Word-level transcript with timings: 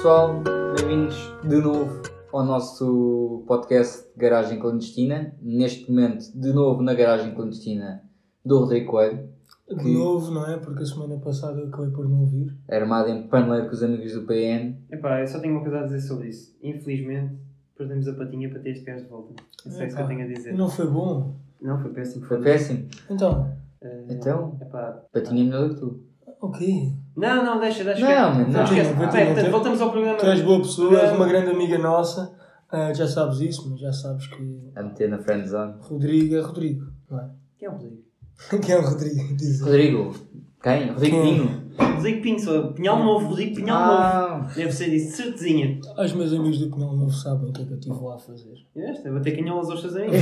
pessoal, 0.00 0.42
bem-vindos 0.76 1.14
de 1.46 1.56
novo 1.56 2.02
ao 2.32 2.44
nosso 2.44 3.44
podcast 3.46 4.06
Garagem 4.16 4.58
Clandestina. 4.58 5.34
Neste 5.42 5.90
momento, 5.90 6.24
de 6.34 6.52
novo 6.52 6.80
na 6.82 6.94
Garagem 6.94 7.34
Clandestina 7.34 8.02
do 8.44 8.60
Rodrigo 8.60 8.92
Coelho, 8.92 9.28
De 9.68 9.76
Que- 9.76 9.92
novo, 9.92 10.30
não 10.32 10.46
é? 10.50 10.56
Porque 10.56 10.82
a 10.82 10.86
semana 10.86 11.18
passada 11.18 11.60
eu 11.60 11.68
acabei 11.68 11.90
por 11.90 12.08
não 12.08 12.20
ouvir. 12.20 12.56
armado 12.68 13.08
em 13.10 13.26
paneleiro 13.28 13.66
com 13.66 13.72
os 13.72 13.82
amigos 13.82 14.12
do 14.14 14.22
PN. 14.26 14.76
Epá, 14.90 15.20
eu 15.20 15.26
só 15.26 15.38
tenho 15.38 15.54
uma 15.54 15.62
coisa 15.62 15.80
a 15.80 15.84
dizer 15.84 16.00
sobre 16.00 16.28
isso. 16.28 16.56
Infelizmente, 16.62 17.34
perdemos 17.76 18.08
a 18.08 18.14
patinha 18.14 18.48
para 18.48 18.60
ter 18.60 18.70
este 18.70 18.84
gajo 18.84 19.04
de 19.04 19.10
volta. 19.10 19.34
Isso 19.66 19.82
é 19.82 19.86
isso 19.86 19.96
que 19.96 20.02
eu 20.02 20.06
tenho 20.08 20.22
a 20.24 20.26
dizer. 20.32 20.54
Não 20.54 20.68
foi 20.68 20.86
bom. 20.86 21.36
Não, 21.60 21.78
foi 21.78 21.92
péssimo. 21.92 22.24
Foi 22.26 22.40
péssimo. 22.40 22.88
Então, 23.10 23.52
Eh, 23.82 24.04
Então? 24.10 24.58
Epá. 24.60 25.04
Patinha 25.12 25.42
melhor 25.44 25.68
do 25.68 25.74
que 25.74 25.80
tu. 25.80 26.00
ok. 26.42 26.92
Não, 27.20 27.44
não, 27.44 27.60
deixa, 27.60 27.84
deixa. 27.84 28.00
Não, 28.00 28.34
mas 28.34 28.48
não. 28.52 28.64
esquece. 28.64 28.90
Continua, 28.90 29.12
Bem, 29.12 29.26
portanto, 29.26 29.50
voltamos 29.50 29.80
ao 29.80 29.90
programa. 29.90 30.18
Tu 30.18 30.26
és 30.26 30.40
boa 30.40 30.58
pessoa, 30.60 31.00
és 31.00 31.12
uma 31.12 31.26
grande 31.26 31.50
amiga 31.50 31.78
nossa. 31.78 32.32
Ah, 32.72 32.92
já 32.92 33.06
sabes 33.06 33.40
isso, 33.40 33.68
mas 33.68 33.80
já 33.80 33.92
sabes 33.92 34.26
que 34.28 34.70
A 34.76 34.82
meter 34.82 35.08
na 35.08 35.18
friendzone. 35.18 35.74
Rodrigo 35.80 36.36
é 36.36 36.40
Rodrigo, 36.40 36.86
não 37.10 37.18
é? 37.18 37.28
Quem 37.58 37.66
é 37.66 37.70
o 37.70 37.74
Rodrigo? 37.74 38.02
Quem 38.62 38.74
é 38.74 38.78
o 38.78 38.82
Rodrigo? 38.82 39.36
Diz. 39.36 39.60
Rodrigo. 39.60 40.14
Quem? 40.62 40.90
Rodrigo 40.90 41.22
Quem? 41.22 41.59
Pinho. 41.80 41.94
Rodrigo 41.96 42.22
Pinho, 42.22 42.40
só 42.40 42.62
Pinhal 42.68 43.04
Novo, 43.04 43.28
Rodrigo 43.28 43.56
Pinhal 43.56 43.80
Novo. 43.86 43.98
Ah, 44.02 44.52
Deve 44.54 44.72
ser 44.72 44.86
isso, 44.88 45.16
certezinha. 45.16 45.80
Os 45.98 46.12
meus 46.12 46.32
amigos 46.32 46.58
do 46.58 46.70
Pinhal 46.70 46.96
Novo 46.96 47.10
sabem 47.12 47.50
o 47.50 47.52
que 47.52 47.62
é 47.62 47.64
que 47.64 47.72
eu 47.72 47.76
estive 47.78 47.96
lá 48.04 48.14
a 48.14 48.18
fazer. 48.18 48.54
Este, 48.76 49.08
é 49.08 49.10
bater 49.10 49.36
canholas 49.36 49.70
aos 49.70 49.80
seus 49.80 49.96
amigos. 49.96 50.16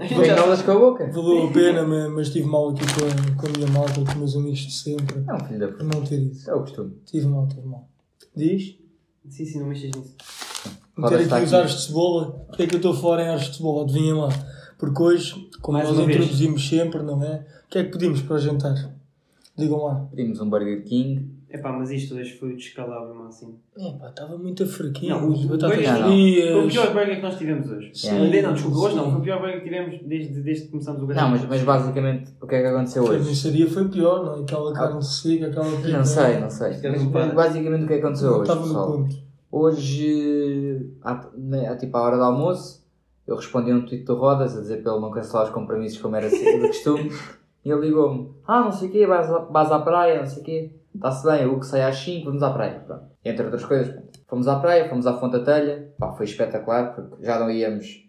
A 0.00 0.04
gente 0.06 0.24
já 0.26 0.62
com 0.64 0.70
a 0.70 0.78
boca. 0.78 1.10
Valeu 1.12 1.46
a 1.48 1.50
pena, 1.52 1.82
mas, 1.86 2.10
mas 2.12 2.26
estive 2.28 2.46
mal 2.46 2.70
aqui 2.70 2.82
com 2.84 3.04
a, 3.06 3.36
com 3.40 3.46
a 3.46 3.50
minha 3.58 3.70
malta, 3.72 3.94
com 3.94 4.02
os 4.02 4.14
meus 4.14 4.36
amigos 4.36 4.58
de 4.60 4.72
sempre. 4.72 5.24
É 5.26 5.34
um 5.34 5.40
filho 5.40 5.60
da 5.60 5.68
Por 5.68 5.78
puta. 5.78 5.96
não 5.96 6.04
ter 6.04 6.18
ido. 6.20 6.36
É 6.48 6.54
o 6.54 6.60
costume. 6.60 6.92
Tive 7.06 7.26
mal, 7.26 7.46
tive 7.48 7.66
mal. 7.66 7.88
Diz? 8.36 8.76
Sim, 9.28 9.44
sim, 9.44 9.60
não 9.60 9.66
mexas 9.68 9.90
nisso. 9.96 10.14
Meter 10.96 11.20
está 11.22 11.36
aqui 11.36 11.46
os 11.46 11.52
aqui. 11.54 11.60
ares 11.62 11.74
de 11.76 11.82
cebola. 11.86 12.30
Porquê 12.46 12.62
é 12.62 12.66
que 12.66 12.74
eu 12.74 12.78
estou 12.78 12.94
fora 12.94 13.22
em 13.24 13.28
ares 13.28 13.48
de 13.50 13.56
cebola? 13.56 13.82
Adivinhem 13.84 14.14
lá. 14.14 14.28
Porque 14.78 15.02
hoje, 15.02 15.48
como 15.62 15.78
Mais 15.78 15.88
nós 15.88 15.98
uma 15.98 16.06
vez. 16.06 16.18
introduzimos 16.18 16.68
sempre, 16.68 17.02
não 17.02 17.22
é? 17.22 17.46
O 17.66 17.70
que 17.70 17.78
é 17.78 17.84
que 17.84 17.90
pedimos 17.90 18.20
para 18.22 18.36
o 18.36 18.38
jantar? 18.38 18.94
Digam 19.56 19.84
lá. 19.84 20.06
Pedimos 20.10 20.40
um 20.40 20.50
Burger 20.50 20.82
King. 20.84 21.32
Epá, 21.48 21.70
mas 21.70 21.88
isto 21.92 22.16
hoje 22.16 22.32
foi 22.36 22.54
o 22.54 22.56
descalabro 22.56 23.14
máximo. 23.14 23.60
Epá, 23.78 24.08
estava 24.08 24.36
muito 24.36 24.66
fraquinho. 24.66 25.20
Não, 25.20 25.30
o- 25.30 25.46
batatas 25.46 25.76
frias. 25.76 26.50
Foi 26.52 26.64
o 26.66 26.68
pior 26.68 26.92
burger 26.92 27.16
que 27.16 27.22
nós 27.22 27.38
tivemos 27.38 27.70
hoje. 27.70 27.90
Sim, 27.94 28.10
Não, 28.10 28.42
não, 28.42 28.52
desculpa, 28.54 28.78
hoje 28.78 28.96
não. 28.96 29.10
Foi 29.12 29.20
o 29.20 29.22
pior 29.22 29.38
burger 29.38 29.58
que 29.58 29.64
tivemos 29.64 30.00
desde, 30.04 30.40
desde 30.40 30.64
que 30.64 30.70
começamos 30.72 31.02
o 31.02 31.06
Não, 31.06 31.28
mas, 31.30 31.44
mas 31.48 31.62
basicamente 31.62 32.32
o 32.40 32.46
que 32.48 32.54
é 32.56 32.60
que 32.60 32.66
aconteceu 32.66 33.04
A 33.06 33.10
hoje? 33.10 33.18
carniçaria 33.20 33.70
foi 33.70 33.88
pior, 33.88 34.24
não 34.24 34.34
é? 34.34 34.40
Aquela 34.42 34.72
carne 34.72 35.02
seca, 35.04 35.46
aquela 35.46 35.76
pica. 35.76 35.88
Não 35.98 36.04
sei, 36.04 36.40
não 36.40 36.50
sei. 36.50 36.72
É 36.72 36.90
Mas, 36.90 37.02
mas 37.04 37.34
basicamente 37.34 37.84
o 37.84 37.86
que 37.86 37.92
é 37.92 37.98
que 37.98 38.02
aconteceu 38.04 38.30
Não 38.30 38.38
hoje, 38.40 38.42
estava 38.50 38.60
no 38.60 38.66
pessoal? 38.66 38.92
ponto. 38.92 39.16
Hoje, 39.52 40.90
à, 41.02 41.28
na- 41.36 41.70
à, 41.70 41.76
tipo, 41.76 41.96
à 41.96 42.02
hora 42.02 42.16
do 42.16 42.22
almoço, 42.24 42.84
eu 43.28 43.36
respondi 43.36 43.70
a 43.70 43.76
um 43.76 43.86
tweet 43.86 44.04
do 44.04 44.16
Rodas 44.16 44.56
a 44.56 44.60
dizer 44.60 44.82
para 44.82 44.92
ele 44.92 45.00
não 45.00 45.10
cancelar 45.12 45.44
os 45.46 45.50
compromissos 45.50 46.00
como 46.00 46.16
era 46.16 46.26
assim, 46.26 46.58
do 46.60 46.66
costume. 46.66 47.10
E 47.64 47.70
ele 47.70 47.80
ligou-me: 47.86 48.30
Ah, 48.46 48.60
não 48.62 48.72
sei 48.72 48.88
o 48.88 48.92
quê, 48.92 49.06
vais, 49.06 49.28
vais 49.28 49.72
à 49.72 49.78
praia, 49.80 50.18
não 50.20 50.26
sei 50.26 50.42
o 50.42 50.44
quê. 50.44 50.74
Está-se 50.94 51.26
bem, 51.26 51.46
o 51.46 51.58
que 51.58 51.66
sai 51.66 51.82
às 51.82 51.96
5, 51.96 52.26
vamos 52.26 52.42
à 52.42 52.52
praia. 52.52 52.80
Pronto. 52.80 53.04
Entre 53.24 53.42
outras 53.44 53.64
coisas, 53.64 53.88
pronto. 53.92 54.08
fomos 54.28 54.46
à 54.48 54.60
praia, 54.60 54.88
fomos 54.88 55.06
à 55.06 55.14
Fonte 55.18 55.32
da 55.38 55.44
Telha. 55.44 55.92
Pá, 55.98 56.12
foi 56.12 56.26
espetacular, 56.26 56.94
porque 56.94 57.24
já 57.24 57.38
não 57.40 57.50
íamos, 57.50 58.06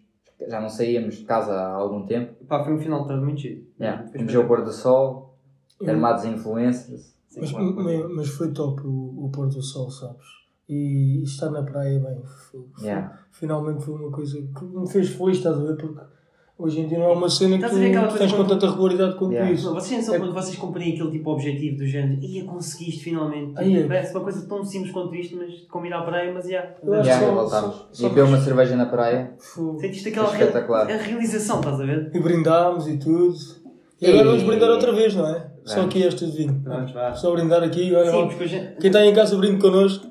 já 0.48 0.60
não 0.60 0.68
saíamos 0.68 1.16
de 1.16 1.24
casa 1.24 1.52
há 1.52 1.72
algum 1.74 2.04
tempo. 2.06 2.44
Pá, 2.46 2.62
foi 2.62 2.74
um 2.74 2.78
final 2.78 3.02
de 3.02 3.08
tarde 3.08 3.24
muito 3.24 3.40
chido. 3.40 3.66
Yeah. 3.80 4.04
O 4.40 4.46
pôr 4.46 4.62
do 4.62 4.72
sol, 4.72 5.36
Eu- 5.80 5.90
armados 5.90 6.24
em 6.24 6.34
influencers. 6.34 7.16
Mas, 7.38 7.52
mas- 7.52 8.10
mas 8.14 8.28
foi 8.28 8.52
top 8.52 8.80
o, 8.86 9.26
o 9.26 9.30
pôr 9.30 9.46
do 9.48 9.60
sol, 9.62 9.90
sabes? 9.90 10.24
E 10.68 11.22
estar 11.22 11.50
na 11.50 11.62
praia, 11.62 11.98
bem, 11.98 12.22
foi- 12.24 12.64
Yeah. 12.82 13.18
finalmente 13.30 13.84
foi 13.84 13.94
uma 13.94 14.10
coisa 14.10 14.36
que 14.40 14.64
me 14.64 14.88
fez 14.88 15.10
feliz, 15.10 15.38
estás 15.38 15.58
a 15.58 15.62
ver? 15.62 15.76
Porque 15.76 16.00
hoje 16.58 16.80
em 16.80 16.88
dia 16.88 16.98
não 16.98 17.06
é 17.06 17.12
uma 17.12 17.28
cena 17.28 17.58
que 17.58 17.68
tu, 17.68 18.18
tens 18.18 18.32
com 18.32 18.44
tanta 18.44 18.70
regularidade 18.70 19.16
quanto 19.16 19.32
Yeah. 19.32 19.52
isso. 19.52 19.66
Não, 19.66 19.74
vocês 19.74 19.98
não 19.98 20.04
são 20.06 20.14
É- 20.14 20.18
quando 20.18 20.32
vocês 20.34 20.56
cumprem 20.56 20.92
aquele 20.94 21.10
tipo 21.10 21.24
de 21.24 21.30
objetivo 21.30 21.76
do 21.78 21.86
género 21.86 22.20
ia 22.22 22.44
conseguiste 22.44 23.04
finalmente. 23.04 23.52
Aí 23.56 23.76
é. 23.82 23.86
Parece 23.86 24.14
uma 24.14 24.22
coisa 24.22 24.46
tão 24.48 24.64
simples 24.64 24.92
quanto 24.92 25.14
isto, 25.14 25.36
mas 25.36 25.60
como 25.70 25.86
ir 25.86 25.92
à 25.92 26.02
praia, 26.02 26.32
mas 26.32 26.44
já. 26.48 26.64
Yeah, 26.84 27.20
só- 27.20 27.28
e 27.28 27.34
voltámos. 27.34 27.74
só- 27.76 27.88
E 27.92 27.96
só 27.96 28.08
beber 28.08 28.24
uma 28.24 28.40
cerveja 28.40 28.76
na 28.76 28.86
praia. 28.86 29.34
Sentiste 29.80 30.08
aquela 30.08 30.30
espetacular. 30.32 30.90
a 30.90 30.96
realização, 30.96 31.58
estás 31.60 31.80
a 31.80 31.84
ver? 31.84 32.10
E 32.14 32.20
brindámos 32.20 32.88
e 32.88 32.96
tudo. 32.98 33.34
E 34.00 34.06
agora 34.06 34.22
E- 34.22 34.26
vamos 34.28 34.42
brindar 34.42 34.70
outra 34.70 34.92
vez, 34.92 35.14
não 35.14 35.26
é? 35.26 35.46
Só 35.64 35.76
Vamos. 35.76 35.90
aqui 35.90 36.06
esta 36.06 36.26
de 36.26 36.32
vinho. 36.36 36.62
Vamos, 36.64 36.92
vá. 36.92 37.14
Só 37.14 37.32
brindar 37.32 37.62
aqui, 37.62 37.92
olha. 37.94 38.10
Sim, 38.10 38.26
porque 38.28 38.44
hoje. 38.44 38.74
Quem 38.78 38.88
está 38.88 39.04
em 39.04 39.12
casa 39.14 39.36
brinde 39.36 39.60
connosco. 39.60 40.06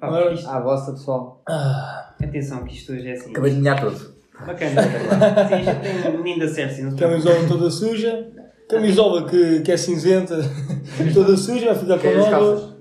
Pá, 0.00 0.08
Agora- 0.08 0.22
porque 0.22 0.38
isto- 0.40 0.48
À 0.50 0.60
vossa, 0.60 0.92
pessoal. 0.92 1.42
Ah, 1.48 2.14
Atenção, 2.22 2.64
que 2.64 2.74
isto 2.74 2.92
hoje 2.92 3.08
é 3.08 3.12
assim. 3.12 3.30
Acabei 3.30 3.50
de 3.52 3.58
molhar 3.58 3.80
todo. 3.80 4.12
Bacana. 4.38 4.82
Sim, 5.48 5.64
já 5.64 5.74
tem 5.76 6.10
um 6.14 6.22
menino 6.22 6.40
da 6.40 6.48
Cersei, 6.48 6.84
camisola 6.96 7.46
toda 7.48 7.70
suja. 7.70 8.28
Camisola 8.68 9.28
que, 9.28 9.60
que 9.60 9.70
é 9.72 9.76
cinzenta, 9.76 10.36
toda 11.12 11.36
suja, 11.36 11.66
vai 11.66 11.74
ficar 11.74 11.94
com 11.96 12.00
Queres 12.00 12.24
as 12.24 12.30
nós. 12.30 12.72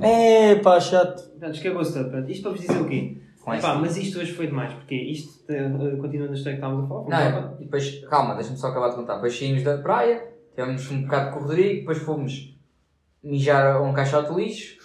É 0.00 0.54
pá, 0.56 0.78
chato. 0.78 1.22
Pronto, 1.38 1.54
escagou-se 1.56 1.92
todo. 1.94 2.10
pronto. 2.10 2.30
Isto 2.30 2.42
para 2.42 2.52
vos 2.52 2.60
dizer 2.60 2.80
o 2.80 2.88
quê? 2.88 3.16
Com 3.42 3.52
Epá, 3.54 3.70
esse- 3.72 3.80
mas 3.80 3.96
isto 3.96 4.18
hoje 4.20 4.32
foi 4.32 4.46
demais, 4.46 4.72
porque 4.74 4.94
isto 4.94 5.42
eh, 5.50 5.68
continua 6.00 6.28
na 6.28 6.34
história 6.34 6.52
que 6.58 6.64
estávamos 6.64 6.84
a 6.84 6.88
falar. 6.88 7.08
Não, 7.08 7.38
é- 7.38 7.54
e 7.60 7.64
depois, 7.64 8.04
calma, 8.08 8.34
deixa-me 8.34 8.56
só 8.56 8.68
acabar 8.68 8.90
de 8.90 8.94
contar. 8.96 9.14
Depois 9.14 9.36
saímos 9.36 9.64
da 9.64 9.78
praia, 9.78 10.22
tivemos 10.54 10.88
um 10.92 11.02
bocado 11.02 11.32
de 11.32 11.38
Rodrigo, 11.42 11.80
depois 11.80 11.98
fomos 11.98 12.56
mijar 13.24 13.66
a 13.76 13.82
um 13.82 13.92
caixote 13.92 14.32
de 14.32 14.40
lixo, 14.40 14.76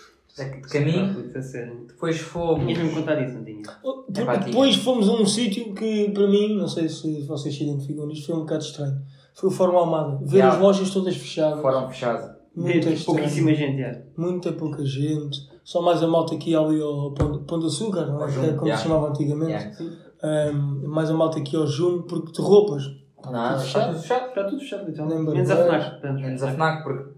de 0.46 0.62
caminho, 0.70 1.42
sério. 1.42 1.86
depois 1.88 2.20
fomos. 2.20 2.60
Tinhas 2.66 2.78
mesmo 2.80 2.96
contado 2.96 3.22
isso, 3.24 3.34
não 3.36 3.44
tinha? 3.44 3.60
Epá, 3.62 4.38
tinha. 4.38 4.46
depois 4.46 4.76
fomos 4.76 5.10
a 5.10 5.14
um 5.14 5.26
sítio 5.26 5.74
que, 5.74 6.10
para 6.12 6.28
mim, 6.28 6.56
não 6.58 6.68
sei 6.68 6.88
se 6.88 7.22
vocês 7.24 7.56
se 7.56 7.64
identificam 7.64 8.06
nisto, 8.06 8.28
foi 8.28 8.36
um 8.36 8.40
bocado 8.42 8.64
estranho. 8.64 9.02
Foi 9.34 9.50
o 9.50 9.52
Fórum 9.52 9.78
Almada. 9.78 10.18
Ver 10.24 10.38
Yeah. 10.38 10.56
as 10.56 10.62
lojas 10.62 10.90
todas 10.92 11.16
fechadas. 11.16 11.62
Foram. 11.62 11.82
Muito 11.82 11.94
Tipo, 12.80 12.90
estranho. 12.90 13.06
pouquíssima 13.06 13.54
gente, 13.54 13.82
é. 13.82 14.04
Muita 14.18 14.52
pouca 14.54 14.84
gente. 14.86 15.38
Só 15.64 15.82
mais 15.82 16.02
a 16.02 16.08
malta 16.08 16.34
aqui 16.34 16.56
ali 16.56 16.82
ao 16.82 17.12
Pão, 17.12 17.44
Pão 17.44 17.60
de 17.60 17.68
Açúcar, 17.68 18.06
não 18.08 18.24
é? 18.26 18.30
Jume, 18.32 18.48
é 18.48 18.54
como 18.54 18.66
yeah. 18.66 18.78
se 18.82 18.88
chamava 18.88 19.10
antigamente. 19.10 19.52
Yeah. 19.52 20.52
Um, 20.54 20.88
mais 20.88 21.10
a 21.12 21.14
malta 21.14 21.38
aqui 21.40 21.56
ao 21.56 21.68
Jume, 21.68 22.04
porque 22.08 22.32
de 22.32 22.42
roupas. 22.42 22.84
Não, 23.26 23.32
tudo 23.32 23.36
está 23.36 23.52
tudo 23.54 23.62
fechado. 23.62 24.00
fechado. 24.00 24.28
Está 24.30 24.44
tudo 24.46 24.60
fechado, 24.60 24.90
então. 24.90 25.06
Menos 25.08 25.50
a. 25.52 25.56
FNAC. 25.58 25.90
portanto. 25.92 26.22
Menos 26.22 26.44
a 26.44 26.52
FNAC, 26.52 26.84
porque 26.84 27.10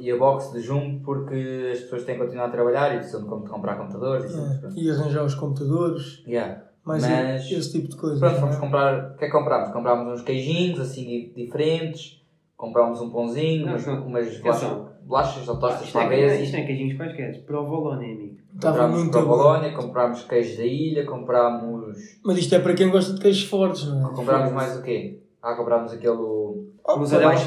e 0.00 0.10
a 0.10 0.16
box 0.16 0.52
de 0.52 0.60
Jumbo, 0.60 1.04
porque 1.04 1.70
as 1.72 1.80
pessoas 1.80 2.04
têm 2.04 2.16
que 2.16 2.22
continuar 2.22 2.46
a 2.46 2.50
trabalhar 2.50 2.94
e 2.94 2.98
precisam 2.98 3.22
de 3.22 3.48
comprar 3.48 3.76
computadores 3.76 4.32
e. 4.32 4.38
É, 4.38 4.84
e 4.84 4.90
arranjar 4.90 5.24
os 5.24 5.34
computadores. 5.34 6.22
Yeah. 6.26 6.62
Mais 6.84 7.02
Mas- 7.02 7.50
esse 7.50 7.72
tipo 7.72 7.88
de 7.88 7.96
coisa. 7.96 8.18
Pronto, 8.20 8.32
não 8.32 8.38
é? 8.38 8.40
fomos 8.42 8.56
comprar. 8.56 9.12
O 9.12 9.16
que 9.16 9.24
é 9.24 9.26
que 9.28 9.32
comprámos? 9.32 9.70
Comprámos 9.72 10.12
uns 10.20 10.22
queijinhos 10.26 10.78
assim 10.80 11.04
di- 11.06 11.32
diferentes, 11.34 12.22
comprámos 12.56 13.00
um 13.00 13.10
pãozinho, 13.10 13.64
Não, 13.64 13.72
umas, 13.72 13.86
não. 13.86 14.06
umas 14.06 14.38
bolachas, 14.38 14.78
bolachas 15.02 15.48
ou 15.48 15.58
tostas 15.58 15.88
é, 15.88 15.92
pavês. 15.92 16.42
isto 16.42 16.52
não 16.52 16.60
é 16.60 16.66
queijinhos 16.66 16.96
quaisquer. 16.98 17.42
Provolone, 17.46 18.04
amigo. 18.12 18.36
Estava 18.54 18.74
Comprámos 18.76 18.98
muito 18.98 19.12
para 19.12 19.20
a 19.20 19.70
bom. 19.70 19.76
Comprámos 19.82 20.22
queijo 20.24 20.58
da 20.58 20.64
ilha, 20.64 21.06
comprámos. 21.06 21.96
Mas 22.24 22.38
isto 22.38 22.54
é 22.54 22.58
para 22.58 22.74
quem 22.74 22.90
gosta 22.90 23.14
de 23.14 23.20
queijos 23.20 23.44
fortes, 23.48 23.86
não 23.86 24.10
é? 24.10 24.14
Comprámos 24.14 24.52
mais 24.52 24.76
o 24.78 24.82
quê? 24.82 25.20
Ah, 25.46 25.54
comprámos 25.54 25.92
aquele. 25.92 26.16
Oh, 26.16 26.96
mussarela. 26.96 27.32
compramos 27.32 27.42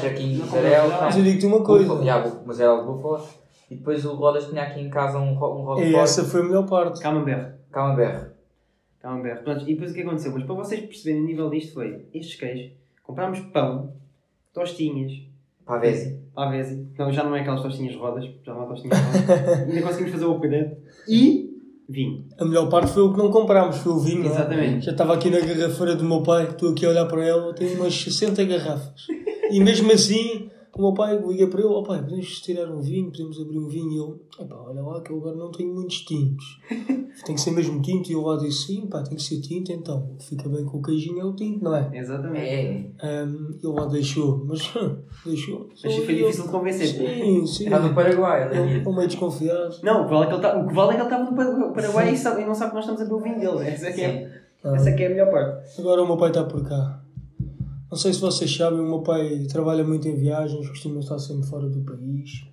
Mas 1.02 1.16
eu 1.16 1.24
digo-te 1.24 1.46
uma 1.46 1.64
coisa. 1.64 1.84
búfala, 1.88 2.04
yeah, 2.04 2.28
de 2.28 2.86
búfala. 2.86 3.24
E 3.68 3.74
depois 3.74 4.04
o 4.04 4.14
Rodas 4.14 4.46
tinha 4.46 4.62
aqui 4.62 4.80
em 4.80 4.88
casa 4.88 5.18
um, 5.18 5.30
um 5.30 5.32
E 5.32 5.34
roquefort. 5.64 6.02
essa 6.04 6.24
foi 6.24 6.40
a 6.40 6.44
melhor 6.44 6.66
parte. 6.66 7.02
Camembert. 7.02 7.54
Camembert. 7.72 8.30
Camembert. 9.00 9.42
Pronto, 9.42 9.62
e 9.68 9.74
depois 9.74 9.90
o 9.90 9.94
que 9.94 10.02
aconteceu? 10.02 10.32
Mas 10.32 10.44
para 10.44 10.54
vocês 10.54 10.80
perceberem 10.80 11.22
o 11.22 11.26
nível 11.26 11.50
disto 11.50 11.74
foi 11.74 12.06
estes 12.14 12.38
queijos. 12.38 12.72
Comprámos 13.02 13.40
pão, 13.52 13.92
tostinhas, 14.54 15.12
Pavese. 15.64 16.18
pavese. 16.34 16.86
Não, 16.98 17.12
já 17.12 17.24
não 17.24 17.34
é 17.34 17.40
aquelas 17.40 17.62
tostinhas 17.62 17.96
rodas. 17.96 18.24
Já 18.44 18.54
não 18.54 18.62
há 18.62 18.66
tostinhas 18.66 18.98
rodas. 18.98 19.58
Ainda 19.68 19.82
conseguimos 19.82 20.12
fazer 20.12 20.24
o 20.24 20.32
upgrade. 20.36 20.76
E 21.08 21.47
vinho. 21.88 22.26
A 22.38 22.44
melhor 22.44 22.68
parte 22.68 22.92
foi 22.92 23.02
o 23.02 23.12
que 23.12 23.18
não 23.18 23.30
comprámos, 23.30 23.78
foi 23.78 23.92
o 23.92 23.98
vinho. 23.98 24.24
é? 24.24 24.26
Exatamente. 24.26 24.86
Já 24.86 24.92
estava 24.92 25.14
aqui 25.14 25.30
na 25.30 25.40
garrafeira 25.40 25.96
do 25.96 26.04
meu 26.04 26.22
pai, 26.22 26.44
estou 26.44 26.70
aqui 26.70 26.84
a 26.84 26.90
olhar 26.90 27.06
para 27.06 27.24
ela, 27.24 27.54
tem 27.54 27.74
umas 27.76 27.94
60 27.94 28.44
garrafas. 28.44 29.06
E 29.50 29.58
mesmo 29.60 29.90
assim, 29.90 30.50
o 30.76 30.82
meu 30.82 30.94
pai 30.94 31.18
liga 31.18 31.46
para 31.48 31.60
ele, 31.60 31.68
ó 31.68 31.82
pai, 31.82 32.00
podemos 32.02 32.40
tirar 32.40 32.70
um 32.70 32.80
vinho, 32.80 33.10
podemos 33.10 33.40
abrir 33.40 33.58
um 33.58 33.66
vinho. 33.68 33.90
E 33.92 33.98
ele, 33.98 34.14
epá, 34.46 34.56
olha 34.66 34.82
lá 34.82 35.00
que 35.00 35.10
eu 35.10 35.16
agora 35.18 35.36
não 35.36 35.50
tenho 35.50 35.74
muitos 35.74 36.00
tintos. 36.02 36.44
Tem 37.26 37.34
que 37.34 37.40
ser 37.40 37.50
mesmo 37.50 37.82
tinto. 37.82 38.08
E 38.10 38.12
eu 38.12 38.20
lá 38.22 38.36
disse, 38.36 38.66
sim, 38.68 38.86
pá, 38.86 39.02
tem 39.02 39.16
que 39.16 39.22
ser 39.22 39.40
tinto, 39.40 39.72
então. 39.72 40.14
Fica 40.20 40.48
bem 40.48 40.64
com 40.64 40.78
o 40.78 40.82
queijinho, 40.82 41.18
é 41.20 41.24
o 41.24 41.34
tinto, 41.34 41.64
não 41.64 41.74
é? 41.74 41.90
Exatamente. 41.92 42.46
É, 43.02 43.24
Um, 43.24 43.50
ele 43.60 43.72
lá 43.72 43.86
deixou, 43.86 44.44
mas 44.46 44.60
deixou. 45.26 45.68
Mas 45.82 45.94
foi 45.96 46.14
difícil 46.14 46.44
de 46.44 46.50
convencer. 46.50 46.86
Sim, 46.86 47.44
sim. 47.44 47.64
Está 47.64 47.80
no 47.80 47.92
Paraguai, 47.92 48.48
Ele 48.50 48.58
ali. 48.60 48.78
ficou 48.78 48.94
meio 48.94 49.08
desconfiado. 49.08 49.74
Não, 49.82 50.02
o 50.02 50.04
que 50.04 50.14
vale 50.14 50.24
é 50.24 50.28
que 50.28 50.32
ele 50.34 50.42
tá- 50.42 50.62
vale 50.62 50.96
é 50.96 51.02
estava 51.02 51.24
no 51.24 51.34
Par- 51.36 51.72
Paraguai 51.72 52.12
e, 52.12 52.16
sabe- 52.16 52.42
e 52.42 52.46
não 52.46 52.54
sabe 52.54 52.70
que 52.70 52.76
nós 52.76 52.84
estamos 52.84 53.00
a 53.00 53.04
beber 53.04 53.16
o 53.16 53.22
vinho 53.22 53.40
dele. 53.58 53.68
Essa 53.68 53.88
é, 53.88 53.92
que 53.92 54.00
é, 54.02 54.40
Ah, 54.62 54.76
essa 54.76 54.90
é 54.90 54.92
que 54.92 55.02
é 55.02 55.06
a 55.06 55.10
melhor 55.10 55.30
parte. 55.30 55.80
Agora 55.80 56.02
o 56.02 56.06
meu 56.06 56.16
pai 56.16 56.28
está 56.28 56.44
por 56.44 56.62
cá. 56.68 57.02
Não 57.90 57.96
sei 57.96 58.12
se 58.12 58.20
vocês 58.20 58.54
sabem, 58.54 58.80
o 58.80 58.86
meu 58.86 59.00
pai 59.00 59.46
trabalha 59.50 59.82
muito 59.82 60.06
em 60.08 60.14
viagens, 60.14 60.68
costuma 60.68 61.00
estar 61.00 61.18
sempre 61.18 61.48
fora 61.48 61.68
do 61.68 61.80
país. 61.80 62.46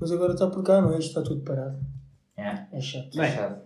Mas 0.00 0.10
agora 0.10 0.32
está 0.32 0.48
por 0.48 0.62
cá, 0.64 0.80
não 0.82 0.92
é? 0.94 0.98
Isto 0.98 1.08
está 1.10 1.22
tudo 1.22 1.40
parado. 1.42 1.78
É. 2.36 2.64
É, 2.72 2.80
chato. 2.80 3.16
Bem. 3.16 3.30
chato. 3.30 3.62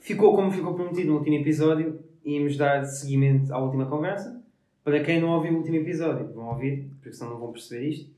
Ficou 0.00 0.34
como 0.34 0.50
ficou 0.50 0.74
prometido 0.74 1.10
no 1.12 1.18
último 1.18 1.36
episódio, 1.36 2.00
íamos 2.24 2.56
dar 2.56 2.84
seguimento 2.84 3.52
à 3.54 3.58
última 3.58 3.86
conversa. 3.86 4.40
Para 4.82 5.00
quem 5.04 5.20
não 5.20 5.28
ouviu 5.30 5.52
o 5.52 5.56
último 5.58 5.76
episódio, 5.76 6.32
vão 6.32 6.48
ouvir, 6.48 6.88
porque 7.00 7.12
senão 7.12 7.32
não 7.32 7.38
vão 7.40 7.52
perceber 7.52 7.88
isto. 7.88 8.10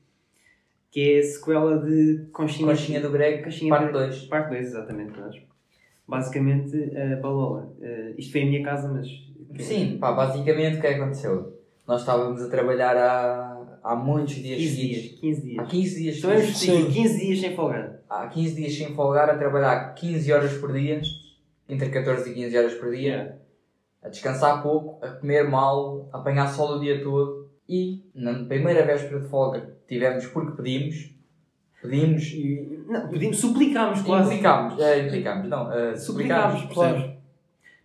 Que 0.89 1.11
é 1.15 1.19
a 1.19 1.23
sequela 1.23 1.77
de 1.77 2.25
Conchinha, 2.31 2.67
Conchinha 2.69 3.01
do 3.01 3.11
Greg, 3.11 3.43
Conchinha 3.43 3.69
parte 3.69 3.87
do- 3.91 3.99
2. 3.99 4.25
Parte 4.25 4.49
2, 4.49 4.67
exatamente. 4.67 5.19
Nós. 5.19 5.35
Basicamente, 6.07 6.75
a 6.97 7.15
Balola. 7.19 7.71
Eh, 7.81 8.13
isto 8.17 8.31
foi 8.31 8.41
a 8.43 8.45
minha 8.45 8.63
casa, 8.63 8.91
mas. 8.91 9.07
Sim, 9.63 9.97
pá, 9.99 10.11
basicamente 10.13 10.77
o 10.77 10.81
que 10.81 10.87
é 10.87 10.93
que 10.95 10.99
aconteceu? 11.01 11.59
Nós 11.87 12.01
estávamos 12.01 12.41
a 12.41 12.49
trabalhar 12.49 12.95
há, 12.97 13.57
há 13.83 13.95
muitos 13.95 14.35
dias 14.35 14.57
15 14.59 14.75
seguidos. 14.75 15.01
dias. 15.03 15.19
15 15.19 15.41
dias. 15.41 15.59
Há 15.59 15.67
15 15.67 15.95
dias 16.01 16.17
Então 16.17 16.29
seguidos. 16.31 16.53
discutir 16.53 16.93
15 17.03 17.19
dias 17.19 17.39
sem 17.41 17.55
folgar. 17.55 17.99
Há 18.09 18.27
15 18.27 18.55
dias 18.55 18.77
sem 18.77 18.95
folgar, 18.95 19.29
a 19.29 19.37
trabalhar 19.37 19.93
15 19.93 20.31
horas 20.33 20.53
por 20.57 20.71
dia, 20.73 21.01
entre 21.67 21.89
14 21.89 22.29
e 22.29 22.33
15 22.33 22.57
horas 22.57 22.73
por 22.75 22.91
dia, 22.91 23.37
a 24.01 24.09
descansar 24.09 24.61
pouco, 24.63 25.03
a 25.05 25.09
comer 25.09 25.49
mal, 25.49 26.09
a 26.13 26.17
apanhar 26.19 26.47
sol 26.47 26.77
o 26.77 26.79
dia 26.79 27.01
todo 27.03 27.49
e 27.67 28.03
na 28.13 28.33
primeira 28.45 28.85
véspera 28.85 29.19
de 29.21 29.27
folga 29.27 29.73
tivemos 29.87 30.25
porque 30.27 30.51
pedimos, 30.61 31.09
pedimos 31.81 32.23
e 32.33 32.83
Não, 32.87 33.07
pedimos, 33.09 33.37
suplicámos 33.37 34.01
quase. 34.01 34.29
implicámos, 34.31 34.79
é, 34.81 35.05
implicámos, 35.07 35.49
não, 35.49 35.71
eh, 35.71 35.95
Suplicámos, 35.95 36.59
suplicámos, 36.61 36.93
percebes? 37.01 37.23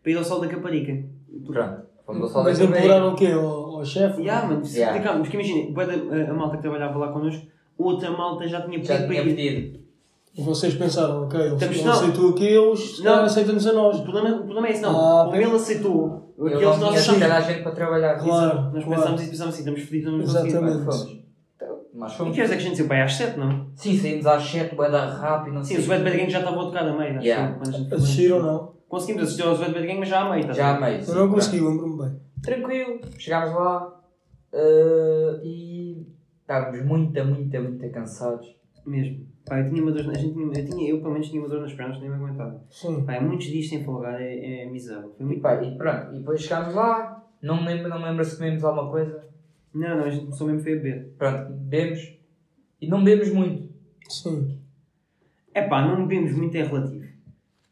Para 0.02 0.12
ir 0.12 0.16
ao 0.18 0.24
sol 0.24 0.40
da 0.40 0.48
Caparica. 0.48 1.04
Pronto, 1.46 1.82
fomos 2.04 2.22
ao 2.22 2.28
sol 2.28 2.44
Mas 2.44 2.58
da 2.58 2.64
imploraram 2.64 3.12
o 3.12 3.16
quê? 3.16 3.28
Ao, 3.78 3.84
chefe? 3.84 4.22
Ya, 4.22 4.42
mano, 4.42 4.62
Yeah. 4.64 4.92
suplicámos. 4.94 5.28
Porque 5.28 5.36
imagina, 5.36 5.72
bué 5.72 5.86
da- 5.86 5.92
a, 6.16 6.30
a 6.30 6.34
malta 6.34 6.56
que 6.56 6.62
trabalhava 6.62 6.98
lá 6.98 7.08
connosco, 7.12 7.46
outra 7.78 8.10
malta 8.10 8.46
já 8.46 8.60
tinha 8.62 8.72
pedido 8.78 8.86
Já 8.88 8.96
para 8.98 9.06
tinha 9.08 9.22
ir. 9.22 9.34
pedido. 9.36 9.78
E 10.36 10.42
vocês 10.42 10.74
pensaram, 10.74 11.24
ok, 11.24 11.40
ele 11.40 11.54
Estamos- 11.54 11.76
ele 11.76 11.84
não. 11.84 11.92
aceitou 11.92 12.30
aqueles, 12.30 12.80
se 12.96 13.02
calhar 13.02 13.18
Não. 13.18 13.24
aceita-nos 13.24 13.66
a 13.66 13.72
nós. 13.72 13.98
O 13.98 14.02
problema, 14.04 14.36
o 14.36 14.42
problema 14.44 14.68
é 14.68 14.70
esse, 14.72 14.82
não. 14.82 14.90
Ah, 14.96 15.24
Como 15.24 15.36
ele 15.36 15.44
aceitou, 15.56 16.32
Ele 16.38 16.48
aqueles 16.54 16.62
não 16.62 16.78
nós 16.78 16.88
tinha 16.90 17.00
achámos. 17.00 17.20
toda 17.22 17.36
a 17.36 17.40
gente 17.40 17.62
para 17.62 17.72
trabalhar. 17.72 18.14
Claro. 18.18 18.62
Nós 18.72 18.84
claro. 18.84 18.88
pensámos 19.02 19.22
e 19.22 19.26
pensámos 19.30 19.54
assim, 19.54 19.62
estamos 19.62 19.82
fodidos, 19.82 20.12
não 20.12 20.18
vamos 20.20 20.34
Exatamente. 20.46 20.84
conseguir. 20.84 21.10
Fomos. 21.12 21.28
Então, 21.56 21.78
Nós 21.94 22.12
E 22.12 22.16
fomos. 22.16 22.34
que 22.34 22.40
horas 22.40 22.52
é 22.52 22.54
que 22.56 22.60
a 22.62 22.64
gente 22.64 22.76
saiu? 22.76 22.88
Pai, 22.88 23.02
às 23.02 23.14
7, 23.14 23.38
não? 23.40 23.66
Sim, 23.74 23.98
saímos 23.98 24.26
às 24.26 24.42
7, 24.44 24.74
bué 24.76 24.88
da 24.90 25.06
rápido, 25.06 25.54
não 25.54 25.64
Sim, 25.64 25.74
sei. 25.74 25.78
o 25.78 25.80
Sweat 25.86 26.04
Bad 26.04 26.16
Gang 26.16 26.30
já 26.30 26.38
estava 26.38 26.56
a 26.60 26.64
tocar 26.66 26.86
a 26.88 26.96
meio. 26.96 27.16
acho 27.16 27.26
Yeah. 27.26 27.50
eu, 27.50 27.54
quando 27.58 27.68
a 27.74 27.78
gente 27.78 27.88
foi. 27.88 27.98
Assistiram 27.98 28.42
não? 28.42 28.72
Conseguimos 28.88 29.22
assistir 29.24 29.42
ao 29.42 29.54
Sweat 29.54 29.72
Bad 29.74 29.86
Gang, 29.86 29.98
mas 29.98 30.08
já 30.08 30.20
a 30.20 30.30
meio. 30.30 30.46
tá 30.46 30.52
Já 30.52 30.68
a 30.68 30.72
ver? 30.78 30.84
a 30.84 30.86
meio. 30.88 31.00
Eu 31.00 31.04
sim, 31.04 31.14
não 31.14 31.28
consegui, 31.30 31.60
lembro-me 31.60 31.98
bem. 31.98 32.16
Tranquilo, 32.42 33.00
chegámos 33.18 33.54
lá 33.54 34.00
eh, 34.52 35.40
e 35.44 36.06
estávamos 36.40 36.84
muito, 36.84 37.24
muito, 37.24 37.60
muito 37.62 37.90
cansados. 37.90 38.56
Mesmo. 38.86 39.26
Pá, 39.44 39.60
eu 39.60 39.68
tinha 39.70 39.82
uma 39.82 39.92
dor, 39.92 40.10
a 40.10 40.14
gente 40.18 40.32
tinha, 40.34 40.46
eu, 40.46 40.64
tinha, 40.64 40.90
eu 40.90 41.00
pelo 41.00 41.12
menos 41.12 41.28
tinha 41.28 41.40
uma 41.42 41.48
dor 41.48 41.60
nas 41.60 41.72
pernas, 41.72 42.00
nem 42.00 42.08
me 42.08 42.16
aguentava. 42.16 42.62
Sim. 42.70 43.04
Pá, 43.04 43.14
é 43.14 43.20
muitos 43.20 43.46
dias 43.46 43.68
sem 43.68 43.84
folgar, 43.84 44.20
é, 44.20 44.62
é 44.62 44.70
miserável. 44.70 45.12
Foi 45.16 45.24
E, 45.24 45.26
muito... 45.26 45.40
pá, 45.42 45.62
e 45.62 45.76
pronto, 45.76 46.14
e 46.14 46.18
depois 46.18 46.40
chegámos 46.40 46.74
lá, 46.74 47.26
não 47.42 47.60
me 47.60 47.66
lembro, 47.68 47.88
não 47.88 47.98
me 47.98 48.04
lembro 48.06 48.24
se 48.24 48.36
comemos 48.36 48.64
alguma 48.64 48.90
coisa. 48.90 49.26
Não, 49.74 49.96
não, 49.96 50.04
a 50.04 50.10
gente 50.10 50.24
começou 50.24 50.46
mesmo 50.46 50.62
foi 50.62 50.72
a 50.72 50.76
beber. 50.76 51.14
Pronto, 51.18 51.52
bebemos 51.52 52.18
e 52.80 52.88
não 52.88 53.04
bebemos 53.04 53.32
muito. 53.32 53.68
Sim. 54.08 54.58
É 55.54 55.62
pá, 55.62 55.82
não 55.86 56.06
bebemos 56.06 56.32
muito 56.34 56.56
é 56.56 56.62
relativo. 56.62 57.06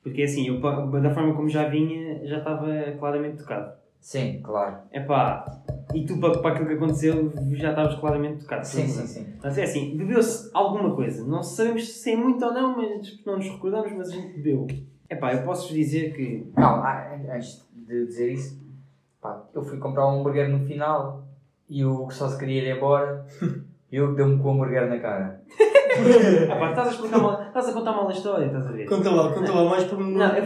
Porque 0.03 0.23
assim, 0.23 0.47
eu 0.49 0.61
da 0.61 1.15
forma 1.15 1.35
como 1.35 1.49
já 1.49 1.69
vinha, 1.69 2.27
já 2.27 2.39
estava 2.39 2.67
claramente 2.99 3.39
tocado. 3.39 3.77
Sim, 4.07 4.41
claro. 4.41 4.83
É 4.93 5.01
pá, 5.01 5.45
e 5.93 6.07
tu 6.07 6.21
para, 6.21 6.39
para 6.39 6.53
aquilo 6.53 6.69
que 6.69 6.75
aconteceu 6.75 7.33
já 7.55 7.71
estavas 7.71 7.97
claramente 7.97 8.45
tocado. 8.45 8.65
Sim, 8.65 8.87
sim, 8.87 9.05
sim. 9.05 9.27
Mas 9.43 9.59
é 9.59 9.65
assim, 9.65 9.97
bebeu-se 9.97 10.49
alguma 10.55 10.95
coisa. 10.95 11.27
Não 11.27 11.43
sabemos 11.43 11.89
se 11.89 12.13
é 12.13 12.17
muito 12.17 12.45
ou 12.45 12.55
não, 12.55 12.77
mas 12.77 13.21
não 13.27 13.35
nos 13.35 13.49
recordamos, 13.49 13.91
mas 13.91 14.11
a 14.11 14.13
gente 14.13 14.37
bebeu. 14.37 14.69
É 15.09 15.17
pá, 15.17 15.35
eu 15.35 15.43
posso-vos 15.43 15.75
dizer 15.75 16.15
que. 16.15 16.49
Não, 16.57 16.85
ah, 16.85 17.19
antes 17.35 17.67
de 17.75 18.07
dizer 18.07 18.33
isso, 18.33 18.63
pá, 19.21 19.45
eu 19.53 19.65
fui 19.65 19.77
comprar 19.79 20.07
um 20.07 20.21
hambúrguer 20.21 20.49
no 20.49 20.65
final 20.65 21.27
e 21.69 21.85
o 21.85 21.93
Hugo 21.93 22.15
só 22.15 22.29
se 22.29 22.39
queria 22.39 22.63
ir 22.63 22.77
embora 22.77 23.27
e 23.91 24.01
Hugo 24.01 24.15
deu-me 24.15 24.41
com 24.41 24.51
o 24.51 24.53
hambúrguer 24.53 24.89
na 24.89 25.01
cara. 25.01 25.43
Ah 26.51 26.57
pá, 26.57 26.71
estás 26.71 26.89
a 26.89 26.91
explicar 26.93 27.19
mal, 27.21 27.43
estás 27.43 27.69
a 27.69 27.73
contar 27.73 27.93
mal 27.93 28.09
a 28.09 28.13
história, 28.13 28.47
estás 28.47 28.67
a 28.67 28.73
ver? 28.73 28.87
Conta 28.87 29.11
lá, 29.11 29.33
conta 29.33 29.53
lá 29.53 29.65
mais 29.71 29.85
menor, 29.93 30.23
A 30.33 30.39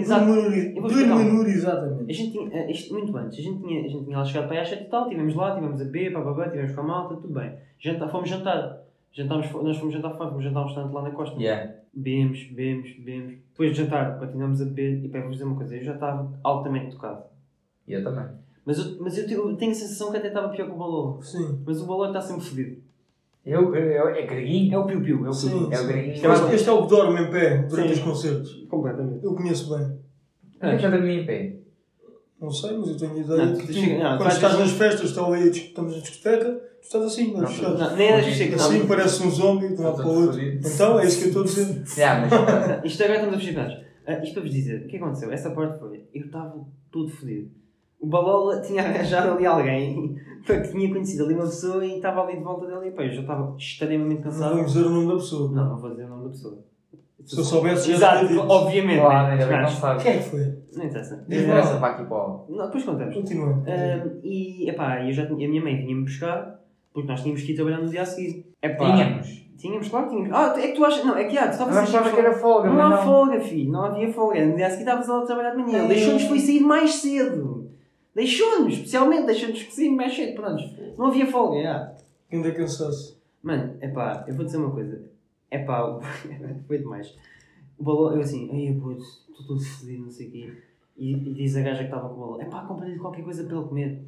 exatamente. 0.00 0.50
gente 2.14 2.32
tinha, 2.32 2.48
eh, 2.52 2.70
isto 2.70 2.92
muito 2.94 3.16
antes, 3.16 3.38
a 3.38 3.42
gente 3.42 3.60
tinha, 3.62 3.80
a 3.84 3.88
gente 3.88 4.04
tinha 4.04 4.18
lá 4.18 4.24
chegado 4.24 4.48
para 4.48 4.64
7 4.64 4.82
e 4.82 4.86
tal, 4.86 5.02
estivemos 5.04 5.34
lá, 5.34 5.48
estivemos 5.50 5.80
a 5.80 5.84
beber, 5.84 6.12
bababá, 6.12 6.44
estivemos 6.46 6.72
com 6.74 6.80
a 6.80 6.84
malta, 6.84 7.14
tudo 7.16 7.34
bem. 7.34 7.52
Janta, 7.78 8.08
fomos 8.08 8.28
jantar. 8.28 8.78
Jantámos, 9.14 9.50
nós 9.52 9.76
fomos 9.76 9.92
jantar 9.94 10.16
fora, 10.16 10.30
fomos 10.30 10.42
jantar 10.44 10.60
a 10.60 10.62
um 10.62 10.66
restaurante 10.66 10.94
lá 10.94 11.02
na 11.02 11.10
costa. 11.10 11.38
Yeah. 11.38 11.72
Bebemos, 11.92 12.44
bebemos, 12.44 12.90
bebemos. 12.96 13.34
Depois 13.50 13.70
de 13.72 13.76
jantar, 13.82 14.18
continuamos 14.18 14.62
a 14.62 14.64
beber 14.64 15.04
e 15.04 15.08
para 15.08 15.20
vos 15.20 15.32
dizer 15.32 15.44
uma 15.44 15.56
coisa, 15.56 15.76
eu 15.76 15.84
já 15.84 15.92
estava 15.94 16.32
altamente 16.42 16.92
tocado. 16.96 17.22
E 17.86 17.92
eu 17.92 18.02
também. 18.02 18.24
Mas 18.64 18.78
eu, 18.78 18.96
mas 19.00 19.18
eu, 19.18 19.26
tenho- 19.26 19.50
eu 19.50 19.56
tenho 19.56 19.72
a 19.72 19.74
sensação 19.74 20.10
que 20.10 20.16
até 20.16 20.28
estava 20.28 20.48
pior 20.48 20.64
que 20.66 20.72
o 20.72 20.76
balão. 20.78 21.20
Sim. 21.20 21.60
Mas 21.66 21.82
o 21.82 21.86
balão 21.86 22.06
está 22.06 22.20
sempre 22.22 22.42
fodido. 22.42 22.76
Eu, 23.44 23.74
eu, 23.74 23.84
eu- 23.90 24.08
é 24.08 24.26
greguinho. 24.26 24.74
É 24.74 24.78
o 24.78 24.86
piu-piu, 24.86 25.26
é 25.26 25.28
o 25.28 25.32
Sim. 25.32 25.48
piu-piu. 25.50 25.72
É 25.72 25.80
o 25.80 25.86
greguinho. 25.86 26.32
Este, 26.32 26.54
este 26.54 26.68
é 26.68 26.72
o 26.72 26.82
que 26.82 26.88
dorme 26.88 27.20
em 27.22 27.30
pé 27.30 27.58
durante 27.62 27.88
Sim. 27.88 27.94
os 27.94 28.00
concertos. 28.00 28.66
Completamente. 28.68 29.24
Eu 29.24 29.34
conheço 29.34 29.76
bem. 29.76 29.98
Eu 30.60 30.78
já 30.78 30.90
dormi 30.90 31.20
em 31.20 31.26
pé. 31.26 31.56
Não 32.40 32.50
sei, 32.50 32.76
mas 32.76 32.88
eu 32.88 32.96
tenho 32.96 33.18
ideia 33.18 33.46
Não, 33.46 33.56
que 33.56 33.66
tu 33.68 33.72
chega- 33.72 34.02
não, 34.10 34.18
quando 34.18 34.32
estás 34.32 34.58
nas 34.58 34.70
festas, 34.72 35.08
estão 35.10 35.32
ali, 35.32 35.48
estamos 35.48 35.94
na 35.94 36.00
discoteca, 36.02 36.44
tu 36.80 36.82
estás 36.84 37.04
assim, 37.04 37.32
mas 37.36 37.52
fechado. 37.52 37.78
Não, 37.78 37.96
nem 37.96 38.08
era 38.08 38.20
isto 38.28 38.54
Assim 38.56 38.80
que 38.80 38.86
parece 38.88 39.22
um 39.22 39.30
zombie 39.30 39.68
de 39.68 39.80
um 39.80 39.84
lado 39.84 39.96
para 39.96 40.06
o 40.08 40.22
outro. 40.26 40.40
Então 40.42 40.98
é 40.98 41.06
isso 41.06 41.18
que 41.18 41.24
eu 41.24 41.28
estou 41.28 41.42
a 41.42 41.46
dizer. 41.46 41.82
Yeah, 41.96 42.28
mas, 42.28 42.84
Isto 42.84 43.02
agora 43.04 43.18
estamos 43.18 43.36
a 43.36 43.38
fugir 43.38 43.56
uh, 43.58 44.22
Isto 44.24 44.32
para 44.34 44.42
vos 44.42 44.50
dizer, 44.50 44.82
o 44.82 44.88
que 44.88 44.96
aconteceu? 44.96 45.30
Essa 45.30 45.50
parte 45.50 45.78
foi, 45.78 46.04
eu 46.12 46.26
estava 46.26 46.66
todo 46.90 47.08
fodido. 47.10 47.48
O 48.02 48.06
Balola 48.08 48.60
tinha 48.60 48.82
arranjado 48.82 49.30
ali 49.32 49.46
alguém 49.46 50.16
que 50.44 50.60
tinha 50.72 50.88
conhecido 50.90 51.24
ali 51.24 51.34
uma 51.34 51.44
pessoa 51.44 51.86
e 51.86 51.96
estava 51.96 52.22
ali 52.22 52.36
de 52.36 52.42
volta 52.42 52.66
dele 52.66 52.88
e 52.88 52.90
pá, 52.90 53.04
eu 53.04 53.12
já 53.12 53.20
estava 53.20 53.54
extremamente 53.56 54.16
Não 54.16 54.22
cansado. 54.24 54.54
vamos 54.56 54.72
dizer 54.72 54.86
o 54.86 54.90
nome 54.90 55.06
da 55.06 55.14
pessoa. 55.14 55.52
Não, 55.52 55.68
não 55.70 55.78
vou 55.78 55.90
dizer 55.90 56.04
o 56.04 56.08
nome 56.08 56.24
da 56.24 56.30
pessoa. 56.30 56.58
Se 57.24 57.38
eu 57.38 57.44
soubesse, 57.44 57.94
já 57.94 58.20
Exato, 58.24 58.40
obviamente. 58.48 59.00
claro, 59.00 59.26
né? 59.28 59.32
ainda 59.34 59.46
bem 59.46 59.54
que 59.54 59.62
não 59.62 59.70
Mas, 59.70 59.72
sabes. 59.78 60.02
Quem 60.02 60.12
é 60.12 60.18
que 60.18 60.24
foi? 60.28 60.40
Não 60.76 60.84
interessa. 60.84 61.24
Não 61.28 61.38
interessa 61.38 61.76
para 61.76 61.88
aqui 61.94 62.04
para 62.04 62.16
o. 62.16 62.46
Não, 62.48 62.64
depois 62.66 62.84
contamos. 62.84 63.14
Continua. 63.14 63.48
Um, 63.48 64.20
e 64.24 64.68
epá, 64.68 65.06
eu 65.06 65.12
já 65.12 65.26
tinha, 65.26 65.46
a 65.46 65.50
minha 65.50 65.62
mãe 65.62 65.76
vinha-me 65.76 66.02
buscar 66.02 66.60
porque 66.92 67.08
nós 67.08 67.22
tínhamos 67.22 67.42
que 67.42 67.52
ir 67.52 67.54
trabalhar 67.54 67.78
no 67.78 67.88
dia 67.88 68.02
a 68.02 68.04
seguir. 68.04 68.44
Epá, 68.60 68.92
Tínhamos. 68.92 69.42
Tínhamos, 69.56 69.88
claro 69.88 70.06
que 70.08 70.16
tínhamos. 70.16 70.36
Ah, 70.36 70.54
é 70.58 70.68
que 70.68 70.74
tu 70.74 70.84
achas. 70.84 71.04
Não, 71.04 71.16
é 71.16 71.24
que 71.24 71.38
ah, 71.38 71.46
tu 71.46 71.52
estavas 71.52 71.76
Eu 71.76 71.82
achava 71.82 72.10
que 72.10 72.18
era 72.18 72.32
folga, 72.34 72.68
Não 72.68 72.74
mas 72.74 72.84
há 72.84 72.96
não. 72.96 73.04
folga, 73.04 73.40
filho. 73.40 73.70
Não 73.70 73.84
havia 73.84 74.12
folga. 74.12 74.44
No 74.44 74.56
dia 74.56 74.66
a 74.66 74.70
seguir 74.70 74.82
estavas 74.82 75.06
lá 75.06 75.18
a 75.20 75.24
trabalhar 75.26 75.50
de 75.50 75.62
manhã. 75.62 75.78
Ele 75.78 75.88
deixou-nos 75.94 76.24
foi 76.24 76.40
sair 76.40 76.60
mais 76.60 76.94
cedo. 76.96 77.61
Deixou-nos, 78.14 78.74
especialmente, 78.74 79.26
deixou-nos 79.26 79.74
sair 79.74 79.90
mais 79.90 80.14
cedo. 80.14 80.34
Pronto. 80.34 80.62
Não 80.98 81.06
havia 81.06 81.26
folga, 81.26 81.62
já. 81.62 81.96
Ainda 82.30 82.48
é 82.48 82.52
cansaço. 82.52 83.20
Mano, 83.42 83.76
epá, 83.80 84.24
eu 84.28 84.34
vou 84.34 84.44
dizer 84.44 84.58
uma 84.58 84.70
coisa. 84.70 85.02
Epá, 85.50 86.00
foi 86.66 86.78
demais. 86.78 87.16
O 87.78 87.84
balão, 87.84 88.14
eu 88.14 88.20
assim, 88.20 88.48
ai, 88.52 88.78
puto, 88.80 89.02
estou 89.02 89.46
todo 89.46 89.60
fodido, 89.60 90.04
não 90.04 90.10
sei 90.10 90.28
o 90.28 90.30
quê. 90.30 90.52
E, 90.96 91.12
e 91.12 91.34
diz 91.34 91.56
a 91.56 91.62
gaja 91.62 91.78
que 91.78 91.84
estava 91.84 92.08
com 92.08 92.14
o 92.14 92.18
balão, 92.20 92.42
epá, 92.42 92.64
compra-lhe 92.64 92.98
qualquer 92.98 93.24
coisa 93.24 93.44
para 93.44 93.56
ele 93.56 93.66
comer. 93.66 94.04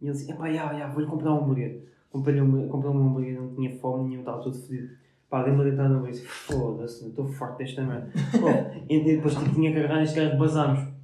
E 0.00 0.04
ele 0.04 0.10
assim, 0.10 0.30
epá, 0.30 0.52
já, 0.52 0.74
já, 0.74 0.88
vou-lhe 0.88 1.08
comprar 1.08 1.32
um 1.32 1.42
hambúrguer. 1.42 1.82
Comprei-lhe 2.10 2.40
um, 2.40 2.68
comprei 2.68 2.90
um 2.90 3.06
hambúrguer, 3.06 3.40
não 3.40 3.54
tinha 3.54 3.74
fome 3.78 4.04
nenhuma, 4.04 4.20
estava 4.20 4.42
todo 4.42 4.56
fodido. 4.56 4.90
Pá, 5.30 5.42
dei-me 5.42 5.60
a 5.60 5.64
deitar 5.64 5.88
no 5.88 5.96
hambúrguer, 5.96 6.24
foda-se, 6.24 7.08
estou 7.08 7.26
farto 7.26 7.58
desta 7.58 7.82
merda. 7.82 8.10
Pô, 8.38 8.48
e 8.88 9.02
depois 9.02 9.34
tipo, 9.34 9.54
tinha 9.54 9.72
que 9.72 9.78
agarrar 9.78 10.02
este 10.02 10.20
gajo, 10.20 10.36
basámos. 10.36 10.95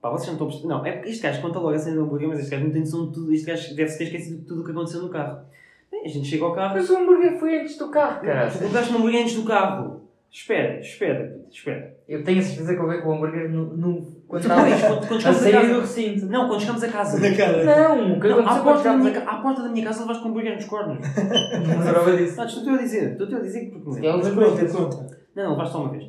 Pá, 0.00 0.08
vocês 0.10 0.26
não 0.28 0.34
estão 0.34 0.46
a 0.46 0.50
perceber. 0.50 0.68
Não, 0.68 0.86
é 0.86 0.92
porque 0.92 1.10
este 1.10 1.22
gajo 1.22 1.42
conta 1.42 1.58
logo 1.58 1.74
a 1.74 1.78
cena 1.78 1.96
do 1.96 2.02
hambúrguer, 2.04 2.28
mas 2.28 2.38
este 2.38 2.50
gajo 2.50 2.64
não 2.64 2.72
tem 2.72 2.80
noção 2.80 3.06
de 3.08 3.12
tudo. 3.14 3.32
Este 3.34 3.46
gajo 3.46 3.74
deve-se 3.76 3.98
ter 3.98 4.04
esquecido 4.04 4.38
de 4.40 4.44
tudo 4.46 4.62
o 4.62 4.64
que 4.64 4.70
aconteceu 4.70 5.02
no 5.02 5.08
carro. 5.10 5.40
Bem, 5.90 6.04
a 6.04 6.08
gente 6.08 6.26
chega 6.28 6.44
ao 6.44 6.54
carro, 6.54 6.74
Mas 6.74 6.88
o 6.88 6.96
hambúrguer 6.96 7.38
foi 7.38 7.60
antes 7.60 7.76
do 7.76 7.88
carro, 7.90 8.22
cara. 8.22 8.50
Colocaste 8.50 8.92
um 8.92 8.96
hambúrguer 8.96 9.22
antes 9.22 9.34
do 9.34 9.42
carro. 9.44 10.00
Espera, 10.32 10.78
espera, 10.78 11.24
puto, 11.28 11.52
espera. 11.56 11.96
Eu 12.08 12.22
tenho 12.22 12.38
a 12.38 12.42
certeza 12.42 12.72
que 12.74 12.80
eu 12.80 13.02
com 13.02 13.08
o 13.08 13.12
hambúrguer 13.14 13.50
no, 13.50 13.76
no, 13.76 14.06
quando 14.28 14.42
isto 14.42 14.86
quando, 14.86 15.08
quando 15.08 15.16
a 15.16 15.20
chegamos 15.20 15.26
a 15.26 15.42
sair 15.42 15.52
do 15.52 15.60
casa. 15.68 15.80
recinto. 15.80 16.26
Não, 16.26 16.48
quando 16.48 16.60
chegamos 16.60 16.82
a 16.84 16.88
casa. 16.88 17.18
Na 17.30 17.36
cara. 17.36 17.64
Não, 17.64 18.12
o 18.16 18.20
que 18.20 18.28
Não, 18.28 18.48
à, 18.48 18.60
porta 18.62 18.82
da 18.84 18.96
minha, 18.96 19.18
à 19.28 19.36
porta 19.42 19.62
da 19.62 19.68
minha 19.68 19.84
casa 19.84 20.00
levaste 20.02 20.22
com 20.22 20.28
um 20.28 20.30
hambúrguer 20.30 20.54
nos 20.54 20.64
cornos. 20.66 20.98
Não 21.68 21.84
lembrava 21.84 22.16
disso. 22.16 22.36
Não, 22.36 22.46
estou-te 22.46 22.70
a 22.70 22.76
dizer, 22.76 23.10
estou-te 23.12 23.34
a 23.34 23.38
dizer 23.40 23.70
porque 23.70 24.00
me 24.00 24.06
É 24.06 24.12
lembro. 24.16 24.46
o- 24.48 24.50
conta, 24.56 24.66
conta. 24.72 25.20
Não, 25.34 25.42
não, 25.44 25.50
levaste 25.52 25.72
só 25.72 25.80
uma 25.82 25.90
vez. 25.90 26.04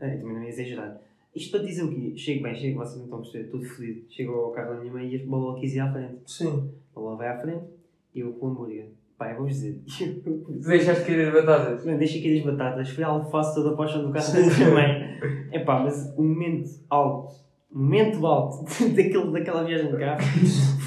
Ah, 0.00 0.06
eu 0.08 0.18
também 0.20 0.34
não 0.34 0.42
ia 0.42 0.48
exagerar. 0.48 0.96
Isto 1.36 1.50
para 1.50 1.66
dizer 1.66 1.82
o 1.84 1.90
quê? 1.90 2.14
Chego 2.16 2.42
bem, 2.44 2.54
chego, 2.54 2.78
vocês 2.78 2.96
não 2.96 3.04
estão 3.04 3.18
a 3.18 3.20
perceber, 3.20 3.50
todo 3.50 3.62
fodido. 3.62 4.06
Chego 4.08 4.32
ao 4.32 4.52
carro 4.52 4.74
da 4.74 4.80
minha 4.80 4.92
mãe 4.92 5.14
e 5.14 5.22
a 5.22 5.26
bola 5.26 5.60
quis 5.60 5.74
ir 5.74 5.80
à 5.80 5.92
frente. 5.92 6.16
Sim. 6.26 6.70
A 6.94 6.98
bola 6.98 7.16
vai 7.16 7.28
à 7.28 7.38
frente 7.38 7.64
e 8.14 8.20
eu 8.20 8.32
com 8.32 8.46
o 8.46 8.50
hambúrguer. 8.50 8.88
Pá, 9.18 9.30
eu 9.30 9.36
vou-vos 9.36 9.54
dizer. 9.54 9.82
Deixaste 10.66 11.04
cair 11.04 11.28
as 11.28 11.34
batatas. 11.34 11.84
Não, 11.84 11.98
deixa 11.98 12.18
aqui 12.18 12.38
as 12.38 12.44
batatas, 12.44 12.88
foi 12.88 13.04
a 13.04 13.08
alface 13.08 13.54
toda 13.54 13.74
a 13.74 13.76
paixão 13.76 14.02
do 14.02 14.12
carro 14.12 14.32
da 14.32 14.56
minha 14.56 14.70
mãe. 14.70 15.50
É 15.52 15.58
pá, 15.58 15.80
mas 15.80 16.14
o 16.16 16.22
momento 16.22 16.70
alto, 16.88 17.34
o 17.70 17.78
momento 17.78 18.26
alto 18.26 18.64
daquele, 18.96 19.32
daquela 19.32 19.64
viagem 19.64 19.90
de 19.90 19.98
carro 19.98 20.22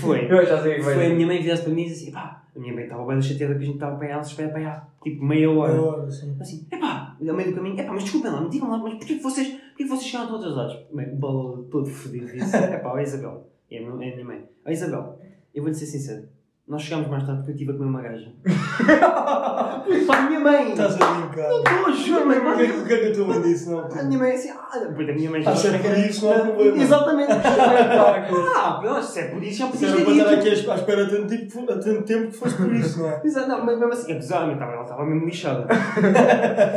foi. 0.01 0.25
Eu 0.31 0.43
já 0.43 0.61
sei 0.63 0.79
vai 0.79 0.95
Foi 0.95 1.05
a 1.05 1.09
minha 1.13 1.27
mãe 1.27 1.43
virar-se 1.43 1.63
para 1.63 1.73
mim 1.73 1.83
e 1.83 1.85
disse 1.85 2.05
assim: 2.05 2.11
pá, 2.11 2.43
a 2.55 2.59
minha 2.59 2.73
mãe 2.73 2.85
estava 2.85 3.05
bem 3.05 3.21
chateada 3.21 3.53
que 3.53 3.61
a 3.61 3.65
gente 3.65 3.75
estava 3.75 3.97
para 3.97 4.07
ela, 4.07 4.21
espera 4.21 4.49
para 4.49 4.61
ela, 4.61 4.87
tipo 5.03 5.23
meia 5.23 5.51
hora. 5.51 5.73
Agora, 5.73 6.09
sim. 6.09 6.35
Assim, 6.39 6.67
epá, 6.71 7.08
ao 7.27 7.35
meio 7.35 7.49
do 7.49 7.55
caminho, 7.55 7.79
epá, 7.79 7.91
mas 7.91 8.03
desculpem 8.03 8.31
lá, 8.31 8.41
me 8.41 8.49
digam 8.49 8.69
lá, 8.69 8.77
mas 8.77 8.93
porquê 8.95 9.15
que 9.15 9.23
vocês, 9.23 9.47
porquê 9.49 9.83
que 9.83 9.89
vocês 9.89 10.05
chegaram 10.05 10.29
todos 10.29 10.45
atrasados? 10.45 10.87
Bem, 10.93 11.15
bolo 11.15 11.63
todo 11.63 11.89
fodido 11.89 12.27
disse, 12.27 12.55
epá, 12.55 12.93
ó 12.93 12.99
Isabel, 12.99 13.49
é 13.69 13.75
é 13.75 13.83
a 13.83 13.91
minha 13.91 14.25
mãe, 14.25 14.49
ó 14.65 14.69
Isabel, 14.69 15.19
eu 15.53 15.63
vou-lhe 15.63 15.75
ser 15.75 15.87
sincero, 15.87 16.27
nós 16.69 16.83
chegámos 16.83 17.07
mais 17.09 17.23
tarde 17.23 17.39
porque 17.39 17.51
eu 17.51 17.55
estive 17.55 17.71
a 17.71 17.73
comer 17.75 17.89
uma 17.89 18.01
gaja. 18.01 18.31
Pá, 20.07 20.17
a 20.17 20.21
minha 20.27 20.39
mãe! 20.39 20.69
Estás 20.71 21.01
a 21.01 21.13
brincar. 21.13 21.49
Estou, 21.51 21.93
juro, 21.93 22.27
mãe, 22.27 22.37
O 22.37 22.55
que 22.57 22.63
é 22.63 22.67
que- 22.67 22.83
que 22.85 22.93
é 22.93 22.97
que 22.99 23.05
a 23.07 23.13
tua 23.13 23.25
mãe 23.27 23.41
disse? 23.41 23.69
Não, 23.69 23.79
a 23.79 24.03
minha 24.03 24.19
mãe 24.19 24.31
assim, 24.33 24.49
ah, 24.51 24.77
depois 24.77 25.09
a 25.09 25.13
minha 25.13 25.31
mãe 25.31 25.43
Ah, 25.45 25.55
se 25.55 25.67
é 25.67 25.77
por 25.79 25.97
isso, 25.97 26.25
não 26.25 26.31
há 26.35 26.39
problema. 26.39 26.77
Exatamente. 26.77 27.31
ah, 27.33 28.77
pronto, 28.79 29.03
se 29.03 29.19
é 29.19 29.23
por 29.29 29.43
isso, 29.43 29.59
já 29.59 29.71
Se 29.71 29.85
era 29.85 29.95
ter 29.95 30.03
para 30.05 30.13
estar 30.13 30.29
dito. 30.29 30.39
aqui 30.39 30.49
à 30.71 30.75
espera 30.75 31.03
há 31.03 31.09
tanto 31.09 31.27
tempo, 31.27 31.63
há 31.71 31.77
tanto 31.77 32.03
tempo 32.03 32.27
que 32.31 32.37
fosse 32.37 32.55
por 32.55 32.73
isso, 32.75 32.99
não 32.99 33.09
é? 33.09 33.21
Exato, 33.25 33.47
não, 33.49 33.65
mas 33.65 33.79
mesmo 33.79 33.93
assim, 33.93 34.11
apesar, 34.11 34.43
ela 34.43 34.81
estava 34.83 35.05
mesmo 35.05 35.25
lixada. 35.25 35.65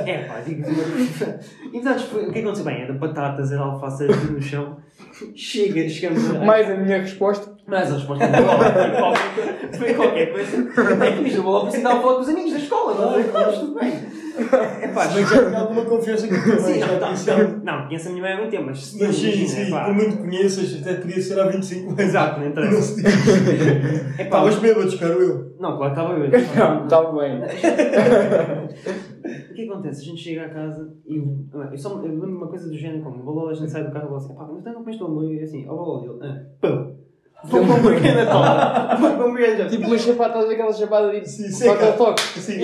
é 0.06 0.24
pá, 0.24 0.40
digo 0.46 0.62
Então, 1.72 1.98
foi- 1.98 2.28
o 2.28 2.32
que 2.32 2.38
aconteceu? 2.38 2.64
Bem, 2.64 2.82
era 2.82 2.94
batatas, 2.94 3.52
era 3.52 3.60
alface, 3.62 4.04
era 4.04 4.16
no 4.16 4.40
chão. 4.40 4.76
Chega, 5.34 5.86
chegamos 5.88 6.30
a. 6.30 6.44
Mais 6.44 6.70
a 6.70 6.76
minha 6.76 6.98
resposta. 6.98 7.51
Mas 7.66 7.90
a 7.90 7.94
resposta 7.94 8.26
não 8.26 8.34
foi 8.34 8.90
qualquer, 8.90 9.78
foi 9.78 9.94
qualquer 9.94 10.32
coisa. 10.32 10.56
É 11.04 11.12
que 11.12 11.28
isto 11.28 11.42
vou 11.42 11.52
logo 11.52 11.70
para 11.70 11.78
a 11.92 12.00
falar 12.00 12.14
com 12.14 12.20
os 12.20 12.28
amigos 12.28 12.52
da 12.52 12.58
escola, 12.58 12.94
não 12.94 13.14
é? 13.18 13.24
Mas 13.32 13.58
tudo 13.58 13.74
bem. 13.78 13.92
É 14.80 14.88
pá, 14.88 15.06
que 15.08 15.22
já 15.24 15.46
tinha 15.46 15.58
alguma 15.60 15.84
confiança 15.84 16.24
a 16.24 16.28
tua 16.28 16.38
mãe, 16.38 16.74
Sim, 16.74 16.80
já 16.80 16.86
não, 16.86 16.98
conheci 17.00 17.26
não, 17.30 17.38
ela. 17.38 17.48
não, 17.48 17.64
não, 17.80 17.86
conheço 17.86 18.08
a 18.08 18.10
minha 18.12 18.22
mãe 18.22 18.32
há 18.32 18.36
muito 18.38 18.50
tempo, 18.50 18.64
mas 18.66 18.96
Mas 18.98 19.14
sim, 19.14 19.26
imagina, 19.26 19.48
sim, 19.48 19.70
pá. 19.70 19.84
por 19.84 19.94
muito 19.94 20.16
que 20.16 20.22
conheças, 20.22 20.80
até 20.80 20.94
podia 20.94 21.22
ser 21.22 21.38
há 21.40 21.44
25 21.48 21.86
anos. 21.90 22.00
Exato, 22.00 22.40
não 22.40 22.44
Não 22.46 22.50
interessa. 22.50 23.00
É 24.18 24.24
pá, 24.24 24.46
Estavas 24.48 24.56
bêbado, 24.56 24.98
caro 24.98 25.20
eu. 25.22 25.54
Não, 25.60 25.76
claro 25.76 25.94
que 25.94 26.00
estava 26.00 26.18
eu. 26.18 26.30
Não, 26.56 26.84
está 26.84 27.12
bem. 27.12 27.42
O 29.50 29.54
que 29.54 29.68
acontece? 29.68 30.00
A 30.00 30.04
gente 30.04 30.20
chega 30.20 30.46
a 30.46 30.48
casa 30.48 30.92
e 31.06 31.16
eu, 31.18 31.46
eu, 31.70 31.78
só, 31.78 31.90
eu 31.90 32.02
lembro 32.02 32.30
uma 32.36 32.48
coisa 32.48 32.68
do 32.68 32.74
género 32.76 33.02
como 33.04 33.20
o 33.20 33.24
Balol, 33.24 33.50
a 33.50 33.54
gente 33.54 33.70
sai 33.70 33.84
do 33.84 33.92
carro 33.92 34.06
e 34.06 34.08
fala 34.08 34.16
assim: 34.18 34.34
pá, 34.34 34.48
mas 34.50 34.62
tu 34.64 34.68
não 34.70 34.74
comeste 34.76 35.02
o 35.02 35.06
hambúrguer? 35.06 35.40
E 35.40 35.42
assim, 35.44 35.68
ó 35.68 35.76
Balol, 35.76 36.04
ele, 36.04 36.26
ah, 36.26 36.42
pão. 36.60 37.01
Vou 37.44 37.60
para 37.66 37.70
o 37.74 37.76
hambúrguer 37.76 38.14
na 38.16 38.26
tola. 38.26 38.96
Vou 39.00 39.10
para 39.10 39.18
o 39.20 39.28
hambúrguer. 39.28 39.68
Tipo 39.68 39.86
uma 39.86 39.98
chapada, 39.98 40.34
estás 40.38 40.50
aquela 40.50 40.72
chapada 40.72 41.12
tipo. 41.12 41.26
Sim, 41.26 41.66
Toque 41.66 41.84
ao 41.84 41.92
toque. 41.94 42.22
Sim, 42.40 42.60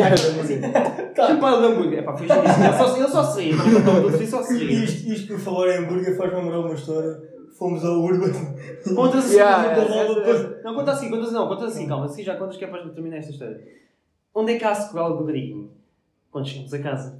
Chapada 1.16 1.56
de 1.60 1.66
hambúrguer. 1.66 1.98
É 1.98 2.02
pá. 2.02 2.16
Ele 2.18 2.28
só, 2.28 2.96
ele 2.96 3.08
só 3.08 3.22
tudo, 3.24 4.26
só 4.26 4.42
ria. 4.42 4.84
Isto, 4.84 5.08
isto 5.10 5.26
por 5.28 5.38
falar 5.40 5.74
em 5.74 5.78
hambúrguer 5.84 6.16
faz-me 6.16 6.40
lembrar 6.40 6.60
uma 6.60 6.74
história. 6.74 7.20
Fomos 7.58 7.84
ao 7.84 8.00
Urban. 8.00 8.30
Conta 8.94 9.18
assim. 9.18 9.34
Yeah, 9.34 9.74
conta- 9.74 9.92
yeah, 9.92 10.60
Não, 10.62 10.74
conta 10.76 10.92
assim, 10.92 11.10
conta 11.10 11.24
assim, 11.24 11.34
não, 11.34 11.48
conta 11.48 11.64
assim, 11.64 11.88
calma, 11.88 12.04
assim 12.04 12.22
já 12.22 12.36
contas 12.36 12.56
que 12.56 12.64
é 12.64 12.68
para 12.68 12.88
terminar 12.90 13.16
esta 13.16 13.32
história. 13.32 13.60
Onde 14.32 14.52
é 14.52 14.58
que 14.58 14.64
há 14.64 14.70
a 14.70 14.74
sequela 14.76 15.16
do 15.16 15.24
Griguinho? 15.24 15.68
Quando 16.30 16.46
chegamos 16.46 16.72
a 16.72 16.78
casa. 16.78 17.18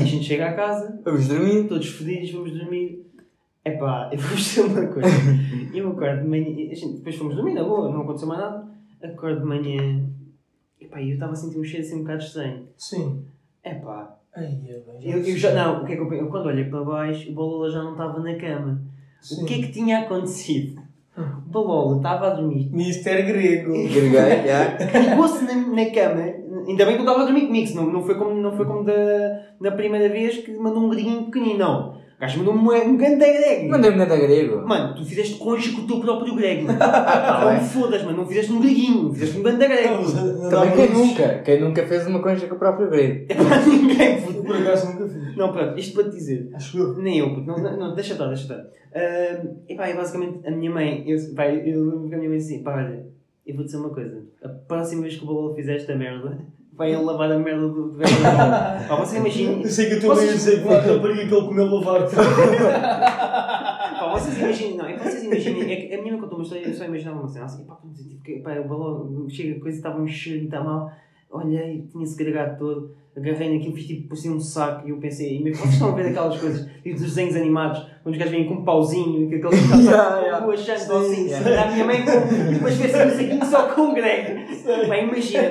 A 0.00 0.04
gente 0.04 0.24
chega 0.24 0.48
à 0.48 0.52
casa, 0.54 0.98
Vamos 1.04 1.28
dormir. 1.28 1.68
todos 1.68 1.86
fodidos, 1.90 2.32
vamos 2.32 2.52
dormir. 2.58 3.07
Epá, 3.74 4.08
eu 4.12 4.18
vou 4.18 4.36
dizer 4.36 4.60
uma 4.62 4.86
coisa. 4.86 5.08
Eu 5.74 5.90
acordo 5.90 6.22
de 6.22 6.28
manhã, 6.28 6.70
a 6.70 6.74
gente, 6.74 6.96
depois 6.98 7.16
fomos 7.16 7.34
dormir, 7.34 7.54
na 7.54 7.64
boa, 7.64 7.90
não 7.90 8.02
aconteceu 8.02 8.28
mais 8.28 8.40
nada. 8.40 8.66
Acordo 9.02 9.40
de 9.40 9.46
manhã, 9.46 10.04
epá, 10.80 11.02
eu 11.02 11.14
estava 11.14 11.32
a 11.32 11.36
sentir 11.36 11.58
um 11.58 11.64
cheiro 11.64 11.84
assim 11.86 11.96
um 11.96 12.02
bocado 12.02 12.22
estranho. 12.22 12.66
Sim. 12.76 13.24
Epá, 13.64 14.16
Ai, 14.34 14.58
é 14.68 14.72
bem, 14.72 15.10
eu, 15.10 15.18
eu 15.22 15.36
já, 15.36 15.52
não, 15.52 15.82
o 15.82 15.86
que 15.86 15.92
é 15.92 15.96
que 15.96 16.02
eu, 16.02 16.12
eu 16.12 16.28
quando 16.28 16.46
olhei 16.46 16.64
para 16.64 16.84
baixo, 16.84 17.30
o 17.30 17.34
Balola 17.34 17.70
já 17.70 17.82
não 17.82 17.92
estava 17.92 18.20
na 18.20 18.34
cama. 18.36 18.80
Sim. 19.20 19.42
O 19.42 19.46
que 19.46 19.54
é 19.54 19.58
que 19.58 19.72
tinha 19.72 20.00
acontecido? 20.00 20.80
O 21.16 21.50
Balola 21.50 21.96
estava 21.96 22.28
a 22.28 22.34
dormir, 22.34 22.70
Mister 22.72 23.26
Grego. 23.26 23.74
Já. 23.88 25.00
ligou-se 25.00 25.44
na, 25.44 25.54
na 25.54 25.90
cama, 25.90 26.22
ainda 26.68 26.86
bem 26.86 26.96
que 26.96 27.02
não 27.02 27.12
estava 27.12 27.22
a 27.22 27.24
dormir 27.24 27.46
comigo, 27.46 27.66
senão 27.66 27.92
não 27.92 28.02
foi 28.02 28.14
como, 28.16 28.34
não 28.34 28.56
foi 28.56 28.66
como 28.66 28.84
da, 28.84 28.92
da 29.60 29.72
primeira 29.72 30.08
vez 30.08 30.38
que 30.38 30.52
mandou 30.52 30.84
um 30.84 30.88
griguinho 30.88 31.24
pequenino, 31.24 31.58
não. 31.58 31.97
O 32.18 32.20
gajo 32.20 32.38
mandou 32.40 32.54
um, 32.54 32.90
um 32.90 32.96
grande 32.96 33.24
grego. 33.32 33.70
Mandei-me 33.70 33.96
nada 33.96 34.16
grego. 34.16 34.66
Mano, 34.66 34.92
tu 34.92 35.04
fizeste 35.04 35.38
concha 35.38 35.70
com 35.70 35.82
o 35.82 35.86
teu 35.86 36.00
próprio 36.00 36.34
grego. 36.34 36.66
Ah, 36.80 37.42
Não 37.54 37.62
me 37.62 37.68
fodas, 37.68 38.02
mano. 38.02 38.16
Não 38.16 38.26
fizeste 38.26 38.52
um 38.52 38.60
greguinho. 38.60 39.12
Fizeste 39.12 39.38
um 39.38 39.42
grande 39.44 39.68
grego. 39.68 40.02
Também 40.50 40.72
quem 40.74 40.90
nunca? 40.90 41.38
Quem 41.44 41.60
nunca 41.60 41.86
fez 41.86 42.08
uma 42.08 42.20
concha 42.20 42.48
com 42.48 42.56
o 42.56 42.58
próprio 42.58 42.90
grego? 42.90 43.24
É 43.28 43.34
para 43.36 43.64
ninguém, 43.64 44.20
puto. 44.20 44.42
por 44.42 44.56
acaso 44.56 44.92
nunca 44.92 45.06
fiz. 45.06 45.36
Não, 45.36 45.52
pronto. 45.52 45.78
Isto 45.78 45.94
para 45.94 46.10
te 46.10 46.16
dizer. 46.16 46.50
Acho 46.54 46.76
eu. 46.76 46.96
Nem 46.98 47.18
eu, 47.18 47.34
puto. 47.36 47.46
Não, 47.46 47.56
não, 47.56 47.76
não, 47.78 47.94
deixa 47.94 48.14
estar, 48.14 48.26
deixa 48.26 48.42
estar. 48.42 48.58
Uh, 48.64 49.56
e 49.68 49.76
pá, 49.76 49.86
é 49.86 49.94
basicamente 49.94 50.44
a 50.44 50.50
minha 50.50 50.72
mãe. 50.72 51.04
Eu, 51.06 51.16
pá, 51.36 51.46
eu 51.48 51.84
lembro 51.84 52.08
que 52.08 52.14
a 52.16 52.18
minha 52.18 52.30
mãe 52.30 52.38
disse 52.38 52.54
assim: 52.54 52.64
pá, 52.64 52.78
olha, 52.78 53.06
eu 53.46 53.54
vou 53.54 53.64
dizer 53.64 53.76
uma 53.76 53.90
coisa. 53.90 54.24
A 54.42 54.48
próxima 54.48 55.02
vez 55.02 55.16
que 55.16 55.22
o 55.22 55.26
Balão 55.28 55.54
fizer 55.54 55.76
esta 55.76 55.94
merda, 55.94 56.36
vai 56.78 56.92
ele 56.92 57.02
lavar 57.02 57.32
a 57.32 57.38
merda 57.38 57.68
do, 57.68 57.88
bola. 57.92 57.98
Pá, 58.88 58.94
você 58.96 59.16
imagina. 59.18 59.62
Eu 59.62 59.68
sei 59.68 59.88
que 59.88 59.94
a 59.96 60.00
tua 60.00 60.14
mãe 60.14 60.24
ia 60.26 60.30
Vocês- 60.30 60.44
dizer 60.44 60.62
que 60.62 60.68
a 60.68 60.80
rapariga 60.80 61.26
que 61.26 61.34
ele 61.34 61.46
comeu 61.46 61.66
lavar. 61.66 62.08
Pá, 63.98 64.08
vocês 64.12 64.38
imaginem, 64.38 64.76
não, 64.76 64.86
é 64.86 64.92
que 64.94 65.02
vocês 65.02 65.24
imaginem, 65.24 65.72
é 65.72 65.76
que 65.88 65.94
a 65.94 66.00
minha 66.00 66.12
mãe 66.12 66.20
contou 66.20 66.38
uma 66.38 66.44
história 66.44 66.64
e 66.64 66.68
eu 66.70 66.74
só 66.74 66.84
imaginava 66.84 67.18
uma 67.18 67.28
cena 67.28 67.44
assim, 67.46 67.64
pá, 67.64 67.76
que, 68.24 68.36
pá, 68.40 68.52
o 68.60 68.68
balão, 68.68 69.28
chega 69.28 69.56
a 69.58 69.60
coisa, 69.60 69.76
estava 69.76 70.00
um 70.00 70.06
cheiro, 70.06 70.44
está 70.44 70.62
mal, 70.62 70.90
olhei, 71.30 71.84
tinha-se 71.90 72.16
gregado 72.16 72.58
todo, 72.58 72.94
agarrei 73.16 73.52
naquilo, 73.54 73.74
fiz 73.74 73.86
tipo, 73.86 74.08
pus 74.08 74.24
um 74.26 74.38
saco 74.38 74.86
e 74.86 74.90
eu 74.90 74.98
pensei, 74.98 75.38
e 75.38 75.42
mesmo, 75.42 75.60
vocês 75.62 75.74
estão 75.74 75.88
a 75.90 75.94
ver 75.96 76.06
aquelas 76.06 76.38
coisas, 76.38 76.64
tipo 76.82 76.94
dos 76.94 77.02
desenhos 77.02 77.34
animados, 77.34 77.84
quando 78.08 78.12
os 78.12 78.18
gajos 78.18 78.32
vêm 78.32 78.46
com 78.46 78.54
um 78.54 78.64
pauzinho, 78.64 79.28
que 79.28 79.34
aqueles 79.34 79.60
que 79.68 79.78
Yeah, 79.78 80.20
yeah. 80.20 80.38
estão 80.38 80.50
achando 80.50 80.78
Sim, 80.78 81.30
assim, 81.30 81.48
yeah. 81.48 81.62
a 81.62 81.72
minha 81.72 81.84
mãe 81.84 82.04
com, 82.04 82.34
e 82.34 82.54
depois 82.54 82.74
fez 82.76 82.94
um 82.94 83.16
saquinho 83.16 83.44
só 83.44 83.74
com 83.74 83.82
o 83.82 83.94
grego, 83.94 84.40
pá, 84.88 84.96
imagina, 84.96 85.50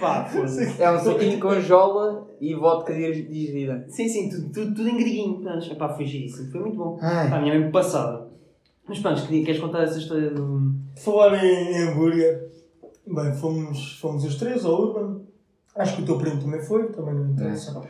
pá. 0.00 0.30
É 0.78 0.90
um 0.90 0.98
saquinho 0.98 1.40
com 1.40 1.60
jola 1.60 2.28
e 2.40 2.54
vodka 2.54 2.92
digerida. 2.92 3.84
Sim, 3.88 4.08
sim, 4.08 4.28
tudo, 4.28 4.52
tudo, 4.52 4.74
tudo 4.74 4.88
em 4.88 4.96
greguinho, 4.96 5.40
pronto, 5.40 5.76
pá, 5.76 5.88
foi 5.90 6.06
giríssimo, 6.06 6.50
foi 6.50 6.60
muito 6.60 6.76
bom. 6.76 6.98
Ai. 7.00 7.30
Pá, 7.30 7.36
a 7.36 7.40
minha 7.40 7.58
mãe 7.58 7.70
passada. 7.70 8.26
Mas 8.88 8.98
pronto, 9.00 9.26
queres 9.26 9.60
contar 9.60 9.82
essa 9.82 9.98
história 9.98 10.30
do. 10.30 10.74
Falar 10.96 11.44
em, 11.44 11.72
em 11.72 11.88
hambúrguer. 11.88 12.46
Bem, 13.06 13.32
fomos, 13.34 13.98
fomos 14.00 14.24
os 14.24 14.36
três 14.36 14.64
ao 14.64 14.80
Urban. 14.80 15.20
Acho 15.76 15.96
que 15.96 16.02
o 16.02 16.06
teu 16.06 16.18
primo 16.18 16.40
também 16.40 16.60
foi, 16.60 16.88
também 16.90 17.14
não 17.14 17.30
interessa. 17.30 17.78
Uh, 17.78 17.84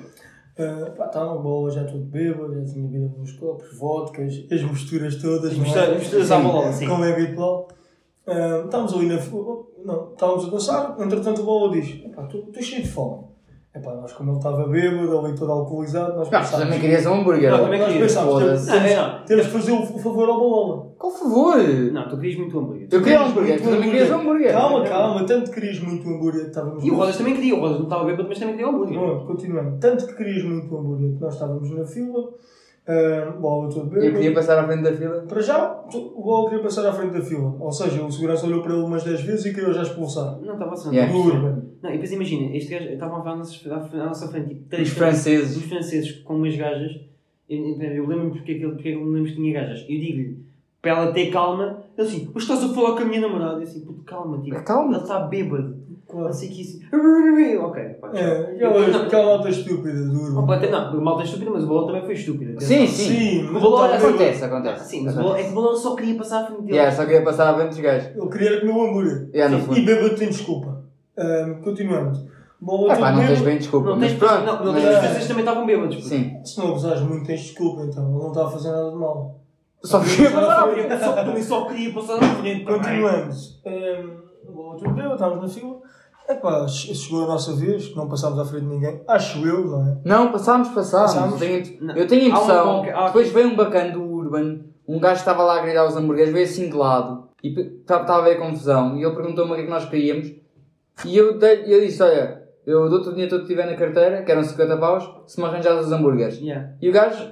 tá 0.57 1.25
uma 1.25 1.43
boa, 1.43 1.71
já 1.71 1.85
tudo 1.85 2.05
bêbado, 2.05 2.55
já 2.55 2.65
tinha 2.65 2.87
bebido 2.87 3.05
alguns 3.05 3.33
copos, 3.33 3.79
vodkas, 3.79 4.45
as 4.51 4.63
misturas 4.63 5.17
todas. 5.17 5.57
não 5.57 5.65
é? 5.65 5.69
Misturas 5.69 5.99
misturas 5.99 6.31
à 6.33 6.39
bola, 6.41 6.73
sim. 6.73 6.89
Como 6.89 7.05
é 7.05 7.13
habitual. 7.13 7.69
Uh, 8.27 8.65
estávamos 8.65 8.93
ali 8.95 9.07
na. 9.07 9.19
Não, 9.85 10.13
estávamos 10.13 10.47
a 10.47 10.51
dançar, 10.51 10.97
entretanto 10.99 11.43
o 11.43 11.45
Bola 11.45 11.73
diz: 11.73 12.05
Epá, 12.05 12.25
tu 12.25 12.39
tu 12.43 12.63
cheio 12.63 12.83
de 12.83 12.89
fome. 12.89 13.25
Epá, 13.73 13.95
nós, 13.95 14.13
como 14.15 14.31
ele 14.31 14.39
estava 14.39 14.67
bêbado, 14.67 15.19
ali 15.19 15.35
todo 15.37 15.53
alcoolizado, 15.53 16.17
nós 16.17 16.29
pensámos. 16.29 16.65
também 16.65 16.81
querias 16.81 17.05
um 17.05 17.15
hambúrguer. 17.15 17.51
Não, 17.51 17.59
também 17.59 17.79
Nós 17.79 17.89
queria. 17.89 18.03
pensámos: 18.07 18.67
temos, 19.27 19.47
que 19.47 19.53
fazer 19.53 19.73
o, 19.73 19.99
favor 19.99 20.29
ao 20.29 20.41
Bola. 20.41 20.93
Qual 20.99 21.13
favor? 21.13 21.59
Não, 21.93 22.09
tu 22.09 22.17
querias 22.17 22.39
muito 22.39 22.59
hambúrguer. 22.59 22.76
Eu 22.91 23.03
queria 23.03 23.21
um 23.21 23.25
hambúrguer, 23.27 23.59
tu 23.61 23.65
também 23.71 23.91
querias 23.91 24.11
um 24.11 24.21
hambúrguer. 24.21 24.53
Calma, 24.53 24.85
calma, 24.85 25.27
tanto 25.27 25.51
querias 25.51 25.79
muito 25.81 26.07
o 26.09 26.15
hambúrguer 26.15 26.43
que 26.43 26.49
estávamos 26.49 26.85
E 26.85 26.91
o 26.91 26.95
Rodas 26.95 27.17
também 27.17 27.35
queria, 27.35 27.55
o 27.55 27.61
Rodas 27.61 27.77
não 27.79 27.85
estava 27.85 28.05
bêbado, 28.05 28.29
mas 28.29 28.39
também 28.39 28.55
queria 28.57 28.71
hambúrguer. 28.71 28.99
Pronto, 28.99 29.27
continuando. 29.27 29.79
Tanto 29.81 30.07
que 30.07 30.15
querias 30.15 30.45
muito 30.45 30.75
o 30.75 30.79
hambúrguer 30.79 31.13
que 31.15 31.21
nós 31.21 31.35
estávamos 31.35 31.71
na 31.71 31.85
fila, 31.85 32.29
ah, 32.89 33.31
bola 33.41 33.69
todo 33.69 33.87
Eu 33.97 34.13
podia 34.13 34.13
bêbado. 34.13 34.35
passar 34.35 34.59
à 34.59 34.67
frente 34.67 34.83
da 34.83 34.93
fila. 34.95 35.21
Para 35.29 35.41
já, 35.41 35.85
o 35.93 36.23
bola 36.23 36.49
queria 36.49 36.63
passar 36.65 36.87
à 36.89 36.93
frente 36.93 37.13
da 37.13 37.21
fila. 37.23 37.57
Ou 37.59 37.73
seja, 37.73 38.03
o 38.05 38.13
segurança 38.13 38.47
olhou 38.47 38.63
para 38.63 38.73
ele 38.75 38.83
umas 38.85 39.03
10 39.05 39.21
vezes 39.23 39.47
e 39.47 39.55
queria 39.55 39.73
já 39.73 39.83
expulsar. 39.83 40.39
Não, 40.41 40.53
estava 40.55 40.73
assim. 40.75 40.91
Yeah. 40.95 41.13
Do 41.13 41.19
Urban. 41.21 41.63
Não, 41.83 41.91
e 41.91 41.93
depois 41.95 42.13
imagina, 42.13 42.57
este 42.57 42.71
gajo, 42.71 42.89
estavam 42.91 43.17
a 43.19 43.23
falar 43.23 43.35
à 43.35 44.07
nossa, 44.07 44.29
frente, 44.29 44.49
tipo, 44.49 44.69
três 44.69 44.89
Os 44.89 44.95
franceses. 44.95 45.57
os 45.57 45.65
franceses 45.65 46.13
com 46.23 46.35
umas 46.37 46.57
gajas. 46.57 46.93
Eu, 47.49 47.59
eu, 47.59 47.77
eu 47.93 48.07
lembro-me 48.07 48.31
porque, 48.31 48.53
é 48.53 48.55
que 48.57 48.63
ele- 48.65 48.73
porque 48.73 48.89
é 48.89 48.93
que 48.93 48.99
eu 48.99 49.05
me 49.05 49.15
lembro 49.15 49.29
que 49.31 49.37
tinha 49.37 49.53
gajas. 49.53 49.81
Eu 49.83 49.87
digo-lhe, 50.01 50.46
para 50.87 51.03
ela 51.03 51.13
ter 51.13 51.31
calma, 51.33 51.79
ele 51.99 52.07
assim, 52.07 52.31
mas 52.33 52.45
estás 52.45 52.63
a 52.63 52.69
falar 52.69 52.93
com 52.95 53.03
a 53.03 53.05
minha 53.05 53.21
namorada? 53.21 53.57
Eu 53.59 53.63
assim, 53.65 53.81
puto, 53.81 54.03
calma, 54.05 54.41
tipo, 54.41 54.63
Calma. 54.63 54.95
ele 54.95 55.03
está 55.03 55.19
bêbado. 55.21 55.85
Não 56.09 56.21
Claro. 56.21 56.33
o 56.33 56.39
que 56.39 56.61
isso. 56.63 56.79
Ok, 57.61 57.83
pá, 58.01 58.09
tchau. 58.11 58.17
É, 58.21 58.55
aquela, 58.55 58.87
Não, 58.89 59.03
aquela 59.03 59.37
nota 59.39 59.49
estúpida 59.51 60.05
do 60.05 60.21
Urban. 60.23 60.35
Completa- 60.37 60.71
Não, 60.71 61.01
malta 61.01 61.23
é 61.23 61.25
estúpido, 61.25 61.51
mas 61.53 61.65
o 61.65 61.67
Bola 61.67 61.87
também 61.89 62.03
foi 62.05 62.15
estúpido. 62.15 62.61
Sim, 62.63 62.87
sim. 62.87 63.09
Sim, 63.11 63.49
O 63.49 63.53
mas 63.55 63.63
estava 63.65 63.95
Acontece, 63.97 64.45
acontece. 64.45 64.89
Sim, 64.89 65.05
mas 65.05 65.17
o 65.17 65.35
é 65.35 65.43
que 65.43 65.51
o 65.51 65.55
Bola 65.55 65.77
só 65.77 65.97
queria 65.97 66.15
passar 66.17 66.43
à 66.45 66.47
frente 66.47 66.61
dele. 66.63 66.75
Yeah, 66.77 66.97
só 66.97 67.05
queria 67.05 67.25
passar 67.25 67.51
à 67.51 67.55
frente 67.57 67.69
dos 67.71 67.81
gajos. 67.81 68.17
Ele 68.17 68.29
queria 68.29 68.61
comer 68.61 68.73
o 68.73 68.87
hambúrguer. 68.87 69.29
Yeah, 69.35 69.57
no 69.57 69.61
E 69.61 69.67
fundo. 69.67 69.85
bêbado 69.85 70.15
tem 70.17 70.29
desculpa. 70.29 70.85
Ah, 71.19 71.57
continuando. 71.65 72.21
Bola 72.61 72.93
Ah, 72.93 72.97
pá, 72.97 73.11
não 73.13 73.27
tens 73.27 73.41
bem 73.43 73.59
desculpa. 73.59 73.91
Não 73.91 73.97
Mas 73.99 74.11
tens 74.13 74.19
pronto. 74.19 74.45
Não, 74.45 74.65
não 74.65 74.73
mas- 74.75 74.83
tens 74.85 74.99
franceses 74.99 75.27
também 75.29 75.43
estavam 75.43 75.67
bêbados. 75.67 75.97
puto. 75.97 76.09
Sim. 76.09 76.37
Se 76.45 76.59
não 76.59 76.71
gozares 76.71 77.03
muito, 77.03 77.27
tens 77.27 77.41
desculpa 77.41 77.83
então. 77.83 78.05
Ele 78.11 78.19
não 78.23 78.29
está 78.29 78.47
a 78.47 78.51
fazer 78.51 78.71
nada 78.71 78.91
de 78.93 78.97
mal. 78.97 79.41
Só 79.87 80.01
queria 80.01 80.31
passar 80.31 80.65
à 80.65 80.69
frente. 80.69 80.91
Eu 80.93 80.99
só, 80.99 81.13
também 81.13 81.43
só 81.43 81.65
queria 81.67 81.93
passar 81.95 82.17
à 82.17 82.35
frente. 82.37 82.65
Continuamos. 82.65 83.63
Um, 83.65 84.53
o 84.53 84.59
outro 84.61 84.95
deu, 84.95 85.13
estávamos 85.13 85.43
na 85.43 85.49
fila. 85.49 85.77
Epá, 86.29 86.67
che- 86.67 86.93
chegou 86.95 87.25
a 87.25 87.27
nossa 87.29 87.55
vez, 87.55 87.95
não 87.95 88.09
passámos 88.09 88.39
à 88.41 88.45
frente 88.45 88.65
de 88.65 88.69
ninguém. 88.69 89.01
Acho 89.07 89.47
eu, 89.47 89.65
não 89.67 89.87
é? 89.89 89.97
Não, 90.05 90.33
passámos, 90.33 90.69
passámos. 90.71 91.13
Passámos? 91.15 91.39
Tenho-. 91.39 91.93
Eu 91.97 92.07
tenho 92.09 92.33
a 92.33 92.37
Há 92.37 92.41
uma 92.41 92.45
impressão. 92.83 92.85
há- 93.01 93.07
Depois 93.07 93.31
veio 93.31 93.49
um 93.49 93.55
bacana 93.57 93.93
do 93.93 94.03
Urban, 94.03 94.61
um 94.89 94.99
gajo 94.99 95.21
estava 95.21 95.43
lá 95.45 95.59
a 95.59 95.63
gritar 95.63 95.87
os 95.87 95.97
hambúrgueres, 95.97 96.33
veio 96.33 96.45
assim 96.45 96.69
de 96.69 96.75
lado 96.77 97.29
e 97.45 97.49
estava 97.81 98.13
a 98.15 98.19
haver 98.19 98.39
confusão. 98.41 98.97
E 98.97 99.05
ele 99.05 99.15
perguntou-me 99.15 99.53
o 99.53 99.55
que 99.55 99.61
é 99.61 99.65
que 99.65 99.71
nós 99.71 99.85
queríamos. 99.89 100.33
E 101.05 101.17
eu, 101.17 101.39
dei- 101.39 101.63
eu 101.67 101.81
disse: 101.81 102.03
Olha, 102.03 102.43
eu 102.67 102.89
dou-te 102.91 103.09
o 103.09 103.13
dinheiro 103.13 103.31
todo 103.31 103.43
que 103.43 103.49
tiver 103.49 103.67
na 103.67 103.77
carteira, 103.77 104.23
que 104.25 104.33
eram 104.33 104.43
50 104.43 104.77
paus, 104.79 105.09
se 105.29 105.39
me 105.41 105.47
arranjares 105.47 105.87
os 105.87 105.93
hambúrgueres. 105.93 106.41
Yeah. 106.41 106.71
E 106.83 106.89
o 106.89 106.93
gajo 106.93 107.31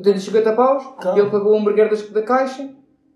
deu-lhe 0.00 0.20
50 0.20 0.52
paus, 0.52 0.84
Calma. 1.00 1.18
ele 1.18 1.30
pagou 1.30 1.52
o 1.52 1.58
hambúrguer 1.58 1.90
da 2.12 2.22
caixa 2.22 2.68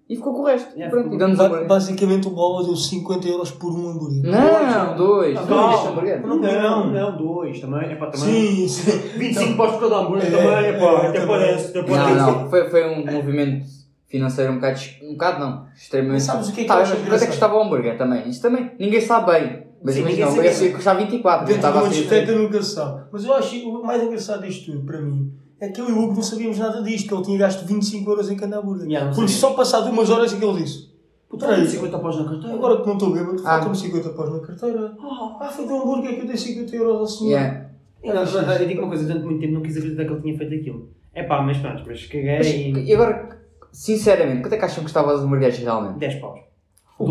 e 0.09 0.17
ficou 0.17 0.35
com 0.35 0.40
o 0.40 0.45
resto. 0.45 0.71
Yeah, 0.75 0.90
pronto, 0.90 1.05
ficou 1.05 1.17
e 1.17 1.19
damos 1.19 1.38
Ba- 1.38 1.45
hambúrguer. 1.47 1.67
basicamente 1.69 2.26
o 2.26 2.31
Bola 2.31 2.64
deu 2.64 2.75
50 2.76 3.29
euros 3.29 3.50
por 3.52 3.73
um 3.73 3.88
hambúrguer. 3.90 4.23
Não, 4.23 4.97
dois. 4.97 5.37
Ah, 5.38 5.43
dois 5.43 5.49
não. 5.85 5.88
hambúrguer. 5.88 6.26
Não, 6.26 6.37
Não, 6.38 6.90
não, 6.90 7.17
dois 7.17 7.61
também. 7.61 7.93
É 7.93 7.95
pá, 7.95 8.07
também. 8.07 8.67
Sim, 8.67 8.69
sim. 8.69 8.99
25 9.19 9.57
paus 9.57 9.73
por 9.73 9.81
cada 9.88 10.00
hambúrguer 10.00 10.26
É, 10.26 10.31
também. 10.31 10.64
É 10.69 10.73
pá, 10.79 10.87
é, 11.05 11.07
até 11.09 11.26
parece. 11.26 11.73
Parece. 11.73 11.90
Não, 12.19 12.33
não, 12.43 12.50
foi, 12.50 12.69
foi 12.69 12.88
um 12.88 13.05
movimento 13.11 13.67
financeiro 14.09 14.52
um 14.52 14.57
bocado, 14.57 14.81
um 15.05 15.12
bocado 15.12 15.38
não, 15.40 15.67
extremamente. 15.76 16.14
Mas 16.14 16.23
sabes 16.25 16.49
o 16.49 16.52
que 16.52 16.61
é 16.61 16.62
que 16.64 16.69
Tá, 16.69 16.75
eu 16.75 16.81
mas 16.81 16.90
quanto 16.90 17.14
é 17.14 17.19
que 17.19 17.26
custava 17.29 17.55
o 17.57 17.62
hambúrguer 17.62 17.97
também? 17.97 18.29
Isto 18.29 18.43
também, 18.43 18.73
ninguém 18.79 19.00
sabe 19.00 19.31
bem. 19.33 19.67
Mas 19.83 19.95
Sim, 19.95 20.00
imagina, 20.00 20.09
ninguém 20.11 20.25
o 20.25 20.29
hambúrguer 20.50 20.73
custar 20.75 20.97
24, 20.99 21.47
Dentro 21.47 21.52
de 21.52 21.67
estava 21.67 21.79
uma 21.79 21.87
a 21.87 21.90
ser- 21.90 21.97
discoteca 22.00 22.33
nunca 22.33 22.62
se 22.62 22.75
sabe. 22.75 23.02
Mas 23.12 23.25
eu 23.25 23.35
acho 23.35 23.69
o 23.69 23.87
mais 23.87 24.02
engraçado 24.02 24.43
disto 24.43 24.73
tudo, 24.73 24.85
para 24.85 25.00
mim, 25.00 25.33
é 25.61 25.69
que 25.69 25.81
eu 25.81 25.88
e 25.88 25.93
o 25.93 25.99
Hugo 26.02 26.14
não 26.14 26.23
sabíamos 26.23 26.59
nada 26.59 26.83
disto, 26.83 27.09
que 27.09 27.14
ele 27.14 27.23
tinha 27.25 27.38
gasto 27.38 27.67
25 27.67 28.11
euros 28.11 28.31
em 28.31 28.37
cada 28.37 28.59
hambúrguer. 28.59 28.87
Yeah, 28.87 29.07
não 29.09 29.14
Porque 29.14 29.31
só 29.31 29.52
passado 29.52 29.90
umas 29.90 30.09
horas 30.11 30.33
é 30.33 30.38
que 30.38 30.45
ele 30.45 30.62
disse. 30.62 30.90
Puta, 31.29 31.47
Peraí. 31.47 31.67
50 31.67 31.99
paus 32.00 32.17
na 32.19 32.25
carteira. 32.25 32.55
Agora 32.55 32.81
que 32.81 32.87
não 32.87 32.95
estou 32.95 33.12
bêbado, 33.12 33.40
Ah. 33.40 33.50
faltam-me 33.50 33.76
50 33.76 34.09
paus 34.11 34.33
na 34.33 34.40
carteira. 34.40 34.97
Ah, 35.40 35.49
foi 35.55 35.67
de 35.67 35.73
um 35.73 35.83
hambúrguer 35.83 36.14
que 36.17 36.21
eu 36.23 36.26
dei 36.26 36.37
50 36.37 36.75
euros 36.76 36.97
ao 36.97 37.07
senhor. 37.07 37.31
Yeah. 37.31 37.71
Eu, 38.02 38.14
eu, 38.14 38.25
eu 38.25 38.67
digo 38.67 38.81
uma 38.81 38.88
coisa, 38.88 39.05
durante 39.05 39.25
muito 39.26 39.40
tempo 39.40 39.52
não 39.52 39.62
quis 39.62 39.76
acreditar 39.76 40.05
que 40.07 40.11
ele 40.12 40.23
tinha 40.23 40.38
feito 40.38 40.55
aquilo. 40.55 40.88
É 41.14 41.23
pá, 41.23 41.43
mas 41.43 41.59
pronto, 41.59 41.85
mas 41.87 42.07
caguei 42.07 42.37
Mas, 42.38 42.47
e. 42.49 42.71
e 42.73 42.95
agora, 42.95 43.38
sinceramente, 43.73 44.43
quanto 44.43 44.55
é 44.55 44.59
que 44.59 44.64
acham 44.64 44.76
que 44.76 44.83
custava 44.85 45.14
os 45.14 45.23
hambúrgueres 45.23 45.59
realmente? 45.59 45.99
10 45.99 46.14
paus. 46.17 46.40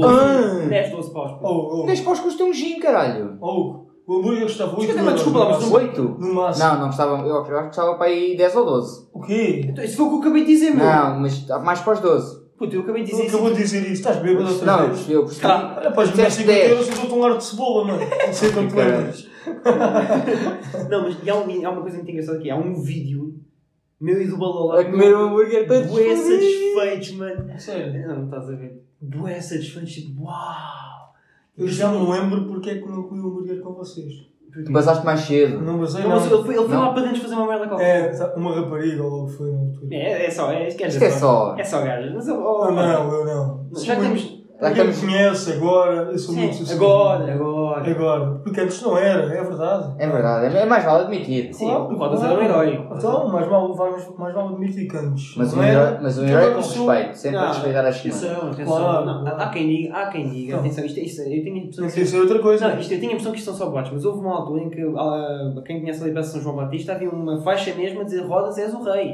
Ah. 0.06 0.66
10, 0.68 0.92
12 0.92 1.14
paus. 1.14 1.32
pô. 1.40 1.48
Oh, 1.48 1.82
oh, 1.82 1.86
10 1.86 2.02
paus 2.02 2.20
custa 2.20 2.44
um 2.44 2.54
gin, 2.54 2.80
caralho. 2.80 3.38
oh, 3.42 3.86
o 4.10 4.18
hambúrguer 4.20 4.44
custava 4.44 4.72
8 4.72 4.80
Desculpa, 4.82 5.00
euros. 5.02 5.14
desculpa 5.16 5.40
lá, 5.40 5.46
mas 5.46 5.56
máximo. 5.60 5.76
8? 5.78 6.02
No 6.20 6.34
máximo. 6.34 6.66
Não, 6.68 6.80
não 6.80 6.88
custava, 6.88 7.22
eu, 7.22 7.28
eu 7.28 7.38
acho 7.42 7.50
que 7.62 7.68
custava 7.68 7.96
para 7.96 8.08
aí 8.08 8.36
10 8.38 8.56
ou 8.56 8.66
12. 8.66 9.08
O 9.14 9.22
quê? 9.22 9.66
Então, 9.70 9.84
Isso 9.84 9.98
foi 9.98 10.06
o 10.06 10.10
que 10.10 10.16
eu 10.16 10.20
acabei 10.22 10.42
de 10.46 10.48
dizer, 10.54 10.72
meu. 10.72 10.86
Não, 10.86 11.20
mas 11.20 11.48
mais 11.64 11.80
para 11.82 11.94
os 11.94 12.00
12. 12.00 12.40
Puta, 12.58 12.76
eu 12.76 12.82
acabei 12.82 13.04
de 13.04 13.12
dizer 13.12 13.28
acabou 13.28 13.48
isso. 13.48 13.56
de 13.56 13.62
dizer 13.64 13.82
isso. 13.84 13.92
Estás 13.94 14.18
bêbado 14.18 14.50
outra 14.52 14.66
Não, 14.66 14.74
eu 14.80 14.86
vez? 14.88 14.92
percebi, 14.98 15.14
eu 15.14 15.22
percebi. 15.24 15.42
Tá. 15.42 15.76
Olha, 15.80 15.92
podes 15.92 16.12
me 16.12 16.18
dar 16.18 16.24
Disseste 16.28 16.42
50 16.50 16.60
10. 16.60 16.72
euros 16.72 16.88
e 16.88 16.92
dou-te 16.92 17.14
um 17.14 17.24
ar 17.24 17.38
de 17.38 17.44
cebola, 17.46 17.86
mano. 17.86 18.00
Não 18.28 18.34
sei 18.34 18.52
quanto 18.52 18.76
lembras. 18.76 19.28
Não, 20.90 21.04
mas 21.04 21.28
há, 21.30 21.36
um- 21.36 21.66
há 21.66 21.70
uma 21.72 21.82
coisa 21.82 21.98
muito 21.98 22.12
engraçada 22.12 22.38
aqui. 22.38 22.50
Há 22.50 22.56
um 22.58 22.82
vídeo 22.82 23.34
meu 24.02 24.22
e 24.22 24.28
do 24.28 24.38
Balola. 24.38 24.82
A 24.82 24.86
comer 24.86 25.16
um 25.16 25.28
hambúrguer 25.28 25.68
todo 25.68 25.88
Bué 25.88 26.16
satisfeitos, 26.16 27.12
mano. 27.14 27.60
Sério. 27.60 28.08
Não, 28.08 28.16
não 28.20 28.26
estás 28.26 28.50
a 28.50 28.56
ver. 28.56 28.82
Bué 29.02 29.40
satisfeitos, 29.42 29.94
tipo, 29.94 30.24
uau. 30.24 30.89
Eu 31.60 31.68
já 31.68 31.92
me 31.92 32.10
lembro 32.10 32.46
porque 32.46 32.70
é 32.70 32.76
que 32.76 32.88
não 32.88 33.04
comi 33.04 33.22
um 33.22 33.28
hambúrguer 33.28 33.62
com 33.62 33.74
vocês. 33.74 34.14
Tu 34.66 34.72
passaste 34.72 35.06
mais 35.06 35.20
cedo. 35.20 35.62
Não 35.62 35.78
basei, 35.78 36.04
Não, 36.04 36.18
ele 36.18 36.44
foi, 36.44 36.56
ele 36.56 36.66
foi 36.66 36.68
Não. 36.70 36.82
lá 36.82 36.94
para 36.94 37.04
dentro 37.04 37.22
fazer 37.22 37.36
uma 37.36 37.48
merda 37.48 37.68
qualquer. 37.68 38.12
É, 38.12 38.34
uma 38.36 38.56
rapariga 38.56 39.04
ou 39.04 39.24
o 39.24 39.28
que 39.28 39.34
foi 39.34 39.54
altura. 39.54 39.88
É, 39.96 40.26
é 40.26 40.32
só, 40.32 40.52
é, 40.52 40.66
dizer, 40.68 41.04
é 41.04 41.12
só. 41.12 41.56
É 41.56 41.64
só 41.64 41.82
gajas. 41.84 42.14
Mas, 42.14 42.28
oh, 42.28 42.32
Eu 42.32 42.42
oh, 42.42 42.72
não, 42.72 43.14
eu 43.14 43.26
não. 43.26 43.70
Já 43.76 43.96
temos. 43.96 44.39
Muito- 44.62 44.76
Já 44.76 44.84
Quem 44.84 44.86
me 44.88 44.94
conhece 44.94 45.54
agora, 45.54 45.96
eu 46.12 46.18
sou 46.18 46.34
Sim, 46.36 46.42
muito 46.42 46.56
sociável. 46.56 46.86
agora, 46.88 47.34
agora. 47.34 47.90
Agora. 47.92 48.26
Porque 48.44 48.60
antes 48.60 48.82
não 48.82 48.98
era, 48.98 49.22
é 49.34 49.44
verdade. 49.44 49.94
É 49.98 50.08
verdade, 50.08 50.58
é 50.58 50.66
mais 50.66 50.84
vale 50.84 51.04
admitir. 51.04 51.54
Sim, 51.54 51.72
o 51.72 51.96
Rodas 51.96 52.22
era 52.24 52.38
um 52.38 52.44
herói. 52.44 52.86
Então, 52.94 53.30
mais 53.30 53.48
vale, 53.48 53.74
mais, 53.74 54.18
mais 54.18 54.34
vale 54.36 54.50
admitir 54.54 54.88
que 54.90 54.98
antes. 54.98 55.34
Mas 55.38 55.54
não 55.54 55.62
um 55.64 55.66
herói, 55.66 55.98
mas 56.02 56.18
um 56.18 56.26
herói 56.26 56.38
agora 56.42 56.56
com 56.56 56.62
sou- 56.62 56.88
respeito, 56.90 57.18
sempre 57.18 57.38
a 57.38 57.42
Não, 57.42 57.48
respeitar 57.50 57.86
as 57.88 57.96
senhoras. 57.96 58.24
Atenção, 58.24 58.52
atenção. 58.52 58.78
Claro, 58.78 59.06
Não, 59.06 59.22
claro. 59.24 59.42
Há 59.42 59.48
quem 59.50 59.68
diga, 59.68 59.96
há 59.96 60.08
quem 60.08 60.30
diga, 60.30 60.54
Não. 60.54 60.60
atenção, 60.60 60.86
isto, 60.86 61.00
isto, 61.00 61.22
eu 61.22 61.44
tenho 61.44 61.56
a 61.56 61.60
impressão 61.60 61.88
que 61.88 61.94
que 61.94 62.06
ser 62.06 62.20
outra 62.20 62.40
coisa. 62.40 62.68
Não, 62.68 62.80
isto, 62.80 62.94
eu 62.94 63.00
tinha 63.00 63.10
a 63.12 63.14
impressão 63.14 63.32
que 63.32 63.38
isto 63.40 63.52
são 63.52 63.56
só 63.66 63.72
boatos, 63.72 63.92
mas 63.94 64.04
houve 64.06 64.20
uma 64.20 64.36
altura 64.36 64.62
em 64.64 64.70
que 64.70 64.82
ah, 64.98 65.62
quem 65.66 65.80
conhece 65.80 66.04
ali 66.04 66.12
para 66.12 66.24
São 66.24 66.42
João 66.42 66.56
Batista 66.58 66.94
havia 66.94 67.10
uma 67.10 67.38
faixa 67.42 67.74
mesmo 67.76 68.02
a 68.02 68.04
dizer 68.04 68.22
Rodas 68.26 68.58
és 68.58 68.74
o 68.74 68.84
rei. 68.84 69.14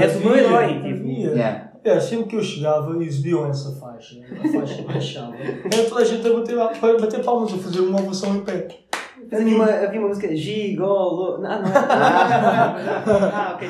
És 0.00 0.16
o 0.16 0.20
meu 0.20 0.36
herói. 0.36 0.80
Tipo. 0.82 1.06
Yeah. 1.06 1.69
É, 1.82 1.98
sempre 1.98 2.26
que 2.26 2.36
eu 2.36 2.42
chegava 2.42 2.96
e 3.02 3.06
exibiam 3.06 3.46
essa 3.46 3.72
faixa, 3.80 4.16
a 4.44 4.48
faixa 4.52 4.82
baixava, 4.82 5.34
era 5.36 5.88
toda 5.88 6.02
a 6.02 6.04
gente 6.04 6.26
a 6.28 6.32
bater, 6.32 6.58
a 6.60 6.98
bater 7.00 7.24
palmas, 7.24 7.52
a 7.54 7.56
fazer 7.58 7.80
uma 7.80 8.00
ovação 8.00 8.36
em 8.36 8.40
pé. 8.40 8.68
Mas 9.32 9.40
havia 9.42 9.54
uma, 9.56 9.64
havia 9.66 10.00
uma 10.00 10.08
música 10.08 10.34
Gigolo. 10.34 11.34
Ah, 11.46 11.58
não? 11.60 11.72
Ah, 13.32 13.52
ok. 13.54 13.68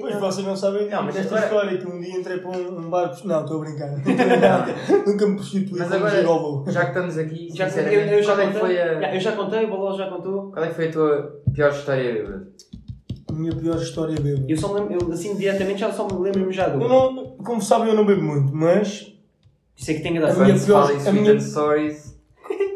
Pois 0.00 0.14
não. 0.14 0.20
vocês 0.20 0.46
não 0.46 0.56
sabem 0.56 0.88
Não, 0.88 1.02
mas 1.02 1.16
agora- 1.18 1.42
história 1.42 1.78
que 1.78 1.86
um 1.86 2.00
dia 2.00 2.16
entrei 2.18 2.38
para 2.38 2.50
um, 2.50 2.78
um 2.78 2.90
bar. 2.90 3.12
Não, 3.24 3.40
estou 3.42 3.56
a 3.56 3.60
brincar. 3.64 3.90
Não. 3.98 5.04
Nunca 5.06 5.26
me 5.26 5.34
prostituí 5.36 5.78
Mas 5.78 5.90
agora- 5.92 6.16
gigolo. 6.16 6.64
Já 6.70 6.82
que 6.82 6.88
estamos 6.88 7.18
aqui, 7.18 7.48
Já, 7.54 7.68
eu, 7.68 8.00
eu, 8.00 8.22
já 8.22 8.32
é 8.32 8.36
que 8.36 8.42
contei, 8.44 8.60
foi 8.60 8.78
a, 8.80 9.14
eu 9.14 9.20
já 9.20 9.32
contei, 9.32 9.64
o 9.64 9.70
Baló 9.70 9.96
já 9.96 10.08
contou. 10.10 10.52
qual 10.52 10.64
é 10.64 10.68
que 10.68 10.74
foi 10.74 10.88
a 10.88 10.92
tua 10.92 11.40
pior 11.52 11.70
história? 11.72 12.46
A 13.36 13.38
minha 13.38 13.54
pior 13.54 13.76
história 13.76 14.14
é 14.14 14.18
bêbada. 14.20 14.46
Eu 14.48 14.56
só 14.56 14.72
me 14.72 14.80
lembro, 14.80 15.08
eu, 15.08 15.12
assim 15.12 15.36
diretamente 15.36 15.78
já 15.80 15.92
só 15.92 16.06
me 16.06 16.18
lembro-me 16.18 16.52
já 16.54 16.68
do. 16.70 16.80
Eu 16.82 16.88
não, 16.88 17.36
como 17.44 17.60
sabem, 17.60 17.88
eu 17.90 17.94
não 17.94 18.06
bebo 18.06 18.22
muito, 18.22 18.50
mas. 18.56 19.12
Isso 19.76 19.90
é 19.90 19.94
que 19.94 20.00
tem 20.00 20.16
A 20.16 20.20
graça. 20.22 20.36
minha 20.42 20.48
Quando 20.54 20.58
se 20.58 20.66
pior- 20.66 20.90
a 20.90 20.92
Sweet 20.94 21.12
minha- 21.12 21.32
and 21.34 21.40
Stories, 21.40 22.16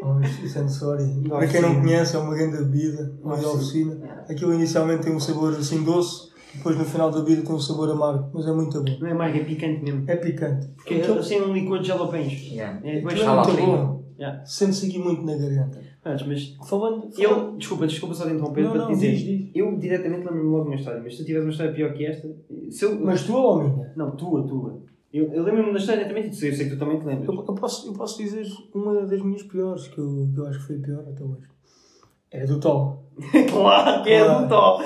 Oh, 0.03 0.19
é. 0.19 1.03
Não, 1.23 1.29
Para 1.37 1.47
quem 1.47 1.61
não 1.61 1.81
conhece, 1.81 2.15
é 2.15 2.19
uma 2.19 2.35
grande 2.35 2.57
bebida, 2.57 3.11
uma 3.23 3.37
de 3.37 3.45
oficina. 3.45 3.97
Aquilo 4.29 4.53
inicialmente 4.53 5.03
tem 5.03 5.15
um 5.15 5.19
sabor 5.19 5.53
assim 5.55 5.83
doce, 5.83 6.29
depois 6.53 6.77
no 6.77 6.83
final 6.85 7.09
da 7.09 7.21
bebida 7.21 7.41
tem 7.43 7.55
um 7.55 7.59
sabor 7.59 7.89
amargo, 7.89 8.29
mas 8.33 8.45
é 8.47 8.51
muito 8.51 8.83
bom. 8.83 8.97
Não 8.99 9.07
é 9.07 9.13
mais, 9.13 9.35
é 9.35 9.39
picante 9.43 9.81
mesmo. 9.83 10.03
É 10.07 10.15
picante. 10.15 10.67
Porque 10.75 10.95
Aquilo- 10.95 11.15
eles 11.15 11.27
têm 11.27 11.41
um 11.41 11.53
licor 11.53 11.79
de 11.79 11.87
jalapeños. 11.87 12.33
yeah. 12.51 12.79
É, 12.83 12.95
depois 12.97 13.19
é 13.19 13.25
muito 13.25 13.55
bom. 13.65 14.03
Yeah. 14.19 14.45
Sente-se 14.45 14.85
aqui 14.87 14.99
muito 14.99 15.23
na 15.23 15.35
garganta. 15.35 15.79
Antes, 16.03 16.25
mas 16.25 16.55
Falando. 16.67 17.11
falando- 17.11 17.19
eu, 17.19 17.57
desculpa, 17.57 17.85
desculpa 17.85 18.15
só 18.15 18.25
de 18.25 18.31
interromper 18.33 18.63
Não, 18.63 18.71
para 18.71 18.79
não, 18.81 18.87
te 18.87 18.93
dizer. 18.93 19.11
diz, 19.11 19.23
diz. 19.23 19.49
Eu 19.53 19.77
diretamente 19.77 20.25
lembro-me 20.25 20.49
logo 20.49 20.63
de 20.63 20.69
uma 20.69 20.75
história, 20.75 20.99
mas 21.03 21.13
se 21.15 21.19
tu 21.21 21.25
tiveres 21.25 21.45
uma 21.45 21.51
história 21.51 21.73
pior 21.73 21.93
que 21.93 22.05
esta, 22.05 22.27
se 22.71 22.85
eu. 22.85 22.99
Mas 22.99 23.23
tu 23.23 23.35
ou 23.35 23.63
minha? 23.63 23.93
Não, 23.95 24.11
tua, 24.15 24.41
tua. 24.47 24.81
Eu, 25.13 25.31
eu 25.33 25.43
lembro-me 25.43 25.71
da 25.73 25.77
história 25.77 26.03
diretamente 26.05 26.43
e 26.43 26.47
eu 26.47 26.55
sei 26.55 26.65
que 26.69 26.75
tu 26.75 26.79
também 26.79 26.97
te 26.99 27.05
lembras. 27.05 27.27
Eu, 27.27 27.35
eu 27.35 27.53
posso, 27.53 27.87
eu 27.89 27.93
posso 27.93 28.17
dizer 28.17 28.47
uma 28.73 29.05
das 29.05 29.21
minhas 29.21 29.43
piores, 29.43 29.87
que 29.89 29.97
eu, 29.99 30.29
que 30.33 30.39
eu 30.39 30.45
acho 30.47 30.59
que 30.59 30.65
foi 30.67 30.77
a 30.77 30.79
pior 30.79 30.99
até 31.07 31.23
hoje. 31.23 31.47
É 32.31 32.45
do 32.45 32.59
Tom. 32.59 33.03
claro 33.51 34.03
que 34.03 34.09
é 34.09 34.23
Claro. 34.23 34.43
do 34.43 34.49
top! 34.49 34.83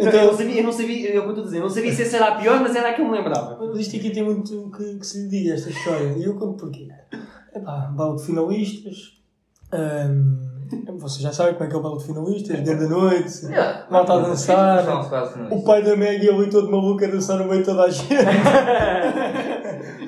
Então- 0.00 0.20
eu 0.20 0.26
não 0.28 0.32
sabia, 0.38 0.58
eu 0.60 0.64
não 0.64 0.72
sabia, 0.72 1.10
é 1.10 1.16
eu 1.16 1.28
estou 1.28 1.42
a 1.42 1.46
dizer, 1.46 1.60
não 1.60 1.68
sabia 1.68 1.92
se 1.92 2.02
essa 2.02 2.16
era 2.16 2.28
a 2.28 2.40
pior, 2.40 2.60
mas 2.60 2.76
era 2.76 2.90
a 2.90 2.94
que 2.94 3.02
eu 3.02 3.06
me 3.06 3.10
lembrava. 3.18 3.58
Mas 3.60 3.78
isto 3.80 3.96
aqui 3.96 4.10
tem 4.10 4.22
muito 4.22 4.70
que, 4.70 4.98
que 4.98 5.06
se 5.06 5.24
lhe 5.24 5.28
diga, 5.28 5.54
esta 5.54 5.68
história. 5.68 6.14
E 6.16 6.22
eu 6.24 6.36
conto 6.36 6.56
porquê. 6.64 6.86
Epá, 7.54 7.92
balde 7.94 8.20
de 8.20 8.26
finalistas. 8.28 9.20
Ahm, 9.72 10.46
vocês 10.98 11.22
já 11.22 11.32
sabem 11.32 11.54
como 11.54 11.64
é 11.64 11.68
que 11.68 11.74
é 11.74 11.78
o 11.78 11.82
balde 11.82 12.00
de 12.00 12.06
finalistas, 12.06 12.60
dentro 12.60 12.88
da 12.88 12.94
noite. 12.94 13.46
Yeah. 13.46 13.86
Malta 13.90 14.14
a 14.14 14.18
dançar. 14.18 14.84
Faz 15.08 15.36
não. 15.36 15.58
O 15.58 15.64
pai 15.64 15.82
da 15.82 15.96
Maggie 15.96 16.28
ali 16.28 16.50
todo 16.50 16.70
maluco 16.70 17.04
a 17.04 17.08
dançar 17.08 17.38
no 17.38 17.46
meio 17.46 17.60
de 17.60 17.66
toda 17.66 17.84
a 17.84 17.90
gente. 17.90 18.08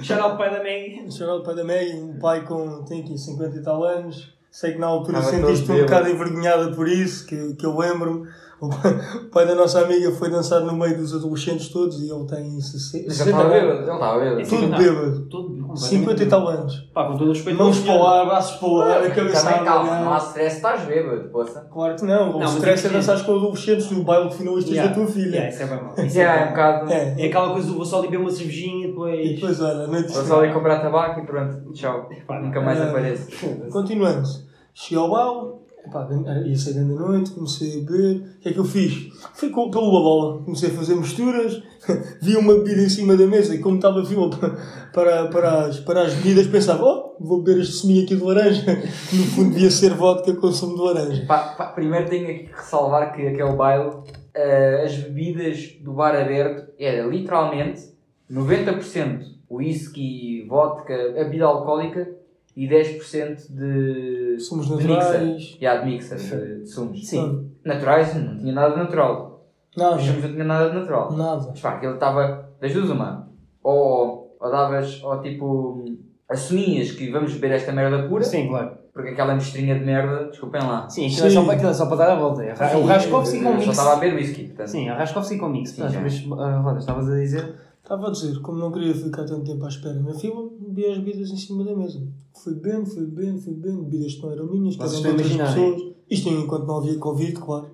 Shout 0.03 0.21
out 0.21 0.39
pai 0.39 0.51
da 0.51 0.59
Maggie. 0.59 1.11
Chorou 1.11 1.41
o 1.41 1.43
pai 1.43 1.55
da 1.55 1.65
Maggie, 1.65 2.01
um 2.01 2.19
pai 2.19 2.45
com 2.45 2.85
tem 2.85 3.01
aqui 3.03 3.19
50 3.19 3.57
e 3.57 3.63
tal 3.63 3.83
anos. 3.85 4.37
Sei 4.51 4.73
que 4.73 4.79
na 4.79 4.87
altura 4.87 5.23
sentiste 5.23 5.71
um 5.71 5.81
bocado 5.81 6.09
envergonhada 6.09 6.73
por 6.73 6.89
isso, 6.89 7.27
que, 7.27 7.55
que 7.55 7.67
eu 7.67 7.77
lembro-me. 7.77 8.27
O 8.61 9.31
pai, 9.31 9.47
da 9.47 9.55
nossa 9.55 9.83
amiga 9.83 10.11
foi 10.11 10.31
dançar 10.31 10.61
no 10.63 10.73
meio 10.77 10.97
dos 10.97 11.15
adolescentes 11.15 11.69
todos 11.69 12.01
e 12.01 12.11
ele 12.11 12.25
tem 12.27 12.61
60 12.61 13.05
Mas 13.07 13.17
já 13.17 13.25
estava 13.27 13.49
bêbado, 13.49 13.73
ele 13.83 13.93
estava 13.93 14.19
bêbado. 14.19 14.49
Tudo 14.49 14.69
bêbado. 14.77 15.21
Todo, 15.29 15.49
completamente 15.49 15.89
50 15.89 16.23
e 16.23 16.27
tal 16.27 16.49
anos. 16.49 16.81
Pá, 16.93 17.05
com 17.07 17.13
todo 17.17 17.29
o 17.29 17.33
respeito. 17.33 17.57
Mãos 17.57 17.79
para 17.79 17.95
o 17.95 18.05
ar, 18.07 18.27
braços 18.27 18.57
para 18.59 18.69
o 18.69 18.81
ar, 18.81 19.03
a 19.05 19.11
cabeça 19.11 19.47
Também 19.49 19.65
calma, 19.65 20.01
não 20.01 20.13
há 20.13 20.19
stress, 20.19 20.57
estás 20.57 20.83
bêbado, 20.83 21.29
poça. 21.29 21.61
Claro 21.73 21.95
que 21.97 22.05
não, 22.05 22.37
o 22.37 22.41
Não, 22.41 22.47
stress 22.49 22.87
é 22.87 22.91
dançar 22.91 23.25
com 23.25 23.37
adolescentes 23.37 23.91
no 23.93 24.03
baile 24.03 24.29
de 24.29 24.35
finalistas 24.37 24.73
Yeah. 24.75 24.91
da 24.93 25.01
tua 25.03 25.07
filha. 25.13 25.37
Yeah, 25.37 25.49
isso 25.51 25.63
é 25.63 25.67
bem 25.67 25.83
mau. 25.85 25.95
Isso 26.05 26.21
é 26.21 26.45
um 26.45 26.49
bocado. 26.49 26.93
É. 26.93 27.15
É 27.17 27.27
aquela 27.27 27.53
coisa 27.53 27.69
do 27.69 27.75
vou 27.77 27.85
só 27.85 27.99
ali 28.01 28.09
beber 28.09 28.21
uma 28.23 28.31
cervejinha 28.31 28.87
e 28.87 28.89
depois. 28.89 29.27
E 29.31 29.35
depois, 29.35 29.61
olha, 29.61 29.87
noite 29.87 30.13
Vou 30.13 30.25
só 30.25 30.41
ali 30.41 30.53
comprar 30.53 30.81
tabaco 30.81 31.21
e 31.21 31.27
pronto, 31.27 31.73
tchau. 31.73 32.09
Pá, 32.27 32.41
Nunca 32.41 32.61
mais 32.61 32.81
Ah. 32.81 32.91
apareço. 32.91 33.29
Continuando, 33.71 34.27
cheguei 34.75 34.99
ao 35.03 35.11
baile, 35.11 35.53
epá, 35.87 36.07
ia 36.47 36.57
grande 36.57 36.75
da 36.75 36.83
noite, 36.83 37.31
comecei 37.31 37.73
a 37.81 37.85
beber. 37.85 38.17
O 38.17 38.41
que 38.41 38.49
é 38.49 38.53
que 38.53 38.59
eu 38.59 38.65
fiz? 38.65 39.13
Fui 39.35 39.51
pelo 39.51 39.71
bola, 40.03 40.43
comecei 40.45 40.69
a 40.71 40.73
fazer 40.73 40.95
misturas, 40.97 41.63
vi 42.23 42.37
uma 42.37 42.55
bebida 42.55 42.83
em 42.83 42.89
cima 42.89 43.17
da 43.17 43.27
mesa 43.27 43.55
e 43.55 43.59
como 43.59 43.77
estava 43.77 44.03
pa- 44.31 44.57
para, 44.93 45.29
para, 45.29 45.67
as, 45.67 45.81
para 45.81 46.03
as 46.03 46.15
bebidas, 46.15 46.47
pensava, 46.47 46.85
oh, 46.85 47.17
vou 47.21 47.43
beber 47.43 47.63
este 47.63 47.75
suminho 47.75 48.05
aqui 48.05 48.17
de 48.17 48.23
laranja, 48.23 48.65
no 49.13 49.25
fundo 49.25 49.51
devia 49.55 49.71
ser 49.71 49.95
vodka 49.95 50.35
com 50.35 50.53
sumo 50.53 50.75
de 50.77 50.83
laranja. 50.83 51.27
Pá, 51.27 51.39
pá, 51.57 51.67
primeiro 51.69 52.09
tenho 52.09 52.27
que 52.27 52.51
ressalvar 52.55 53.15
que 53.15 53.27
aquele 53.27 53.53
baile, 53.53 53.91
eh, 54.35 54.83
as 54.85 54.95
bebidas 54.97 55.75
do 55.83 55.93
bar 55.93 56.15
aberto 56.15 56.71
era 56.79 57.07
literalmente 57.07 57.83
90% 58.31 59.23
whisky, 59.51 60.47
vodka, 60.49 60.95
a 60.95 61.25
bebida 61.25 61.47
alcoólica 61.47 62.18
e 62.59 62.69
10% 62.69 63.53
de, 63.55 64.41
Somos 64.41 64.67
de 64.67 64.73
naturais. 64.75 65.23
mixer. 65.23 65.63
Yeah, 65.63 65.85
de 65.85 65.91
mixer, 65.91 66.19
de, 66.19 66.61
de 66.63 66.67
sumos. 66.69 67.07
Sim. 67.09 67.53
Naturais, 67.65 68.13
não 68.17 68.37
tinha 68.37 68.53
nada 68.53 68.75
de 68.75 68.81
natural. 68.81 69.47
Não, 69.77 69.95
Os 69.97 70.03
sumos 70.03 70.25
não 70.25 70.33
tinha 70.33 70.45
nada 70.45 70.71
de 70.71 70.75
natural. 70.75 71.13
nada. 71.13 71.47
Mas 71.51 71.61
pá, 71.61 71.75
aquilo 71.75 71.95
estava 71.95 72.49
das 72.61 72.73
duas 72.73 72.91
uma. 72.91 73.29
Ou, 73.63 74.37
ou 74.41 74.51
davas, 74.51 75.01
ou 75.05 75.21
tipo, 75.23 75.85
assumias 76.29 76.91
que 76.91 77.13
vamos 77.13 77.33
beber 77.35 77.53
esta 77.53 77.71
merda 77.71 78.09
pura, 78.09 78.25
Sim, 78.25 78.49
claro. 78.49 78.73
porque 78.93 79.11
aquela 79.11 79.35
mestrinha 79.37 79.79
de 79.79 79.85
merda, 79.85 80.25
desculpem 80.29 80.61
lá. 80.61 80.89
Sim, 80.89 81.07
aquilo 81.07 81.27
é 81.27 81.31
só, 81.31 81.51
aquilo 81.53 81.71
é 81.71 81.75
só 81.75 81.87
para 81.87 81.97
dar 81.97 82.11
a 82.11 82.17
volta. 82.17 82.43
É, 82.43 82.53
o 82.77 82.85
Raskovski 82.85 83.41
com 83.41 83.53
mix. 83.53 83.65
só 83.67 83.71
estava 83.71 83.93
a 83.93 83.97
beber 83.97 84.17
whisky, 84.17 84.45
portanto. 84.49 84.67
Sim, 84.69 84.89
é 84.89 84.93
o 84.93 84.97
Raskovski 84.97 85.39
com 85.39 85.49
mix. 85.49 85.71
Sim, 85.71 85.83
mas, 86.03 86.27
ah, 86.41 86.59
Rodas, 86.59 86.83
estavas 86.83 87.09
a 87.09 87.15
dizer. 87.15 87.55
Estava 87.83 88.09
a 88.09 88.11
dizer, 88.11 88.39
como 88.41 88.59
não 88.59 88.71
queria 88.71 88.93
ficar 88.95 89.25
tanto 89.25 89.45
tempo 89.45 89.65
à 89.65 89.69
espera 89.69 89.95
na 89.95 90.13
fila, 90.13 90.43
bebi 90.79 90.87
as 90.87 90.99
bebidas 90.99 91.31
em 91.31 91.37
cima 91.37 91.65
da 91.65 91.75
mesa. 91.75 92.01
Fui 92.33 92.55
bebendo, 92.55 92.87
fui 92.87 93.05
bebendo, 93.05 93.41
fui 93.41 93.53
bebendo, 93.53 93.83
bebidas 93.83 94.15
que 94.15 94.23
não 94.23 94.31
eram 94.31 94.47
minhas, 94.47 94.77
que 94.77 94.83
eram 94.83 95.01
de 95.01 95.07
outras 95.09 95.37
pessoas. 95.37 95.83
Isto 96.09 96.29
enquanto 96.31 96.67
não 96.67 96.77
havia 96.79 96.99
Covid, 96.99 97.33
claro. 97.33 97.71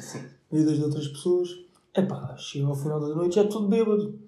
Sim. 0.00 0.20
Bebidas 0.50 0.76
de 0.76 0.84
outras 0.84 1.08
pessoas. 1.08 1.50
Epá, 1.94 2.36
chega 2.36 2.66
ao 2.66 2.74
final 2.74 3.00
da 3.00 3.14
noite, 3.14 3.34
já 3.34 3.42
é 3.42 3.44
tudo 3.44 3.68
bêbado. 3.68 4.18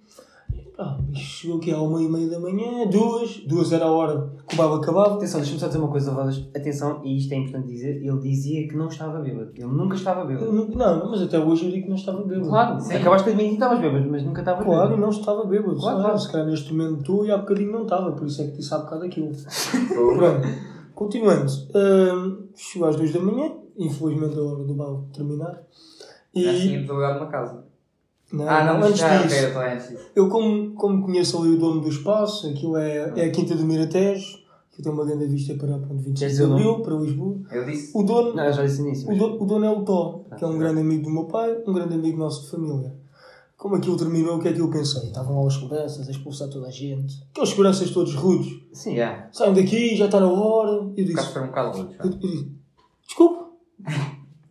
Ah, 0.80 0.96
chegou 1.12 1.56
aqui 1.58 1.72
à 1.72 1.80
uma 1.82 2.00
e 2.00 2.08
meia 2.08 2.28
da 2.30 2.38
manhã, 2.38 2.86
duas, 2.88 3.38
duas 3.48 3.72
era 3.72 3.86
a 3.86 3.90
hora 3.90 4.30
que 4.46 4.54
o 4.54 4.56
babo 4.58 4.74
acabava. 4.76 5.16
Atenção, 5.16 5.40
deixa-me 5.40 5.58
só 5.58 5.66
dizer 5.66 5.78
uma 5.80 5.88
coisa, 5.88 6.12
Rodas. 6.12 6.48
Atenção, 6.54 7.00
e 7.02 7.16
isto 7.16 7.32
é 7.32 7.36
importante 7.36 7.66
dizer. 7.66 7.96
Ele 7.96 8.18
dizia 8.20 8.68
que 8.68 8.76
não 8.76 8.86
estava 8.86 9.18
bêbado. 9.18 9.50
Ele 9.56 9.66
nunca 9.66 9.96
estava 9.96 10.24
bêbado. 10.24 10.52
nu- 10.52 10.68
Não, 10.68 11.10
mas 11.10 11.22
até 11.22 11.36
hoje 11.36 11.64
eu 11.66 11.72
digo 11.72 11.82
que 11.82 11.88
não 11.88 11.96
estava 11.96 12.22
bêbado. 12.22 12.48
Claro, 12.48 12.80
Sim. 12.80 12.94
acabaste 12.94 13.24
de 13.24 13.30
admitir 13.30 13.48
que 13.50 13.54
estavas 13.64 13.80
bêbado, 13.80 14.08
mas 14.08 14.22
nunca 14.22 14.40
estavas 14.40 14.64
Claro, 14.64 14.82
bêbado. 14.90 15.00
não 15.02 15.08
estava 15.10 15.44
bêbado. 15.46 15.76
Claro, 15.80 16.00
claro. 16.00 16.18
Se 16.18 16.30
calhar 16.30 16.46
neste 16.46 16.72
momento 16.72 17.00
estou 17.00 17.26
e 17.26 17.32
há 17.32 17.38
bocadinho 17.38 17.72
não 17.72 17.82
estava, 17.82 18.12
por 18.12 18.26
isso 18.28 18.40
é 18.40 18.44
que 18.46 18.52
disse 18.58 18.72
há 18.72 18.78
bocado 18.78 19.04
aquilo. 19.04 19.32
Pronto, 20.16 20.48
continuando. 20.94 21.50
Hum, 21.74 22.46
chegou 22.54 22.88
às 22.88 22.94
duas 22.94 23.12
da 23.12 23.18
manhã, 23.18 23.50
infelizmente 23.76 24.38
a 24.38 24.42
hora 24.42 24.62
do 24.62 24.74
bal 24.74 25.04
terminar. 25.12 25.60
E. 26.32 26.44
Já 26.44 26.52
tínhamos 26.54 26.88
alugado 26.88 27.18
uma 27.18 27.26
casa. 27.26 27.64
Não, 28.32 28.48
Ah, 28.48 28.64
não, 28.64 28.84
antes 28.86 28.98
já, 29.00 29.22
disso, 29.22 29.46
ok, 29.48 29.62
é 29.62 29.74
antes 29.74 29.88
disso. 29.88 30.04
eu 30.14 30.28
como, 30.28 30.72
como 30.74 31.02
conheço 31.02 31.38
ali 31.38 31.54
o 31.54 31.58
dono 31.58 31.80
do 31.80 31.88
espaço, 31.88 32.46
aquilo 32.48 32.76
é, 32.76 33.12
é 33.16 33.24
a 33.24 33.30
Quinta 33.30 33.54
do 33.54 33.64
Miratejo, 33.64 34.38
que 34.70 34.82
tem 34.82 34.92
uma 34.92 35.04
grande 35.04 35.26
vista 35.26 35.54
para 35.54 35.78
pronto, 35.78 35.96
25 36.02 36.18
Queres 36.18 36.36
de 36.36 36.42
dizer 36.42 36.46
o 36.46 36.52
Abril, 36.54 36.80
para 36.82 36.94
Lisboa. 36.94 37.36
Eu 37.50 37.64
disse. 37.64 37.90
O 37.96 38.02
dono, 38.02 38.34
Não, 38.34 38.52
já 38.52 38.64
disse 38.64 38.82
nisso. 38.82 39.10
o, 39.10 39.16
dono, 39.16 39.42
o 39.42 39.46
dono 39.46 39.64
é 39.64 39.70
o 39.70 39.82
Tó, 39.82 40.24
que 40.36 40.44
é 40.44 40.46
um 40.46 40.58
grande 40.58 40.80
amigo 40.80 41.04
do 41.04 41.10
meu 41.10 41.24
pai, 41.24 41.56
um 41.66 41.72
grande 41.72 41.94
amigo 41.94 42.18
nosso 42.18 42.44
de 42.44 42.50
família. 42.50 42.94
Como 43.56 43.74
aquilo 43.74 43.96
terminou, 43.96 44.36
o 44.36 44.40
que 44.40 44.46
é 44.48 44.52
que 44.52 44.60
eu 44.60 44.70
pensei? 44.70 45.02
Estavam 45.08 45.34
lá 45.40 45.46
os 45.46 45.54
seguranças 45.54 46.06
a 46.06 46.10
expulsar 46.12 46.48
toda 46.48 46.68
a 46.68 46.70
gente. 46.70 47.20
Aqueles 47.32 47.48
seguranças 47.48 47.90
todos 47.90 48.14
rudes. 48.14 48.60
Sim. 48.72 48.92
Yeah. 48.92 49.28
Saem 49.32 49.52
daqui, 49.54 49.96
já 49.96 50.04
está 50.04 50.20
na 50.20 50.28
hora. 50.30 50.70
Eu 50.74 50.82
O 50.90 50.94
disse, 50.94 51.14
caso 51.14 51.32
foi 51.32 51.42
um 51.42 51.46
bocado 51.46 51.88
disse, 51.88 52.52
desculpe, 53.04 53.44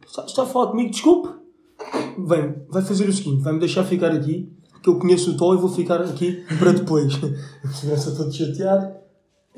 está, 0.06 0.26
está 0.26 0.44
a 0.44 0.46
falar 0.46 0.72
comigo, 0.72 0.90
desculpe. 0.90 1.30
Vem, 2.26 2.56
vai 2.70 2.82
fazer 2.82 3.08
o 3.08 3.14
seguinte, 3.14 3.44
vai-me 3.44 3.60
deixar 3.60 3.84
ficar 3.84 4.12
aqui, 4.12 4.52
que 4.82 4.90
eu 4.90 4.98
conheço 4.98 5.32
o 5.32 5.38
Tó 5.38 5.54
e 5.54 5.58
vou 5.58 5.70
ficar 5.70 6.02
aqui 6.02 6.44
para 6.60 6.72
depois. 6.72 7.14
O 7.64 7.68
segurança 7.68 8.16
todo 8.16 8.34
chateado. 8.34 9.07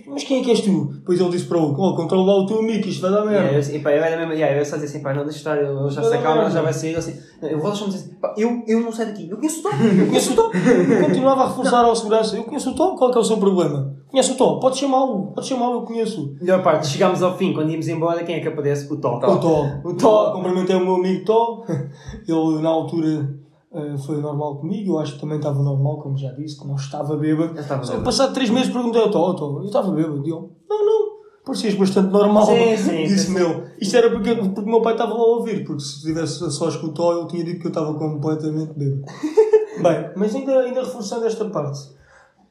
Mas 0.07 0.23
quem 0.23 0.41
é 0.41 0.43
que 0.43 0.49
és 0.51 0.61
tu? 0.61 0.93
Depois 0.93 1.19
ele 1.19 1.29
disse 1.29 1.45
para 1.45 1.57
o 1.57 1.71
oh, 1.71 1.95
controla 1.95 2.33
lá 2.33 2.39
o 2.39 2.45
teu 2.45 2.59
amigo, 2.59 2.87
isto 2.87 3.01
vai 3.01 3.11
dar 3.11 3.19
Yeah, 3.29 3.51
merda. 3.51 3.71
eu, 3.71 3.75
e, 3.75 3.79
pá, 3.79 3.91
eu 3.91 4.03
era 4.03 4.17
mesmo, 4.17 4.33
yeah, 4.33 4.57
eu 4.57 4.65
só 4.65 4.75
dizer 4.75 4.87
assim, 4.87 5.01
pá, 5.01 5.13
não 5.13 5.23
deixa 5.23 5.37
estar, 5.37 5.57
ele 5.57 5.89
já 5.89 6.03
se 6.03 6.13
acalma, 6.13 6.49
já 6.49 6.61
vai 6.61 6.73
sair, 6.73 6.95
assim, 6.95 7.19
não, 7.41 7.49
eu 7.49 7.59
vou 7.59 7.69
deixar-me 7.69 7.91
dizer 7.91 8.05
assim, 8.05 8.15
pá, 8.15 8.33
eu, 8.37 8.63
eu 8.67 8.81
não 8.81 8.91
saio 8.91 9.09
daqui, 9.09 9.29
eu 9.29 9.37
conheço 9.37 9.59
o 9.59 9.63
Tom, 9.63 9.69
eu 9.69 10.09
Conheço 10.09 10.33
o. 10.33 10.49
Eu 10.89 11.05
continuava 11.05 11.43
a 11.43 11.47
reforçar 11.47 11.85
ao 11.85 11.95
segurança. 11.95 12.35
Eu 12.35 12.43
conheço 12.43 12.71
o 12.71 12.75
Tó, 12.75 12.95
qual 12.95 13.11
é, 13.11 13.15
é 13.15 13.19
o 13.19 13.23
seu 13.23 13.37
problema? 13.37 13.95
Conheço 14.09 14.33
o 14.33 14.37
Tó, 14.37 14.59
pode 14.59 14.77
chamá-lo, 14.77 15.31
pode 15.33 15.47
chamá-lo, 15.47 15.75
eu 15.75 15.81
conheço. 15.83 16.35
Melhor 16.41 16.63
parte, 16.63 16.87
chegámos 16.87 17.21
ao 17.21 17.37
fim, 17.37 17.53
quando 17.53 17.69
íamos 17.69 17.87
embora, 17.87 18.23
quem 18.23 18.35
é 18.35 18.39
que 18.39 18.47
aparece? 18.47 18.91
O 18.91 18.97
Tom. 18.97 19.17
O 19.17 19.39
Tó. 19.39 19.65
O 19.83 19.93
Tó. 19.93 20.33
Cumprimentei 20.33 20.75
o 20.75 20.81
meu 20.81 20.95
amigo 20.95 21.25
Tó. 21.25 21.63
Ele, 22.27 22.61
na 22.61 22.69
altura, 22.69 23.29
eh, 23.73 23.97
foi 23.97 24.17
normal 24.21 24.57
comigo. 24.57 24.93
Eu 24.93 24.99
acho 24.99 25.13
que 25.15 25.21
também 25.21 25.37
estava 25.37 25.61
normal, 25.61 25.99
como 26.01 26.17
já 26.17 26.31
disse, 26.31 26.59
que 26.59 26.67
não 26.67 26.75
estava 26.75 27.15
bêbado. 27.17 27.55
Eu 27.55 27.61
estava 27.61 27.81
bêbado. 27.81 28.03
passado 28.03 28.33
três 28.33 28.49
meses 28.49 28.71
perguntei 28.71 29.01
ao 29.01 29.11
Tó, 29.11 29.29
"Oh, 29.29 29.33
Tó, 29.35 29.59
eu 29.59 29.65
estava 29.65 29.91
bêbado. 29.91 30.17
E 30.25 30.31
ele, 30.31 30.49
não, 30.69 30.85
não, 30.85 31.09
parecias 31.45 31.73
bastante 31.75 32.11
normal. 32.11 32.45
Sim, 32.45 32.77
sim, 32.77 33.03
Disse-me 33.07 33.39
sim. 33.39 33.45
ele. 33.45 33.63
Isto 33.79 33.97
era 33.97 34.09
porque, 34.11 34.35
porque 34.35 34.61
o 34.61 34.65
meu 34.65 34.81
pai 34.81 34.93
estava 34.93 35.13
lá 35.13 35.19
a 35.19 35.25
ouvir, 35.25 35.63
porque 35.65 35.81
se 35.81 36.01
tivesse 36.01 36.49
só 36.51 36.71
com 36.79 36.89
Tó, 36.89 37.17
ele 37.17 37.27
tinha 37.27 37.43
dito 37.43 37.59
que 37.59 37.67
eu 37.67 37.69
estava 37.69 37.93
completamente 37.93 38.73
bêbado. 38.73 39.03
Bem, 39.81 40.11
mas 40.15 40.35
ainda, 40.35 40.59
ainda 40.59 40.81
reforçando 40.83 41.25
esta 41.25 41.45
parte, 41.45 41.79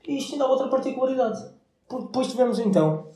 isto 0.08 0.32
ainda 0.32 0.44
há 0.44 0.48
outra 0.48 0.68
particularidade. 0.68 1.38
Porque 1.86 2.06
depois 2.06 2.26
tivemos 2.28 2.58
então 2.58 3.06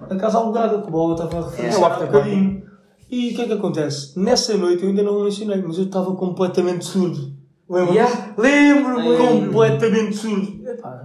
a 0.00 0.14
casa 0.16 0.38
alugada, 0.38 0.80
que 0.82 0.88
o 0.88 0.90
Bola 0.90 1.14
estava 1.14 1.36
a 1.38 1.52
É, 1.52 1.62
reforçar 1.62 1.84
há 1.86 1.94
after 1.94 2.06
bocadinho. 2.12 2.62
E 3.10 3.30
o 3.30 3.34
que 3.36 3.42
é 3.42 3.46
que 3.46 3.52
acontece? 3.52 4.18
Nessa 4.18 4.56
noite 4.56 4.82
eu 4.82 4.88
ainda 4.88 5.02
não 5.02 5.22
mencionei, 5.24 5.62
mas 5.62 5.78
eu 5.78 5.84
estava 5.84 6.14
completamente 6.16 6.84
surdo. 6.84 7.35
Lembra? 7.68 7.94
Yeah. 7.94 8.34
Lembro-me, 8.38 9.08
Lembro. 9.08 9.26
completamente 9.28 10.16
surdo. 10.16 10.58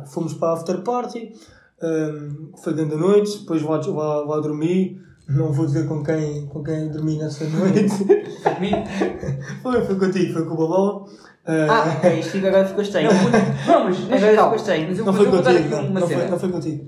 Fomos 0.08 0.34
para 0.36 0.50
a 0.50 0.54
after 0.54 0.82
party, 0.82 1.32
hum, 1.82 2.52
foi 2.63 2.74
grande 2.74 2.93
a 2.93 2.97
noite, 2.97 3.39
depois 3.39 3.62
lá, 3.63 3.78
lá, 3.88 4.26
lá 4.26 4.39
dormi. 4.39 5.00
Não 5.30 5.52
vou 5.54 5.65
dizer 5.65 5.88
com 5.88 6.04
quem, 6.04 6.45
com 6.47 6.62
quem 6.63 6.89
dormi 6.89 7.17
nessa 7.17 7.45
noite. 7.45 7.89
Foi 8.43 8.54
comigo? 8.56 8.76
foi, 9.63 9.82
foi 9.86 9.95
contigo, 9.95 10.34
foi 10.34 10.45
com 10.45 10.54
o 10.54 10.58
Babola. 10.58 11.06
Ah, 11.45 11.95
ok, 11.97 12.19
isto 12.19 12.32
fica- 12.34 12.50
agora 12.50 12.67
ficou 12.67 12.84
estranho. 12.84 13.10
Mas 13.12 14.24
Agora 14.24 14.38
ficou 14.43 14.56
estranho. 14.56 14.88
Mas 14.89 15.00
eu, 15.00 15.06
não 15.06 15.13
mas 15.13 15.21
foi 15.21 15.32
vou 15.32 15.43
contigo, 15.43 15.69
não, 15.93 16.08
foi, 16.08 16.28
não 16.28 16.39
foi 16.39 16.50
contigo. 16.50 16.86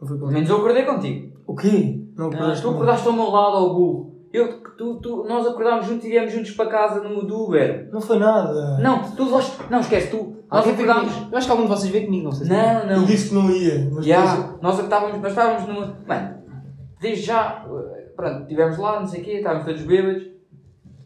Não 0.00 0.08
foi 0.08 0.18
Pelo 0.18 0.30
menos 0.30 0.48
eu 0.48 0.56
acordei 0.56 0.84
contigo. 0.84 1.36
O 1.46 1.54
quê? 1.54 2.00
Não 2.16 2.26
Ah, 2.26 2.28
acordaste 2.28 2.62
tu 2.62 2.68
comigo? 2.68 2.82
acordaste 2.82 3.08
ao 3.08 3.12
meu 3.14 3.30
lado, 3.30 3.56
ao 3.56 3.74
burro. 3.74 4.15
Eu, 4.36 4.60
tu, 4.76 5.00
tu, 5.00 5.24
nós 5.24 5.46
acordámos 5.46 5.86
juntos 5.86 6.04
e 6.04 6.10
viemos 6.10 6.30
juntos 6.30 6.50
para 6.50 6.68
casa 6.68 7.00
no 7.02 7.20
Uber. 7.20 7.88
Não 7.90 8.00
foi 8.00 8.18
nada. 8.18 8.78
Não, 8.78 9.02
tu 9.12 9.26
foste. 9.26 9.56
Não, 9.70 9.80
esquece, 9.80 10.10
tu. 10.10 10.36
Nós 10.50 10.68
acordámos. 10.68 11.12
Eu 11.32 11.38
acho 11.38 11.46
que 11.46 11.52
algum 11.52 11.62
de 11.64 11.68
vocês 11.70 11.90
veio 11.90 12.04
comigo, 12.04 12.24
não 12.24 12.32
sei 12.32 12.46
se 12.46 12.52
Não, 12.52 12.80
Eu 12.82 12.96
não. 12.98 13.04
disse 13.06 13.28
que 13.30 13.34
não 13.34 13.50
ia. 13.50 13.90
Mas 13.92 14.04
Já, 14.04 14.56
nós 14.60 14.78
estávamos, 14.78 15.20
nós 15.22 15.30
estávamos 15.32 15.66
numa. 15.68 15.98
Mano, 16.06 16.36
desde 17.00 17.24
já, 17.24 17.64
eh, 17.66 18.12
pronto, 18.14 18.42
estivemos 18.42 18.78
lá, 18.78 19.00
não 19.00 19.06
sei 19.06 19.22
o 19.22 19.24
quê, 19.24 19.30
estávamos 19.38 19.64
todos 19.66 19.82
bêbados, 19.82 20.22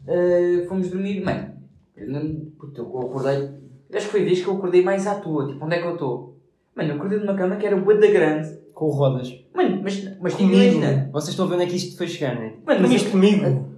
eh, 0.07 0.65
fomos 0.67 0.89
dormir, 0.89 1.23
mano, 1.23 1.53
eu, 1.95 2.09
não, 2.09 2.51
puta, 2.59 2.81
eu 2.81 2.99
acordei, 2.99 3.49
acho 3.93 4.05
que 4.07 4.11
foi 4.11 4.23
vez 4.23 4.41
que 4.41 4.47
eu 4.47 4.55
acordei 4.57 4.83
mais 4.83 5.07
à 5.07 5.15
toa, 5.15 5.47
tipo, 5.47 5.63
onde 5.65 5.75
é 5.75 5.81
que 5.81 5.87
eu 5.87 5.93
estou? 5.93 6.30
Mano, 6.75 6.89
eu 6.89 6.95
acordei 6.95 7.19
numa 7.19 7.35
cama 7.35 7.55
que 7.57 7.65
era 7.65 7.75
bué 7.77 7.95
da 7.97 8.07
grande, 8.07 8.49
Com 8.73 8.87
rodas. 8.89 9.29
mano, 9.53 9.81
mas, 9.83 10.17
mas 10.21 10.33
Comigo. 10.35 10.55
imagina, 10.55 11.09
Vocês 11.11 11.29
estão 11.29 11.45
a 11.45 11.49
ver 11.49 11.55
onde 11.55 11.63
é 11.65 11.67
que 11.67 11.75
isto 11.75 11.97
foi 11.97 12.07
chegar, 12.07 12.35
não 12.35 12.41
é? 12.43 12.45
mano, 12.49 12.61
mas 12.65 12.77
Dormiste 12.79 13.05
eu, 13.07 13.11
comigo? 13.11 13.71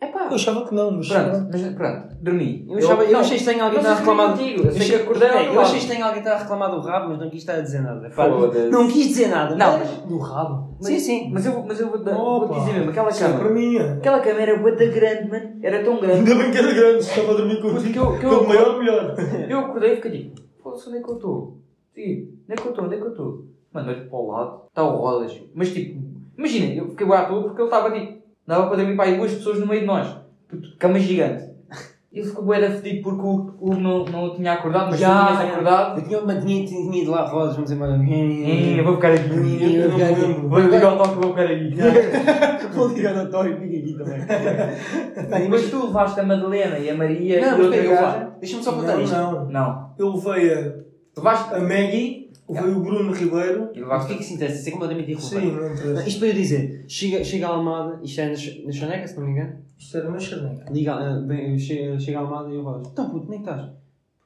é 0.00 0.06
pá, 0.06 0.26
Eu 0.30 0.34
achava 0.36 0.64
que 0.66 0.74
não, 0.74 0.90
mas. 0.92 1.08
pronto, 1.08 1.48
mas 1.50 1.62
pronto, 1.74 2.14
dormi. 2.22 2.64
Eu, 2.68 2.78
achava, 2.78 3.04
eu 3.04 3.12
não, 3.12 3.20
achei 3.20 3.36
estranho 3.38 3.64
alguém 3.64 3.78
estar 3.80 3.92
a 3.92 3.94
reclamar. 3.96 4.30
contigo, 4.36 4.66
eu 4.66 4.70
sei 4.72 4.86
que 4.88 4.94
acordei 4.94 5.28
teu 5.28 5.38
eu 5.52 5.60
achei 5.60 5.78
estranho 5.78 6.04
alguém 6.04 6.18
estar 6.20 6.34
a 6.34 6.38
reclamar 6.38 6.70
do 6.70 6.80
rabo, 6.80 7.08
mas 7.08 7.18
não 7.18 7.30
quis 7.30 7.38
estar 7.40 7.54
a 7.54 7.60
dizer 7.60 7.80
nada. 7.82 8.08
Pá, 8.10 8.28
Foda-se. 8.30 8.70
não 8.70 8.86
quis 8.88 9.08
dizer 9.08 9.28
nada. 9.28 9.56
Não, 9.56 9.78
mas- 9.78 9.90
Do 10.02 10.18
rabo. 10.18 10.76
Sim, 10.80 10.98
sim. 10.98 11.30
Mas 11.32 11.44
eu, 11.46 11.62
mas 11.66 11.80
eu 11.80 11.88
vou, 11.90 12.00
Opa. 12.00 12.46
vou 12.46 12.58
dizer 12.60 12.72
mesmo, 12.74 12.90
aquela 12.90 13.08
é 13.10 13.12
cama, 13.18 13.38
para 13.38 13.50
mim. 13.50 13.76
é. 13.76 13.92
aquela 13.94 14.20
cama 14.20 14.40
era 14.40 14.58
bué 14.58 14.72
da 14.76 14.86
grande, 14.86 15.28
mano, 15.30 15.50
era 15.62 15.82
tão 15.82 16.00
grande. 16.00 16.18
Ainda 16.30 16.34
bem 16.36 16.50
que 16.52 16.58
era 16.58 16.72
grande, 16.72 17.02
se 17.04 17.10
estava 17.10 17.32
a 17.32 17.36
dormir 17.36 17.60
contigo. 17.60 17.98
eu- 17.98 18.14
eu- 18.14 18.28
Quanto 18.38 18.48
maior, 18.48 18.78
melhor. 18.78 19.16
Eu 19.48 19.58
acordei 19.60 19.92
e 19.94 19.96
fiquei 19.96 20.10
tipo, 20.10 20.40
foda-se, 20.62 20.88
onde 20.88 20.98
é 20.98 21.02
que 21.02 21.08
eu 21.10 21.14
estou? 21.14 21.63
Sim, 21.94 22.28
onde 22.44 22.52
é 22.52 22.56
que 22.56 22.66
eu 22.66 22.70
estou? 22.70 22.84
Onde 22.84 22.94
é 22.94 22.98
que 22.98 23.04
eu 23.04 23.10
estou? 23.10 23.44
Mano, 23.72 23.88
olho 23.90 24.08
para 24.08 24.18
o 24.18 24.30
lado, 24.30 24.60
está 24.68 24.82
o 24.84 24.96
Rodas. 24.96 25.40
Mas 25.54 25.72
tipo, 25.72 26.00
imagina, 26.36 26.74
eu 26.74 26.88
fiquei 26.90 27.06
à 27.12 27.24
toa 27.24 27.42
porque 27.42 27.60
ele 27.60 27.68
estava 27.68 27.90
tipo, 27.90 28.22
dava 28.46 28.66
para 28.68 28.76
dormir 28.76 28.96
para 28.96 29.04
aí 29.06 29.16
duas 29.16 29.32
pessoas 29.34 29.58
no 29.58 29.66
meio 29.66 29.80
de 29.80 29.86
nós. 29.86 30.16
Puto, 30.48 30.76
Cama 30.78 30.98
gigante. 30.98 31.52
Ele 32.14 32.28
ficou 32.28 32.44
da 32.46 32.70
fedido 32.70 33.02
porque 33.02 33.22
o 33.26 33.34
Hugo 33.60 33.74
não, 33.74 34.04
não 34.04 34.36
tinha 34.36 34.52
acordado, 34.52 34.90
mas 34.90 35.00
Já, 35.00 35.08
tu 35.18 35.26
tinhas 35.26 35.42
já. 35.42 35.48
acordado. 35.52 35.98
Eu 35.98 36.04
tinha, 36.06 36.20
mas 36.20 36.44
tinha, 36.44 36.64
tinha, 36.64 36.82
tinha 36.88 37.02
ido 37.02 37.10
lá, 37.10 37.26
Rodas, 37.26 37.56
vamos 37.56 37.72
embora. 37.72 37.96
Eu 37.96 38.84
vou 38.84 38.94
ficar 38.94 39.10
aqui. 39.14 39.30
Eu 39.30 39.88
não 39.90 39.98
me 39.98 40.04
lembro. 40.04 40.48
Vou 40.48 40.60
ligar 40.60 40.92
o 40.94 40.96
toque 40.96 41.10
e 41.10 41.14
vou 41.14 41.30
ficar 41.30 41.44
aqui. 41.46 41.74
Vou 42.74 42.88
ligar 42.88 43.16
ao 43.16 43.28
Tó 43.30 43.46
e 43.46 43.54
fica 43.54 43.64
aqui 43.64 43.96
também. 43.96 44.20
Depois 45.44 45.70
tu 45.70 45.86
levaste 45.86 46.18
a 46.20 46.22
Madalena 46.24 46.78
e 46.78 46.90
a 46.90 46.94
Maria 46.96 47.40
Não, 47.40 47.46
e 47.46 47.50
mas 47.52 47.60
outra 47.66 47.82
gaja. 47.82 48.18
vou- 48.24 48.38
deixa-me 48.40 48.62
só 48.64 48.72
contar 48.72 49.00
isto. 49.00 49.14
Não, 49.14 49.32
não. 49.32 49.50
Não. 49.50 49.90
Eu 49.96 50.12
levei 50.14 50.52
a, 50.52 50.74
Levaste. 51.16 51.54
a 51.54 51.60
Maggie, 51.60 52.30
levei 52.48 52.70
o 52.72 52.80
Bruno 52.80 53.12
Ribeiro. 53.12 53.70
E 53.74 53.78
O 53.80 53.82
levaste. 53.82 54.08
que 54.08 54.14
é 54.14 54.16
que 54.18 54.24
se 54.24 54.34
interessa? 54.34 54.58
Isso 54.60 54.68
é 54.68 54.72
completamente 54.72 55.10
irrelevante. 55.12 55.46
Sim, 55.46 55.52
não 55.52 55.72
interessa. 55.74 56.08
Isto 56.08 56.18
para 56.20 56.28
eu 56.28 56.34
dizer, 56.34 56.84
chega, 56.88 57.24
chega 57.24 57.46
a 57.46 57.50
Almada, 57.50 58.00
isto 58.02 58.20
é 58.20 58.24
na, 58.26 58.30
na 58.66 58.72
Chaneca, 58.72 59.08
se 59.08 59.16
não 59.18 59.26
me 59.26 59.32
engano. 59.32 59.64
Isto 59.78 59.96
era 59.98 60.10
na 60.10 60.18
charneca. 60.18 60.72
Liga, 60.72 60.94
ah, 60.94 61.20
bem, 61.20 61.58
chega, 61.58 61.98
chega 61.98 62.18
a 62.18 62.20
Almada 62.22 62.48
e 62.50 62.54
eu 62.54 62.64
falo, 62.64 62.82
então 62.92 63.10
puto, 63.10 63.28
nem 63.30 63.40
estás? 63.40 63.62
Puto, 63.62 63.74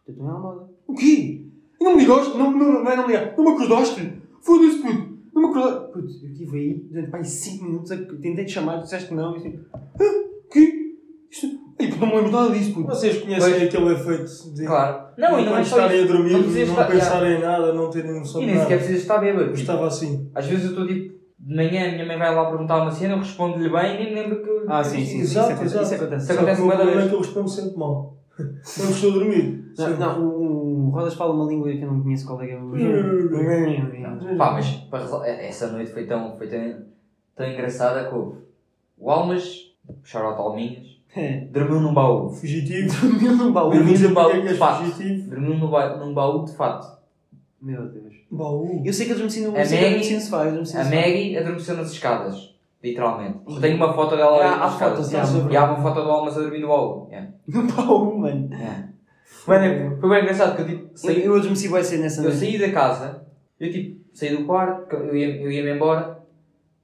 eu 0.09 0.13
estou 0.13 0.27
em 0.27 0.31
Almada. 0.31 0.69
O 0.87 0.95
quê? 0.95 1.45
E 1.81 1.85
não 1.85 1.95
me 1.97 2.03
ligaste? 2.03 2.37
Não, 2.37 2.51
não, 2.51 2.59
não, 2.59 2.85
não, 2.85 2.91
é 2.91 2.97
não 2.97 3.07
me 3.07 3.13
ligaste. 3.15 3.37
Não 3.37 3.45
me 3.45 3.51
acordaste? 3.53 4.13
Foda-se, 4.43 4.79
puto. 4.83 5.19
Não 5.35 5.43
me 5.43 5.49
acordaste. 5.49 5.93
Puto, 5.93 5.99
eu 6.25 6.31
estive 6.31 6.59
aí 6.59 6.75
durante 6.91 7.11
pá, 7.11 7.23
5 7.25 7.65
minutos, 7.65 7.93
a- 7.93 7.97
tentei 7.97 8.45
te 8.45 8.53
chamar, 8.53 8.83
disseste 8.83 9.09
que 9.09 9.15
não, 9.15 9.35
e 9.35 9.39
assim, 9.39 9.59
ah, 9.73 9.81
o. 10.01 10.28
Ei, 11.99 12.01
puto, 12.01 12.07
não 12.07 12.09
me 12.09 12.15
lembro 12.23 12.31
nada 12.41 12.51
disso, 12.55 12.75
puto. 12.75 12.87
Vocês 12.89 13.19
conhecem 13.23 13.51
Pois. 13.53 13.63
aquele 13.65 13.93
efeito 13.93 14.55
de. 14.55 14.65
Claro. 14.67 15.05
Não, 15.17 15.29
e 15.29 15.31
não 15.33 15.39
é 15.39 15.43
Enquanto 15.43 15.65
só 15.67 15.77
estarem 15.77 15.99
a 15.99 16.03
isso. 16.05 16.13
dormir, 16.13 16.31
Não 16.33 16.39
não, 16.39 16.45
precisas 16.45 16.69
estar- 16.71 16.85
pensarem 16.89 17.37
em 17.37 17.41
nada, 17.41 17.73
não 17.73 17.91
terem 17.91 18.19
noção 18.19 18.41
E 18.43 18.45
de 18.47 18.51
nem 18.53 18.61
sequer 18.61 18.71
nada. 18.75 18.79
precisas 18.85 19.03
estar 19.03 19.19
bêbado. 19.19 19.45
Eu 19.47 19.53
estava 19.53 19.87
assim. 19.87 20.31
Às 20.35 20.47
vezes 20.47 20.65
eu 20.65 20.71
estou 20.71 20.87
tipo, 20.87 21.19
de 21.41 21.55
manhã 21.57 21.89
a 21.89 21.93
minha 21.93 22.07
mãe 22.07 22.19
vai 22.19 22.35
lá 22.35 22.49
perguntar 22.51 22.83
uma 22.83 22.91
cena, 22.91 23.15
eu 23.15 23.19
respondo-lhe 23.19 23.69
bem 23.69 23.95
e 23.95 23.99
nem 24.05 24.15
me 24.15 24.21
lembro 24.23 24.43
que 24.43 24.49
eu. 24.49 24.65
Ah, 24.69 24.83
sim, 24.85 25.05
sim, 25.05 25.21
Exato, 25.21 25.53
isso, 25.53 25.63
exato. 25.65 25.85
isso 25.85 25.95
acontece. 25.95 26.25
Isso 26.25 26.33
acontece 26.33 26.57
Só 26.61 26.65
que 26.65 26.65
o 26.65 26.67
meu 26.67 26.67
bué 26.67 26.77
da 26.77 26.77
problema 26.85 26.93
vez. 27.01 27.05
é 27.05 27.09
que 27.09 27.15
eu 27.15 27.19
respondo 27.21 27.49
sempre 27.49 27.77
mal. 27.79 28.17
Quando 28.37 28.91
estou 28.91 29.11
a 29.11 29.15
dormir. 29.15 29.65
Não, 29.79 29.87
sempre. 29.87 30.01
não, 30.01 30.21
o, 30.27 30.87
o 30.87 30.91
Rodas 30.91 31.15
fala 31.15 31.35
uma 31.35 31.45
língua 31.47 31.71
que 31.73 31.83
eu 31.83 31.93
não 31.93 32.01
conheço 32.03 32.27
qual 32.27 32.41
é 32.43 32.47
que 32.47 32.53
é. 32.53 34.37
Pá, 34.37 34.53
mas 34.53 34.71
para 34.91 35.01
resol- 35.01 35.25
essa 35.25 35.69
noite 35.69 35.91
foi 35.93 36.07
tão, 36.07 36.37
foi 36.37 36.47
tão 36.49 36.83
tão 37.37 37.47
engraçada 37.47 38.09
que 38.09 38.15
houve. 38.15 38.39
O 38.97 39.11
Almas, 39.11 39.73
shout 40.03 40.41
Alminhas, 40.41 40.98
É. 41.19 41.41
dormiu 41.53 41.81
num 41.81 41.93
baú. 41.95 42.31
Fugitivo. 42.31 42.89
Dormiu 43.09 43.37
num 43.37 43.53
baú. 43.53 43.71
Dormiu 43.71 43.99
num 43.99 44.15
baú 44.15 44.31
é 44.31 44.41
de 44.41 44.55
fato. 44.55 44.85
fugitivo. 44.85 45.31
Dormiu 45.31 45.55
num, 45.59 45.69
ba 45.71 45.97
num 45.97 46.15
baú 46.15 46.45
de 46.45 46.55
fato. 46.55 46.99
Meu 47.61 47.89
Deus. 47.89 48.15
Baú. 48.31 48.83
Eu 48.85 48.93
sei 48.93 49.07
que 49.07 49.13
eles 49.13 49.21
me 49.23 49.27
ensinam 49.27 49.51
A 49.51 49.59
Maggie- 49.59 49.97
ensinam 49.99 50.41
A. 50.41 50.85
Maggie 50.85 51.37
adormeceu 51.37 51.77
nas 51.77 51.91
escadas. 51.91 52.55
Literalmente. 52.83 53.39
Eu 53.49 53.61
tenho 53.61 53.77
uma 53.77 53.93
foto 53.93 54.17
dela 54.17 54.39
Ah, 54.41 54.51
nas 54.57 54.61
há 54.63 54.69
escadas. 54.75 55.11
fotos. 55.13 55.53
E 55.53 55.57
há 55.57 55.65
uma 55.65 55.83
foto 55.83 56.05
do 56.05 56.11
Almas 56.11 56.37
a 56.37 56.41
dormir 56.43 56.61
no 56.61 56.69
baú. 56.69 57.09
Yeah. 57.11 57.29
Num 57.49 57.67
baú, 57.67 58.19
mano. 58.19 58.49
Yeah. 58.53 58.89
Mano, 59.47 59.65
é- 59.65 59.97
foi 60.01 60.09
bem 60.11 60.21
engraçado 60.23 60.55
que 60.57 60.63
eu 60.63 60.67
tipo, 60.69 60.83
Eu, 60.85 60.91
saí, 60.97 61.25
eu 61.25 61.35
adormeci 61.35 61.69
vai 61.69 61.83
ser 61.83 61.99
nessa 61.99 62.21
eu 62.21 62.25
noite. 62.25 62.39
saí 62.39 62.59
da 62.59 62.71
casa, 62.71 63.23
eu 63.59 63.73
tipo, 63.73 63.99
saí 64.15 64.37
do 64.37 64.45
quarto, 64.45 64.95
eu 64.95 65.17
ia- 65.17 65.41
eu 65.43 65.51
ia-me 65.51 65.75
embora, 65.75 66.19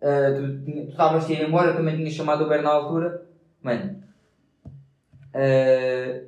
ah, 0.03 0.33
tu 0.35 0.65
tinha- 0.65 0.85
tu 0.87 0.91
estavas 0.91 1.29
a 1.29 1.33
ir 1.33 1.47
embora, 1.47 1.71
eu 1.71 1.77
também 1.77 1.97
tinha 1.97 2.11
chamado 2.11 2.43
o 2.43 2.47
Uber 2.47 2.63
na 2.63 2.71
altura. 2.71 3.23
Mano, 3.63 3.94
ah, 5.35 6.21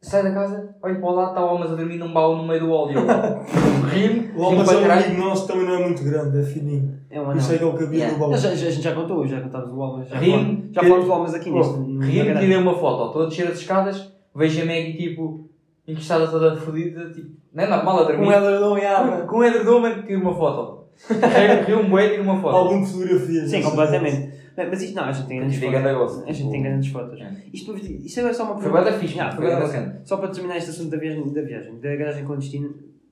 saio 0.00 0.24
da 0.24 0.32
casa, 0.32 0.74
olho 0.82 1.00
para 1.00 1.10
o 1.10 1.14
lado, 1.14 1.28
está 1.30 1.44
o 1.44 1.48
Almas 1.48 1.70
a 1.72 1.74
dormir 1.76 1.96
num 1.98 2.12
baú 2.12 2.36
no 2.36 2.46
meio 2.46 2.60
do 2.60 2.70
óleo. 2.72 2.98
Eu 3.02 3.88
Ri-me, 3.88 4.32
O 4.36 4.44
Almas 4.44 4.68
é 4.72 4.76
um 4.76 4.90
amigo 4.90 5.20
nosso, 5.22 5.46
também 5.46 5.66
não 5.66 5.74
é 5.74 5.84
muito 5.86 6.02
grande, 6.02 6.40
é 6.40 6.42
fininho. 6.42 6.98
É 7.10 7.20
um 7.20 7.24
anão. 7.24 7.36
isso 7.36 7.52
é 7.52 7.58
que 7.58 7.64
ele 7.64 7.78
cabia 7.78 7.98
Yeah. 7.98 8.12
no 8.18 8.18
baú. 8.18 8.36
Já, 8.36 8.48
a 8.50 8.54
gente 8.54 8.80
já 8.82 8.94
contou, 8.94 9.26
já 9.26 9.40
contámos 9.40 9.70
o 9.72 9.82
Almas. 9.82 10.08
Já, 10.08 10.16
já 10.18 10.82
falamos 10.82 11.04
do 11.06 11.12
Almas 11.12 11.34
aqui 11.34 11.50
Oh, 11.50 11.54
neste. 11.58 12.16
garagem. 12.16 12.40
tirei 12.40 12.56
uma 12.56 12.74
foto, 12.74 13.06
estou 13.06 13.22
a 13.22 13.26
descer 13.26 13.46
as 13.48 13.58
escadas, 13.58 14.12
vejo 14.34 14.62
a 14.62 14.64
Maggie 14.64 14.96
tipo, 14.96 15.48
encostada 15.86 16.26
toda 16.26 16.56
fodida, 16.56 17.10
tipo, 17.10 17.30
não 17.52 17.64
é 17.64 17.68
normal 17.68 17.98
a 18.00 18.02
dormir. 18.04 18.24
Com 18.26 18.32
ela 18.32 18.60
não 18.60 18.76
é 18.76 19.20
Com, 19.20 19.26
com 19.26 19.36
o 19.38 19.44
edredom, 19.44 19.82
tiro 20.06 20.20
uma 20.22 20.34
foto. 20.34 20.82
Rio-me 21.66 21.88
bué, 21.90 22.08
tiro 22.10 22.22
uma 22.22 22.40
foto. 22.40 22.56
Algum 22.56 22.84
fotografia. 22.84 23.46
Sim, 23.46 23.62
completamente. 23.62 24.41
Não, 24.56 24.68
Mas 24.68 24.82
isto 24.82 24.94
não, 24.96 25.04
a 25.04 25.12
gente 25.12 25.26
tem 25.28 25.38
grandes 25.38 25.58
fotos. 25.58 26.22
A 26.26 26.32
gente 26.32 26.50
tem 26.50 26.62
grandes 26.62 26.92
fotos. 26.92 27.20
É. 27.20 27.32
Isto, 27.52 27.76
isto 27.76 28.18
agora 28.20 28.32
é 28.32 28.36
só 28.36 28.44
uma 28.44 28.54
Foi 28.54 28.62
pergunta. 28.70 28.90
da 28.90 28.98
fixe, 28.98 29.14
Yeah, 29.14 29.36
foi 29.36 29.50
foi 29.56 29.66
cena. 29.68 30.00
Só 30.04 30.16
para 30.18 30.28
terminar 30.28 30.56
este 30.58 30.70
assunto 30.70 30.90
da 30.90 30.96
viagem, 30.98 31.32
da 31.32 31.42
viagem, 31.42 31.78
da 31.80 31.96
garagem 31.96 32.24
clandestina. 32.24 32.68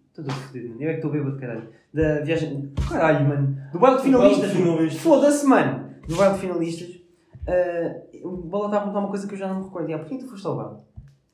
Estou 0.09 0.25
todo 0.25 0.35
fodido, 0.35 0.69
mano. 0.71 0.83
Eu 0.83 0.89
é 0.89 0.93
que 0.93 0.99
estou 0.99 1.11
bêbado, 1.13 1.39
caralho. 1.39 1.69
Da 1.95 2.21
viagem. 2.21 2.73
Caralho, 2.89 3.29
mano. 3.29 3.57
Do 3.73 3.79
baile 3.79 3.97
de 3.99 4.03
finalistas. 4.03 4.51
finalistas. 4.51 5.01
Foda-se, 5.03 5.47
mano. 5.47 5.91
Do 6.09 6.17
baile 6.17 6.35
de 6.35 6.41
finalistas. 6.41 7.01
ah, 7.49 7.97
o 8.25 8.31
Bola 8.37 8.67
está 8.67 8.77
a 8.77 8.81
perguntar 8.81 8.99
uma 9.01 9.09
coisa 9.09 9.27
que 9.27 9.35
eu 9.35 9.39
já 9.39 9.49
não 9.49 9.59
me 9.61 9.65
recordo. 9.65 9.87
Yeah, 9.89 10.05
Porquê 10.05 10.23
tu 10.25 10.31
foste 10.31 10.47
ao 10.47 10.57
baile? 10.57 10.77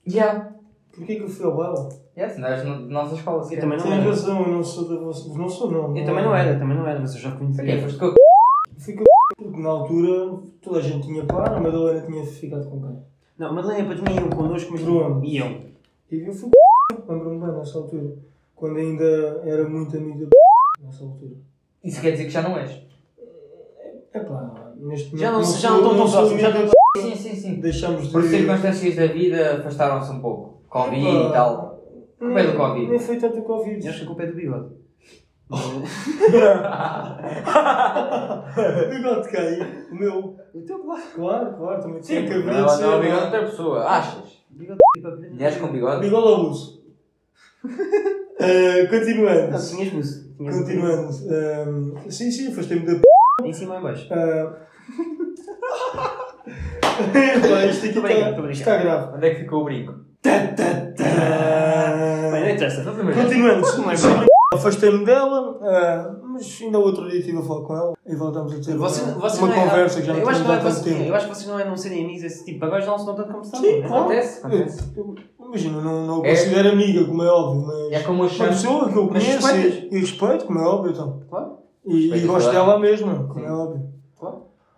Yeah. 0.09 0.53
Porquê 0.95 1.17
que 1.17 1.23
eu 1.23 1.29
fui 1.29 1.45
ao 1.47 1.57
baile? 1.57 1.89
Yes, 2.17 2.39
nós 2.39 2.65
na 2.65 2.77
nossa 2.79 3.15
escola. 3.17 3.43
Eu 3.53 3.61
também 3.61 3.77
não 3.79 3.85
Tem 3.85 3.93
era. 3.95 4.03
razão, 4.05 4.43
eu 4.43 4.53
não 4.53 4.63
sou 4.65 4.89
da 4.89 4.97
vossa. 5.05 5.39
Não 5.39 5.49
sou, 5.49 5.71
não. 5.71 5.97
Eu 5.97 6.05
também 6.05 6.25
não 6.25 6.35
era, 6.35 6.59
também 6.59 6.77
não 6.77 6.87
era, 6.87 7.01
mas 7.01 7.15
eu 7.15 7.21
já 7.21 7.31
Porquê? 7.33 7.45
conhecia. 7.57 7.83
Foste 7.83 7.99
com 7.99 8.15
Fui 8.79 8.95
com 8.95 9.05
porque 9.57 9.63
na 9.63 9.71
altura 9.71 10.39
toda 10.61 10.79
a 10.79 10.83
gente 10.83 11.07
tinha 11.07 11.25
par, 11.25 11.55
a 11.55 11.61
Madalena 11.61 12.03
tinha 12.07 12.25
ficado 12.27 12.69
com 12.69 12.81
quem? 12.81 12.99
Não, 13.39 13.55
Madalena 13.55 13.87
para 13.95 14.05
tinha 14.05 14.21
iam 14.21 14.29
connosco, 14.29 14.73
mas 14.73 14.83
Bruno. 14.83 15.25
iam. 15.25 15.61
E 16.11 16.21
eu 16.21 16.33
fui 16.33 16.51
lembro-me 17.09 17.41
bem 17.41 17.57
nessa 17.57 17.79
altura. 17.79 18.17
Quando 18.55 18.77
ainda 18.79 19.05
era 19.45 19.67
muito 19.69 19.97
amigo 19.97 20.27
da 20.27 20.37
nessa 20.85 21.05
altura. 21.05 21.33
Isso 21.83 22.01
quer 22.01 22.13
dizer 22.13 22.25
que 22.25 22.31
já 22.31 22.43
não 22.43 22.57
és? 22.59 22.83
É 24.13 24.21
pá, 24.21 24.73
neste 24.77 25.07
momento. 25.15 25.21
Já 25.21 25.33
não, 25.33 25.43
já 25.43 25.71
não 25.71 25.77
estão 25.79 25.97
tão 25.97 26.11
próximos. 26.11 26.43
Já 26.43 26.49
estão- 26.51 26.71
Sim, 26.99 27.15
sim, 27.15 27.35
sim. 27.37 27.61
Deixamos 27.61 28.07
de. 28.07 28.13
Por 28.13 28.23
circunstâncias 28.23 28.97
da 28.97 29.07
vida 29.07 29.57
afastaram-se 29.59 30.11
um 30.13 30.21
pouco. 30.21 30.63
Covid 30.69 31.03
e 31.07 31.33
tal. 31.33 31.83
Como 32.19 32.39
é 32.39 32.47
do 32.47 32.57
Covid? 32.57 32.89
Nem 32.91 32.99
foi 32.99 33.17
tanto 33.19 33.39
o 33.39 33.43
Covid. 33.43 33.83
Eu 33.85 33.91
acho 33.91 33.99
que 34.01 34.05
a 34.05 34.07
culpa 34.07 34.23
é 34.23 34.27
do 34.27 34.35
bigode. 34.35 34.71
O 35.49 35.83
bigode 38.91 39.23
de 39.23 39.29
quem? 39.31 39.63
O 39.93 39.95
meu. 39.95 40.37
O 40.53 40.63
teu 40.63 40.79
claro. 40.81 41.03
Claro, 41.15 41.57
claro, 41.57 41.83
também 41.83 42.01
tinha 42.01 42.21
Sim, 42.21 42.27
que 42.27 42.35
porque 42.35 42.51
haver 42.51 42.63
não, 42.63 42.69
ser. 42.69 42.83
não, 42.83 43.01
bigode 43.01 43.07
de 43.07 43.21
é? 43.21 43.25
outra 43.25 43.47
pessoa. 43.47 43.85
Achas? 43.85 44.45
Bigode 44.51 44.79
tipo 44.97 45.07
a 45.09 45.11
ver. 45.15 45.31
Mulheres 45.31 45.57
com 45.59 45.73
bigode? 45.73 46.01
Bigode 46.01 46.27
ao 46.27 46.41
uso. 46.41 46.83
Uh, 47.65 48.89
continuando. 48.91 49.53
Não, 49.53 49.69
tinhas 49.69 49.93
buço. 49.93 50.37
Tinhas 50.37 50.57
Continuando. 50.57 51.09
Um, 51.09 52.11
sim, 52.11 52.31
sim, 52.31 52.49
afastei-me 52.49 52.85
da 52.87 52.95
p. 52.95 53.03
Em 53.45 53.53
cima 53.53 53.75
ou 53.75 53.81
em 53.81 53.83
baixo? 53.85 54.09
Uh... 54.13 54.67
Pá, 56.97 57.67
isto 57.67 57.87
aqui 57.87 57.99
está, 57.99 58.51
está 58.51 58.77
grave. 58.79 59.17
Onde 59.17 59.27
é 59.27 59.31
que 59.35 59.41
ficou 59.41 59.61
o 59.61 59.65
brinco? 59.65 59.95
Bem, 60.25 60.55
não 62.43 62.51
interessa. 62.51 62.83
Não 62.83 62.95
te 62.97 64.27
Não 64.57 64.65
é 64.65 64.69
Afastei-me 64.69 65.05
dela, 65.05 65.53
uh, 65.53 66.27
mas 66.29 66.59
ainda 66.63 66.79
outro 66.79 67.09
dia 67.09 67.19
estive 67.21 67.39
a 67.39 67.43
falar 67.43 67.61
com 67.67 67.77
ela 67.77 67.95
e 68.07 68.15
voltamos 68.17 68.53
a 68.53 68.57
ter 68.57 68.77
Você, 68.77 69.03
uma, 69.03 69.13
você 69.21 69.39
uma 69.39 69.49
não 69.49 69.55
é- 69.55 69.65
conversa 69.65 70.01
que 70.01 70.07
já 70.07 70.13
não 70.13 70.21
eu 70.21 70.29
acho, 70.29 70.41
que 70.43 70.47
não 70.49 70.55
há 70.55 70.59
é, 70.59 70.61
tanto 70.63 70.73
você- 70.75 70.91
tempo. 70.91 71.03
eu 71.05 71.15
acho 71.15 71.29
que 71.29 71.35
vocês 71.35 71.49
não 71.49 71.61
é 71.61 71.65
não 71.65 71.77
serem 71.77 72.05
amigos 72.05 72.23
esse 72.25 72.45
tipo. 72.45 72.65
Agora 72.65 72.85
não 72.87 72.99
se 72.99 73.07
não 73.07 73.15
tanto 73.15 73.31
como 73.33 73.43
estão. 73.43 73.61
Sim, 73.61 73.79
não 73.81 73.85
é? 73.85 73.89
claro. 73.89 74.03
Acontece, 74.05 74.47
acontece. 74.47 74.93
Eu- 74.97 75.05
eu- 75.41 75.47
Imagina, 75.47 75.81
não, 75.81 76.07
não 76.07 76.25
É- 76.25 76.31
considero 76.31 76.69
amiga, 76.71 77.05
como 77.05 77.23
é 77.23 77.29
óbvio, 77.31 77.67
mas 77.67 77.93
É 77.93 78.03
como 78.03 78.25
eu 78.25 78.29
uma 78.29 78.47
pessoa 78.49 78.89
que 78.91 78.97
eu 78.99 79.09
Mas 79.11 79.23
conheço 79.25 79.47
respeitas? 79.47 79.93
e, 79.93 79.95
e 79.95 79.99
respeito, 80.01 80.45
como 80.47 80.59
é 80.59 80.63
óbvio, 80.63 80.91
então. 80.93 81.23
Claro. 81.31 81.59
E, 81.85 81.95
e 81.95 82.01
Respeitas 82.01 82.31
gosto 82.31 82.51
dela 82.51 82.79
mesma, 82.81 83.15
como 83.29 83.35
Sim. 83.41 83.47
é 83.47 83.53
óbvio. 83.53 83.87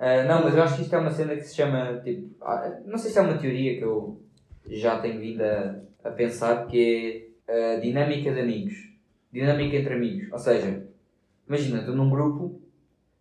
Ah, 0.00 0.22
não, 0.24 0.44
mas 0.44 0.54
eu 0.54 0.62
acho 0.62 0.76
que 0.76 0.82
isto 0.82 0.94
é 0.94 0.98
uma 0.98 1.10
cena 1.10 1.34
que 1.34 1.40
se 1.40 1.56
chama, 1.56 2.00
tipo, 2.04 2.28
ah, 2.40 2.70
não 2.86 2.96
sei 2.96 3.10
se 3.10 3.18
é 3.18 3.22
uma 3.22 3.36
teoria 3.36 3.76
que 3.78 3.82
eu 3.82 4.20
já 4.70 4.98
tenho 5.00 5.18
vindo 5.18 5.40
a, 5.42 5.74
a 6.04 6.10
pensar, 6.12 6.66
que 6.68 7.32
é 7.48 7.74
a 7.76 7.80
dinâmica 7.80 8.30
de 8.32 8.40
amigos. 8.40 8.74
Dinâmica 9.32 9.76
entre 9.76 9.94
amigos. 9.94 10.32
Ou 10.32 10.38
seja, 10.38 10.82
imagina, 11.46 11.82
tu 11.82 11.92
num 11.92 12.08
grupo, 12.10 12.60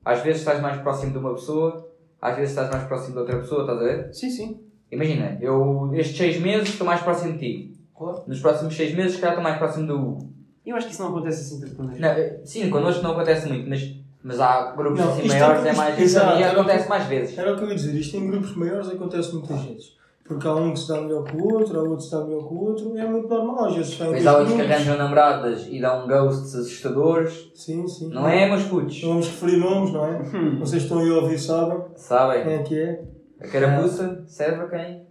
às 0.03 0.21
vezes 0.21 0.41
estás 0.41 0.61
mais 0.61 0.81
próximo 0.81 1.11
de 1.11 1.17
uma 1.17 1.33
pessoa, 1.33 1.89
às 2.21 2.35
vezes 2.35 2.51
estás 2.51 2.69
mais 2.69 2.83
próximo 2.85 3.13
de 3.13 3.19
outra 3.19 3.37
pessoa, 3.39 3.61
estás 3.61 3.79
a 3.79 3.83
ver? 3.83 4.13
Sim, 4.13 4.29
sim. 4.29 4.59
Imagina, 4.91 5.37
eu 5.41 5.91
estes 5.93 6.17
seis 6.17 6.39
meses 6.39 6.69
estou 6.69 6.87
mais 6.87 7.01
próximo 7.01 7.33
de 7.33 7.39
ti. 7.39 7.77
Claro. 7.95 8.23
Nos 8.27 8.39
próximos 8.39 8.75
seis 8.75 8.93
meses, 8.95 9.13
se 9.15 9.19
calhar 9.19 9.33
estou 9.33 9.43
mais 9.43 9.57
próximo 9.57 9.87
do 9.87 9.95
Hugo. 9.99 10.29
Eu 10.65 10.75
acho 10.75 10.87
que 10.87 10.93
isso 10.93 11.01
não 11.01 11.09
acontece 11.09 11.41
assim 11.41 11.59
tanto 11.61 11.75
quando 11.75 11.97
Não, 11.97 12.45
sim, 12.45 12.69
connosco 12.69 13.01
não 13.03 13.11
acontece 13.11 13.47
muito, 13.47 13.69
mas, 13.69 13.95
mas 14.23 14.39
há 14.39 14.71
grupos 14.75 14.99
Não, 14.99 15.11
assim 15.13 15.21
é- 15.23 15.27
maiores, 15.27 15.65
é, 15.65 15.69
isto- 15.69 15.77
mais. 15.77 15.99
exato, 15.99 16.39
e 16.39 16.43
acontece 16.43 16.89
mais 16.89 17.05
vezes. 17.05 17.37
Era 17.37 17.53
o 17.53 17.57
que 17.57 17.63
eu 17.63 17.69
ia 17.69 17.75
dizer, 17.75 17.95
isto 17.97 18.17
em 18.17 18.27
grupos 18.27 18.55
maiores 18.55 18.89
acontece 18.89 19.33
muitas 19.33 19.61
vezes. 19.63 19.97
Porque 20.27 20.45
há 20.45 20.55
um 20.55 20.73
que 20.73 20.79
se 20.79 20.89
dá 20.89 21.01
melhor 21.01 21.23
que 21.23 21.37
o 21.37 21.53
outro, 21.53 21.79
há 21.79 21.83
outro 21.83 21.97
que 21.97 22.03
se 22.03 22.11
dá 22.11 22.25
melhor 22.25 22.47
que 22.47 22.53
o 22.53 22.57
outro, 22.57 22.97
é 22.97 23.05
muito 23.07 23.27
normal, 23.29 23.65
às 23.65 23.75
vezes 23.75 23.97
Depois 23.97 24.27
há 24.27 24.37
outros 24.37 24.55
que 24.55 24.61
arranjam 24.61 24.97
namoradas 24.97 25.67
e 25.69 25.79
dão 25.79 26.07
ghosts 26.07 26.53
assustadores. 26.53 27.51
Sim, 27.55 27.87
sim. 27.87 28.09
Não 28.09 28.27
é, 28.27 28.49
meus 28.49 28.63
putos? 28.63 29.01
Não 29.01 29.09
vamos 29.09 29.27
referir 29.27 29.57
nomes, 29.57 29.93
não 29.93 30.05
é? 30.05 30.19
Hum. 30.19 30.59
Vocês 30.59 30.83
estão 30.83 30.99
aí 30.99 31.09
a 31.09 31.13
ouvir, 31.13 31.39
sabem 31.39 31.79
Sabem? 31.95 32.43
quem 32.43 32.53
é 32.53 32.63
que 32.63 32.79
é. 32.79 33.03
A 33.39 33.47
carapuça 33.47 34.23
serve 34.27 34.63
a 34.63 34.67
quem? 34.67 35.07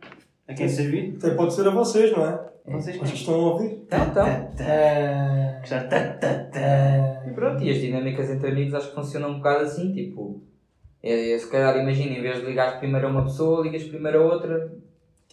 A 0.48 0.54
quem 0.54 0.68
servir? 0.68 1.16
Até 1.16 1.30
pode 1.30 1.54
ser 1.54 1.66
a 1.66 1.70
vocês, 1.70 2.14
não 2.14 2.26
é? 2.26 2.46
Vocês 2.66 3.00
Acho 3.00 3.12
que 3.12 3.18
estão 3.18 3.34
a 3.34 3.52
ouvir. 3.52 3.82
Então, 3.86 4.04
então. 4.04 4.26
Já 5.64 5.84
tá, 5.84 6.00
tá, 6.14 6.34
tá. 6.52 6.60
É... 6.60 7.24
E 7.26 7.30
pronto, 7.30 7.62
e 7.62 7.70
as 7.70 7.78
dinâmicas 7.78 8.28
entre 8.28 8.50
amigos 8.50 8.74
acho 8.74 8.88
que 8.88 8.94
funcionam 8.94 9.30
um 9.30 9.36
bocado 9.36 9.64
assim, 9.64 9.92
tipo. 9.92 10.42
É, 11.02 11.32
é, 11.32 11.38
se 11.38 11.48
calhar 11.48 11.76
imagina, 11.76 12.16
em 12.16 12.22
vez 12.22 12.40
de 12.40 12.46
ligares 12.46 12.78
primeiro 12.78 13.06
a 13.06 13.10
uma 13.10 13.24
pessoa, 13.24 13.62
ligas 13.62 13.84
primeiro 13.84 14.22
a 14.22 14.34
outra. 14.34 14.72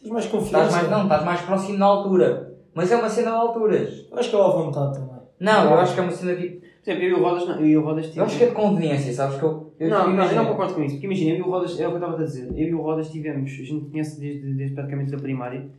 Tens 0.03 0.11
mais 0.11 0.25
Estás 0.25 0.43
confiança. 0.43 0.71
mais, 0.75 0.89
não, 0.89 1.03
estás 1.03 1.23
mais 1.23 1.41
próximo 1.41 1.77
na 1.77 1.85
altura. 1.85 2.53
Mas 2.75 2.91
é 2.91 2.97
uma 2.97 3.09
cena 3.09 3.31
de 3.31 3.37
alturas. 3.37 4.05
Eu 4.11 4.19
acho 4.19 4.29
que 4.29 4.35
é 4.35 4.39
à 4.39 4.47
vontade 4.47 4.99
também. 4.99 5.15
Não, 5.39 5.71
eu 5.71 5.79
acho 5.79 5.93
que 5.93 5.99
é 5.99 6.03
uma 6.03 6.11
cena 6.11 6.35
tipo. 6.35 6.61
Por 6.61 6.89
exemplo, 6.89 7.03
eu 7.05 7.09
e 7.09 7.13
o 7.13 7.23
Rodas, 7.23 7.47
não, 7.47 7.59
eu 7.59 7.65
e 7.65 7.77
o 7.77 7.81
Rodas 7.81 8.05
tipo. 8.07 8.19
Eu 8.19 8.23
acho 8.25 8.37
que 8.37 8.43
é 8.43 8.47
de 8.47 8.53
conveniência, 8.53 9.13
sabes? 9.13 9.37
Que 9.37 9.43
eu, 9.43 9.73
eu 9.79 9.89
não, 9.89 10.13
não, 10.13 10.25
eu 10.25 10.35
não 10.35 10.45
concordo 10.47 10.73
com 10.73 10.83
isso. 10.83 10.95
Porque 10.95 11.05
imagina, 11.05 11.31
eu 11.31 11.37
e 11.37 11.41
o 11.41 11.49
Rodas, 11.49 11.79
é 11.79 11.87
o 11.87 11.91
que 11.91 11.95
eu 11.95 11.99
estava 11.99 12.21
a 12.21 12.25
dizer. 12.25 12.47
Eu 12.49 12.67
e 12.67 12.73
o 12.73 12.81
Rodas 12.81 13.09
tivemos, 13.09 13.49
a 13.49 13.63
gente 13.63 13.85
conhece 13.89 14.19
desde, 14.19 14.53
desde 14.53 14.75
praticamente 14.75 15.11
da 15.11 15.17
primária. 15.17 15.69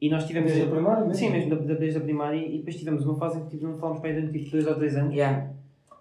E 0.00 0.08
nós 0.08 0.26
tivemos. 0.26 0.50
Desde 0.50 0.68
a 0.68 0.72
primária 0.72 1.00
mesmo? 1.00 1.14
Sim, 1.14 1.30
mesmo 1.30 1.56
desde 1.56 1.98
a 1.98 2.00
primária. 2.00 2.38
E 2.38 2.56
depois 2.58 2.76
tivemos 2.76 3.04
uma 3.04 3.16
fase 3.16 3.38
em 3.38 3.42
que 3.44 3.50
tipo, 3.50 3.66
não 3.66 3.76
falámos 3.76 4.00
para 4.00 4.08
aí 4.10 4.14
durante 4.14 4.38
tipo 4.38 4.50
2 4.50 4.66
ou 4.66 4.74
3 4.74 4.96
anos. 4.96 5.14
Yeah. 5.14 5.50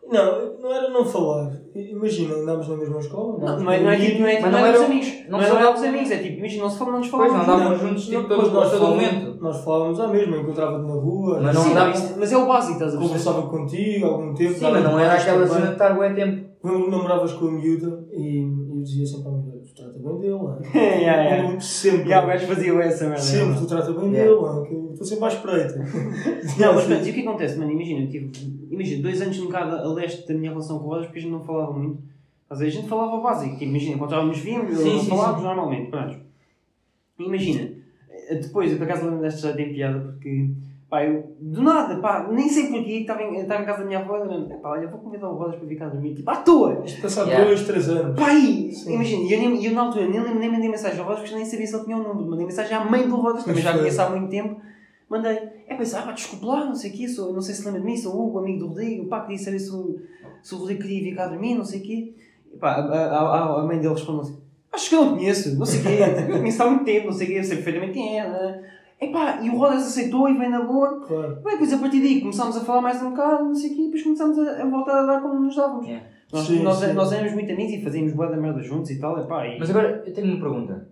Não, 0.09 0.52
não 0.63 0.73
era 0.73 0.89
não 0.89 1.05
falar. 1.05 1.51
Imagina, 1.75 2.35
andámos 2.35 2.67
na 2.69 2.77
mesma 2.77 2.99
escola. 2.99 3.37
Não, 3.37 3.59
não 3.59 3.71
é, 3.71 3.83
não 3.83 3.89
é 3.91 3.99
tipo, 3.99 4.21
não 4.21 4.27
é, 4.27 4.33
Mas 4.39 4.43
não 4.43 4.51
não 4.51 4.57
é 4.57 4.69
era- 4.69 4.77
dos 4.77 4.85
amigos. 4.87 5.07
não 5.29 5.37
Não, 5.39 5.45
é 5.45 5.73
dos 5.73 5.83
amigos, 5.83 6.11
é 6.11 6.17
tipo, 6.17 6.37
imagina, 6.39 6.63
não 6.63 6.69
se 6.69 6.77
falamos, 6.77 6.93
não 6.93 6.99
nos 7.01 7.09
Pois 7.09 7.33
não 7.33 7.39
falávamos. 7.43 7.63
andávamos 7.63 7.81
Não, 7.81 7.89
juntos 7.89 8.09
não, 8.09 8.21
tipo, 8.21 8.27
todos, 8.35 8.43
mas 8.45 8.53
nós 8.53 8.69
todo 8.71 8.79
falávamos- 8.79 9.11
momento. 9.13 9.43
Nós 9.43 9.63
falávamos 9.65 9.99
à 9.99 10.07
mesma, 10.07 10.37
encontrava-te 10.37 10.87
na 10.87 10.93
rua, 10.93 11.39
Mas 11.41 11.55
não 11.55 11.61
Sim, 11.63 11.71
andava- 11.71 11.89
mas, 12.17 12.31
é 12.31 12.37
o 12.37 12.47
básico, 12.47 12.73
estás 12.73 12.95
a 12.95 12.97
perceber? 12.97 13.07
conversava 13.07 13.41
contigo 13.49 14.05
algum 14.05 14.33
tempo. 14.33 14.53
Sim, 14.53 14.71
mas 14.71 14.83
não 14.83 14.99
era 14.99 15.13
aquela 15.13 15.47
cena 15.47 15.67
de 15.67 15.71
estar 15.73 15.93
bué 15.95 16.13
tempo. 16.13 16.53
Lembro-me 16.63 16.85
que 16.85 16.91
namoravas 16.91 17.33
com 17.33 17.47
a 17.47 17.51
miúda 17.51 18.05
e 18.13 18.37
eu 18.71 18.81
dizia 18.81 19.05
sempre 19.05 19.27
à 19.27 19.31
miúda: 19.31 19.52
trata 19.75 19.99
bem 19.99 20.17
dele, 20.19 20.33
não 20.33 20.53
é? 20.53 20.59
Yeah, 20.99 21.23
yeah. 21.23 21.53
Eu 21.53 21.61
Sempre. 21.61 22.09
Já, 22.09 22.23
o 22.23 22.27
gajo 22.27 22.47
fazia 22.47 22.73
essa 22.83 23.05
merda. 23.05 23.21
Sempre, 23.21 23.59
tu 23.59 23.67
trata 23.67 23.91
bem 23.93 24.11
Yeah. 24.11 24.31
dele, 24.31 24.45
é? 24.45 24.67
Que 24.67 24.73
eu 24.73 24.89
estou 24.91 25.07
sempre 25.07 25.25
à 25.25 25.27
espreita. 25.29 25.75
Não, 26.59 26.73
mas 26.75 26.85
pronto, 26.85 27.07
e 27.07 27.11
o 27.11 27.13
que 27.13 27.21
acontece, 27.21 27.57
mano? 27.57 27.71
Imagina, 27.71 28.01
eu 28.01 28.09
tive, 28.09 28.31
imagina, 28.69 29.01
dois 29.03 29.21
anos 29.21 29.39
um 29.39 29.45
bocado 29.45 29.75
a 29.75 29.93
leste 29.93 30.27
da 30.27 30.33
minha 30.33 30.51
relação 30.51 30.79
com 30.79 30.85
o 30.85 30.87
Rodas 30.89 31.05
porque 31.07 31.19
a 31.19 31.21
gente 31.21 31.31
não 31.31 31.43
falava 31.43 31.73
muito. 31.73 32.01
Mas 32.49 32.61
a 32.61 32.69
gente 32.69 32.87
falava 32.87 33.19
básico, 33.21 33.53
tipo, 33.53 33.63
imagina, 33.65 33.95
encontrávamos, 33.95 34.37
víamos, 34.37 34.77
Sim, 34.77 34.99
sim, 34.99 35.09
falávamos 35.09 35.39
sim. 35.39 35.45
normalmente, 35.47 35.89
pronto. 35.89 36.17
Imagina, 37.19 37.69
eh, 38.29 38.35
depois, 38.35 38.71
eu 38.71 38.77
por 38.77 38.83
acaso 38.83 39.05
lembro 39.05 39.21
desta 39.21 39.47
já 39.47 39.53
tem 39.55 39.73
piada 39.73 39.99
porque, 39.99 40.51
Pá, 40.93 41.03
eu, 41.03 41.35
do 41.39 41.63
nada, 41.63 41.95
pá, 41.97 42.27
nem 42.31 42.47
sei 42.47 42.67
porquê, 42.67 42.99
estava 42.99 43.23
em, 43.23 43.39
estava 43.39 43.63
em 43.63 43.65
casa 43.65 43.79
da 43.79 43.85
minha 43.87 43.97
avó, 43.97 44.15
e 44.23 44.53
pá, 44.61 44.69
olha, 44.69 44.87
vou 44.87 44.99
convidar 44.99 45.27
o 45.27 45.33
Rodas 45.35 45.55
para 45.55 45.65
vir 45.67 45.75
cá 45.75 45.89
dormir, 45.89 46.13
tipo, 46.13 46.29
à 46.29 46.35
toa! 46.35 46.83
Isto 46.85 47.01
passado 47.01 47.29
Yeah. 47.29 47.45
dois, 47.47 47.65
três 47.65 47.89
anos. 47.89 48.15
Pá, 48.15 48.27
aí, 48.27 48.69
imagina, 48.89 49.23
e 49.23 49.33
eu, 49.33 49.39
nem- 49.39 49.65
eu 49.65 49.71
na 49.73 49.81
altura 49.81 50.07
nem, 50.07 50.35
nem 50.35 50.51
mandei 50.51 50.69
mensagem 50.69 50.99
ao 50.99 51.05
Rodas 51.07 51.21
porque 51.21 51.33
nem 51.35 51.45
sabia 51.45 51.65
se 51.65 51.75
ele 51.75 51.85
tinha 51.85 51.97
o 51.97 52.03
número, 52.03 52.29
mandei 52.29 52.45
mensagem 52.45 52.77
à 52.77 52.85
mãe 52.85 53.07
do 53.07 53.15
Rodas, 53.15 53.43
também 53.43 53.63
já 53.63 53.75
conheço 53.75 54.01
há 54.03 54.09
muito 54.11 54.29
tempo, 54.29 54.61
mandei, 55.09 55.35
é 55.67 55.73
pensar, 55.75 56.01
ah, 56.01 56.03
pá, 56.03 56.11
desculpe 56.11 56.45
lá, 56.45 56.63
não 56.63 56.75
sei 56.75 56.91
o 56.91 56.93
quê, 56.93 57.07
sou, 57.07 57.33
não 57.33 57.41
sei 57.41 57.55
se 57.55 57.65
lembra 57.65 57.79
de 57.81 57.87
mim, 57.87 57.97
sou 57.97 58.15
o 58.15 58.27
Hugo, 58.27 58.37
amigo 58.37 58.59
do 58.59 58.67
Rodrigo, 58.67 59.07
pá, 59.07 59.21
queria 59.21 59.39
saber 59.39 59.57
se 59.57 59.71
o, 59.71 59.99
se 60.43 60.53
o 60.53 60.59
Rodrigo 60.59 60.83
queria 60.83 61.01
vir 61.05 61.15
cá 61.15 61.25
dormir, 61.25 61.55
não 61.55 61.65
sei 61.65 61.79
o 61.79 61.83
quê, 61.83 62.13
e 62.53 62.57
pá, 62.59 62.73
a, 62.73 62.81
a, 62.81 63.19
a- 63.19 63.61
a 63.61 63.65
mãe 63.65 63.79
dele 63.79 63.95
respondeu 63.95 64.21
assim, 64.21 64.37
acho 64.71 64.89
que 64.89 64.95
eu 64.95 65.05
não 65.05 65.15
conheço, 65.17 65.57
não 65.57 65.65
sei 65.65 65.79
o 65.79 65.83
quê, 65.83 65.97
eu 66.33 66.37
conheço 66.37 66.61
há 66.61 66.69
muito 66.69 66.83
tempo, 66.85 67.07
não 67.07 67.13
sei 67.13 67.25
o 67.25 67.29
quê, 67.31 67.39
eu 67.39 67.43
sei 67.43 67.55
perfeitamente 67.55 67.93
quem 67.93 68.19
é, 68.19 68.29
né? 68.29 68.69
Epá, 69.09 69.39
e 69.41 69.49
o 69.49 69.57
Rodas 69.57 69.87
aceitou 69.87 70.29
e 70.29 70.37
veio 70.37 70.49
na 70.51 70.61
boa. 70.61 70.99
Claro. 71.01 71.35
Bem, 71.43 71.53
depois 71.53 71.73
a 71.73 71.77
partir 71.77 71.99
daí 72.01 72.21
começámos 72.21 72.57
a 72.57 72.61
falar 72.61 72.81
mais 72.81 73.01
um 73.01 73.09
bocado, 73.11 73.43
não 73.45 73.55
sei 73.55 73.71
o 73.71 73.75
quê, 73.75 73.81
e 73.81 73.85
depois 73.85 74.03
começámos 74.03 74.39
a, 74.39 74.61
a 74.61 74.65
voltar 74.69 74.99
a 74.99 75.05
dar 75.05 75.21
como 75.21 75.39
nos 75.39 75.55
dávamos. 75.55 75.85
Yeah. 75.87 76.07
Nós, 76.31 76.47
Sim, 76.47 76.63
nós, 76.63 76.77
sim. 76.77 76.93
nós 76.93 77.11
éramos 77.11 77.33
muito 77.33 77.51
amigos 77.51 77.73
e 77.73 77.81
fazíamos 77.83 78.13
boa 78.13 78.27
da 78.29 78.37
merda 78.37 78.61
juntos 78.63 78.89
e 78.89 78.99
tal, 78.99 79.19
epá, 79.19 79.45
e... 79.47 79.59
Mas 79.59 79.69
agora 79.69 80.03
eu 80.05 80.13
tenho 80.13 80.27
uma 80.27 80.39
pergunta. 80.39 80.87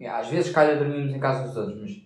Yeah, 0.00 0.20
Às 0.20 0.28
vezes 0.28 0.52
calha 0.52 0.76
dormimos 0.76 1.12
em 1.14 1.18
casa 1.20 1.46
dos 1.48 1.56
outros, 1.56 1.80
mas 1.80 2.02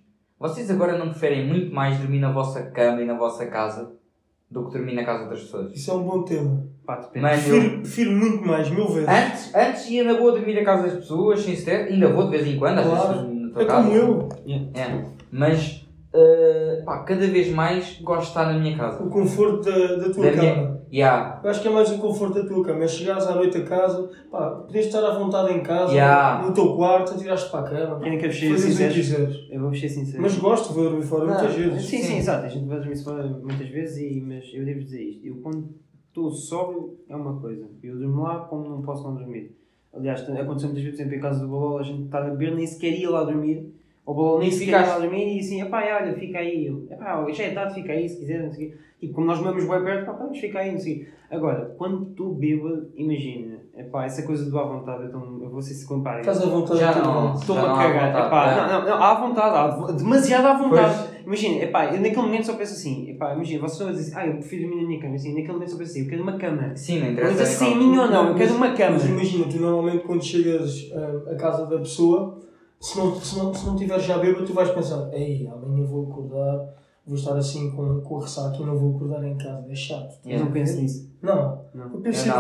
vocês 0.50 0.70
agora 0.70 0.98
não 0.98 1.10
preferem 1.10 1.46
muito 1.46 1.72
mais 1.74 1.98
dormir 1.98 2.18
na 2.18 2.32
vossa 2.32 2.62
cama 2.70 3.00
e 3.00 3.04
na 3.06 3.14
vossa 3.14 3.46
casa 3.46 3.92
do 4.50 4.64
que 4.66 4.72
dormir 4.76 4.94
na 4.94 5.04
casa 5.04 5.28
das 5.28 5.40
pessoas? 5.40 5.72
Isso 5.72 5.90
é 5.90 5.94
um 5.94 6.02
bom 6.02 6.22
tema. 6.24 6.66
pá, 6.84 6.96
depende. 6.96 7.20
Mano, 7.20 7.36
eu, 7.36 7.42
Prefiro, 7.60 7.80
prefiro 7.82 8.12
muito 8.12 8.44
mais, 8.44 8.68
mil 8.70 8.88
vezes. 8.88 9.08
antes, 9.08 9.54
antes 9.54 9.88
ia 9.90 10.02
na 10.04 10.14
boa 10.14 10.32
dormir 10.32 10.58
a 10.58 10.64
casa 10.64 10.82
das 10.84 10.94
pessoas, 10.94 11.40
sem 11.42 11.54
stress, 11.54 11.92
ainda 11.92 12.08
vou 12.12 12.24
de 12.24 12.30
vez 12.30 12.46
em 12.46 12.58
quando, 12.58 12.78
às 12.80 12.86
Claro. 12.86 13.18
vezes 13.28 13.41
É 13.56 13.64
como 13.64 13.92
eu. 13.92 14.28
É. 14.74 15.04
Mas 15.30 15.86
uh, 16.14 16.84
pá, 16.84 16.98
cada 17.04 17.26
vez 17.26 17.50
mais 17.52 17.98
gosto 18.02 18.22
de 18.22 18.28
estar 18.28 18.52
na 18.52 18.58
minha 18.58 18.76
casa. 18.76 19.02
O 19.02 19.08
conforto 19.10 19.62
da, 19.70 19.96
da 19.96 20.12
tua 20.12 20.24
Da 20.24 20.32
minha- 20.32 20.54
cama. 20.54 20.82
Yeah. 20.92 21.40
Eu 21.42 21.48
acho 21.48 21.62
que 21.62 21.68
é 21.68 21.70
mais 21.70 21.90
o 21.90 21.96
conforto 21.96 22.34
da 22.34 22.46
tua 22.46 22.62
cama. 22.62 22.84
É 22.84 22.86
chegares 22.86 23.26
à 23.26 23.34
noite 23.34 23.56
a 23.56 23.64
casa, 23.64 24.10
pá, 24.30 24.50
podes 24.50 24.84
estar 24.86 25.02
à 25.02 25.18
vontade 25.18 25.50
em 25.54 25.62
casa, 25.62 25.90
Yeah. 25.90 26.46
no 26.46 26.52
teu 26.52 26.76
quarto, 26.76 27.16
tiraste 27.16 27.50
para 27.50 27.60
a 27.60 27.70
cama. 27.70 28.06
É 28.06 28.14
eu 28.14 28.20
ser 28.30 28.50
Fazes 28.50 28.50
o 28.50 28.54
que 28.54 28.60
sincero? 28.72 28.92
quiseres. 28.94 29.36
Eu 29.50 29.60
vou 29.62 29.74
ser 29.74 29.88
sincero. 29.88 30.22
Mas 30.22 30.36
gosto, 30.36 30.74
vou 30.74 30.84
dormir 30.84 31.02
fora 31.02 31.24
Não, 31.24 31.32
muitas 31.32 31.54
vezes. 31.54 31.84
Sim, 31.86 31.96
sim, 31.96 32.02
Sim. 32.08 32.16
exato. 32.18 32.44
A 32.44 32.48
gente 32.50 32.66
vai 32.68 32.78
dormir 32.78 33.02
fora 33.02 33.26
muitas 33.26 33.68
vezes, 33.70 33.96
e, 33.98 34.20
mas 34.20 34.44
eu 34.52 34.66
devo 34.66 34.80
dizer 34.80 35.02
isto. 35.02 35.26
Eu 35.26 35.36
quando 35.36 35.70
estou 36.08 36.30
sóbrio 36.30 36.98
é 37.08 37.16
uma 37.16 37.40
coisa. 37.40 37.64
Eu 37.82 37.96
durmo 37.98 38.22
lá 38.24 38.40
como 38.40 38.68
não 38.68 38.82
posso 38.82 39.02
não 39.02 39.14
dormir. 39.14 39.56
Aliás, 39.94 40.22
aconteceu 40.22 40.68
muitas 40.68 40.82
vezes, 40.82 40.90
por 40.90 41.02
exemplo, 41.02 41.14
em 41.14 41.20
casa 41.20 41.40
do 41.40 41.48
Balol, 41.50 41.78
a 41.78 41.82
gente 41.82 42.04
está 42.04 42.18
a 42.18 42.30
beber, 42.30 42.54
nem 42.54 42.66
sequer 42.66 42.98
ia 42.98 43.10
lá 43.10 43.24
dormir. 43.24 43.72
O 44.04 44.14
Balol 44.14 44.38
nem 44.40 44.50
sequer 44.50 44.80
ia 44.80 44.86
lá 44.86 44.98
dormir 44.98 45.36
e 45.36 45.40
assim, 45.40 45.60
epá, 45.60 45.84
olha, 46.00 46.14
fica 46.14 46.38
aí. 46.38 46.66
Epá, 46.90 47.30
já 47.30 47.44
é 47.44 47.50
tarde, 47.52 47.74
fica 47.74 47.92
aí 47.92 48.08
se 48.08 48.18
quiser, 48.18 48.42
não 48.42 48.50
sei 48.50 48.68
o 48.68 48.70
quê. 48.70 48.76
Tipo, 49.00 49.14
como 49.14 49.26
nós 49.26 49.38
moramos 49.38 49.64
bem 49.64 49.84
perto, 49.84 50.06
pá, 50.06 50.12
podemos 50.14 50.38
ficar 50.38 50.60
aí, 50.60 50.72
não 50.72 50.78
sei. 50.78 51.08
Agora, 51.30 51.74
quando 51.76 52.10
estou 52.10 52.34
bêbado, 52.34 52.90
imagina, 52.96 53.58
epá, 53.76 54.04
essa 54.04 54.22
coisa 54.22 54.48
do 54.50 54.58
à 54.58 54.64
vontade, 54.64 55.04
então, 55.06 55.38
eu 55.42 55.50
vou 55.50 55.62
ser 55.62 55.74
se 55.74 55.86
comparem. 55.86 56.20
Estás 56.20 56.42
à 56.42 56.46
vontade 56.46 56.80
Já 56.80 56.92
teu 56.92 57.02
não. 57.04 57.36
Já 57.36 57.52
a 57.72 57.76
cagar. 57.76 58.06
vontade, 58.06 58.26
Epá, 58.26 58.46
é. 58.52 58.56
não, 58.56 58.80
não, 58.80 58.88
não, 58.88 59.02
há 59.04 59.14
vontade, 59.14 59.56
há 59.56 59.92
demasiado 59.92 60.46
à 60.46 60.54
vontade. 60.54 60.96
Pois. 60.98 61.12
Imagina, 61.26 61.62
epá, 61.64 61.84
eu 61.86 62.00
naquele 62.00 62.16
momento 62.22 62.46
só 62.46 62.54
penso 62.54 62.72
assim, 62.74 63.08
epá, 63.10 63.32
imagina, 63.34 63.60
vocês 63.60 63.72
estão 63.74 63.88
a 63.88 63.92
dizer 63.92 64.10
assim, 64.10 64.20
ah, 64.20 64.26
eu 64.26 64.34
prefiro 64.38 64.62
dormir 64.66 64.82
na 64.82 64.88
minha 64.88 65.00
cama, 65.00 65.14
assim, 65.14 65.28
naquele 65.34 65.52
momento 65.52 65.70
só 65.70 65.76
penso 65.78 65.90
assim, 65.92 66.02
eu 66.02 66.08
quero 66.10 66.22
uma 66.22 66.36
cama. 66.36 66.76
Sim, 66.76 67.00
não 67.00 67.10
interessa. 67.12 67.46
se 67.46 67.64
é 67.64 67.68
qual- 67.68 67.78
minha 67.78 68.00
ou 68.02 68.10
não, 68.10 68.28
eu 68.28 68.34
quero 68.34 68.54
uma 68.54 68.72
cama. 68.72 68.90
Mas 68.92 69.06
imagina, 69.08 69.44
tu 69.48 69.56
normalmente 69.58 70.04
quando 70.04 70.22
chegas 70.24 70.90
à 71.30 71.34
casa 71.36 71.66
da 71.66 71.78
pessoa, 71.78 72.38
se 72.80 72.98
não, 72.98 73.14
se 73.14 73.38
não, 73.38 73.54
se 73.54 73.64
não 73.66 73.76
tiveres 73.76 74.02
já 74.04 74.18
bêbado, 74.18 74.44
tu 74.44 74.52
vais 74.52 74.70
pensar, 74.72 75.08
ei, 75.14 75.46
amanhã 75.46 75.86
vou 75.86 76.10
acordar, 76.10 76.66
vou 77.06 77.14
estar 77.16 77.36
assim 77.36 77.70
com, 77.70 78.00
com 78.00 78.18
a 78.18 78.22
ressaca 78.22 78.56
e 78.60 78.66
não 78.66 78.76
vou 78.76 78.96
acordar 78.96 79.22
em 79.24 79.36
casa, 79.38 79.64
é 79.70 79.74
chato. 79.76 80.18
Eu 80.26 80.40
não 80.40 80.50
penso 80.50 80.80
nisso. 80.80 81.08
Não, 81.22 81.62
Não. 81.72 81.84
eu 81.94 82.00
penso 82.00 82.28
Eu 82.28 82.34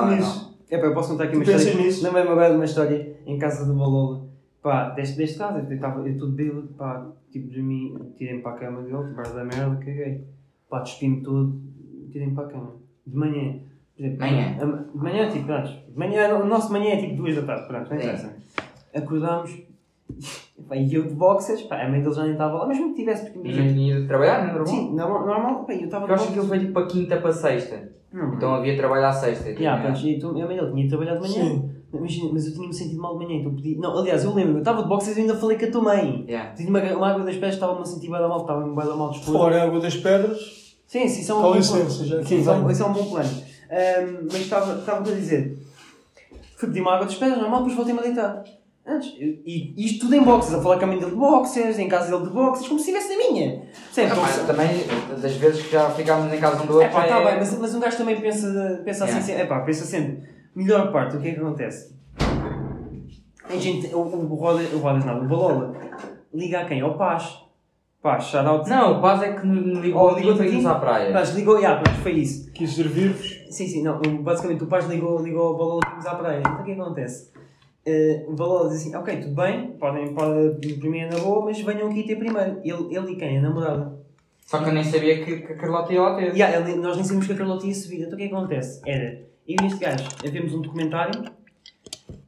não, 0.72 0.78
nisso. 0.78 0.80
Epá, 0.80 0.86
eu 0.86 0.94
posso 0.94 1.10
contar 1.10 1.24
aqui 1.24 1.36
uma 1.36 1.44
história. 1.44 1.74
nisso? 1.82 2.04
Lembrei-me 2.04 2.28
agora 2.30 2.48
de 2.50 2.54
uma 2.56 2.64
história 2.64 3.16
em 3.26 3.38
casa 3.38 3.64
do 3.66 3.78
Balola. 3.78 4.26
Pá, 4.62 4.90
deste, 4.90 5.16
deste 5.16 5.38
caso, 5.38 5.58
eu 5.58 5.72
estava 5.74 6.08
eu 6.08 6.16
todo 6.16 6.32
bêbado, 6.32 6.68
pá, 6.78 7.06
tipo, 7.30 7.48
dormi, 7.52 7.96
tirei-me 8.16 8.42
para 8.42 8.52
a 8.52 8.58
cama 8.58 8.82
dele, 8.82 9.08
debaixo 9.08 9.34
da 9.34 9.44
merda, 9.44 9.76
caguei. 9.76 10.24
Pá, 10.70 10.80
despi-me 10.80 11.20
todo, 11.22 11.60
tirei-me 12.10 12.34
para 12.34 12.46
a 12.46 12.48
cama. 12.50 12.70
De 13.06 13.16
manhã. 13.16 13.58
Por 13.96 14.04
exemplo, 14.04 14.20
Manhã? 14.20 14.56
a- 14.60 14.64
De 14.96 14.98
manhã, 14.98 15.30
tipo, 15.30 15.46
pronto. 15.46 15.68
De 15.68 15.98
manhã, 15.98 16.34
o 16.36 16.46
nosso 16.46 16.72
manhã 16.72 16.90
é 16.94 16.96
tipo 16.96 17.16
duas 17.16 17.34
da 17.34 17.42
tarde, 17.42 17.66
pronto, 17.66 17.90
não 17.90 17.96
interessa. 17.96 18.36
Acordámos, 18.94 19.50
pá, 20.68 20.76
e 20.76 20.94
eu 20.94 21.08
de 21.08 21.14
boxers, 21.14 21.62
pá, 21.62 21.82
a 21.82 21.88
mãe 21.88 22.00
dele 22.00 22.14
já 22.14 22.22
nem 22.22 22.32
estava 22.32 22.58
lá, 22.58 22.66
mesmo 22.68 22.90
que 22.90 23.00
tivesse, 23.00 23.30
porque 23.30 23.48
E 23.48 23.56
não 23.60 23.74
tinha 23.74 23.96
ido 23.98 24.06
trabalhar, 24.06 24.38
não 24.44 24.44
é 24.44 24.52
normal? 24.52 24.66
Sim, 24.66 24.94
normal, 24.94 25.26
normal 25.26 25.64
pá, 25.64 25.74
eu 25.74 25.84
estava 25.84 26.06
Eu 26.06 26.14
acho 26.14 26.32
que 26.32 26.38
ele 26.38 26.46
foi 26.48 26.58
tipo 26.60 26.72
para 26.72 26.86
quinta 26.86 27.16
para 27.16 27.32
sexta. 27.32 27.92
Não, 28.12 28.34
Então 28.34 28.54
havia 28.54 28.76
trabalho 28.76 29.06
à 29.06 29.12
sexta. 29.12 29.48
Yeah, 29.50 29.80
Tinha- 29.80 29.92
pronto, 29.92 30.06
e 30.06 30.18
tu, 30.18 30.28
a 30.28 30.46
mãe 30.46 30.56
dele 30.56 30.72
tinha 30.72 30.88
trabalhado 30.88 31.22
de 31.22 31.28
manhã. 31.28 31.50
Sim. 31.50 31.70
Imagina, 31.94 32.30
mas 32.32 32.46
eu 32.46 32.54
tinha-me 32.54 32.72
sentido 32.72 33.00
mal 33.02 33.18
de 33.18 33.24
manhã, 33.24 33.38
então 33.40 33.54
pedi. 33.54 33.76
Não, 33.76 33.98
aliás, 33.98 34.24
eu 34.24 34.32
lembro, 34.32 34.54
eu 34.54 34.58
estava 34.60 34.82
de 34.82 34.88
boxers 34.88 35.16
e 35.16 35.20
ainda 35.20 35.34
falei 35.36 35.58
com 35.58 35.64
a 35.66 35.70
tua 35.70 35.82
mãe. 35.82 36.24
Yeah. 36.26 36.50
Pedi 36.50 36.68
uma, 36.68 36.80
uma 36.80 37.08
água 37.10 37.24
das 37.24 37.34
pedras, 37.34 37.54
estava-me 37.54 37.80
a 37.80 37.84
sentir 37.84 38.10
bem 38.10 38.20
mal, 38.20 38.40
estava-me 38.40 38.74
bem 38.74 38.96
mal 38.96 39.10
disposto. 39.10 39.32
Fora 39.32 39.60
a 39.60 39.64
água 39.64 39.80
das 39.80 39.96
pedras, 39.96 40.38
Sim, 40.86 41.08
sim, 41.08 41.20
isso 41.20 41.32
é 41.32 41.34
um 41.34 41.54
licença, 41.54 42.04
já 42.04 42.22
Sim, 42.22 42.38
isso 42.40 42.50
é, 42.50 42.54
um, 42.54 42.70
é 42.70 42.84
um 42.84 42.92
bom 42.92 43.10
plano. 43.10 43.30
Ahm, 43.70 44.26
mas 44.30 44.40
estava 44.42 44.78
estava 44.78 45.00
a 45.00 45.14
dizer. 45.14 45.58
Fui 46.56 46.68
pedir 46.68 46.80
uma 46.80 46.94
água 46.94 47.06
das 47.06 47.14
pedras, 47.14 47.38
normal, 47.38 47.60
depois 47.60 47.76
voltei-me 47.76 48.00
a 48.00 48.02
deitar. 48.02 48.44
Antes, 48.84 49.14
e 49.16 49.72
e 49.76 49.86
isto 49.86 50.00
tudo 50.00 50.14
em 50.16 50.24
boxers, 50.24 50.58
a 50.58 50.62
falar 50.62 50.76
com 50.78 50.84
a 50.84 50.86
mãe 50.88 50.98
dele 50.98 51.12
de 51.12 51.16
boxers, 51.16 51.78
em 51.78 51.88
casa 51.88 52.10
dele 52.10 52.28
de 52.28 52.34
boxers, 52.34 52.66
como 52.66 52.80
se 52.80 52.90
estivesse 52.90 53.16
na 53.16 53.30
minha. 53.30 53.62
Sempre. 53.92 54.18
Ah, 54.18 54.22
pá, 54.22 54.44
também, 54.46 54.68
das 55.20 55.36
vezes 55.36 55.62
que 55.62 55.70
já 55.72 55.88
ficámos 55.90 56.32
em 56.32 56.38
casa 56.40 56.62
um 56.62 56.66
do 56.66 56.72
outro. 56.74 56.88
É 56.88 56.92
pá, 56.92 57.02
já 57.02 57.08
tá 57.08 57.20
é- 57.20 57.24
bem, 57.26 57.34
mas, 57.38 57.58
mas 57.58 57.74
um 57.76 57.80
gajo 57.80 57.96
também 57.96 58.20
pensa, 58.20 58.82
pensa 58.84 59.04
assim, 59.04 59.12
Yeah. 59.14 59.26
sempre, 59.26 59.42
é 59.42 59.46
pá, 59.46 59.60
pensa 59.60 59.84
sempre, 59.84 60.28
melhor 60.54 60.90
parte, 60.92 61.16
o 61.16 61.20
que 61.20 61.28
é 61.28 61.32
que 61.34 61.38
acontece? 61.40 61.94
A 63.48 63.56
gente, 63.56 63.94
o, 63.94 63.98
o, 63.98 64.34
Rodas, 64.34 64.72
o 64.72 64.78
Rodas 64.78 65.04
não, 65.04 65.24
o 65.24 65.28
Balola, 65.28 65.74
liga 66.34 66.60
a 66.60 66.64
quem? 66.64 66.80
Ao 66.80 66.96
Paz. 66.96 67.38
Paz, 68.02 68.24
shout 68.24 68.46
out. 68.48 68.68
Não, 68.68 68.98
o 68.98 69.00
Paz 69.00 69.22
é 69.22 69.32
que 69.32 69.46
me 69.46 69.74
ligou 69.80 70.10
Oh, 70.10 70.14
ligou-te 70.16 70.38
para 70.38 70.46
irmos 70.46 70.66
à 70.66 70.74
praia. 70.74 71.12
Paz, 71.12 71.30
ligou, 71.36 71.56
yeah, 71.58 71.80
pronto, 71.80 72.00
foi 72.00 72.12
isso. 72.12 72.50
quis 72.52 72.74
servir-vos. 72.74 73.28
Sim, 73.50 73.68
sim, 73.68 73.82
não, 73.84 74.00
basicamente 74.22 74.64
o 74.64 74.66
Paz 74.66 74.88
ligou, 74.88 75.22
ligou 75.22 75.48
ao 75.48 75.56
Balola 75.56 75.80
para 75.80 75.90
irmos 75.90 76.06
à 76.06 76.14
praia. 76.16 76.40
Então 76.40 76.52
o 76.60 76.64
que 76.64 76.72
é 76.72 76.74
que 76.74 76.80
acontece? 76.80 77.30
O 78.28 78.34
Balola 78.34 78.68
diz 78.70 78.78
assim, 78.80 78.94
ok, 78.94 79.16
tudo 79.20 79.34
bem, 79.34 79.72
podem, 79.72 80.14
podem 80.14 80.56
imprimir 80.72 81.10
na 81.10 81.18
boa, 81.18 81.44
mas 81.44 81.60
venham 81.60 81.88
aqui 81.90 82.04
ter 82.04 82.16
primeiro. 82.16 82.60
Ele, 82.62 82.96
ele 82.96 83.12
e 83.12 83.16
quem? 83.16 83.38
A 83.38 83.42
namorada. 83.42 84.00
Só 84.46 84.58
que 84.62 84.68
eu 84.68 84.72
nem 84.72 84.84
sabia 84.84 85.24
que, 85.24 85.38
que 85.38 85.52
a 85.52 85.56
Carlota 85.56 85.92
ia 85.92 86.00
lá 86.02 86.14
ter. 86.16 86.34
Yeah, 86.36 86.58
ele- 86.68 86.78
nós 86.78 86.94
nem 86.96 87.04
sabíamos 87.04 87.26
que 87.26 87.32
a 87.32 87.36
Carlota 87.36 87.66
ia 87.66 87.74
subir. 87.74 88.02
Então 88.02 88.12
o 88.14 88.16
que 88.16 88.22
é 88.24 88.28
que 88.28 88.34
acontece? 88.34 88.80
Era, 88.86 89.20
eu 89.48 89.56
e 89.62 89.66
este 89.66 89.78
gajo, 89.80 90.04
vemos 90.30 90.54
um 90.54 90.60
documentário, 90.62 91.22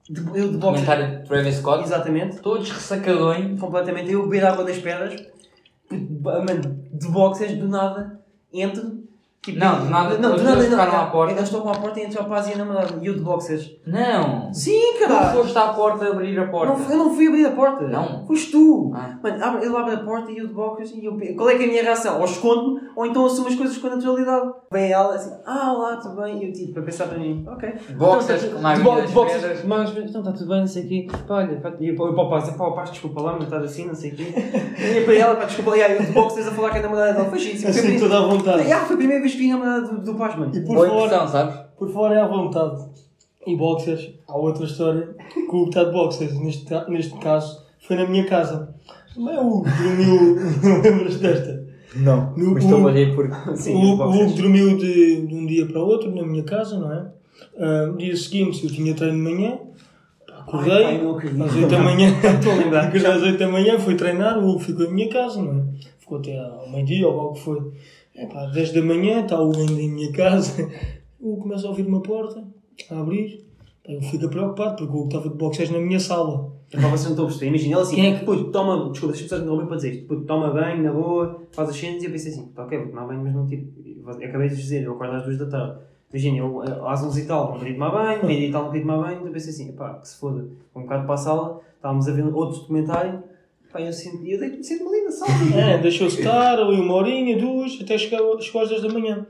de, 0.08 0.20
eu 0.20 0.50
de 0.50 0.56
boxe. 0.56 0.60
Comentário 0.84 1.18
de 1.20 1.28
Travis 1.28 1.54
Scott. 1.56 1.84
Exatamente. 1.84 2.40
Todos 2.40 2.70
ressacadões. 2.70 3.60
Completamente. 3.60 4.10
Eu 4.10 4.24
beber 4.24 4.44
água 4.46 4.64
das 4.64 4.78
pedras, 4.78 5.24
mano, 5.90 6.82
de 6.92 7.08
boxers, 7.08 7.56
do 7.58 7.68
nada, 7.68 8.20
entro. 8.52 9.03
Tipo, 9.44 9.58
Não, 9.58 9.84
de 9.84 9.90
nada, 9.90 10.16
não, 10.18 10.36
do 10.36 10.42
nada, 10.42 10.68
não, 10.68 10.80
à 11.00 11.06
porta. 11.06 11.34
Eles 11.34 11.50
tocam 11.50 11.70
à 11.72 11.74
porta 11.76 12.00
e 12.00 12.04
entra 12.04 12.22
o 12.22 12.24
paz 12.24 12.48
e 12.48 12.54
a 12.54 12.56
namorada. 12.56 12.98
E 13.02 13.06
eu 13.06 13.14
de 13.14 13.20
boxers. 13.20 13.72
Não! 13.86 14.52
Sim, 14.54 14.80
Tu 14.94 15.00
caralho! 15.00 15.36
foste 15.38 15.58
à 15.58 15.68
porta 15.68 16.06
abrir 16.06 16.38
a 16.38 16.46
porta. 16.46 16.72
Não, 16.72 16.90
eu 16.90 16.96
não 16.96 17.14
fui 17.14 17.28
abrir 17.28 17.44
a 17.46 17.50
porta. 17.50 17.84
Não? 17.86 18.26
Foste 18.26 18.50
tu. 18.52 18.90
Ah. 18.94 19.18
Mano, 19.22 19.44
abre- 19.44 19.66
ele 19.66 19.76
abre 19.76 19.94
a 19.94 19.98
porta 19.98 20.32
e 20.32 20.38
eu 20.38 20.46
de 20.46 20.54
boxers 20.54 20.92
e 20.94 21.04
eu... 21.04 21.18
Qual 21.36 21.50
é 21.50 21.56
que 21.56 21.62
é 21.62 21.66
a 21.66 21.68
minha 21.68 21.82
reação? 21.82 22.18
Ou 22.20 22.24
escondo 22.24 22.80
ou 22.96 23.04
então 23.04 23.26
assumo 23.26 23.48
as 23.48 23.54
coisas 23.54 23.76
com 23.76 23.88
naturalidade. 23.88 24.50
Vem 24.72 24.90
ela 24.90 25.14
assim, 25.14 25.32
ah, 25.44 25.72
olá, 25.72 25.96
tudo 25.96 26.22
bem? 26.22 26.42
E 26.42 26.46
eu 26.48 26.52
tipo, 26.52 26.72
para 26.74 26.82
pensar 26.82 27.06
para 27.08 27.18
mim, 27.18 27.44
ok. 27.46 27.72
Boxers 27.96 28.44
Então, 28.44 28.56
com 28.56 28.60
de 28.62 28.66
avenida 28.66 28.94
de 28.94 29.02
das 29.02 29.10
boxers, 29.10 29.64
mãos, 29.64 29.90
então 29.90 30.20
está 30.20 30.32
tudo 30.32 30.48
bem, 30.48 30.60
não 30.60 30.66
sei 30.66 30.84
o 30.84 30.88
quê. 30.88 31.06
Pá, 31.28 31.34
olha, 31.36 31.56
pá, 31.60 31.72
e 31.80 31.88
eu 31.88 31.94
eu 31.94 32.14
para 32.14 32.22
o 32.24 32.30
pai, 32.30 32.42
pá, 32.56 32.70
pá, 32.70 32.82
desculpa 32.84 33.20
lá, 33.20 33.32
mas 33.34 33.44
estás 33.44 33.64
assim, 33.64 33.86
não 33.86 33.94
sei 33.94 34.10
o 34.12 34.14
quê. 34.16 34.24
E 34.84 34.98
eu 34.98 35.04
para 35.04 35.14
ela, 35.14 35.36
pá, 35.36 35.44
desculpa 35.44 35.70
lá, 35.72 35.76
e 35.78 35.82
aí 35.82 35.96
eu 35.96 36.02
de 36.02 36.12
boxers 36.12 36.46
a 36.46 36.50
falar 36.52 36.70
com 36.70 36.78
a 36.78 36.80
namorada 36.80 37.12
dela. 37.14 37.28
Foi 37.28 37.38
xixi. 37.38 37.66
Assim, 37.66 37.98
toda 37.98 38.16
à 38.18 38.20
vontade. 38.22 38.62
Yeah, 38.62 38.84
foi 38.86 38.94
a 38.94 38.98
primeira 38.98 39.20
vez 39.22 39.33
que 39.33 39.33
vi 39.34 39.48
namorada 39.48 39.88
do, 39.88 40.00
do 40.02 40.14
Paz, 40.14 40.36
mano. 40.36 40.54
E 40.54 40.60
por 40.60 40.74
Boa 40.76 40.88
fora, 40.88 41.04
impressão, 41.06 41.28
sabes? 41.28 41.54
por 41.78 41.90
fora 41.90 42.14
é 42.14 42.20
à 42.20 42.26
vontade. 42.26 42.84
E 43.46 43.54
boxers, 43.56 44.10
há 44.26 44.36
outra 44.38 44.64
história 44.64 45.14
que 45.32 45.40
o 45.40 45.56
Hugo 45.60 45.68
está 45.68 45.84
de 45.84 45.92
boxers. 45.92 46.32
Neste, 46.40 46.64
ca- 46.64 46.86
neste 46.88 47.14
caso, 47.18 47.62
foi 47.86 47.96
na 47.96 48.06
minha 48.06 48.24
casa. 48.24 48.74
Mas 49.16 49.36
o 49.38 49.46
Hugo 49.46 49.64
dormiu. 49.64 50.36
Não 50.62 50.80
lembras 50.80 51.16
desta? 51.20 51.64
Não. 51.96 52.32
No- 52.36 52.54
Mas 52.54 52.64
estou-me 52.64 52.86
a 52.86 52.88
o- 52.88 52.94
rir 52.94 53.14
porque. 53.14 53.56
Sim, 53.56 53.74
o, 53.74 53.96
o. 53.98 54.10
Hugo 54.22 54.32
dormiu 54.34 54.76
de, 54.78 55.26
de 55.26 55.34
um 55.34 55.46
dia 55.46 55.66
para 55.66 55.80
o 55.82 55.86
outro 55.86 56.14
na 56.14 56.22
minha 56.24 56.42
casa, 56.42 56.78
não 56.78 56.90
é? 56.92 57.06
Ah, 57.58 57.86
no 57.86 57.98
dia 57.98 58.16
seguinte 58.16 58.64
eu 58.64 58.70
tinha 58.70 58.94
treino 58.94 59.16
de 59.16 59.22
manhã, 59.34 59.58
pá, 60.26 60.38
acordei 60.40 60.72
Ai, 60.72 60.82
pai, 60.96 61.02
não 61.04 61.10
acredito. 61.16 61.44
às 61.44 61.54
8 61.54 61.68
da 61.68 61.78
manhã. 61.80 62.08
Estou 62.38 62.52
a 62.52 62.56
lembrar. 62.56 62.84
Acordei 62.88 63.10
às 63.12 63.22
8 63.22 63.38
da 63.38 63.48
manhã, 63.48 63.78
fui 63.78 63.94
treinar, 63.94 64.38
o 64.38 64.48
Hugo 64.48 64.58
ficou 64.60 64.86
em 64.86 64.92
minha 64.92 65.08
casa, 65.08 65.40
não 65.42 65.52
é? 65.52 65.62
Ficou 66.00 66.18
até 66.18 66.36
ao 66.38 66.68
meio-dia 66.70 67.06
ou 67.06 67.20
algo 67.20 67.34
que 67.34 67.40
foi. 67.40 67.60
É 68.14 68.26
pá, 68.26 68.44
às 68.46 68.52
10 68.52 68.72
da 68.72 68.82
manhã, 68.82 69.22
está 69.22 69.40
o 69.40 69.48
Hugo 69.50 69.60
em 69.78 69.90
minha 69.90 70.12
casa. 70.12 70.68
O 71.20 71.32
Hugo 71.32 71.42
começa 71.42 71.66
a 71.66 71.70
ouvir 71.70 71.86
uma 71.86 72.02
porta, 72.02 72.44
a 72.90 73.00
abrir, 73.00 73.44
Eu 73.86 74.00
fico 74.00 74.28
preocupado 74.28 74.76
porque 74.76 74.92
o 74.92 75.00
Hugo 75.00 75.06
estava 75.08 75.28
de 75.28 75.34
boxers 75.36 75.70
na 75.70 75.78
minha 75.78 76.00
sala. 76.00 76.52
É 76.72 76.76
para 76.78 76.88
vocês 76.88 77.04
não 77.04 77.10
estão 77.12 77.24
a 77.24 77.28
perceber. 77.28 77.48
Imagina, 77.48 77.74
ele 77.76 77.82
assim, 77.82 77.96
Quem 77.96 78.14
é 78.14 78.18
que- 78.18 78.24
puto, 78.24 78.50
toma, 78.50 78.90
desculpa, 78.90 79.12
deixa-me 79.14 79.28
só 79.28 79.36
interromper 79.38 79.66
para 79.66 79.76
dizer 79.76 79.90
isto. 79.92 80.06
Puto, 80.06 80.22
toma 80.26 80.50
banho, 80.50 80.82
na 80.82 80.92
boa, 80.92 81.40
faz 81.52 81.68
as 81.68 81.76
cenas 81.76 82.02
e 82.02 82.06
eu 82.06 82.10
pensei 82.12 82.32
assim, 82.32 82.46
tá 82.54 82.64
ok, 82.64 82.78
vou 82.78 82.88
tomar 82.88 83.06
banho, 83.06 83.22
mas 83.22 83.34
não 83.34 83.46
tipo. 83.46 83.66
eu 83.86 84.08
Acabei 84.28 84.48
de 84.48 84.56
dizer, 84.56 84.82
eu 84.84 84.92
acordo 84.94 85.14
às 85.14 85.24
duas 85.24 85.38
da 85.38 85.46
tarde. 85.46 85.78
Imagina, 86.10 86.38
eu 86.38 86.62
eh, 86.64 86.80
às 86.86 87.02
11 87.02 87.22
e 87.22 87.26
tal 87.26 87.50
não 87.52 87.58
queria 87.58 87.74
tomar 87.74 87.90
banho, 87.90 88.24
meio 88.26 88.48
e 88.48 88.52
tal 88.52 88.62
não 88.64 88.70
queria 88.70 88.86
tomar 88.86 89.02
banho, 89.02 89.20
então 89.20 89.32
pensei 89.32 89.50
assim, 89.50 89.72
pá, 89.72 89.94
que 89.94 90.08
se 90.08 90.16
foda. 90.18 90.42
Vou 90.72 90.82
um 90.82 90.86
bocado 90.86 91.04
para 91.06 91.14
a 91.14 91.18
sala, 91.18 91.60
estávamos 91.76 92.08
a 92.08 92.12
ver 92.12 92.24
outro 92.34 92.60
documentário, 92.60 93.22
pá, 93.74 93.80
eu 93.82 93.92
sinto, 93.92 94.24
eu 94.24 94.38
deito- 94.38 94.62
sinto-me 94.62 94.88
ali 94.96 95.04
na 95.04 95.10
sala. 95.10 95.32
É, 95.60 95.78
deixou-se 95.78 96.18
estar 96.20 96.58
ali 96.58 96.80
uma 96.80 96.94
horinha, 96.94 97.36
duas, 97.36 97.76
até 97.82 97.98
chegar, 97.98 98.20
chegou 98.40 98.62
às 98.62 98.68
10 98.68 98.82
da 98.82 98.88
manhã. 98.88 99.26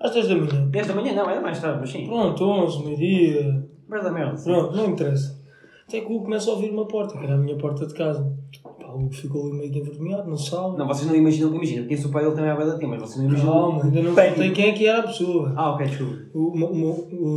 Às 0.00 0.12
10 0.14 0.28
da 0.28 0.34
manhã. 0.34 0.70
E 0.74 0.78
esta 0.78 0.94
manhã 0.94 1.12
não, 1.14 1.28
era 1.30 1.40
mais 1.40 1.60
tarde, 1.60 1.78
mas 1.80 1.90
sim. 1.90 2.06
Pronto, 2.06 2.42
11, 2.42 2.84
meio-dia. 2.84 3.62
Merda, 3.88 4.10
merda. 4.10 4.40
Pronto, 4.42 4.74
não 4.76 4.90
interessa. 4.90 5.40
Até 5.86 6.00
que 6.00 6.06
o 6.06 6.14
Hugo 6.16 6.24
começa 6.24 6.50
a 6.50 6.54
ouvir 6.54 6.70
uma 6.70 6.86
porta, 6.88 7.18
que 7.18 7.24
era 7.24 7.34
a 7.34 7.36
minha 7.36 7.56
porta 7.58 7.86
de 7.86 7.92
casa. 7.92 8.26
Pá, 8.62 8.86
o 8.94 9.04
Hugo 9.04 9.12
ficou 9.14 9.42
ali 9.46 9.52
meio 9.58 9.70
que 9.70 9.78
envergonhado, 9.80 10.30
na 10.30 10.36
sala. 10.38 10.76
Não, 10.78 10.86
vocês 10.88 11.06
não 11.06 11.14
imaginam, 11.14 11.54
imagina, 11.54 11.84
conheço 11.84 12.08
o 12.08 12.10
pai 12.10 12.24
dele 12.24 12.34
também 12.34 12.56
bem 12.56 12.78
tempo, 12.78 12.88
mas 12.88 13.00
vocês 13.02 13.18
não 13.18 13.26
imaginam. 13.30 13.52
Calma, 13.52 13.84
ainda 13.84 14.02
não 14.02 14.14
Bem. 14.14 14.30
contei 14.30 14.50
quem 14.52 14.66
é 14.68 14.72
que 14.72 14.86
era 14.86 15.00
a 15.00 15.02
pessoa. 15.02 15.52
Ah, 15.54 15.72
ok, 15.74 15.86
desculpa. 15.86 16.18
Uma, 16.34 16.66
uma, 16.68 16.94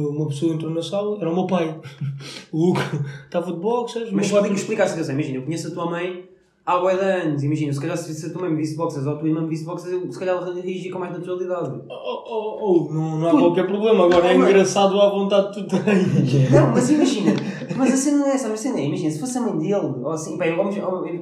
uma 0.09 0.27
pessoa 0.27 0.53
entrou 0.53 0.71
na 0.71 0.81
sala, 0.81 1.17
era 1.19 1.29
o 1.29 1.33
meu 1.35 1.45
pai. 1.47 1.75
O 2.53 2.69
Hugo 2.69 2.79
estava 3.25 3.51
de 3.51 3.59
boxers, 3.59 4.09
o 4.09 4.15
Mas 4.15 4.31
meu 4.31 4.39
pai. 4.41 4.51
explica, 4.51 4.53
explica 4.61 4.83
a 4.83 4.87
situação, 4.87 5.13
imagina, 5.13 5.37
eu 5.39 5.43
conheço 5.43 5.67
a 5.67 5.71
tua 5.71 5.89
mãe 5.89 6.23
há 6.65 6.79
bué 6.79 6.95
de 6.95 7.03
anos, 7.03 7.43
imagina, 7.43 7.71
se 7.71 7.79
calhar 7.79 7.95
se 7.95 8.25
a 8.25 8.29
tua 8.31 8.41
mãe 8.41 8.51
me 8.51 8.57
visse 8.57 8.75
boxers 8.75 9.05
ou 9.05 9.13
a 9.13 9.15
tua 9.17 9.27
irmã 9.27 9.41
me 9.41 9.49
visse 9.49 9.65
boxers, 9.65 9.93
eu 9.93 10.11
se 10.11 10.17
calhar 10.17 10.43
reagia 10.43 10.91
com 10.91 10.99
mais 10.99 11.11
naturalidade. 11.13 11.79
Oh, 11.87 12.23
oh, 12.27 12.57
oh, 12.89 12.93
não, 12.93 13.19
não 13.19 13.27
há 13.27 13.31
Puto. 13.31 13.43
qualquer 13.43 13.67
problema, 13.67 14.05
agora 14.05 14.27
é 14.27 14.37
Oh, 14.37 14.43
engraçado 14.43 14.99
à 14.99 15.09
vontade 15.09 15.53
que 15.53 15.63
tu 15.63 15.83
tens. 15.83 16.51
Não, 16.51 16.71
mas 16.71 16.89
imagina, 16.89 17.33
mas 17.77 17.93
a 17.93 17.97
cena 17.97 18.17
não 18.17 18.25
é 18.27 18.31
essa, 18.31 18.49
mas 18.49 18.59
a 18.59 18.63
cena 18.63 18.79
é, 18.79 18.85
imagina, 18.85 19.11
se 19.11 19.19
fosse 19.19 19.37
a 19.37 19.41
mãe 19.41 19.57
dele, 19.57 19.75
ou 19.75 20.11
assim, 20.11 20.37
eu, 20.41 20.59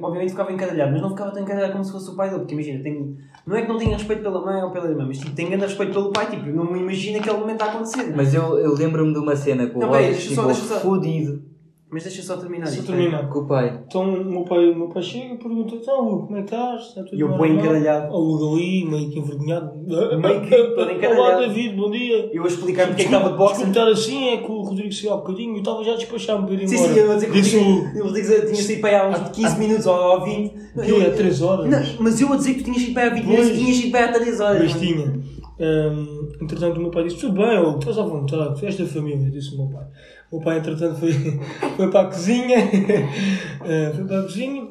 obviamente 0.02 0.30
ficava 0.30 0.52
encadalhado, 0.52 0.92
mas 0.92 1.02
não 1.02 1.10
ficava 1.10 1.30
tão 1.30 1.42
encadalhado 1.42 1.72
como 1.72 1.84
se 1.84 1.92
fosse 1.92 2.10
o 2.10 2.16
pai 2.16 2.28
dele, 2.28 2.40
porque 2.40 2.54
imagina, 2.54 2.82
tenho, 2.82 3.16
não 3.46 3.56
é 3.56 3.62
que 3.62 3.68
não 3.68 3.78
tenha 3.78 3.96
respeito 3.96 4.22
pela 4.22 4.44
mãe 4.44 4.62
ou 4.62 4.70
pela 4.70 4.88
irmã, 4.88 5.04
mas 5.06 5.18
tipo, 5.18 5.32
tenho 5.32 5.48
grande 5.50 5.66
respeito 5.66 5.92
pelo 5.92 6.10
pai, 6.10 6.30
tipo, 6.30 6.46
não 6.48 6.72
me 6.72 6.80
imagino 6.80 7.18
aquele 7.18 7.36
momento 7.36 7.62
a 7.62 7.66
acontecer. 7.66 8.14
Mas 8.16 8.32
eu, 8.32 8.58
eu 8.58 8.74
lembro-me 8.74 9.12
de 9.12 9.18
uma 9.18 9.36
cena 9.36 9.66
com 9.66 9.78
o 9.78 9.82
Não, 9.82 9.90
peraí, 9.90 10.14
Rodas 10.34 11.53
só- 12.02 12.04
só- 12.04 12.04
Mas 12.04 12.04
deixa 12.04 12.22
só 12.22 12.36
terminar 12.36 12.66
eu 12.66 12.72
isto. 12.72 12.86
terminar. 12.86 13.28
com 13.28 13.38
o 13.40 13.46
pai. 13.46 13.80
Então 13.86 14.02
o 14.14 14.24
meu 14.24 14.42
pai, 14.44 14.68
o 14.70 14.76
meu 14.76 14.88
pai 14.88 15.02
chega 15.02 15.34
e 15.34 15.38
pergunta: 15.38 15.74
Então, 15.74 16.08
Hugo, 16.08 16.26
como 16.26 16.38
é 16.38 16.42
que 16.42 16.54
estás? 16.54 16.82
Está 16.88 17.02
tudo 17.04 17.16
E 17.16 17.20
eu 17.20 17.28
bem, 17.28 17.38
bem 17.38 17.52
não?" 17.52 17.60
encadalhado. 17.60 18.14
O 18.14 18.34
Hugo 18.34 18.54
ali, 18.56 18.84
meio 18.84 19.10
que 19.10 19.18
envergonhado. 19.18 19.70
Meio 20.18 20.40
que 20.42 20.56
todo 20.74 20.90
encadalhado. 20.90 21.20
Olá, 21.20 21.40
David, 21.40 21.76
bom 21.76 21.90
dia. 21.90 22.30
Eu 22.32 22.44
a 22.44 22.46
explicar 22.46 22.86
porque 22.88 23.02
é 23.02 23.04
que 23.06 23.12
estava 23.14 23.30
de 23.30 23.36
boxe. 23.38 23.54
Desculpe 23.64 23.78
estar 23.78 23.88
assim, 23.90 24.28
é 24.28 24.36
que 24.38 24.50
o 24.50 24.62
Rodrigo 24.62 24.92
saiu 24.92 25.12
há 25.12 25.16
bocadinho 25.18 25.54
eu 25.54 25.58
estava 25.58 25.84
já 25.84 25.92
a 25.92 25.96
despachar-me 25.96 26.46
para 26.46 26.54
ir 26.54 26.68
Sim, 26.68 26.74
embora. 26.76 26.92
sim, 26.94 26.98
eu 27.00 27.06
vou 27.06 27.14
dizer 27.14 27.26
que 27.26 27.32
Disse 27.40 27.56
o 27.56 27.60
tinha, 27.60 27.92
eu 27.96 28.04
vou 28.04 28.12
dizer 28.12 28.40
que 28.40 28.46
tinha 28.52 28.62
saído 28.62 28.80
para 28.80 28.90
aí 28.90 28.96
há 28.96 29.08
uns 29.08 29.28
15 29.30 29.58
minutos 29.58 29.86
ou, 29.86 29.94
ou 29.96 30.24
20. 30.24 30.54
Não, 30.74 30.84
que 30.84 30.90
eu- 30.90 31.02
é 31.02 31.10
3 31.10 31.42
horas. 31.42 31.70
Não, 31.70 32.02
mas 32.04 32.20
eu 32.20 32.32
a 32.32 32.36
dizer 32.36 32.54
que 32.54 32.60
tu 32.60 32.64
tinhas 32.64 32.82
ido 32.82 32.94
para 32.94 33.02
aí 33.04 33.08
há 33.10 33.14
20 33.14 33.24
minutos 33.26 33.46
e 33.46 33.50
Pois. 33.50 33.60
tinhas 33.62 33.78
ido 33.78 33.90
para 33.90 34.00
aí 34.00 34.08
há 34.08 34.12
3 34.12 34.40
horas. 34.40 34.62
Mas 34.62 34.80
tinha. 34.80 35.33
Hum, 35.58 36.28
entretanto, 36.40 36.78
o 36.78 36.82
meu 36.82 36.90
pai 36.90 37.04
disse: 37.04 37.20
Tudo 37.20 37.40
bem, 37.40 37.58
Hugo, 37.58 37.78
estás 37.78 37.98
à 37.98 38.02
vontade, 38.02 38.58
tu 38.58 38.66
és 38.66 38.76
da 38.76 38.86
família, 38.86 39.30
disse 39.30 39.54
o 39.54 39.58
meu 39.58 39.68
pai. 39.68 39.86
O 40.30 40.36
meu 40.36 40.44
pai, 40.44 40.58
entretanto, 40.58 40.98
foi, 40.98 41.12
foi 41.76 41.90
para 41.90 42.00
a 42.00 42.06
cozinha. 42.06 42.56
Eh, 43.66 43.92
foi 43.94 44.04
para 44.04 44.20
a 44.20 44.22
cozinha. 44.24 44.68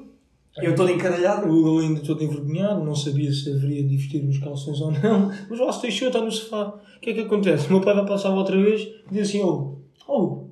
Eu 0.58 0.76
todo 0.76 0.92
encadalhado. 0.92 1.48
O 1.48 1.52
Hugo 1.52 1.80
ainda 1.80 2.00
todo 2.02 2.24
envergonhado, 2.24 2.84
não 2.84 2.94
sabia 2.94 3.32
se 3.34 3.52
haveria 3.52 3.84
de 3.84 3.98
vestir 3.98 4.24
os 4.24 4.38
calções 4.38 4.80
ou 4.82 4.92
não. 4.92 5.32
Mas 5.50 5.60
o 5.60 5.64
Aço 5.64 5.82
deixou, 5.82 6.10
está 6.10 6.22
no 6.22 6.32
sofá. 6.32 6.76
O 6.98 7.00
que 7.00 7.10
é 7.10 7.14
que 7.14 7.22
acontece? 7.22 7.68
O 7.68 7.72
meu 7.72 7.82
pai 7.82 7.96
vai 7.96 8.06
passar 8.06 8.30
outra 8.30 8.56
vez 8.56 8.82
e 8.82 9.14
diz 9.14 9.30
assim: 9.30 9.42
Oh, 9.42 9.78
oh 10.08 10.43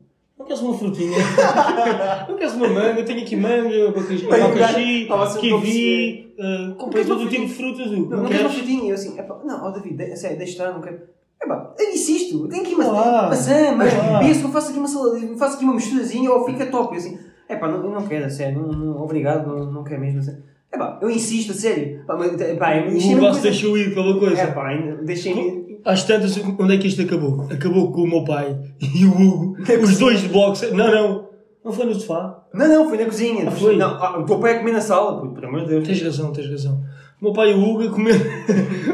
queres 0.51 0.61
uma 0.61 0.77
frutinha? 0.77 1.17
não 2.27 2.35
queres 2.35 2.53
uma 2.53 2.67
manga? 2.67 3.03
Tenho 3.03 3.21
aqui 3.21 3.35
manga, 3.35 3.87
abacaxi, 3.89 5.07
não 5.07 5.35
kiwi, 5.37 6.33
uh, 6.37 6.75
comprei 6.75 7.05
todo 7.05 7.23
o 7.23 7.29
tipo 7.29 7.45
de 7.45 7.53
frutas. 7.53 7.91
Hugo. 7.91 8.09
Não, 8.09 8.17
não 8.23 8.25
queres 8.25 8.41
uma 8.41 8.49
frutinha? 8.49 8.89
Eu 8.89 8.95
assim, 8.95 9.17
não, 9.45 9.63
ó 9.65 9.71
David, 9.71 9.95
de, 9.95 10.15
sério, 10.17 10.37
deixa 10.37 10.51
estar, 10.53 10.73
não 10.73 10.81
quero. 10.81 10.99
Epá, 11.41 11.73
eu 11.79 11.91
disse 11.91 12.17
isto, 12.17 12.47
tem 12.47 12.61
aqui 12.61 12.75
uma 12.75 12.83
Ah, 12.85 13.29
maçã, 13.29 13.71
mas 13.75 13.91
ah. 13.95 14.19
penso 14.19 14.41
que 14.41 14.45
eu 14.45 14.51
faço 14.51 14.69
aqui 14.69 14.77
uma 14.79 14.87
saladinha, 14.87 15.37
faço 15.37 15.55
aqui 15.55 15.63
uma 15.63 15.73
misturazinha 15.73 16.31
ou 16.31 16.45
fica 16.45 16.65
top. 16.67 16.93
Eu 16.93 16.99
assim, 16.99 17.17
epá, 17.49 17.67
não, 17.67 17.83
eu 17.83 17.89
não 17.89 18.07
quero, 18.07 18.29
sério, 18.29 18.61
não, 18.61 18.71
não, 18.71 19.01
obrigado, 19.01 19.47
não, 19.47 19.71
não 19.71 19.83
quero 19.83 20.01
mesmo. 20.01 20.19
a 20.19 20.23
sério. 20.23 20.43
Epá, 20.71 20.99
eu 21.01 21.09
insisto, 21.09 21.53
sério. 21.53 22.01
Epá, 22.03 22.15
O 22.15 22.95
isto 22.95 23.11
é 23.11 23.15
se 23.15 23.19
coisa. 23.19 23.41
deixou 23.41 23.77
ir 23.77 23.93
pela 23.93 24.19
coisa. 24.19 24.41
Epá, 24.43 24.67
ainda- 24.69 25.01
deixei-me. 25.03 25.60
Às 25.83 26.03
tantas, 26.03 26.37
onde 26.37 26.75
é 26.75 26.77
que 26.77 26.87
isto 26.87 27.01
acabou? 27.01 27.47
Acabou 27.51 27.91
com 27.91 28.01
o 28.01 28.07
meu 28.07 28.23
pai 28.23 28.57
e 28.79 29.05
o 29.05 29.11
Hugo, 29.11 29.57
os 29.83 29.97
dois 29.97 30.21
de 30.21 30.29
boxe. 30.29 30.71
Não, 30.71 30.91
não, 30.91 31.29
não 31.65 31.71
foi 31.71 31.85
no 31.85 31.95
sofá. 31.95 32.43
Não, 32.53 32.67
não, 32.67 32.89
foi 32.89 32.97
na 32.97 33.05
cozinha. 33.05 33.47
Ah, 33.47 33.51
foi? 33.51 33.77
Não, 33.77 33.89
ah, 33.89 34.19
o 34.19 34.25
teu 34.25 34.39
pai 34.39 34.55
a 34.55 34.59
comer 34.59 34.73
na 34.73 34.81
sala, 34.81 35.21
por 35.21 35.45
amor 35.45 35.61
de 35.61 35.67
Deus. 35.67 35.87
Tens 35.87 36.01
razão, 36.01 36.31
tens 36.31 36.49
razão. 36.49 36.81
O 37.21 37.25
meu 37.25 37.33
pai 37.33 37.51
e 37.51 37.53
o 37.53 37.63
Hugo 37.63 37.83
a 37.83 37.89
comer 37.91 38.15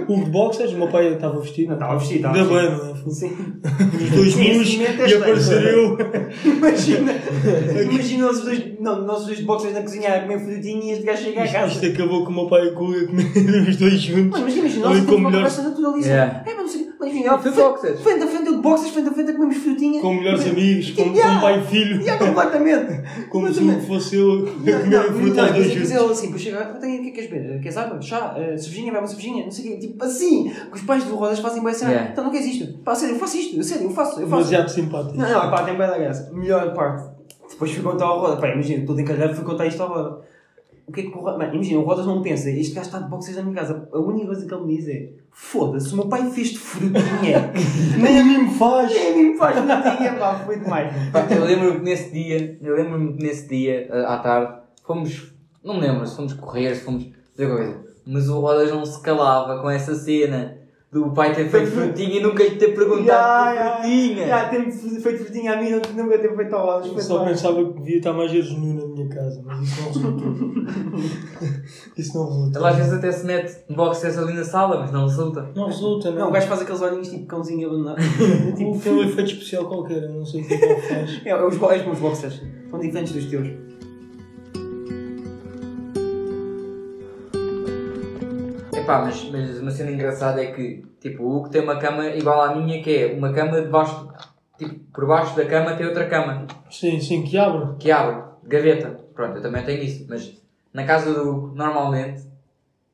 o 0.06 0.12
Hugo 0.14 0.26
de 0.26 0.32
boxers, 0.32 0.74
o 0.74 0.78
meu 0.78 0.90
pai 0.90 1.14
estava 1.14 1.40
vestido. 1.40 1.68
Não, 1.70 1.76
estava 1.76 1.98
vestido, 1.98 2.28
Ainda 2.28 2.42
estava 2.42 2.60
bem, 2.60 2.70
vestido. 2.70 2.94
não 2.94 3.08
é? 3.08 3.16
Sim. 3.16 3.38
Os 4.04 4.10
dois 4.12 4.36
nus 4.36 4.80
é 4.82 5.10
e 5.10 5.14
aparecer 5.16 5.64
eu. 5.74 5.98
Imagina, 6.58 7.14
imagina 7.90 8.26
nós 8.26 8.42
dois, 8.42 8.64
não, 8.82 9.02
nós 9.06 9.26
dois 9.26 9.38
de 9.38 9.44
boxers 9.44 9.74
na 9.74 9.82
cozinha 9.82 10.14
a 10.14 10.22
comer 10.24 10.40
frutinha 10.40 10.84
e 10.84 10.92
este 10.92 11.06
gajo 11.06 11.24
chega 11.24 11.42
a 11.42 11.46
Isto, 11.46 11.54
casa. 11.54 11.74
isto 11.74 11.86
acabou 11.86 12.26
com 12.26 12.32
o 12.32 12.36
meu 12.36 12.48
pai 12.48 12.66
e 12.66 12.70
o 12.70 12.72
Hugo 12.74 12.94
a 13.02 13.08
comer 13.08 13.70
os 13.70 13.78
dois 13.78 14.02
juntos. 14.02 14.42
Mas 14.42 14.58
imagina, 14.58 14.86
nós 14.86 14.94
temos 14.96 15.10
com 15.10 15.16
uma 15.16 15.32
conversa 15.32 15.62
naturalíssima. 15.64 16.14
Yeah. 16.14 16.44
É, 16.46 16.54
mas 16.54 16.58
não 16.58 16.68
sei, 16.68 16.87
enfim, 17.08 17.28
ó, 17.28 17.38
frente- 17.40 17.56
boxers. 17.56 18.00
Frente 18.02 18.24
a 18.24 18.28
frente 18.28 18.48
eu 18.48 18.56
de 18.56 18.62
boxers, 18.62 18.92
frente 18.94 19.10
a 19.10 19.12
frente 19.14 19.30
a 19.32 19.34
comemos 19.34 19.58
frutinha. 19.58 20.02
com 20.02 20.14
melhores 20.14 20.46
amigos, 20.46 20.92
com, 20.92 21.02
Yeah. 21.04 21.36
com 21.36 21.42
pai 21.42 21.60
e 21.60 21.64
filho. 21.68 22.02
Yeah, 22.02 22.26
completamente. 22.26 23.08
Como 23.30 23.54
se 23.54 23.82
fosse 23.88 24.16
eu 24.16 24.48
a 24.48 24.80
comer 24.82 24.96
a 24.98 25.04
fruta 25.04 25.42
mas 25.44 25.52
depois 25.54 25.72
juntos. 25.72 25.92
ele 25.92 26.12
assim, 26.12 26.54
"Ah, 26.56 26.66
tem- 26.80 27.00
o 27.00 27.02
que 27.02 27.08
é 27.08 27.12
que 27.12 27.12
queres 27.12 27.30
beber? 27.30 27.60
Queres 27.62 27.78
água? 27.78 28.02
Chá? 28.02 28.36
Uh, 28.38 28.58
cervejinha? 28.58 28.92
Vai 28.92 29.02
uma 29.02 29.08
cervejinha? 29.08 29.44
Não 29.46 29.52
sei 29.52 29.66
o 29.66 29.68
quê. 29.74 29.78
Tipo 29.88 30.04
assim, 30.04 30.50
que 30.50 30.76
os 30.76 30.82
pais 30.82 31.04
do 31.04 31.16
Rodas 31.16 31.40
fazem 31.40 31.62
bem 31.64 31.72
assim. 31.72 31.86
Yeah. 31.86 32.12
Então 32.12 32.24
não 32.24 32.32
queres 32.32 32.48
isto? 32.48 32.78
Pá, 32.80 32.94
sério, 32.96 33.16
eu 33.16 33.20
faço 33.20 33.38
isto. 33.38 33.64
Sério, 33.64 33.84
eu 33.86 33.90
faço. 33.92 34.20
Eu 34.20 34.28
faço. 34.28 34.50
Demasiado 34.50 34.70
simpático. 34.70 35.18
Não, 35.18 35.30
não, 35.30 35.52
pá, 35.52 35.64
tem 35.64 35.78
bem 35.78 35.88
da 35.88 35.98
graça. 35.98 36.32
Melhor 36.34 36.74
parte. 36.74 37.10
Depois 37.50 37.72
fui 37.72 37.84
contar 37.84 38.06
ao 38.06 38.20
Rodas. 38.20 38.40
Pá, 38.40 38.50
imagina, 38.50 38.86
todo 38.86 39.00
encalhado 39.00 39.34
fui 39.36 39.44
contar 39.46 39.66
isto 39.66 39.82
ao 39.82 39.90
Rodas. 39.90 40.20
O 40.88 40.92
que 40.94 41.02
é 41.02 41.04
que 41.04 41.10
o 41.10 41.20
Rodas. 41.20 41.54
Imagina, 41.54 41.80
o 41.80 41.84
Rodas 41.84 42.06
não 42.06 42.22
pensa, 42.22 42.50
este 42.50 42.74
gajo 42.74 42.88
está 42.88 43.00
de 43.00 43.10
boxers 43.10 43.36
na 43.36 43.44
minha 43.44 43.56
casa. 43.56 43.90
A 43.92 44.00
única 44.00 44.28
coisa 44.28 44.46
que 44.46 44.54
ele 44.54 44.64
me 44.64 44.78
diz 44.78 44.88
é: 44.88 45.10
foda-se, 45.32 45.94
o 45.94 45.98
meu 45.98 46.08
pai 46.08 46.32
fez-te 46.32 46.58
frutinha. 46.58 47.52
Nem 48.02 48.20
a 48.20 48.24
mim 48.24 48.38
me 48.44 48.54
faz. 48.54 48.94
Nem 48.94 49.12
a 49.12 49.16
mim 49.16 49.24
me 49.32 49.38
faz 49.38 49.58
frutinha, 49.58 50.14
pá, 50.14 50.40
foi 50.46 50.60
demais. 50.60 51.12
Pá, 51.12 51.28
Eu 51.30 51.44
lembro-me 51.44 51.80
que 51.80 51.84
nesse 51.84 52.12
dia, 52.12 52.58
eu 52.62 52.76
lembro-me 52.76 53.18
que 53.18 53.22
nesse 53.24 53.50
dia, 53.50 53.90
ah, 53.92 54.16
à 54.16 54.20
tarde, 54.20 54.62
fomos, 54.86 55.34
não 55.62 55.76
me 55.76 55.82
lembro 55.82 56.08
se 56.08 56.16
fomos 56.16 56.34
correr, 56.34 56.74
se 56.74 56.86
fomos 56.86 57.06
fazer 57.36 57.54
coisa, 57.54 57.86
mas 58.06 58.30
o 58.30 58.40
Rodas 58.40 58.72
não 58.72 58.86
se 58.86 59.02
calava 59.02 59.62
com 59.62 59.70
essa 59.70 59.94
cena 59.94 60.58
do 60.90 61.12
pai 61.12 61.36
ter 61.36 61.50
feito 61.50 61.70
frutinha 61.72 62.18
e 62.18 62.24
nunca 62.24 62.44
lhe 62.44 62.52
ter 62.52 62.74
perguntado 62.74 63.58
por 63.58 63.82
frutinha. 63.82 64.28
Já, 64.28 64.48
ter 64.50 64.72
feito 64.72 65.24
frutinha 65.26 65.54
a 65.54 65.62
mim, 65.62 65.70
não- 65.70 66.04
nunca 66.06 66.18
ter 66.18 66.34
feito 66.34 66.56
ao. 66.56 66.82
Eu 66.82 67.00
só 67.00 67.26
pensava 67.26 67.64
que 67.66 67.80
devia 67.80 67.98
estar 67.98 68.14
mais 68.14 68.32
vezes 68.32 68.52
nu 68.54 68.74
na 68.74 68.88
minha 68.88 69.10
casa, 69.10 69.42
mas 69.46 69.62
isso 69.64 69.82
não 69.82 69.88
resultou. 69.88 70.34
isso 71.98 72.18
não 72.18 72.26
resultou. 72.28 72.62
Ele 72.62 72.70
às 72.70 72.76
vezes 72.78 72.94
até 72.94 73.12
se 73.12 73.26
mete 73.26 73.58
boxers 73.70 74.18
ali 74.18 74.34
na 74.34 74.44
sala, 74.46 74.80
mas 74.80 74.92
não 74.92 75.06
resulta. 75.06 75.52
Não 75.54 75.66
resulta, 75.68 76.12
não. 76.12 76.20
Não, 76.20 76.30
o 76.30 76.32
gajo 76.32 76.48
faz 76.48 76.62
aqueles 76.62 76.82
olhinhos 76.82 77.10
tipo 77.10 77.26
cãozinho 77.26 77.68
abandonado. 77.68 77.98
tipo, 78.56 78.80
tem 78.80 78.94
um 78.94 79.04
efeito 79.04 79.32
especial 79.32 79.66
qualquer, 79.66 80.04
eu 80.04 80.14
não 80.14 80.26
sei 80.26 80.42
o 80.42 80.48
que 80.48 80.54
é 80.54 80.58
que 80.58 80.66
ele 80.66 80.82
faz. 80.82 81.22
É, 81.26 81.36
os, 81.46 81.62
é 81.62 81.78
os 81.80 81.86
meus 81.86 82.00
boxers. 82.00 82.42
São 82.70 82.80
diferentes 82.80 83.12
dos 83.14 83.26
teus. 83.26 83.67
Epá, 88.88 89.02
mas, 89.06 89.30
mas 89.30 89.60
uma 89.60 89.72
cena 89.72 89.92
engraçada 89.92 90.42
é 90.42 90.52
que, 90.54 90.86
tipo, 91.02 91.24
o 91.24 91.36
Hugo 91.38 91.50
tem 91.50 91.62
uma 91.62 91.78
cama 91.78 92.06
igual 92.08 92.42
à 92.42 92.56
minha, 92.56 92.82
que 92.82 92.96
é 92.96 93.14
uma 93.14 93.34
cama 93.34 93.62
debaixo, 93.62 94.08
tipo, 94.58 94.76
por 94.94 95.06
baixo 95.06 95.36
da 95.36 95.46
cama 95.46 95.76
tem 95.76 95.86
outra 95.86 96.08
cama, 96.08 96.48
Sim, 96.72 97.00
sim, 97.02 97.24
que 97.24 97.38
abre. 97.38 97.76
que 97.78 97.92
abre, 97.92 98.24
gaveta. 98.44 99.00
Pronto, 99.14 99.36
eu 99.38 99.42
também 99.42 99.64
tenho 99.64 99.84
isso, 99.84 100.06
mas 100.08 100.42
na 100.74 100.86
casa 100.86 101.14
do 101.14 101.30
Hugo, 101.30 101.56
normalmente, 101.56 102.24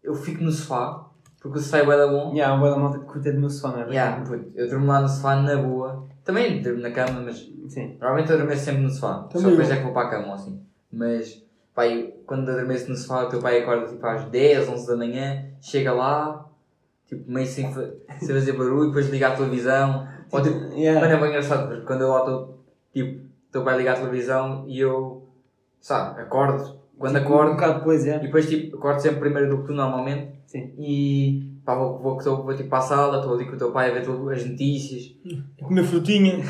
eu 0.03 0.15
fico 0.15 0.43
no 0.43 0.51
sofá, 0.51 1.05
porque 1.41 1.59
o 1.59 1.61
sofá 1.61 1.77
é 1.79 1.83
bué 1.85 1.95
da 1.97 2.07
bom. 2.07 2.33
Yeah, 2.33 2.55
um 2.55 2.63
da 2.63 2.75
malta 2.77 2.97
que 2.99 3.05
curte 3.05 3.31
do 3.31 3.39
meu 3.39 3.49
sofá, 3.49 3.69
não 3.77 3.83
é? 3.83 3.89
Yeah, 3.89 4.23
eu 4.55 4.69
durmo 4.69 4.87
lá 4.87 5.01
no 5.01 5.07
sofá 5.09 5.35
na 5.35 5.57
boa. 5.57 6.07
Também 6.23 6.61
durmo 6.61 6.81
na 6.81 6.89
cama, 6.91 7.21
mas 7.21 7.37
Sim. 7.67 7.97
normalmente 7.99 8.29
eu 8.29 8.35
adormeço 8.37 8.63
sempre 8.65 8.81
no 8.81 8.89
sofá. 8.89 9.27
Só 9.31 9.37
Também 9.39 9.49
depois 9.51 9.69
eu. 9.69 9.73
é 9.75 9.77
que 9.77 9.83
vou 9.83 9.93
para 9.93 10.07
a 10.07 10.09
cama 10.09 10.27
ou 10.29 10.33
assim. 10.33 10.59
Mas, 10.91 11.42
pai, 11.73 12.13
quando 12.25 12.49
adormeço 12.49 12.89
no 12.89 12.95
sofá, 12.95 13.23
o 13.23 13.29
teu 13.29 13.39
pai 13.39 13.61
acorda 13.61 13.87
tipo 13.87 14.05
às 14.05 14.25
10, 14.25 14.69
11 14.69 14.87
da 14.87 14.95
manhã, 14.95 15.45
chega 15.61 15.91
lá, 15.93 16.47
tipo 17.07 17.29
meio 17.31 17.47
sem, 17.47 17.71
sem 17.73 18.27
fazer 18.27 18.53
barulho, 18.53 18.87
depois 18.87 19.09
liga 19.09 19.29
a 19.29 19.35
televisão. 19.35 20.07
Ou, 20.31 20.41
tipo, 20.41 20.57
Yeah. 20.73 20.99
Mano, 20.99 21.13
é 21.13 21.19
bem 21.19 21.29
engraçado, 21.29 21.67
porque 21.67 21.85
quando 21.85 22.01
eu 22.01 22.09
lá 22.09 22.19
estou, 22.19 22.63
tipo, 22.93 23.25
teu 23.51 23.63
pai 23.63 23.77
liga 23.77 23.91
a 23.93 23.95
televisão 23.95 24.65
e 24.67 24.79
eu, 24.79 25.27
sabe, 25.79 26.21
acordo. 26.21 26.81
Quando 26.97 27.17
Tipo, 27.17 27.29
Um 27.29 27.33
acordo, 27.33 27.51
bocado 27.53 27.79
depois, 27.79 28.05
e 28.05 28.09
é. 28.09 28.19
depois 28.19 28.49
tipo, 28.49 28.77
acordo 28.77 29.01
sempre 29.01 29.19
primeiro 29.19 29.49
do 29.49 29.61
que 29.61 29.67
tu 29.67 29.73
normalmente. 29.73 30.39
Sim. 30.45 30.73
E 30.77 31.52
pá, 31.65 31.75
vou, 31.75 31.97
vou, 31.99 32.19
vou, 32.19 32.43
vou 32.43 32.55
tipo 32.55 32.69
para 32.69 32.79
a 32.79 32.81
sala, 32.81 33.17
estou 33.17 33.33
ali 33.33 33.45
com 33.45 33.55
o 33.55 33.57
teu 33.57 33.71
pai 33.71 33.89
a 33.89 33.93
ver 33.93 34.01
as 34.01 34.45
notícias. 34.45 35.15
Comer 35.61 35.83
frutinha. 35.83 36.33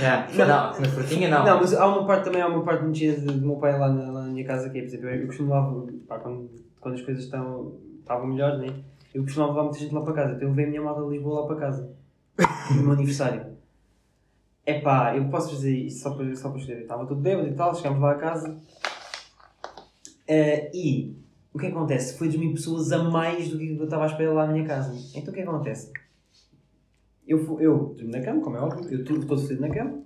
Yeah. 0.00 0.26
Não, 0.46 0.74
comer 0.74 0.88
frutinha 0.88 1.28
não. 1.28 1.44
Não, 1.44 1.60
mas 1.60 1.72
há 1.74 1.86
uma 1.86 2.04
parte 2.06 2.24
também, 2.24 2.42
há 2.42 2.48
uma 2.48 2.64
parte 2.64 2.90
de- 2.90 3.12
do 3.20 3.32
meu 3.46 3.56
pai 3.56 3.78
lá 3.78 3.88
na, 3.88 4.10
lá 4.10 4.22
na 4.22 4.28
minha 4.28 4.44
casa 4.44 4.68
que 4.70 4.78
é, 4.78 4.80
por 4.82 4.88
exemplo, 4.88 5.08
eu, 5.08 5.20
eu 5.20 5.26
costumava, 5.26 5.86
pá, 6.08 6.18
quando, 6.18 6.50
quando 6.80 6.94
as 6.94 7.02
coisas 7.02 7.24
estão, 7.24 7.74
estavam 8.00 8.26
melhores, 8.26 8.58
né? 8.60 8.74
Eu 9.14 9.22
costumava 9.22 9.52
levar 9.52 9.62
muita 9.64 9.78
gente 9.78 9.94
lá 9.94 10.00
para 10.00 10.14
casa, 10.14 10.32
então 10.34 10.42
eu 10.48 10.50
levei 10.50 10.64
a 10.64 10.68
minha 10.68 10.82
malta 10.82 11.02
de 11.02 11.08
Lisboa 11.10 11.40
lá 11.42 11.46
para 11.46 11.56
casa, 11.56 11.90
no 12.74 12.82
meu 12.82 12.92
aniversário. 12.92 13.46
É 14.66 14.80
pá, 14.80 15.14
eu 15.16 15.28
posso 15.28 15.50
fazer 15.54 15.76
isso 15.76 16.02
só 16.02 16.10
para, 16.14 16.34
só 16.34 16.48
para 16.48 16.58
escrever. 16.58 16.82
Estava 16.82 17.06
tudo 17.06 17.20
bêbado 17.20 17.46
e 17.48 17.52
tal, 17.52 17.74
chegámos 17.74 18.00
lá 18.00 18.12
a 18.12 18.16
casa. 18.16 18.56
Eh, 20.26 20.70
e 20.74 21.16
o 21.54 21.58
que 21.58 21.66
acontece? 21.68 22.18
Foi 22.18 22.28
dormir 22.28 22.52
pessoas 22.52 22.90
a 22.90 23.04
mais 23.04 23.48
do 23.48 23.56
que 23.56 23.76
eu 23.76 23.84
estava 23.84 24.02
à 24.02 24.06
espera 24.06 24.32
lá 24.32 24.46
na 24.46 24.52
minha 24.52 24.66
casa. 24.66 24.92
Então 25.16 25.32
o 25.32 25.34
que 25.34 25.40
acontece? 25.40 25.92
Eu, 27.26 27.60
eu 27.60 27.94
durmo 27.96 28.10
na 28.10 28.20
cama, 28.20 28.42
como 28.42 28.56
é 28.56 28.60
óbvio, 28.60 28.92
eu 28.92 29.04
turbo 29.04 29.24
todo 29.24 29.40
fedido 29.40 29.60
na 29.66 29.72
cama. 29.72 30.02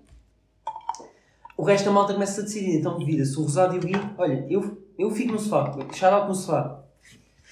O 1.57 1.65
resto 1.65 1.87
da 1.87 1.91
malta 1.91 2.13
começa 2.13 2.41
a 2.41 2.45
decidir, 2.45 2.79
então 2.79 2.99
vira-se 2.99 3.37
o 3.37 3.43
Rosado 3.43 3.75
e 3.75 3.79
o 3.79 3.81
Gui, 3.81 3.95
olha, 4.17 4.47
eu, 4.49 4.79
eu 4.97 5.11
fico 5.11 5.33
no 5.33 5.39
sofá, 5.39 5.73
shout 5.93 6.15
out 6.15 6.29
no 6.29 6.35
sofá. 6.35 6.85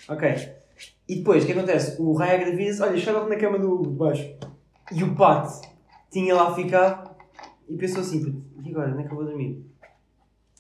Ok. 0.09 0.57
E 1.09 1.17
depois, 1.17 1.43
o 1.43 1.47
que 1.47 1.53
acontece? 1.53 2.01
O 2.01 2.13
Rai 2.13 2.37
agravia-se, 2.37 2.83
olha, 2.83 2.97
shout 2.99 3.19
out 3.19 3.31
na 3.31 3.37
cama 3.37 3.59
do 3.59 3.83
de 3.83 3.89
baixo. 3.89 4.37
E 4.93 5.03
o 5.03 5.17
Pato 5.17 5.61
tinha 6.11 6.35
lá 6.35 6.55
ficado 6.55 7.11
e 7.69 7.77
pensou 7.77 8.03
assim, 8.03 8.23
"Puto, 8.23 8.45
e 8.63 8.71
agora, 8.71 8.93
onde 8.93 9.03
é 9.03 9.07
que 9.07 9.13
eu 9.13 9.17
vou 9.17 9.25
dormir? 9.25 9.65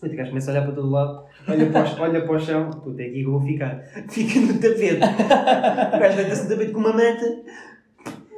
Puto, 0.00 0.12
o 0.12 0.16
gajo 0.16 0.28
começa 0.30 0.50
a 0.50 0.54
olhar 0.54 0.64
para 0.66 0.74
todo 0.74 0.90
lado, 0.90 1.24
olha 1.48 1.70
para, 1.70 1.84
o- 1.84 2.02
olha 2.02 2.20
para 2.26 2.36
o 2.36 2.38
chão, 2.38 2.70
puto, 2.70 3.00
é 3.00 3.04
aqui 3.04 3.14
que 3.14 3.24
eu 3.24 3.30
vou 3.32 3.40
ficar. 3.40 3.80
Fica 4.10 4.40
no 4.40 4.54
tapete. 4.60 5.00
O 5.00 5.98
gajo 5.98 6.16
deita-se 6.16 6.42
no 6.44 6.48
tapete 6.50 6.72
com 6.72 6.80
uma 6.80 6.92
manta. 6.92 7.42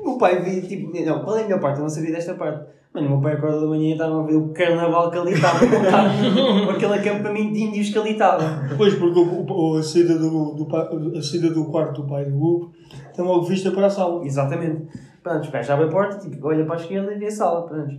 O 0.04 0.16
pai 0.18 0.40
via, 0.42 0.62
tipo, 0.62 0.92
não, 1.04 1.24
qual 1.24 1.36
é 1.36 1.40
a 1.40 1.44
melhor 1.44 1.60
parte? 1.60 1.78
Eu 1.78 1.82
não 1.82 1.90
sabia 1.90 2.12
desta 2.12 2.34
parte. 2.34 2.64
Mano, 2.94 3.06
o 3.08 3.10
meu 3.10 3.20
pai 3.20 3.34
acorda 3.34 3.60
da 3.60 3.66
manhã 3.66 3.88
e 3.88 3.92
estava 3.92 4.22
a 4.22 4.26
ver 4.26 4.36
o 4.36 4.48
carnaval 4.54 5.10
que 5.10 5.18
ali 5.18 5.32
estava 5.32 5.58
com 5.58 6.70
aquele 6.70 6.94
acampamento 6.94 7.52
de 7.52 7.60
índios 7.60 7.90
que 7.90 7.98
ali 7.98 8.12
estava. 8.12 8.44
Pois, 8.76 8.94
porque 8.94 9.18
o, 9.18 9.44
o- 9.46 9.76
a, 9.76 9.82
saída 9.82 10.16
do, 10.16 10.54
do, 10.54 11.18
a 11.18 11.22
saída 11.22 11.50
do 11.50 11.64
quarto 11.66 12.02
do 12.02 12.08
pai 12.08 12.24
do 12.24 12.36
Hugo 12.42 12.72
tem 13.14 13.24
logo 13.24 13.42
vista 13.44 13.70
para 13.72 13.86
a 13.86 13.90
sala. 13.90 14.24
Exatamente. 14.24 14.86
Pronto, 15.22 15.46
o 15.48 15.50
gajo 15.52 15.72
abre 15.72 15.84
a 15.86 15.88
porta, 15.88 16.18
tipo, 16.18 16.46
olha 16.46 16.64
para 16.64 16.76
a 16.76 16.78
esquerda 16.80 17.12
e 17.12 17.18
vê 17.18 17.26
a 17.26 17.30
sala. 17.30 17.66
Pronto. 17.66 17.98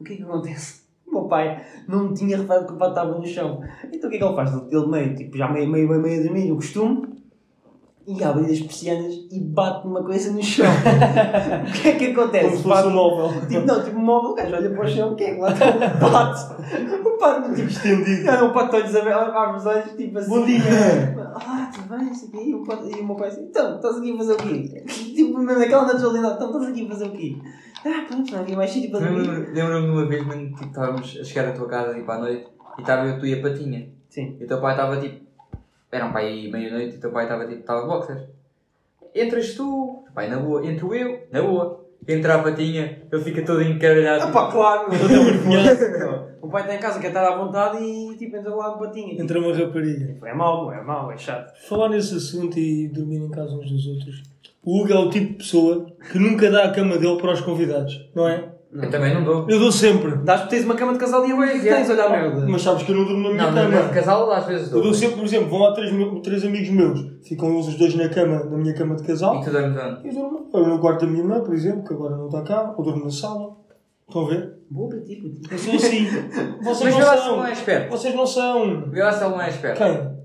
O 0.00 0.04
que 0.04 0.12
é 0.12 0.16
que 0.16 0.22
acontece? 0.24 0.87
O 1.18 1.20
meu 1.22 1.28
pai 1.28 1.60
não 1.88 2.14
tinha 2.14 2.36
reparado 2.38 2.66
que 2.66 2.72
o 2.72 2.76
pato 2.76 2.90
estava 2.92 3.18
no 3.18 3.26
chão. 3.26 3.60
Então 3.92 4.08
o 4.08 4.10
que 4.10 4.16
é 4.16 4.18
que 4.20 4.24
ele 4.24 4.34
faz? 4.34 4.52
Ele 4.70 4.86
meio, 4.86 5.14
tipo, 5.14 5.36
já 5.36 5.48
meio, 5.50 5.68
meio, 5.68 5.88
meio, 5.88 6.00
meio 6.02 6.22
dormir, 6.22 6.52
o 6.52 6.56
costume, 6.56 7.18
e 8.06 8.24
abre 8.24 8.50
as 8.50 8.58
persianas 8.60 9.12
e 9.30 9.38
bate 9.40 9.86
numa 9.86 10.02
coisa 10.02 10.32
no 10.32 10.42
chão. 10.42 10.64
o 11.68 11.72
que 11.82 11.88
é 11.88 11.92
que 11.92 12.06
acontece? 12.06 12.44
Como 12.46 12.56
se 12.56 12.62
fosse 12.62 12.86
um 12.86 12.90
móvel. 12.90 13.40
Tipo, 13.46 13.66
não, 13.66 13.84
tipo, 13.84 13.98
móvel, 13.98 14.30
o 14.30 14.34
gajo 14.34 14.54
olha 14.56 14.70
para 14.70 14.84
o 14.84 14.88
chão, 14.88 15.12
o 15.12 15.16
que 15.16 15.24
é 15.24 15.34
que 15.34 15.40
lá 15.40 15.52
está? 15.52 15.66
O 15.68 16.10
pato. 16.10 17.08
O 17.08 17.18
pato, 17.18 17.54
tipo, 17.54 17.68
Estendido. 17.68 18.24
Não, 18.24 18.48
o 18.48 18.52
pato 18.54 18.76
olhos 18.76 18.96
abertos, 18.96 19.34
abre 19.34 19.56
os 19.58 19.66
olhos, 19.66 19.92
tipo 19.92 20.18
assim. 20.18 20.30
Bom 20.30 20.46
dia. 20.46 20.60
Ah, 21.34 21.70
tudo 21.74 21.98
bem, 21.98 22.10
isso 22.10 22.26
aqui. 22.26 22.48
E 22.50 22.54
o, 22.54 22.64
pato- 22.64 22.88
e 22.88 23.00
o 23.00 23.06
meu 23.06 23.14
pai 23.16 23.28
assim, 23.28 23.42
então, 23.42 23.76
estás 23.76 23.96
aqui 23.98 24.12
a 24.12 24.16
fazer 24.16 24.32
o 24.32 24.36
quê? 24.36 24.84
Tipo, 24.86 25.38
mesmo 25.38 25.58
naquela 25.58 25.84
naturalidade, 25.92 26.34
então, 26.36 26.48
estás 26.50 26.66
aqui 26.68 26.86
a 26.86 26.88
fazer 26.88 27.04
o 27.06 27.12
quê? 27.12 27.36
Ah, 27.84 28.04
pronto, 28.08 28.32
não 28.32 28.40
havia 28.40 28.56
mais 28.56 28.70
sítio 28.70 28.90
para 28.90 29.00
dormir. 29.00 29.18
Lembro-me 29.20 29.54
lembro-me 29.54 29.86
de 29.86 29.92
uma 29.92 30.06
vez, 30.06 30.26
mano, 30.26 30.48
tipo, 30.48 30.64
estávamos 30.64 31.18
a 31.20 31.24
chegar 31.24 31.48
à 31.48 31.52
tua 31.52 31.68
casa 31.68 31.94
tipo, 31.94 32.10
à 32.10 32.18
noite 32.18 32.46
e 32.76 32.80
estava 32.80 33.06
eu, 33.06 33.18
tu 33.18 33.26
e 33.26 33.34
a 33.34 33.42
patinha. 33.42 33.88
Sim. 34.08 34.36
E 34.40 34.44
o 34.44 34.46
teu 34.48 34.60
pai 34.60 34.72
estava 34.72 34.96
tipo. 35.00 35.26
Era 35.90 36.06
um 36.06 36.12
pai 36.12 36.26
aí 36.26 36.50
meia-noite 36.50 36.94
e 36.94 36.98
o 36.98 37.00
teu 37.00 37.10
pai 37.10 37.24
estava 37.24 37.46
tipo. 37.46 37.60
Estava 37.60 37.82
de 37.82 37.86
boxers. 37.86 38.22
Entras 39.14 39.54
tu, 39.54 40.02
teu 40.04 40.12
pai 40.12 40.28
na 40.28 40.38
boa. 40.38 40.66
Entro 40.66 40.94
eu, 40.94 41.26
na 41.32 41.42
boa. 41.42 41.84
Entra 42.06 42.36
a 42.36 42.42
patinha, 42.42 43.02
ele 43.10 43.22
fica 43.22 43.42
todo 43.44 43.60
encaralhado. 43.62 44.24
Ah 44.24 44.30
pá, 44.30 44.50
claro, 44.50 44.90
meu 44.90 45.08
Deus. 45.08 46.28
O 46.40 46.48
pai 46.48 46.62
está 46.62 46.74
em 46.74 46.78
casa, 46.78 46.98
quer 47.00 47.08
estar 47.08 47.26
à 47.26 47.36
vontade 47.36 47.82
e 47.82 48.16
tipo, 48.16 48.36
entra 48.36 48.54
lá 48.54 48.74
um 48.74 48.78
patinho. 48.78 49.10
Tipo, 49.10 49.22
Entra 49.22 49.38
uma 49.38 49.54
rapariga. 49.54 50.16
é 50.24 50.32
mau, 50.34 50.72
é 50.72 50.82
mau, 50.82 51.12
é 51.12 51.16
chato. 51.18 51.52
Falar 51.68 51.90
nesse 51.90 52.14
assunto 52.14 52.58
e 52.58 52.88
dormir 52.88 53.18
em 53.18 53.30
casa 53.30 53.54
uns 53.54 53.70
dos 53.70 53.86
outros. 53.86 54.22
O 54.68 54.82
Hugo 54.82 54.92
é 54.92 54.98
o 54.98 55.08
tipo 55.08 55.28
de 55.32 55.34
pessoa 55.38 55.86
que 56.12 56.18
nunca 56.18 56.50
dá 56.50 56.64
a 56.64 56.70
cama 56.70 56.98
dele 56.98 57.16
para 57.20 57.32
os 57.32 57.40
convidados, 57.40 57.94
não 58.14 58.28
é? 58.28 58.52
Eu 58.70 58.90
também 58.90 59.14
não 59.14 59.24
dou. 59.24 59.46
Eu 59.48 59.58
dou 59.58 59.72
sempre. 59.72 60.14
Dás 60.18 60.42
porque 60.42 60.56
tens 60.56 60.64
uma 60.66 60.74
cama 60.74 60.92
de 60.92 60.98
casal 60.98 61.24
e 61.24 61.32
que 61.32 61.42
é 61.42 61.58
que 61.58 61.60
tens? 61.60 61.88
Olha 61.88 62.04
a 62.04 62.08
merda. 62.10 62.46
Mas 62.46 62.60
sabes 62.60 62.82
que 62.82 62.92
eu 62.92 62.96
não 62.96 63.04
durmo 63.06 63.22
na 63.22 63.30
minha 63.30 63.44
Não, 63.46 63.52
na 63.52 63.62
cama. 63.62 63.72
cama 63.78 63.88
de 63.88 63.94
casal 63.94 64.30
às 64.30 64.46
vezes 64.46 64.66
Eu 64.66 64.72
dou. 64.74 64.82
dou 64.82 64.94
sempre, 64.94 65.16
por 65.16 65.24
exemplo, 65.24 65.48
vão 65.48 65.60
lá 65.60 65.72
três, 65.72 65.90
três 66.22 66.44
amigos 66.44 66.68
meus, 66.68 67.00
ficam 67.26 67.50
eles 67.54 67.66
os 67.68 67.76
dois 67.76 67.94
na 67.94 68.10
cama, 68.10 68.44
na 68.44 68.58
minha 68.58 68.74
cama 68.74 68.94
de 68.94 69.04
E 69.04 69.06
casal, 69.06 69.40
tu 69.42 69.50
dormes 69.50 69.78
onde? 69.82 70.06
e 70.06 70.08
eu 70.08 70.14
durmo 70.14 70.50
eu 70.52 70.66
no 70.66 70.78
quarto 70.80 71.00
da 71.00 71.06
minha 71.06 71.22
irmã, 71.22 71.40
por 71.40 71.54
exemplo, 71.54 71.82
que 71.82 71.94
agora 71.94 72.16
não 72.16 72.26
está 72.26 72.42
cá, 72.42 72.74
ou 72.76 72.84
durmo 72.84 73.04
na 73.04 73.10
sala. 73.10 73.56
Estão 74.06 74.26
a 74.26 74.28
ver? 74.28 74.54
Boa 74.70 74.88
para 74.90 75.00
ti, 75.00 75.16
puto. 75.16 75.50
Eu 75.50 75.58
sou 75.58 75.74
assim. 75.74 76.04
Vocês 76.62 76.94
Mas 76.94 77.06
não 77.06 77.16
são. 77.16 77.36
não 77.38 77.46
é 77.46 77.52
esperto. 77.52 77.90
Vocês 77.90 78.14
não 78.14 78.26
são. 78.26 78.90
Vê 78.90 79.02
lá 79.02 79.12
se 79.12 79.24
ele 79.24 79.30
não 79.34 79.40
é 79.42 79.48
esperto. 79.48 79.78
Quem? 79.78 80.17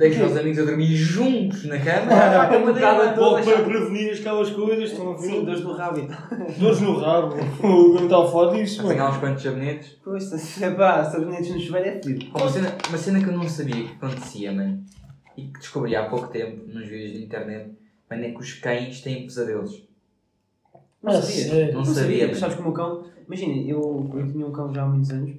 Deixa 0.00 0.24
os 0.24 0.34
amigos 0.36 0.58
a 0.58 0.64
dormir 0.64 0.96
juntos 0.96 1.64
na 1.66 1.78
cama. 1.78 2.10
Ah, 2.12 2.42
a 2.42 2.58
bocada 2.58 3.12
toda. 3.12 3.42
Para 3.42 3.62
prevenir 3.62 4.14
aquelas 4.18 4.50
coisas, 4.50 4.90
estão 4.90 5.12
a 5.12 5.16
ver? 5.16 5.26
Sim, 5.26 5.44
dores 5.44 5.60
no 5.62 5.72
rabo 5.74 5.98
e 5.98 6.06
tal. 6.06 6.38
Dores 6.58 6.80
no 6.80 6.96
rabo. 6.98 7.34
O 7.62 7.66
Hugo 7.68 7.94
não 7.96 8.04
está 8.04 8.18
a 8.18 8.26
falar 8.26 8.54
disso, 8.54 8.78
mano. 8.78 8.90
Apanhar 8.94 9.10
uns 9.10 9.18
quantos 9.18 9.42
sabonetes. 9.42 9.96
Pois, 10.02 10.32
é 10.62 10.70
pá, 10.70 11.04
sabonetes 11.04 11.50
no 11.54 11.60
chuveiro 11.60 11.88
é 11.88 11.92
fedido. 12.02 12.26
Uma 12.34 12.48
cena, 12.48 12.74
uma 12.88 12.98
cena 12.98 13.20
que 13.20 13.26
eu 13.28 13.32
não 13.36 13.46
sabia 13.46 13.74
que 13.84 13.92
acontecia, 13.92 14.52
mano, 14.52 14.82
e 15.36 15.42
que 15.42 15.58
descobri 15.60 15.94
há 15.94 16.08
pouco 16.08 16.28
tempo 16.28 16.66
nos 16.66 16.88
vídeos 16.88 17.12
de 17.12 17.24
internet, 17.24 17.70
mano, 18.10 18.24
é 18.24 18.30
que 18.30 18.38
os 18.40 18.54
cães 18.54 19.02
têm 19.02 19.22
pesadelos. 19.26 19.84
Não 21.02 21.12
Ah, 21.12 21.20
sabias? 21.20 21.48
sério? 21.50 21.74
Não 21.74 21.84
sabia, 21.84 22.26
mas 22.28 22.38
Sabes 22.38 22.56
que 22.56 22.62
o 22.62 22.72
cão, 22.72 23.04
imagina, 23.26 23.54
eu, 23.70 24.10
eu 24.14 24.32
tinha 24.32 24.46
um 24.46 24.52
cão 24.52 24.72
já 24.74 24.82
há 24.82 24.86
muitos 24.86 25.10
anos 25.10 25.32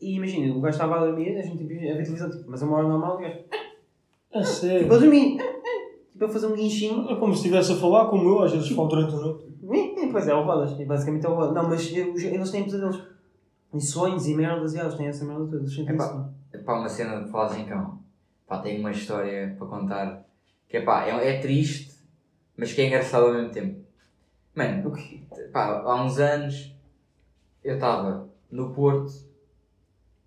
e 0.00 0.14
imagina, 0.16 0.54
o 0.54 0.60
gajo 0.60 0.74
estava 0.76 0.96
a 0.96 1.04
dormir, 1.06 1.36
a 1.36 1.42
gente 1.42 1.58
tipo, 1.58 1.72
a 1.74 1.76
ver 1.76 2.02
televisão, 2.04 2.30
tipo, 2.30 2.44
mas 2.50 2.62
a 2.62 2.66
uma 2.66 2.76
hora 2.78 2.88
normal, 2.88 3.16
o 3.16 3.20
gajo, 3.20 3.36
A 4.32 4.38
tipo, 4.38 4.38
a 4.38 4.44
sério. 4.44 4.88
dormir, 4.88 5.38
tipo, 6.12 6.24
a 6.24 6.28
fazer 6.28 6.46
um 6.46 6.54
guinchinho. 6.54 7.10
É 7.10 7.16
como 7.16 7.32
se 7.32 7.40
estivesse 7.40 7.72
a 7.72 7.76
falar, 7.76 8.06
como 8.06 8.28
eu, 8.28 8.42
às 8.42 8.52
vezes 8.52 8.68
falo 8.70 8.88
durante 8.88 9.14
a 9.14 9.18
noite. 9.18 9.48
E, 9.62 10.04
e, 10.04 10.12
pois 10.12 10.28
é, 10.28 10.34
ovadas, 10.34 10.72
basicamente 10.86 11.26
é 11.26 11.28
ovadas. 11.28 11.54
Não, 11.54 11.68
mas 11.68 11.92
eles 11.92 12.50
têm 12.50 12.64
pesadelos. 12.64 13.02
E 13.72 13.80
sonhos 13.80 14.26
e 14.26 14.34
merdas, 14.34 14.74
e 14.74 14.78
eles 14.78 14.94
têm 14.94 15.08
essa 15.08 15.24
merda 15.24 15.44
toda, 15.44 15.58
eles 15.58 15.74
sentem 15.74 15.94
Epá. 15.94 16.04
isso. 16.52 16.64
Pá, 16.64 16.78
uma 16.78 16.88
cena 16.88 17.22
de 17.22 17.30
falas 17.30 17.56
em 17.56 17.66
cão. 17.66 17.98
Pá, 18.46 18.58
tenho 18.58 18.80
uma 18.80 18.90
história 18.90 19.54
para 19.58 19.66
contar 19.66 20.24
que 20.68 20.78
é 20.78 20.82
pá, 20.82 21.06
é, 21.06 21.36
é 21.36 21.40
triste, 21.40 21.94
mas 22.56 22.72
que 22.72 22.80
é 22.80 22.86
engraçado 22.86 23.26
ao 23.26 23.34
mesmo 23.34 23.50
tempo. 23.50 23.80
Mano, 24.54 24.92
pá, 25.52 25.82
há 25.84 26.02
uns 26.02 26.18
anos 26.18 26.74
eu 27.62 27.74
estava 27.74 28.28
no 28.50 28.72
Porto 28.72 29.12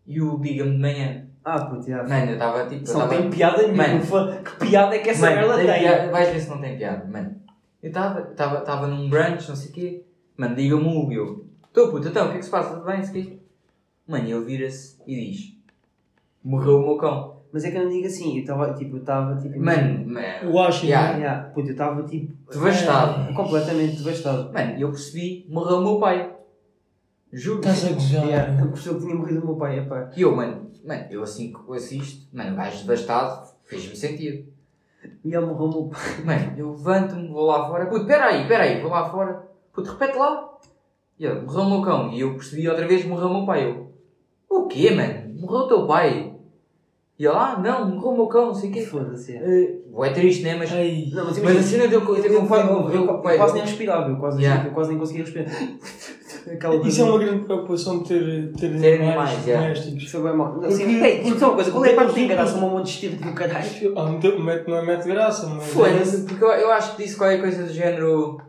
e 0.05 0.21
o 0.21 0.37
liga-me 0.37 0.71
de 0.71 0.77
manhã. 0.77 1.27
Ah, 1.43 1.65
puto, 1.65 1.87
já. 1.87 2.03
Mano, 2.03 2.25
eu 2.27 2.33
estava 2.33 2.65
tipo. 2.67 2.87
Eu 2.87 2.93
não 2.93 3.01
tava- 3.01 3.15
tem 3.21 3.29
piada 3.29 3.61
nenhuma. 3.63 3.83
Mano. 3.87 4.43
Que 4.43 4.55
piada 4.67 4.95
é 4.95 4.99
que 4.99 5.09
essa 5.09 5.25
Mano, 5.29 5.35
merda 5.35 5.55
tem 5.57 5.65
tem? 5.67 5.79
piada- 5.81 6.11
Vais 6.11 6.29
ver 6.29 6.39
se 6.39 6.49
não 6.49 6.61
tem 6.61 6.77
piada, 6.77 7.05
mano. 7.05 7.35
Eu 7.81 7.87
estava 7.87 8.21
tava, 8.21 8.61
tava 8.61 8.87
num 8.87 9.09
brunch, 9.09 9.49
não 9.49 9.55
sei 9.55 9.69
o 9.71 9.73
quê. 9.73 10.03
Mano, 10.37 10.55
diga-me 10.55 10.83
o 10.85 10.99
Hugo. 10.99 11.13
Eu, 11.13 11.45
Estou 11.67 11.89
puto, 11.89 12.07
então, 12.09 12.25
o 12.27 12.29
que 12.31 12.35
é 12.35 12.39
que 12.39 12.45
se 12.45 12.51
passa? 12.51 12.73
Tudo 12.75 12.85
bem? 12.85 12.97
Não 12.97 13.03
sei 13.05 13.21
o 13.21 13.25
quê. 13.25 13.37
Mano, 14.07 14.27
ele 14.27 14.45
vira-se 14.45 14.97
e 15.07 15.15
diz: 15.15 15.53
Morreu 16.43 16.77
o 16.77 16.85
meu 16.85 16.97
cão. 16.97 17.37
Mas 17.53 17.63
é 17.65 17.71
que 17.71 17.77
eu 17.77 17.83
não 17.83 17.89
digo 17.89 18.05
assim, 18.07 18.35
eu 18.35 18.41
estava 18.41 18.73
tipo, 18.73 18.95
eu 18.97 18.99
estava 19.01 19.35
tipo. 19.41 19.59
Mano, 19.59 20.05
mano. 20.09 20.25
Eu 20.43 20.59
acho, 20.59 20.85
Yeah. 20.85 21.17
Yeah, 21.17 21.43
puto, 21.49 21.67
eu 21.67 21.71
estava 21.71 22.03
tipo. 22.03 22.33
Devastado. 22.51 23.33
Completamente 23.33 23.97
devastado. 23.97 24.51
Mano, 24.53 24.77
eu 24.77 24.89
percebi: 24.89 25.45
Morreu 25.49 25.77
o 25.77 25.81
meu 25.83 25.99
pai. 25.99 26.29
Juro. 27.33 27.59
Estás 27.59 27.85
a 27.85 27.91
gozar. 27.93 28.25
Yeah, 28.25 28.61
eu 28.61 28.67
percebi 28.67 28.95
que 28.95 29.01
tinha 29.05 29.15
morrido 29.15 29.41
o 29.41 29.45
meu 29.45 29.55
pai, 29.55 29.79
epá. 29.79 30.11
E 30.15 30.21
eu, 30.21 30.35
mano, 30.35 30.70
mano, 30.84 31.05
eu 31.09 31.23
assim 31.23 31.53
que 31.53 31.73
assisto, 31.73 32.27
mano, 32.34 32.53
o 32.53 32.55
gajo 32.55 32.82
devastado, 32.82 33.49
fez-me 33.63 33.95
sentido. 33.95 34.51
E 35.23 35.34
ele 35.34 35.45
morreu 35.45 35.65
o 35.65 35.69
meu 35.69 35.89
pai. 35.89 36.23
Mano, 36.25 36.57
eu 36.57 36.71
levanto-me, 36.71 37.27
vou 37.27 37.45
lá 37.45 37.67
fora. 37.67 37.86
Puto, 37.88 38.05
peraí, 38.05 38.47
peraí, 38.47 38.82
vou 38.82 38.91
lá 38.91 39.09
fora. 39.09 39.47
Puto, 39.73 39.91
repete 39.91 40.17
lá. 40.17 40.57
E 41.17 41.25
ele, 41.25 41.41
morreu 41.41 41.61
o 41.61 41.69
meu 41.69 41.82
cão. 41.82 42.11
E 42.11 42.19
eu 42.21 42.34
percebi 42.34 42.67
outra 42.67 42.88
vez, 42.88 43.05
morreu 43.05 43.27
o 43.27 43.34
meu 43.34 43.45
pai. 43.45 43.65
Eu, 43.69 43.91
o 44.49 44.67
quê, 44.67 44.91
mano? 44.91 45.39
Morreu 45.39 45.59
o 45.59 45.67
teu 45.67 45.88
pai? 45.88 46.36
E 47.17 47.25
ele, 47.25 47.36
ah, 47.36 47.57
não, 47.57 47.88
morreu 47.88 48.09
o 48.09 48.15
meu 48.15 48.27
cão, 48.27 48.47
não 48.47 48.55
sei 48.55 48.69
o 48.69 48.73
quê. 48.73 48.82
Foda-se. 48.82 49.36
é. 49.36 49.39
Uh, 49.39 49.80
é 50.05 50.09
triste, 50.11 50.43
né? 50.43 50.55
Mas, 50.57 50.71
Ai. 50.71 51.05
Não, 51.11 51.25
mas 51.25 51.27
mas 51.27 51.37
imagina, 51.37 51.59
a 51.59 51.63
cena 51.63 51.87
deu 51.87 52.01
eu, 52.01 52.15
eu, 52.15 52.23
eu, 52.25 52.33
eu, 52.33 52.45
quase- 52.47 52.67
eu, 52.69 52.89
eu- 52.91 53.05
eu 53.05 53.17
pai, 53.19 53.37
quase 53.37 53.53
nem 53.53 53.63
respirava, 53.63 54.09
eu 54.09 54.15
quase, 54.17 54.41
Yeah. 54.41 54.65
eu 54.67 54.71
quase 54.71 54.89
nem 54.89 54.99
conseguia 54.99 55.23
respirar. 55.23 55.47
Aquela 56.51 56.75
Isso 56.87 57.01
é 57.01 57.03
uma 57.05 57.19
grande 57.19 57.43
preocupação 57.43 57.99
de 58.01 58.07
ter, 58.07 58.51
ter, 58.53 58.79
Ter 58.79 59.01
animais 59.01 59.37
domésticos. 59.45 60.09
Foi 60.11 60.23
bem 60.23 60.35
mal. 60.35 60.53
Porque- 60.53 60.67
Assim, 60.67 61.03
ei, 61.03 61.19
diz-me 61.21 61.39
só 61.39 61.47
uma 61.49 61.55
coisa, 61.55 61.71
qual 61.71 61.85
é 61.85 61.91
a 61.91 61.95
parte 61.95 62.07
que 62.09 62.15
tem 62.15 62.23
porque- 62.23 62.35
graça? 62.35 62.57
Um 62.57 62.61
monte 62.69 62.83
de 62.85 62.89
estilo 62.91 63.15
do 63.17 63.33
caralho. 63.33 64.43
Mete, 64.43 64.67
não 64.67 64.77
é 64.77 64.85
mete 64.85 65.07
graça, 65.07 65.47
mas. 65.47 65.67
Foda-se, 65.67 66.23
porque 66.23 66.43
eu, 66.43 66.49
eu 66.49 66.71
acho 66.71 66.95
que 66.95 67.03
disse 67.03 67.15
qualquer 67.17 67.39
coisa 67.41 67.63
do 67.63 67.71
género. 67.73 68.41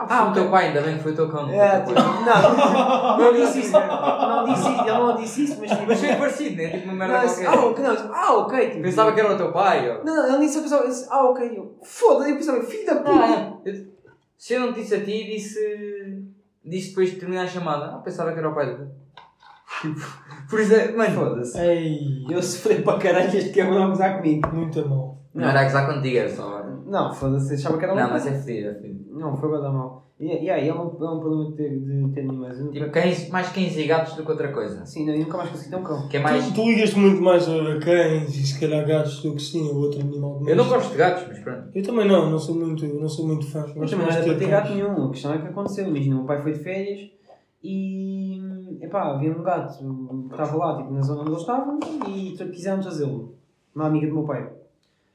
Ah, 0.00 0.06
foi 0.06 0.16
Ah, 0.16 0.30
o 0.30 0.32
teu 0.32 0.50
pai, 0.50 0.66
ainda 0.68 0.80
bem 0.80 0.96
que 0.96 1.02
foi 1.02 1.12
o 1.12 1.16
teu 1.16 1.28
cão. 1.28 1.50
É, 1.50 1.80
tipo, 1.80 1.92
não, 2.00 3.18
não 3.18 3.32
disse 3.32 3.60
isso, 3.60 3.72
não 3.72 4.44
disse 4.44 4.60
isso, 4.70 4.80
ele 4.82 4.90
não 4.92 5.16
disse 5.16 5.44
isso, 5.44 5.56
mas 5.60 5.70
tipo. 5.70 5.86
Mas 5.88 6.00
foi 6.00 6.14
parecido, 6.16 6.56
né? 6.62 6.68
Tipo 6.70 6.84
uma 6.84 6.94
merda 6.94 7.14
Não, 7.18 7.24
qualquer. 7.26 7.46
ah, 7.48 7.64
ok, 7.66 7.84
não, 7.84 7.94
disse, 7.94 8.08
ah, 8.12 8.32
ok. 8.34 8.70
Tipo, 8.70 8.82
Pensava 8.82 9.12
que 9.12 9.20
era 9.20 9.34
o 9.34 9.36
teu 9.36 9.52
pai, 9.52 9.90
ó. 9.90 10.04
Não, 10.04 10.14
não, 10.14 10.28
ele 10.36 10.38
disse, 10.46 10.56
eu 10.58 10.62
pensava, 10.62 10.86
disse, 10.86 11.06
ah, 11.10 11.24
ok. 11.24 11.52
Eu, 11.58 11.78
Foda-se, 11.82 12.30
eu 12.30 12.36
pensava, 12.36 12.62
filho 12.62 12.86
da 12.86 12.94
puta. 12.96 13.10
Não, 13.10 13.28
não. 13.28 13.60
Eu- 13.64 13.86
Se 14.36 14.54
eu 14.54 14.60
não 14.60 14.72
te 14.72 14.80
disse 14.82 14.94
a 14.94 15.00
ti, 15.04 15.24
disse. 15.24 16.24
Disse 16.64 16.90
depois 16.90 17.10
de 17.10 17.16
terminar 17.16 17.42
a 17.42 17.48
chamada. 17.48 17.86
Ah, 17.86 17.98
pensava 17.98 18.32
que 18.32 18.38
era 18.38 18.48
o 18.48 18.54
pai 18.54 18.66
do. 18.76 18.88
Tipo. 19.82 20.00
Por 20.48 20.60
isso 20.60 20.74
é. 20.74 20.92
Mano, 20.92 21.14
Foda-se. 21.14 21.58
Ei, 21.60 22.24
Eu 22.30 22.40
sofri 22.42 22.82
para 22.82 22.98
caralho 22.98 23.36
este 23.36 23.50
que 23.50 23.60
é 23.60 23.64
não 23.68 23.88
gozar 23.88 24.16
comigo. 24.18 24.48
muito 24.54 24.88
mal. 24.88 25.18
não 25.34 25.48
era 25.48 25.60
a 25.60 25.64
gozar 25.64 25.86
contigo, 25.92 26.18
era 26.18 26.28
só. 26.28 26.62
Não, 26.88 27.12
foda-se, 27.12 27.54
achava 27.54 27.76
que 27.78 27.84
era 27.84 27.92
um. 27.92 27.96
Não, 27.96 28.10
mas 28.10 28.26
é 28.26 28.32
fedido, 28.40 28.70
é 28.70 28.74
fedido. 28.74 29.04
Não, 29.18 29.36
foi 29.36 29.50
bada 29.50 29.70
mal. 29.70 30.06
E 30.18 30.44
e 30.44 30.50
aí, 30.50 30.68
é 30.68 30.74
um, 30.74 30.78
é 30.80 31.10
um 31.10 31.20
problema 31.20 31.50
de 31.50 31.56
ter, 31.56 31.78
de 31.78 32.08
ter 32.12 32.20
animais. 32.22 32.58
Eu 32.58 32.64
nunca- 32.64 32.78
Tipo, 32.80 32.90
cães, 32.90 33.28
mais 33.28 33.48
cães 33.50 33.76
e 33.76 33.84
gatos 33.86 34.14
do 34.14 34.24
que 34.24 34.30
outra 34.32 34.52
coisa. 34.52 34.84
Sim, 34.84 35.06
não, 35.06 35.12
eu 35.14 35.20
nunca 35.20 35.36
mais 35.38 35.50
consegui 35.50 35.70
ter 35.70 35.76
um 35.76 35.84
cão. 35.84 36.08
Que 36.08 36.16
é 36.16 36.20
mais. 36.20 36.44
Tu, 36.48 36.54
tu 36.54 36.62
ligas-te 36.68 36.98
muito 36.98 37.22
mais 37.22 37.48
a 37.48 37.78
cães 37.78 38.34
e 38.34 38.46
se 38.46 38.58
calhar 38.58 38.84
gatos 38.86 39.22
do 39.22 39.34
que 39.34 39.42
sim 39.42 39.68
a 39.68 39.72
outro 39.72 40.00
animal. 40.00 40.42
Eu 40.46 40.56
não 40.56 40.68
gosto 40.68 40.90
de 40.90 40.96
gatos, 40.98 41.24
mas 41.28 41.38
pronto. 41.38 41.68
Eu 41.72 41.82
também 41.84 42.08
não, 42.08 42.30
não 42.30 42.38
sou 42.38 42.54
muito, 42.56 42.84
não 42.86 43.08
sou 43.08 43.26
muito 43.28 43.46
fã. 43.48 43.60
Mas 43.60 43.74
Gosto 43.74 43.90
também 43.90 44.06
não 44.06 44.12
mais 44.12 44.16
era 44.16 44.24
de 44.24 44.30
para 44.30 44.38
ter 44.38 44.50
cães. 44.50 44.62
gato 44.62 44.74
nenhum. 44.74 45.06
A 45.06 45.10
questão 45.10 45.34
é 45.34 45.38
que 45.38 45.46
aconteceu. 45.46 45.86
Imagina, 45.86 46.14
o 46.16 46.18
meu 46.18 46.26
pai 46.26 46.42
foi 46.42 46.52
de 46.52 46.58
férias 46.58 47.10
e. 47.62 48.78
Epá, 48.80 49.14
havia 49.14 49.30
um 49.32 49.42
gato 49.42 49.78
que 49.78 50.32
estava 50.32 50.56
lá, 50.56 50.76
tipo, 50.78 50.92
na 50.92 51.00
zona 51.02 51.20
onde 51.20 51.30
eles 51.30 51.40
estavam 51.40 51.78
e 52.08 52.34
tra- 52.36 52.46
quiseram 52.48 52.80
trazê-lo. 52.80 53.34
Uma 53.74 53.86
amiga 53.86 54.06
do 54.06 54.14
meu 54.14 54.24
pai. 54.24 54.48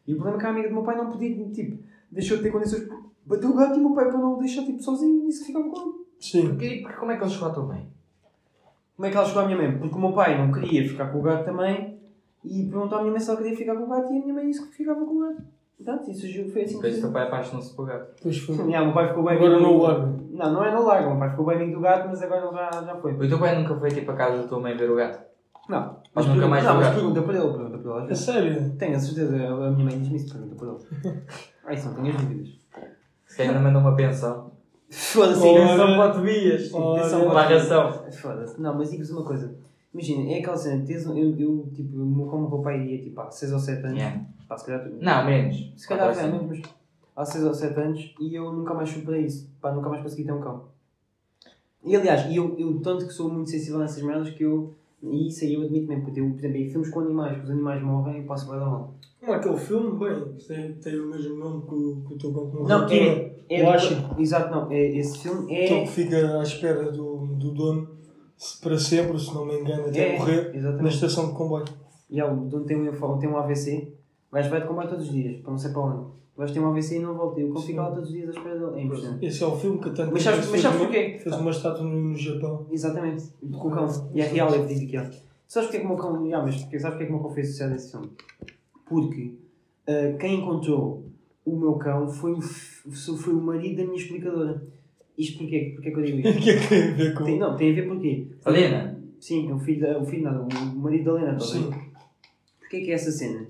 E 0.08 0.14
o 0.14 0.16
problema 0.18 0.38
é 0.38 0.42
que 0.42 0.46
a 0.48 0.50
amiga 0.50 0.68
do 0.70 0.74
meu 0.76 0.84
pai 0.84 0.98
não 0.98 1.10
podia, 1.12 1.50
tipo, 1.52 1.78
deixou 2.12 2.38
de 2.38 2.44
ter 2.44 2.52
condições. 2.52 2.88
Bateu 3.26 3.50
o 3.50 3.56
gato 3.56 3.76
e 3.76 3.80
o 3.80 3.84
meu 3.86 3.94
pai, 3.96 4.06
para 4.10 4.18
não 4.18 4.34
o 4.36 4.40
deixar 4.40 4.64
tipo, 4.64 4.82
sozinho, 4.84 5.26
disse 5.26 5.40
que 5.42 5.48
ficava 5.48 5.70
com 5.70 5.82
ele. 5.82 5.92
Sim. 6.20 6.48
Porque, 6.50 6.80
porque 6.84 6.98
como 6.98 7.12
é 7.12 7.18
que 7.18 7.24
eles 7.24 7.34
chegou 7.34 7.48
à 7.50 7.52
tua 7.54 7.64
mãe? 7.66 7.88
Como 8.96 9.06
é 9.08 9.10
que 9.12 9.18
ela 9.18 9.26
chegou 9.26 9.42
à 9.42 9.46
minha 9.46 9.58
mãe? 9.58 9.78
Porque 9.78 9.96
o 9.96 10.00
meu 10.00 10.12
pai 10.14 10.38
não 10.38 10.52
queria 10.52 10.88
ficar 10.88 11.08
com 11.12 11.20
o 11.20 11.22
gato 11.22 11.46
também 11.46 11.98
e 12.44 12.64
perguntou 12.66 12.98
à 12.98 13.02
minha 13.02 13.12
mãe 13.12 13.20
se 13.22 13.30
ela 13.30 13.42
queria 13.42 13.58
ficar 13.58 13.76
com 13.76 13.84
o 13.84 13.88
gato 13.90 14.14
e 14.14 14.18
a 14.18 14.22
minha 14.22 14.34
mãe 14.34 14.48
disse 14.48 14.68
que 14.68 14.76
ficava 14.76 15.06
com 15.06 15.16
o 15.16 15.20
gato. 15.22 15.42
Portanto, 15.78 16.12
isso 16.12 16.52
foi 16.52 16.62
assim 16.64 16.76
Depois 16.76 16.98
o 16.98 17.02
teu 17.02 17.12
pai 17.12 17.24
apaixonou-se 17.24 17.76
por 17.76 17.88
gato. 17.88 18.16
Depois 18.18 18.38
foi. 18.40 18.56
Yeah, 18.68 18.82
o 18.82 18.86
meu 18.86 18.94
pai 18.94 19.08
ficou 19.10 19.24
bem 19.24 19.36
Agora 19.36 19.56
amigo 19.56 19.70
não 19.70 19.78
do- 19.78 19.80
o 19.80 19.88
larga. 19.88 20.14
Não, 20.32 20.54
não 20.54 20.66
é 20.66 20.74
no 20.74 20.84
largo. 20.84 21.08
O 21.08 21.12
meu 21.12 21.20
pai 21.20 21.30
ficou 21.32 21.46
bem 21.46 21.56
amigo 21.58 21.74
do 21.74 21.80
gato, 21.82 22.08
mas 22.10 22.22
agora 22.22 22.46
ele 22.46 22.56
já, 22.56 22.72
já 22.84 22.96
foi. 22.98 23.14
O 23.14 23.28
teu 23.30 23.40
pai 23.40 23.62
nunca 23.62 23.76
foi 23.80 23.90
tipo 23.90 24.12
a 24.12 24.16
casa 24.16 24.42
da 24.44 24.48
tua 24.48 24.60
mãe 24.60 24.78
ver 24.78 24.92
o 24.92 24.96
gato? 24.96 25.20
Não, 25.70 25.98
Mas 26.14 26.26
nunca 26.28 26.48
mais 26.48 26.64
não, 26.64 26.76
mas 26.76 26.94
pergunta 26.94 27.22
para 27.22 27.38
ele, 27.38 27.54
pergunta 27.54 27.78
para 27.78 27.98
ele. 28.00 28.08
vezes. 28.08 28.24
sério? 28.26 28.76
Tenho 28.78 28.96
a 28.96 29.00
certeza, 29.00 29.36
a 29.48 29.72
minha 29.72 29.86
mãe 29.86 30.00
diz-me 30.00 30.18
isso, 30.18 30.34
pergunta 30.34 30.56
para 30.56 30.68
ele. 31.12 31.24
Ah, 31.66 31.74
isso 31.74 31.88
não 31.88 31.94
tenho 31.96 32.10
as 32.10 32.22
dúvidas. 32.22 32.50
Se 33.26 33.42
ainda 33.42 33.58
mandou 33.60 33.80
uma 33.82 33.96
pensão. 33.96 34.52
Foda-se, 34.92 35.42
Olha. 35.48 35.62
pensão 35.66 35.88
para 35.96 36.12
Tobias. 36.14 36.74
Olha. 36.74 37.02
Pensão 37.02 37.30
Para 37.30 37.40
a 37.40 37.44
Tobias. 37.44 37.62
ração. 37.70 38.12
Foda-se. 38.12 38.62
Não, 38.62 38.78
mas 38.78 38.92
digo-vos 38.92 39.12
uma 39.12 39.24
coisa. 39.24 39.56
Imagina, 39.94 40.30
é 40.34 40.40
aquela 40.40 40.58
cena, 40.58 40.84
tens, 40.86 41.08
um- 41.08 41.16
eu, 41.18 41.40
eu, 41.40 41.70
tipo, 41.74 41.92
como 42.30 42.48
o 42.48 42.50
meu 42.50 42.60
pai 42.60 42.84
ia, 42.86 43.02
tipo, 43.02 43.22
há 43.22 43.32
6 43.32 43.54
ou 43.54 43.60
7 43.60 43.86
anos, 43.86 43.98
Yeah. 43.98 44.22
pá, 44.48 44.58
se 44.58 44.66
calhar, 44.66 44.90
Não, 45.00 45.26
menos. 45.26 45.72
se 45.78 45.88
calhar, 45.88 46.10
Agora 46.10 46.28
é, 46.28 46.32
sim. 46.32 46.46
mas 46.50 46.62
há 47.16 47.24
6 47.26 47.46
ou 47.46 47.54
7 47.54 47.80
anos, 47.80 48.16
e 48.20 48.36
eu 48.36 48.52
nunca 48.52 48.74
mais 48.74 48.90
fui 48.90 49.04
para 49.04 49.18
isso, 49.18 49.50
pá, 49.62 49.72
nunca 49.72 49.88
mais 49.90 50.02
consegui 50.04 50.26
ter 50.26 50.34
um 50.34 50.42
cão. 50.42 50.66
E 51.84 51.96
aliás, 51.96 52.26
e 52.30 52.36
eu, 52.36 52.56
eu 52.60 52.80
tanto 52.82 53.06
que 53.08 53.14
sou 53.14 53.32
muito 53.32 53.50
sensível 53.50 53.80
nessas 53.80 54.02
merdas 54.04 54.30
que 54.32 54.44
eu, 54.44 54.74
e 55.04 55.28
isso 55.28 55.44
aí 55.44 55.54
eu 55.54 55.62
admito 55.62 55.88
mesmo, 55.88 56.04
porque 56.06 56.20
eu, 56.22 56.30
por 56.30 56.38
exemplo, 56.40 56.58
em 56.58 56.70
filmes 56.70 56.90
com 56.90 57.00
animais, 57.02 57.44
os 57.44 57.50
animais 57.50 57.82
morrem, 57.84 58.18
eu 58.22 58.26
passo 58.26 58.50
bem 58.50 58.60
da 58.60 58.66
mal. 58.66 58.96
Não, 59.22 59.34
aquele 59.34 59.58
filme, 59.58 59.98
bem, 60.00 60.34
tem, 60.48 60.74
tem 60.74 61.00
o 61.00 61.08
mesmo 61.10 61.36
nome 61.36 61.62
que 61.68 61.74
o, 61.74 62.04
que 62.08 62.14
o 62.14 62.18
teu 62.18 62.34
cão 62.34 62.50
que 62.50 62.56
morreu. 62.58 62.68
Não, 62.80 62.88
é, 62.90 63.36
é 63.50 63.62
Eu 63.62 63.66
do- 63.66 63.72
acho. 63.72 63.94
Exato, 64.18 64.52
não, 64.52 64.72
é, 64.72 64.82
esse 64.98 65.18
filme 65.20 65.54
é... 65.54 65.66
Aquele 65.66 65.82
que 65.82 65.88
fica 65.92 66.40
à 66.40 66.44
espera 66.44 66.92
do, 66.92 67.28
do 67.28 67.52
dono 67.52 67.88
para 68.62 68.78
sempre, 68.78 69.18
se 69.20 69.34
não 69.34 69.46
me 69.46 69.60
engano, 69.60 69.88
até 69.88 70.16
é, 70.16 70.18
morrer 70.20 70.50
na 70.52 70.56
Exatamente. 70.58 70.96
estação 70.96 71.28
de 71.28 71.34
comboio. 71.34 71.66
E 72.10 72.20
há, 72.20 72.32
o 72.32 72.36
dono 72.46 72.66
tem 72.66 72.78
um, 72.78 73.18
tem 73.20 73.30
um 73.30 73.38
AVC, 73.38 73.94
o 74.32 74.36
gajo 74.36 74.50
vai 74.50 74.62
de 74.62 74.68
comboio 74.68 74.90
todos 74.90 75.06
os 75.08 75.12
dias, 75.14 75.42
para 75.42 75.52
não 75.52 75.58
sei 75.58 75.72
para 75.72 75.82
onde. 75.82 76.06
O 76.36 76.40
gajo 76.42 76.54
tem 76.54 76.62
um 76.64 76.68
AVC 76.70 76.96
e 76.96 77.00
não 77.00 77.14
volta, 77.16 77.40
e 77.40 77.44
o 77.44 77.54
cão 77.54 77.62
Sim. 77.62 77.68
fica 77.68 77.82
lá 77.84 77.92
todos 77.92 78.10
os 78.10 78.14
dias 78.16 78.28
à 78.30 78.32
espera 78.32 78.58
dele. 78.60 78.80
É 78.80 78.84
impressionante. 78.84 79.26
Esse 79.26 79.44
é 79.44 79.48
o 79.48 79.56
filme 79.56 79.78
que 79.80 79.90
tanto 79.92 80.12
Mas 80.14 80.24
sabes- 80.24 80.50
mas 80.50 80.62
sabes 80.62 80.62
fez 80.62 80.66
uma- 80.66 80.80
porquê? 80.86 81.20
Fez 81.20 81.36
uma 81.38 81.52
estátua 81.52 81.84
no, 81.84 81.96
no 82.10 82.16
Japão. 82.18 82.66
Exatamente, 82.72 83.24
com 83.52 83.68
o 83.68 83.72
cão. 83.72 84.10
E 84.16 84.22
é 84.22 84.26
real, 84.28 84.54
é 84.54 84.58
verídico 84.58 84.92
que 84.92 84.98
é. 84.98 85.12
Sabes 85.48 85.68
porque 85.68 85.78
é 85.78 85.80
que 85.82 85.86
o 85.86 85.90
meu 85.90 85.98
cão. 85.98 86.16
Ah, 86.34 86.42
mas 86.42 86.56
porque, 86.64 86.80
sabes 86.80 86.96
porque 86.98 87.04
é 87.04 87.06
que 87.08 87.12
o 87.12 87.16
meu 87.16 87.24
cão 87.24 87.32
fez 87.36 87.48
sucesso 87.50 87.72
nesse 87.72 87.92
filme? 87.92 88.10
Porque 88.86 89.34
ah, 89.88 90.18
quem 90.20 90.40
encontrou 90.40 91.06
o 91.46 91.56
meu 91.56 91.74
cão 91.76 92.08
foi 92.10 92.32
o, 92.34 92.42
foi 92.42 93.34
o 93.34 93.42
marido 93.42 93.78
da 93.78 93.84
minha 93.84 93.98
explicadora. 93.98 94.64
Isto 95.16 95.38
porquê? 95.38 95.72
Porquê 95.76 95.92
que 95.92 96.00
eu 96.00 96.04
digo 96.04 96.18
O 96.18 96.32
isto? 96.32 96.42
que 96.42 96.50
é 96.50 96.58
que 96.60 96.68
tem 96.68 96.84
a 96.90 96.94
ver 96.96 97.14
com. 97.14 97.24
Tem, 97.26 97.38
não, 97.38 97.56
tem 97.56 97.72
a 97.72 97.76
ver 97.76 97.88
porquê? 97.88 98.28
A 98.44 98.50
Lena? 98.50 99.00
Sim, 99.20 99.50
é 99.50 99.54
o 99.54 99.60
filho, 99.60 99.82
da, 99.82 100.00
o 100.00 100.06
filho 100.06 100.24
nada, 100.24 100.42
o 100.42 100.76
marido 100.80 101.06
da 101.06 101.14
Lena, 101.14 101.32
ver? 101.34 101.42
Sim. 101.42 101.70
Porquê 102.60 102.82
que 102.82 102.92
é 102.92 102.96
essa 102.96 103.12
cena? 103.12 103.46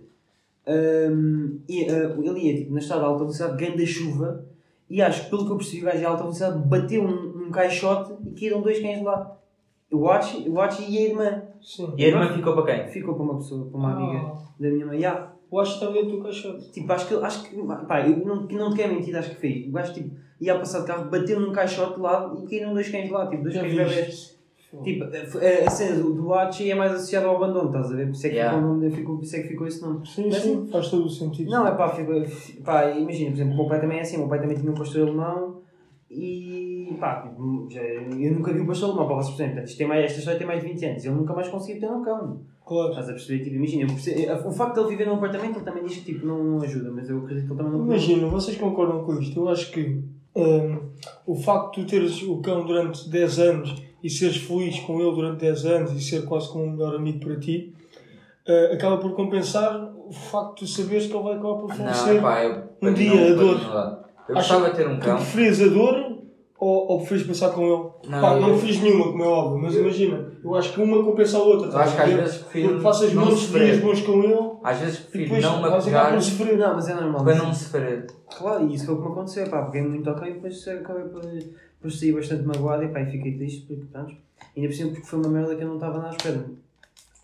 Ahm, 0.65 1.59
e, 1.67 1.85
ah, 1.89 2.15
ele 2.17 2.39
ia 2.39 2.57
tipo, 2.57 2.73
na 2.73 2.79
estrada 2.79 3.01
de 3.01 3.07
alta 3.07 3.19
velocidade, 3.19 3.57
grande 3.57 3.85
chuva, 3.85 4.45
e 4.89 5.01
acho 5.01 5.25
que 5.25 5.29
pelo 5.29 5.45
que 5.45 5.51
eu 5.51 5.57
percebi, 5.57 5.81
o 5.81 5.85
gajo 5.85 5.97
de 5.97 6.05
alta 6.05 6.23
velocidade 6.23 6.67
bateu 6.67 7.03
um, 7.03 7.47
um 7.47 7.51
caixote 7.51 8.13
e 8.25 8.31
caíram 8.39 8.61
dois 8.61 8.79
cães 8.79 9.01
lá. 9.03 9.37
O 9.91 10.07
Archie, 10.07 10.49
o 10.49 10.59
Archie 10.59 10.85
e 10.89 10.97
a 10.97 11.01
irmã. 11.09 11.41
Sim. 11.61 11.93
E 11.97 12.05
a 12.05 12.07
irmã 12.07 12.33
ficou 12.33 12.53
para 12.53 12.65
quem? 12.83 12.91
Ficou 12.91 13.13
para 13.15 13.23
uma 13.23 13.35
pessoa, 13.35 13.65
para 13.69 13.77
uma 13.77 13.91
amiga 13.93 14.19
Ah, 14.19 14.37
da 14.59 14.69
minha 14.69 14.85
mãe. 14.85 14.97
Yeah. 14.97 15.33
acho 15.61 15.79
que 15.79 15.85
está 15.85 15.93
dentro 15.93 16.17
do 16.17 16.23
caixote. 16.23 16.71
Tipo, 16.71 16.93
acho 16.93 17.07
que, 17.07 17.15
acho 17.15 17.43
que 17.43 17.55
pá, 17.87 18.07
eu 18.07 18.25
não, 18.25 18.47
que 18.47 18.55
não 18.55 18.71
te 18.71 18.77
quero 18.77 18.93
mentir, 18.93 19.15
acho 19.15 19.29
que 19.31 19.35
fez. 19.35 19.67
O 19.67 19.71
gajo 19.71 19.93
tipo, 19.93 20.15
ia 20.41 20.55
a 20.55 20.59
passar 20.59 20.81
de 20.81 20.87
carro, 20.87 21.09
bateu 21.11 21.39
num 21.39 21.51
caixote 21.51 21.99
lá 21.99 22.33
e 22.41 22.47
caíram 22.47 22.73
dois 22.73 22.89
cães 22.89 23.09
lá, 23.11 23.27
tipo, 23.27 23.43
dois 23.43 23.53
Já 23.53 23.61
cães 23.61 23.75
bebés. 23.75 24.32
Viste? 24.81 24.99
Tipo, 24.99 25.37
a, 25.37 25.67
a 25.67 25.69
cena 25.69 25.95
do, 26.01 26.13
do 26.13 26.33
Archie 26.33 26.71
é 26.71 26.75
mais 26.75 26.91
associada 26.93 27.27
ao 27.27 27.35
abandono, 27.37 27.67
estás 27.67 27.91
a 27.91 27.95
ver? 27.95 28.05
Por 28.07 28.13
isso 28.13 28.27
é 28.27 28.29
que, 28.29 28.35
Yeah. 28.35 28.57
ficou, 28.57 28.69
o 28.71 28.73
nome, 28.75 28.91
ficou, 28.91 29.15
por 29.17 29.23
isso 29.23 29.35
é 29.35 29.39
que 29.41 29.47
ficou 29.49 29.67
esse 29.67 29.81
nome. 29.81 30.07
Sim, 30.07 30.25
Mas 30.29 30.35
sim, 30.41 30.67
faz 30.71 30.89
todo 30.89 31.05
o 31.05 31.09
sentido. 31.09 31.51
Não, 31.51 31.67
é 31.67 31.71
pá, 31.75 31.89
fico, 31.89 32.11
pá, 32.63 32.89
imagina, 32.91 33.29
por 33.31 33.35
exemplo, 33.37 33.53
o 33.53 33.57
meu 33.57 33.67
pai 33.67 33.81
também 33.81 33.97
é 33.99 34.01
assim, 34.01 34.15
o 34.15 34.19
meu 34.19 34.29
pai 34.29 34.39
também 34.41 34.57
tinha 34.57 34.71
um 34.71 34.75
pastor 34.75 35.01
alemão 35.07 35.61
e 36.09 36.95
pá, 36.99 37.21
tipo, 37.21 37.67
já, 37.69 37.81
eu 37.81 38.33
nunca 38.33 38.53
vi 38.53 38.61
um 38.61 38.65
pastor 38.67 38.89
alemão, 38.89 39.07
para 39.07 39.15
vocês 39.15 39.35
perceberem, 39.35 39.53
portanto, 39.53 39.67
isto 39.69 39.77
tem 39.77 39.87
mais, 39.87 40.05
esta 40.05 40.19
história 40.19 40.37
tem 40.37 40.47
mais 40.47 40.61
de 40.61 40.67
20 40.69 40.85
anos, 40.85 41.05
ele 41.05 41.15
nunca 41.15 41.33
mais 41.33 41.47
conseguiu 41.47 41.79
ter 41.79 41.87
um 41.93 42.03
cão. 42.03 42.41
Claro. 42.65 42.89
Estás 42.91 43.09
a 43.09 43.13
perceber? 43.13 43.43
Tipo, 43.43 43.55
imagina, 43.57 43.83
eu 43.83 43.87
percebo- 43.87 44.47
o 44.47 44.51
facto 44.51 44.75
de 44.75 44.79
ele 44.81 44.89
viver 44.89 45.05
num 45.07 45.15
apartamento, 45.15 45.57
ele 45.57 45.65
também 45.65 45.83
diz 45.83 45.97
que 45.97 46.13
tipo, 46.13 46.25
não, 46.25 46.43
não 46.43 46.61
ajuda, 46.61 46.91
mas 46.91 47.09
eu 47.09 47.17
acredito 47.19 47.45
que 47.47 47.51
ele 47.51 47.57
também 47.61 47.73
não 47.79 47.85
Imagina, 47.85 48.27
vocês 48.27 48.57
concordam 48.57 49.03
com 49.03 49.19
isto? 49.19 49.37
Eu 49.39 49.49
acho 49.49 49.71
que 49.71 50.01
hum, 50.35 50.79
o 51.27 51.35
facto 51.35 51.75
de 51.75 51.85
tu 51.85 51.89
teres 51.89 52.21
o 52.23 52.37
cão 52.37 52.65
durante 52.65 53.09
10 53.09 53.39
anos 53.39 53.83
e 54.03 54.09
seres 54.09 54.37
feliz 54.37 54.79
com 54.81 54.99
ele 54.99 55.11
durante 55.15 55.39
10 55.39 55.65
anos 55.65 55.91
e 55.93 56.01
ser 56.01 56.25
quase 56.25 56.49
como 56.51 56.65
um 56.65 56.71
melhor 56.71 56.95
amigo 56.95 57.19
para 57.25 57.39
ti, 57.39 57.73
eh, 58.45 58.71
acaba 58.73 58.97
por 58.97 59.13
compensar 59.15 59.93
o 60.05 60.11
facto 60.11 60.65
de 60.65 60.71
saberes 60.71 61.07
que 61.07 61.13
ele 61.15 61.23
vai 61.23 61.33
acabar 61.33 61.55
por 61.55 61.69
Não, 61.69 61.75
falecer. 61.77 62.21
pá, 62.21 62.43
eu. 62.43 62.61
para 62.79 62.91
mim 62.91 62.95
dia, 62.97 63.09
não- 63.09 63.23
a 63.23 63.25
para 63.25 63.35
dor. 63.35 63.61
não. 63.61 64.03
Eu 64.29 64.35
gostava 64.35 64.69
de 64.69 64.75
ter 64.75 64.87
um 64.87 64.99
Tu 64.99 65.05
cão. 65.05 65.15
preferias 65.17 65.61
a 65.61 65.67
dor 65.67 66.13
ou, 66.59 66.91
ou 66.91 66.97
preferes 66.99 67.23
passar 67.27 67.49
com 67.51 67.61
ele? 67.61 67.89
Não, 68.09 68.21
Pá, 68.21 68.35
não 68.39 68.49
eu- 68.49 68.57
fiz 68.57 68.81
nenhuma, 68.81 69.05
como 69.11 69.23
é 69.23 69.27
óbvio, 69.27 69.61
mas 69.63 69.75
imagina, 69.75 70.31
eu 70.43 70.55
acho 70.55 70.73
que 70.73 70.81
uma 70.81 71.03
compensa 71.03 71.37
a 71.37 71.41
outra. 71.41 71.69
Eu 71.69 71.77
acho 71.77 71.95
que 71.95 72.01
às 72.01 72.13
vezes 72.13 72.37
prefiro 72.37 72.77
Tu 72.77 72.83
passas 72.83 73.13
não 73.13 73.23
dias 73.25 73.79
bons 73.79 74.01
com 74.01 74.23
ele 74.23 74.51
Às 74.63 74.79
vezes 74.79 74.99
prefiro 74.99 75.23
depois 75.25 75.43
não 75.43 75.61
me 75.61 75.67
apegar 75.67 76.21
sofrer. 76.21 76.57
Não, 76.57 76.73
mas 76.75 76.89
é 76.89 76.93
normal. 76.95 77.23
para 77.25 77.35
não 77.35 77.53
sofrer. 77.53 78.07
Claro, 78.37 78.67
e 78.69 78.75
isso 78.75 78.85
foi 78.85 78.95
o 78.95 78.97
que 78.97 79.05
me 79.05 79.11
aconteceu, 79.11 79.49
pá, 79.49 79.61
peguei 79.63 79.87
muito 79.89 80.09
ok 80.09 80.29
e 80.29 80.33
depois 80.35 80.67
acabei 80.67 81.03
por, 81.03 81.21
por 81.83 81.91
sair 81.91 82.13
bastante 82.13 82.43
magoado 82.47 82.83
e 82.83 82.87
pá, 82.87 83.01
e 83.01 83.11
fiquei 83.11 83.35
triste 83.37 83.65
porque, 83.67 83.83
pronto, 83.91 84.15
ainda 84.57 84.67
por 84.69 84.73
cima 84.75 84.89
porque 84.91 85.05
foi 85.05 85.19
uma 85.19 85.29
merda 85.29 85.55
que 85.55 85.61
eu 85.63 85.67
não 85.67 85.75
estava 85.75 86.07
à 86.07 86.09
espera. 86.09 86.45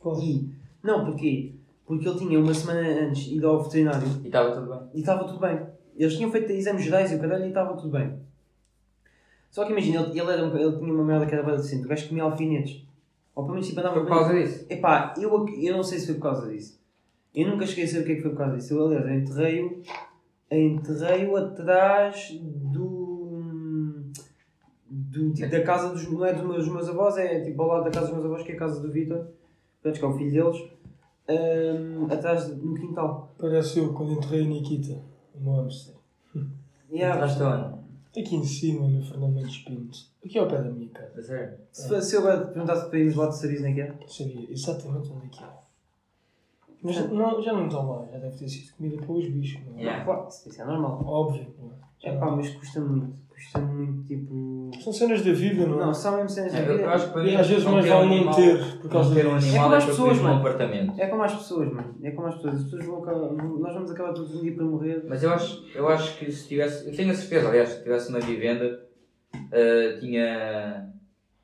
Claro. 0.01 0.20
E, 0.22 0.49
não, 0.84 1.05
porquê? 1.05 1.51
Porque 1.86 2.07
ele 2.07 2.20
tinha 2.20 2.39
uma 2.39 2.53
semana 2.53 2.82
antes 2.88 3.28
ido 3.32 3.47
ao 3.47 3.64
veterinário 3.64 4.07
E 4.24 4.28
estava 4.28 4.51
tudo 4.53 4.70
bem. 4.70 4.80
e 4.93 4.99
estava 4.99 5.24
tudo 5.24 5.39
bem. 5.39 5.60
Eles 5.97 6.16
tinham 6.16 6.32
feito 6.32 6.51
exames 6.51 6.84
gerais 6.84 7.12
e 7.12 7.16
o 7.16 7.20
caralho 7.20 7.45
e 7.45 7.47
estava 7.47 7.74
tudo 7.76 7.89
bem. 7.89 8.14
Só 9.49 9.66
que 9.66 9.72
imagina, 9.72 10.01
ele, 10.01 10.20
ele, 10.20 10.32
era 10.32 10.45
um- 10.45 10.55
ele 10.57 10.78
tinha 10.78 10.93
uma 10.93 11.03
merda 11.03 11.26
que 11.26 11.34
era 11.34 11.41
bem 11.43 11.55
decente, 11.55 11.86
o 11.86 11.89
gajo 11.89 12.07
comia 12.07 12.24
alfinetes. 12.24 12.86
Ou 13.34 13.43
pelo 13.43 13.53
menos 13.55 13.68
tipo 13.68 13.80
andava 13.80 13.95
Foi 13.95 14.03
por 14.03 14.10
causa 14.10 14.34
disso. 14.34 14.66
Epá, 14.70 15.14
eu, 15.18 15.47
eu 15.57 15.76
não 15.78 15.84
sei 15.84 15.97
se 15.99 16.05
foi 16.05 16.16
por 16.16 16.22
causa 16.22 16.47
disso. 16.49 16.80
Eu 17.34 17.47
nunca 17.47 17.66
cheguei 17.66 17.86
a 17.86 17.88
saber 17.88 18.01
o 18.01 18.05
que 18.05 18.12
é 18.12 18.16
que 18.16 18.22
foi 18.22 18.32
por 18.32 18.38
causa 18.38 18.55
disso. 18.57 18.74
Eu, 18.74 18.86
aliás, 18.86 19.05
eu 19.07 19.14
enterrei-o 19.20 19.82
enterrei-o 20.51 21.36
atrás 21.38 22.32
do, 22.41 22.99
do 25.28 25.34
tipo, 25.34 25.49
da 25.51 25.63
casa 25.63 25.89
dos, 25.89 26.09
não 26.11 26.26
é 26.26 26.34
dos 26.34 26.43
meus, 26.43 26.65
dos 26.65 26.74
meus 26.74 26.89
avós, 26.89 27.17
é 27.17 27.41
tipo 27.43 27.61
ao 27.61 27.67
lado 27.67 27.84
da 27.86 27.91
casa 27.91 28.07
dos 28.07 28.15
meus 28.15 28.26
avós, 28.26 28.43
que 28.43 28.51
é 28.51 28.55
a 28.55 28.59
casa 28.59 28.82
do 28.82 28.91
Vitor, 28.91 29.28
portanto, 29.82 29.99
que 29.99 30.05
é 30.05 30.07
o 30.07 30.17
filho 30.17 30.32
deles, 30.32 30.72
hum, 31.30 32.07
atrás 32.11 32.45
de- 32.47 32.53
no 32.55 32.74
quintal. 32.76 33.34
Parece 33.38 33.80
eu 33.80 33.93
quando 33.93 34.13
enterrei 34.13 34.43
a 34.45 34.47
Nikita 34.47 35.01
no 35.36 35.55
hamster. 35.55 35.95
Yeah, 36.91 37.15
Entraste 37.15 37.43
onde? 37.43 37.80
Aqui 38.20 38.36
em 38.36 38.43
cima, 38.43 38.88
no 38.88 39.03
Fernando 39.03 39.36
Mendes 39.36 39.57
Pinto. 39.59 39.95
Aqui 40.26 40.39
ao 40.39 40.47
pé 40.47 40.57
da 40.63 40.72
minha 40.72 40.89
casa. 40.89 41.20
A 41.20 41.22
sério? 41.24 41.57
se, 41.72 42.01
se 42.01 42.15
eu 42.15 42.24
perguntasse 42.24 42.89
para 42.89 42.97
irmos 42.97 43.15
lá 43.15 43.28
de 43.28 43.38
Saris, 43.38 43.61
nem 43.61 43.76
que 43.76 43.82
é? 43.82 43.95
Sabia 44.07 44.51
exatamente 44.51 45.11
onde 45.11 45.28
é 45.28 45.30
que 45.30 45.43
é. 45.43 45.47
Mas 46.82 47.11
não, 47.11 47.41
já 47.41 47.53
não 47.53 47.67
estão 47.67 47.88
lá, 47.89 48.07
já 48.11 48.17
deve 48.17 48.38
ter 48.38 48.47
sido 48.49 48.74
comida 48.76 48.97
pelos 49.05 49.28
bichos. 49.30 49.63
Não 49.67 49.78
é? 49.78 49.82
Yeah. 49.82 50.03
Claro, 50.05 50.28
isso 50.30 50.61
é 50.61 50.65
normal. 50.65 51.01
Óbvio. 51.05 51.53
não 51.59 51.72
é? 51.72 52.09
É 52.09 52.17
pá, 52.17 52.32
mas 52.32 52.49
custa 52.49 52.80
muito. 52.82 53.13
Custa 53.40 53.60
muito, 53.60 54.04
tipo. 54.06 54.70
São 54.84 54.92
cenas 54.92 55.22
da 55.24 55.32
vida, 55.32 55.66
não 55.66 55.82
é? 55.82 55.86
Não, 55.86 55.94
são 55.94 56.16
mesmo 56.16 56.30
cenas 56.30 56.52
da 56.52 56.60
É, 56.60 56.62
vida. 56.62 56.74
eu 56.84 56.90
acho 56.90 57.08
que 57.08 57.14
para 57.14 57.24
E 57.26 57.36
às 57.38 57.48
vezes 57.48 57.64
mais 57.64 57.86
um 57.86 57.90
vale 57.90 58.06
não 58.08 58.16
animal- 58.16 58.36
ter, 58.36 58.78
por 58.82 58.90
causa 58.92 59.16
ter 59.16 59.26
um 59.28 59.36
animal 59.36 59.56
É 59.56 59.64
como 59.64 59.76
as 59.76 59.86
pessoas, 59.86 60.18
mano. 60.20 60.36
apartamento. 60.40 60.94
É 61.02 61.08
como 61.08 61.24
as 61.24 61.34
pessoas, 61.36 61.72
mano. 61.74 61.96
É 62.04 62.12
como 62.12 62.28
as 62.28 62.36
pessoas. 62.36 62.54
As 62.56 62.64
pessoas 62.64 62.86
vão 62.86 62.98
acabar. 63.04 63.32
Nós 63.34 63.74
vamos 63.74 63.92
acabar 63.92 64.14
todos 64.14 64.36
um 64.36 64.42
dia 64.42 64.54
para 64.56 64.66
morrer. 64.66 65.06
Mas 65.08 65.24
eu 65.24 65.32
acho, 65.32 65.66
eu 65.74 65.88
acho 65.88 66.18
que 66.18 66.30
se 66.32 66.48
tivesse, 66.50 66.88
eu 66.90 66.96
tenho 66.96 67.12
a 67.12 67.16
certeza, 67.16 67.48
aliás, 67.48 67.70
se 67.70 67.84
tivesse 67.84 68.10
uma 68.10 68.20
vivenda, 68.20 68.80
eh, 69.52 69.98
tinha 70.02 70.90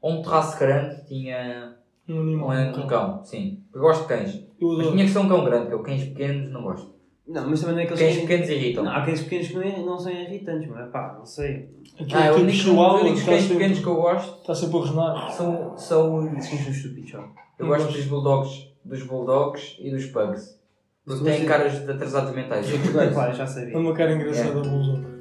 ou 0.02 0.20
um 0.20 0.22
terraço 0.22 0.60
grande, 0.60 1.06
tinha 1.08 1.76
Um 2.10 2.20
animal. 2.20 2.50
um, 2.50 2.84
um 2.84 2.88
cão, 2.88 3.24
sim. 3.24 3.64
Eu 3.74 3.82
gosto 3.82 4.02
de 4.04 4.08
cães. 4.08 4.46
Eu 4.60 4.68
Mas 4.78 4.88
tinha 4.92 5.06
que 5.06 5.12
ser 5.12 5.20
um 5.20 5.28
cão 5.30 5.44
grande, 5.44 5.62
porque 5.64 5.76
eu 5.76 5.84
cães 5.84 6.04
pequenos 6.04 6.52
não 6.52 6.62
gosto. 6.64 6.95
Não, 7.28 7.50
mas 7.50 7.60
também 7.60 7.76
não 7.76 7.82
é 7.82 7.86
aqueles 7.86 8.00
Cães 8.00 8.16
cães- 8.16 8.28
pequenos 8.28 8.50
irritam. 8.50 8.84
Não, 8.84 8.92
há 8.92 9.04
cães 9.06 9.22
pequenos 9.22 9.48
que 9.48 9.54
não, 9.56 9.62
é- 9.64 9.80
não 9.84 9.98
são 10.00 10.12
irritantes, 10.12 10.70
mas 10.70 10.92
pá, 10.92 11.16
não 11.18 11.26
sei. 11.26 11.70
Aquele 12.00 12.14
Ah, 12.14 12.30
os 12.30 12.36
tipo 12.36 12.42
únicos, 12.42 12.66
os 12.66 13.02
únicos 13.02 13.20
está 13.20 13.32
cães 13.32 13.48
pequenos 13.48 13.80
que 13.80 13.88
eu 13.88 13.96
gosto 13.96 14.42
está 14.42 14.56
sempre 14.56 14.78
a 14.78 14.82
resnar. 14.82 15.32
são, 15.32 15.78
são 15.78 16.16
os. 16.18 16.34
Esses 16.38 16.60
são 16.64 16.72
estúpidos, 16.72 17.10
só. 17.12 17.18
Eu 17.18 17.26
Eu 17.60 17.68
gosto 17.68 17.84
gosto. 17.86 17.98
dos 17.98 18.06
bulldogs, 18.08 18.68
dos 18.84 19.04
bulldogs 19.04 19.76
e 19.80 19.90
dos 19.90 20.06
pugs. 20.08 20.60
Porque 21.06 21.22
Mas 21.24 21.34
têm 21.36 21.40
você- 21.42 21.46
caras 21.46 21.86
de 21.86 21.92
atrasados 21.92 22.36
mentais. 22.36 22.68
Claro, 23.14 23.34
já 23.36 23.44
É 23.44 23.48
sabia. 23.48 23.78
uma 23.78 23.94
cara 23.94 24.14
engraçada 24.14 24.50
Yeah. 24.60 25.15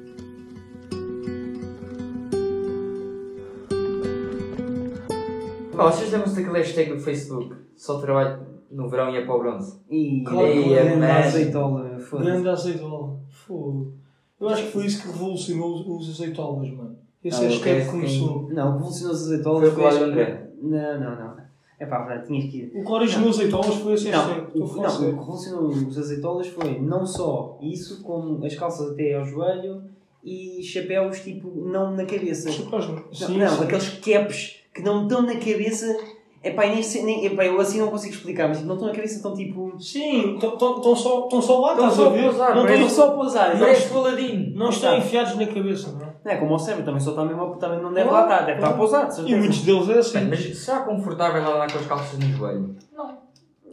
Pá, 5.75 5.91
vocês 5.91 6.11
lembram-se 6.11 6.35
daquele 6.35 6.57
hashtag 6.57 6.93
do 6.93 6.99
Facebook? 6.99 7.55
Só 7.75 7.99
trabalho 7.99 8.45
no 8.71 8.89
verão 8.89 9.09
e 9.11 9.17
é 9.17 9.25
para 9.25 9.35
o 9.35 9.39
bronze. 9.39 9.79
E 9.89 10.23
que 10.23 10.69
grande 10.69 11.05
azeitola, 11.05 11.99
foda-se. 11.99 12.29
Grande 12.29 12.49
azeitola. 12.49 13.19
Fogo. 13.29 13.93
Eu 14.39 14.49
acho 14.49 14.63
que 14.63 14.71
foi 14.71 14.85
isso 14.85 15.01
que 15.01 15.07
revolucionou 15.11 15.73
os- 15.75 15.87
os 16.09 16.15
azeitolas, 16.21 16.69
mano. 16.71 16.95
Esse 17.23 17.43
eu 17.43 17.49
hashtag 17.49 17.79
quero- 17.79 17.91
começou. 17.91 18.49
Não, 18.51 18.69
o 18.69 18.71
que 18.73 18.77
revolucionou 18.77 19.13
as 19.15 19.21
azeitolas 19.23 19.59
Foi 19.61 19.69
o 19.69 19.75
Cláudio 19.75 20.03
André. 20.07 20.49
Não, 20.61 20.99
não, 20.99 21.15
não. 21.15 21.35
É 21.77 21.85
pá, 21.85 22.03
verdade, 22.05 22.27
tinhas 22.27 22.45
que 22.49 22.57
ir. 22.59 22.71
O 22.73 22.85
que 22.85 22.91
originou 22.91 23.29
os 23.29 23.37
azeitolas 23.39 23.75
foi 23.75 23.93
esse 23.93 24.09
Não, 24.09 24.19
hashtag. 24.19 24.41
o, 24.59 24.63
Estou 24.65 24.85
a 24.85 24.87
não, 24.87 24.95
o 24.95 24.99
que 24.99 25.05
revolucionou 25.19 25.67
os 25.69 25.97
azeitolas 25.97 26.47
foi 26.47 26.79
não 26.79 27.05
só 27.05 27.57
isso, 27.61 28.01
como 28.03 28.45
as 28.45 28.55
calças 28.55 28.91
até 28.91 29.15
ao 29.15 29.25
joelho 29.25 29.83
e 30.23 30.63
chapéus 30.63 31.19
tipo 31.19 31.49
não 31.49 31.91
na 31.95 32.05
cabeça. 32.05 32.49
Chapéus, 32.51 32.87
não. 32.87 32.95
Não, 32.95 33.13
Sim, 33.13 33.37
não, 33.37 33.49
sim. 33.49 33.63
aqueles 33.63 33.89
caps 33.99 34.61
que 34.75 34.81
não 34.83 35.03
estão 35.03 35.21
na 35.23 35.33
cabeça. 35.35 35.97
É 36.43 36.51
pá, 36.51 36.63
nem, 36.67 36.79
nem, 37.03 37.25
epá, 37.25 37.43
eu 37.43 37.59
assim 37.59 37.79
não 37.79 37.87
consigo 37.87 38.13
explicar, 38.13 38.47
mas 38.47 38.57
tipo, 38.57 38.67
não 38.67 38.75
estão 38.75 38.89
na 38.89 38.93
cabeça, 38.93 39.15
estão 39.15 39.33
tipo. 39.33 39.75
Sim, 39.81 40.35
estão 40.35 40.95
só, 40.95 41.21
tão 41.21 41.41
só 41.41 41.59
lá, 41.59 41.75
Tão 41.75 41.87
estás 41.87 41.93
só 41.95 42.03
a 42.03 42.07
a 42.07 42.09
ver? 42.11 42.23
pousar, 42.23 42.55
Não 42.55 42.61
estão 42.65 42.75
Estão 42.75 42.89
só 42.89 43.07
a 43.07 43.11
pousar, 43.15 43.57
Parece 43.59 43.89
Paladino. 43.91 44.55
não 44.55 44.69
estão 44.69 44.95
enfiados 44.95 45.35
na 45.37 45.47
cabeça, 45.47 45.91
não 45.93 46.01
é? 46.05 46.13
Não 46.23 46.31
é 46.31 46.37
como 46.37 46.53
o 46.53 46.59
cérebro, 46.59 46.85
também 46.85 46.99
só 47.01 47.09
está 47.11 47.25
mesmo, 47.25 47.55
também 47.55 47.81
não 47.81 47.91
deve 47.91 48.11
lá 48.11 48.23
estar, 48.23 48.39
deve 48.41 48.59
estar 48.59 48.69
a 48.69 48.73
pousar, 48.73 49.09
E 49.25 49.35
muitos 49.35 49.61
deles 49.61 49.89
é 49.89 49.97
assim. 49.97 50.25
Mas 50.29 50.57
será 50.59 50.81
confortável 50.81 51.41
lá 51.41 51.55
andar 51.55 51.71
com 51.71 51.79
as 51.79 51.85
calças 51.87 52.19
no 52.19 52.27
joelho? 52.37 52.75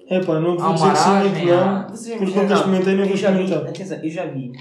É 0.09 0.21
pá, 0.21 0.41
não 0.41 0.57
vou 0.57 0.73
dizer 0.73 0.91
que 0.93 0.97
sim 0.99 1.11
muito 1.11 1.47
não. 1.47 1.87
Porque 2.19 2.41
nunca 2.41 2.55
experimentei, 2.55 2.93
nem 2.95 3.01
eu 3.03 3.07
vou 3.07 3.15
experimentar. 3.15 3.67
Atenção, 3.69 3.99
eu 4.03 4.11
já 4.11 4.25
vi 4.27 4.53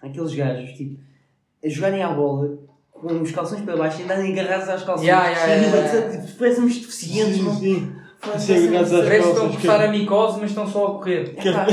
aqueles 0.00 0.34
gajos, 0.34 0.72
tipo, 0.74 1.00
a 1.64 1.68
jogarem 1.68 2.02
à 2.04 2.10
bola 2.12 2.56
com 3.00 3.22
os 3.22 3.30
calções 3.32 3.62
para 3.62 3.76
baixo 3.76 4.00
e 4.00 4.04
andarem 4.04 4.32
agarrados 4.38 4.68
às 4.68 4.82
calças. 4.82 5.06
Ya, 5.06 5.24
ya, 5.30 5.30
ya, 5.30 5.58
Sim, 5.64 5.76
ya. 5.76 6.06
mas, 6.22 6.30
Parecem 6.32 6.64
uns 6.64 6.78
deficientes, 6.78 7.36
Sim, 7.36 7.42
não? 7.42 7.54
sim. 7.54 7.92
Parece- 8.22 8.46
Sim, 8.54 8.68
agarrados 8.68 8.92
às 8.92 9.04
Parece 9.04 9.22
que 9.22 9.28
estão 9.30 9.46
a 9.46 9.48
coçar 9.52 9.78
que- 9.78 9.84
a 9.86 9.88
micose, 9.90 10.40
mas 10.40 10.50
estão 10.50 10.66
só 10.66 10.86
a 10.86 10.90
correr. 10.90 11.34
Epá, 11.42 11.66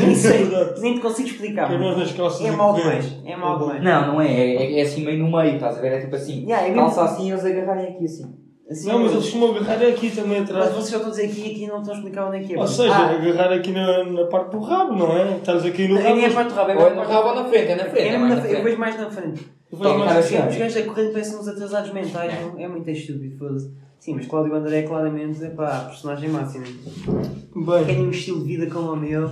nem 0.00 0.14
sei, 0.14 0.44
Verdade. 0.44 0.80
nem 0.82 0.94
te 0.94 1.00
consigo 1.00 1.28
explicar. 1.28 1.68
Que 1.68 1.72
é 1.72 1.76
É 1.76 2.50
mal 2.52 2.74
demais, 2.74 3.16
é 3.24 3.36
mal 3.36 3.58
demais. 3.58 3.82
Não, 3.82 4.06
não 4.08 4.20
é. 4.20 4.30
É, 4.30 4.78
é 4.78 4.82
assim 4.82 5.04
meio 5.04 5.18
no 5.24 5.30
meio, 5.34 5.54
estás 5.54 5.78
a 5.78 5.80
ver? 5.80 5.92
É 5.92 6.00
tipo 6.00 6.14
assim. 6.16 6.46
Ya, 6.46 6.58
é 6.60 6.68
mesmo- 6.68 6.76
Calça 6.82 7.04
assim 7.04 7.28
e 7.28 7.30
eles 7.32 7.44
agarrarem 7.44 7.94
aqui 7.94 8.04
assim. 8.04 8.34
Assim, 8.70 8.86
Não, 8.88 9.00
mas 9.00 9.10
eles 9.12 9.24
costumam 9.24 9.56
agarrar 9.56 9.84
aqui 9.88 10.10
também 10.10 10.40
Mas 10.42 10.50
atrás. 10.50 10.70
vocês 10.74 10.90
já 10.90 10.96
estão 10.98 11.08
a 11.08 11.10
dizer 11.10 11.24
aqui 11.26 11.40
e 11.40 11.50
aqui 11.50 11.66
não 11.66 11.78
estão 11.80 11.92
a 11.92 11.96
explicar 11.96 12.26
onde 12.28 12.36
é 12.36 12.40
que 12.40 12.54
é. 12.54 12.58
Ou 12.58 12.66
seja, 12.68 12.92
Ah. 12.94 13.10
agarrar 13.14 13.52
aqui 13.52 13.72
na, 13.72 14.04
na 14.04 14.24
parte 14.26 14.50
do 14.52 14.60
rabo, 14.60 14.94
não 14.94 15.16
é? 15.16 15.38
Estás 15.38 15.64
aqui 15.66 15.88
no 15.88 15.94
Não, 15.96 16.02
rabo. 16.02 16.14
nem 16.14 16.24
é 16.24 16.28
a 16.28 16.32
parte 16.32 16.48
do 16.50 16.54
rabo, 16.54 16.70
é 16.70 16.74
é 16.74 16.76
a 16.76 16.90
no 16.90 16.96
parte 16.96 17.12
rabo 17.12 17.28
ou 17.30 17.34
na 17.34 17.44
frente, 17.46 17.68
é 17.68 17.74
na 17.74 17.84
frente. 17.86 17.98
É 18.00 18.08
É 18.14 18.18
na 18.18 18.28
na 18.28 18.36
frente, 18.40 18.54
eu 18.54 18.62
vejo 18.62 18.78
mais 18.78 18.96
na 19.00 19.10
frente. 19.10 19.46
Mais 19.72 20.16
assim. 20.16 20.36
assim. 20.36 20.48
Os 20.50 20.56
gajos 20.56 20.76
a 20.76 20.82
correr 20.86 21.08
parecem 21.12 21.38
uns 21.38 21.48
atrasados 21.48 21.92
mentais, 21.92 22.32
É. 22.32 22.42
não? 22.42 22.58
é 22.58 22.68
muito 22.68 22.90
estúpido, 22.90 23.36
foda-se. 23.38 23.70
Sim, 23.98 24.14
mas 24.14 24.26
Cláudio 24.26 24.54
André 24.54 24.78
é 24.78 24.82
claramente 24.82 25.44
é 25.44 25.50
pá, 25.50 25.80
personagem 25.84 26.30
máximo. 26.30 26.64
Bem, 26.64 27.84
Querem 27.84 28.06
um 28.06 28.10
estilo 28.10 28.40
de 28.40 28.44
vida 28.46 28.66
como 28.66 28.92
o 28.92 28.96
meu? 28.96 29.30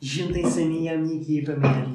Juntem-se 0.00 0.62
a 0.62 0.66
mim 0.66 0.84
e 0.84 0.88
à 0.88 0.96
minha 0.96 1.20
equipa, 1.20 1.56
man. 1.56 1.94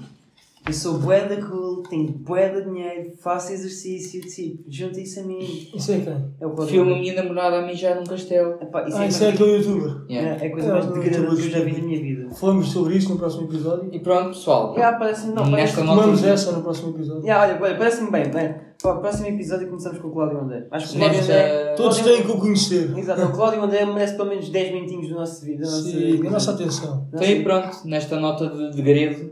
Eu 0.68 0.74
sou 0.74 0.98
bué 0.98 1.28
da 1.28 1.38
cool, 1.46 1.84
tenho 1.84 2.08
bué 2.12 2.50
de 2.50 2.64
dinheiro, 2.68 3.12
faço 3.20 3.54
exercício, 3.54 4.20
tipo, 4.22 4.64
juntem-se 4.68 5.20
a 5.20 5.24
mim. 5.24 5.70
isso 5.76 5.92
é 5.92 6.00
quem? 6.00 6.26
É 6.42 6.46
o 6.48 6.52
Cláudio 6.52 6.82
a 6.82 6.86
minha 6.86 7.14
namorada 7.14 7.60
a 7.60 7.66
mijar 7.68 7.96
num 7.96 8.04
castelo. 8.04 8.56
Epá, 8.62 8.88
isso 8.88 8.98
Ah, 8.98 9.06
é, 9.06 9.08
isso 9.08 9.24
é 9.24 9.30
aquele 9.30 9.58
youtuber. 9.58 10.06
Yeah. 10.10 10.44
é 10.44 10.48
a 10.48 10.52
coisa 10.52 10.74
mais 10.74 10.86
degradante 10.88 11.36
que 11.36 11.48
eu 11.48 11.50
já 11.52 11.60
vi 11.60 11.72
na 11.72 11.80
minha 11.84 12.02
vida. 12.02 12.25
Falamos 12.36 12.70
sobre 12.72 12.96
isso 12.98 13.10
no 13.10 13.18
próximo 13.18 13.44
episódio. 13.46 13.90
E 13.94 14.00
pronto, 14.00 14.30
pessoal. 14.30 14.74
Yeah, 14.74 14.98
parece-me, 14.98 15.34
não, 15.34 15.50
parece 15.50 15.76
Tomamos 15.76 16.24
essa 16.24 16.52
no 16.52 16.62
próximo 16.62 16.90
episódio. 16.96 17.24
Yeah, 17.24 17.54
olha, 17.54 17.64
olha, 17.64 17.78
parece-me 17.78 18.12
bem, 18.12 18.30
bem. 18.30 18.56
Para 18.82 18.98
o 18.98 19.00
próximo 19.00 19.28
episódio 19.28 19.68
começamos 19.68 20.00
com 20.00 20.08
o 20.10 20.12
Cláudio 20.12 20.42
André. 20.42 20.68
Acho 20.70 20.90
que 20.90 20.96
o 20.96 21.00
Cláudio 21.00 21.22
André. 21.22 21.74
Todos 21.76 21.98
Cláudio- 21.98 22.16
têm 22.18 22.26
que 22.26 22.32
o 22.32 22.40
conhecer. 22.42 22.98
Exato, 22.98 23.22
o 23.22 23.32
Cláudio 23.32 23.64
André 23.64 23.86
merece 23.86 24.16
pelo 24.18 24.30
menos 24.30 24.50
10 24.50 24.74
minutinhos 24.74 25.08
do 25.08 25.16
nosso 25.16 25.46
vídeo. 25.46 25.62
Da 25.62 25.72
nossa, 25.72 25.82
Sim, 25.84 26.28
a 26.28 26.30
nossa 26.30 26.52
atenção. 26.52 27.08
Então 27.14 27.24
e 27.28 27.44
pronto, 27.44 27.78
nesta 27.86 28.20
nota 28.20 28.50
de 28.50 28.72
degredo, 28.76 29.32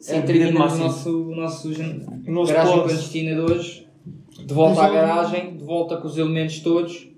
Sim, 0.00 0.16
é, 0.16 0.20
terminamos 0.22 0.72
o 0.74 0.78
nosso, 0.78 1.22
o 1.22 1.36
nosso 1.36 1.68
O 1.68 2.32
nosso 2.32 2.52
garagem 2.52 2.74
clandestina 2.74 3.34
de 3.34 3.40
hoje. 3.52 3.88
De 4.44 4.54
volta 4.54 4.82
à 4.82 4.88
garagem, 4.88 5.56
de 5.56 5.64
volta 5.64 5.96
com 5.98 6.06
os 6.08 6.16
elementos 6.18 6.58
todos. 6.60 7.09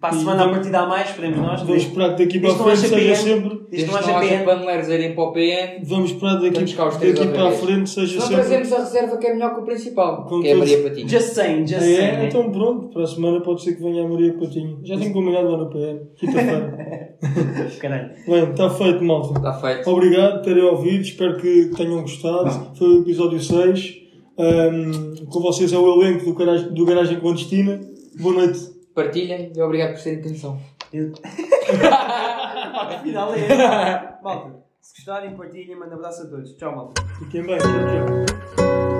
Para 0.00 0.10
a 0.16 0.18
semana 0.18 0.44
a 0.44 0.48
partir 0.48 0.70
da 0.70 0.86
mais, 0.86 1.10
esperemos 1.10 1.38
nós. 1.38 1.60
Vamos 1.60 1.82
esperar 1.82 2.16
que 2.16 2.24
daqui 2.24 2.40
para 2.40 2.48
a 2.50 2.52
não 2.56 2.64
frente 2.64 2.78
acha 2.78 2.88
seja 2.88 2.96
PN. 2.96 3.16
sempre. 3.16 3.60
Isto 3.70 3.86
não 3.86 3.92
que 3.92 3.98
haja 4.04 4.10
não 4.12 4.18
haja 4.18 4.28
PN. 4.30 4.44
paneleiros 4.46 4.88
a 4.88 4.94
irem 4.94 5.14
para 5.14 5.24
o 5.24 5.32
PN. 5.32 5.84
Vamos 5.84 6.10
esperar 6.10 6.34
daqui, 6.40 6.60
daqui 6.60 7.26
para 7.28 7.48
a 7.48 7.52
frente 7.52 7.88
Se 7.90 7.94
seja 7.96 8.14
não 8.14 8.22
sempre. 8.22 8.36
trazemos 8.36 8.72
a 8.72 8.78
reserva 8.78 9.16
que 9.18 9.26
é 9.26 9.32
melhor 9.34 9.54
que 9.54 9.60
o 9.60 9.64
principal, 9.64 10.24
Com 10.24 10.40
que 10.40 10.48
é 10.48 10.52
a 10.52 10.56
Maria 10.56 10.82
Patinho. 10.82 11.06
Just 11.08 11.34
saying, 11.34 11.66
just 11.66 11.82
É, 11.82 11.96
saying. 12.14 12.26
então 12.28 12.50
pronto, 12.50 12.88
para 12.88 13.02
a 13.02 13.06
semana 13.06 13.40
pode 13.42 13.62
ser 13.62 13.74
que 13.76 13.82
venha 13.82 14.02
a 14.04 14.08
Maria 14.08 14.32
Patinho. 14.32 14.80
Já 14.84 14.96
tenho 14.96 15.12
combinado 15.12 15.48
lá 15.50 15.58
no 15.58 15.68
PM, 15.68 16.00
quinta-feira. 16.16 17.16
Caralho. 17.78 18.10
Bem, 18.26 18.50
está 18.52 18.70
feito, 18.70 19.04
malta. 19.04 19.38
Está 19.38 19.52
feito. 19.52 19.90
Obrigado 19.90 20.32
por 20.36 20.42
terem 20.44 20.62
ouvido, 20.64 21.02
espero 21.02 21.36
que 21.36 21.66
tenham 21.76 22.00
gostado. 22.00 22.74
Foi 22.74 22.88
o 22.88 23.00
episódio 23.02 23.38
6. 23.38 23.96
Ahm, 24.38 25.26
com 25.30 25.40
vocês 25.40 25.70
é 25.74 25.76
o 25.76 26.00
elenco 26.02 26.24
do 26.24 26.34
Garagem, 26.34 26.72
do 26.72 26.86
garagem 26.86 27.20
Clandestina. 27.20 27.78
Boa 28.18 28.34
noite. 28.36 28.79
Partilhem 28.94 29.52
e 29.54 29.62
obrigado 29.62 29.92
por 29.92 29.98
serem 29.98 30.20
atenção. 30.20 30.60
Afinal 32.72 33.34
é. 33.34 34.18
Malta, 34.22 34.60
se 34.80 34.94
gostarem, 34.96 35.36
partilhem, 35.36 35.78
manda 35.78 35.94
abraço 35.94 36.22
a 36.22 36.26
todos. 36.26 36.56
Tchau, 36.56 36.74
malta. 36.74 37.02
Fiquem 37.18 37.42
bem. 37.42 37.58
Tchau, 37.58 37.68
tchau. 37.68 38.99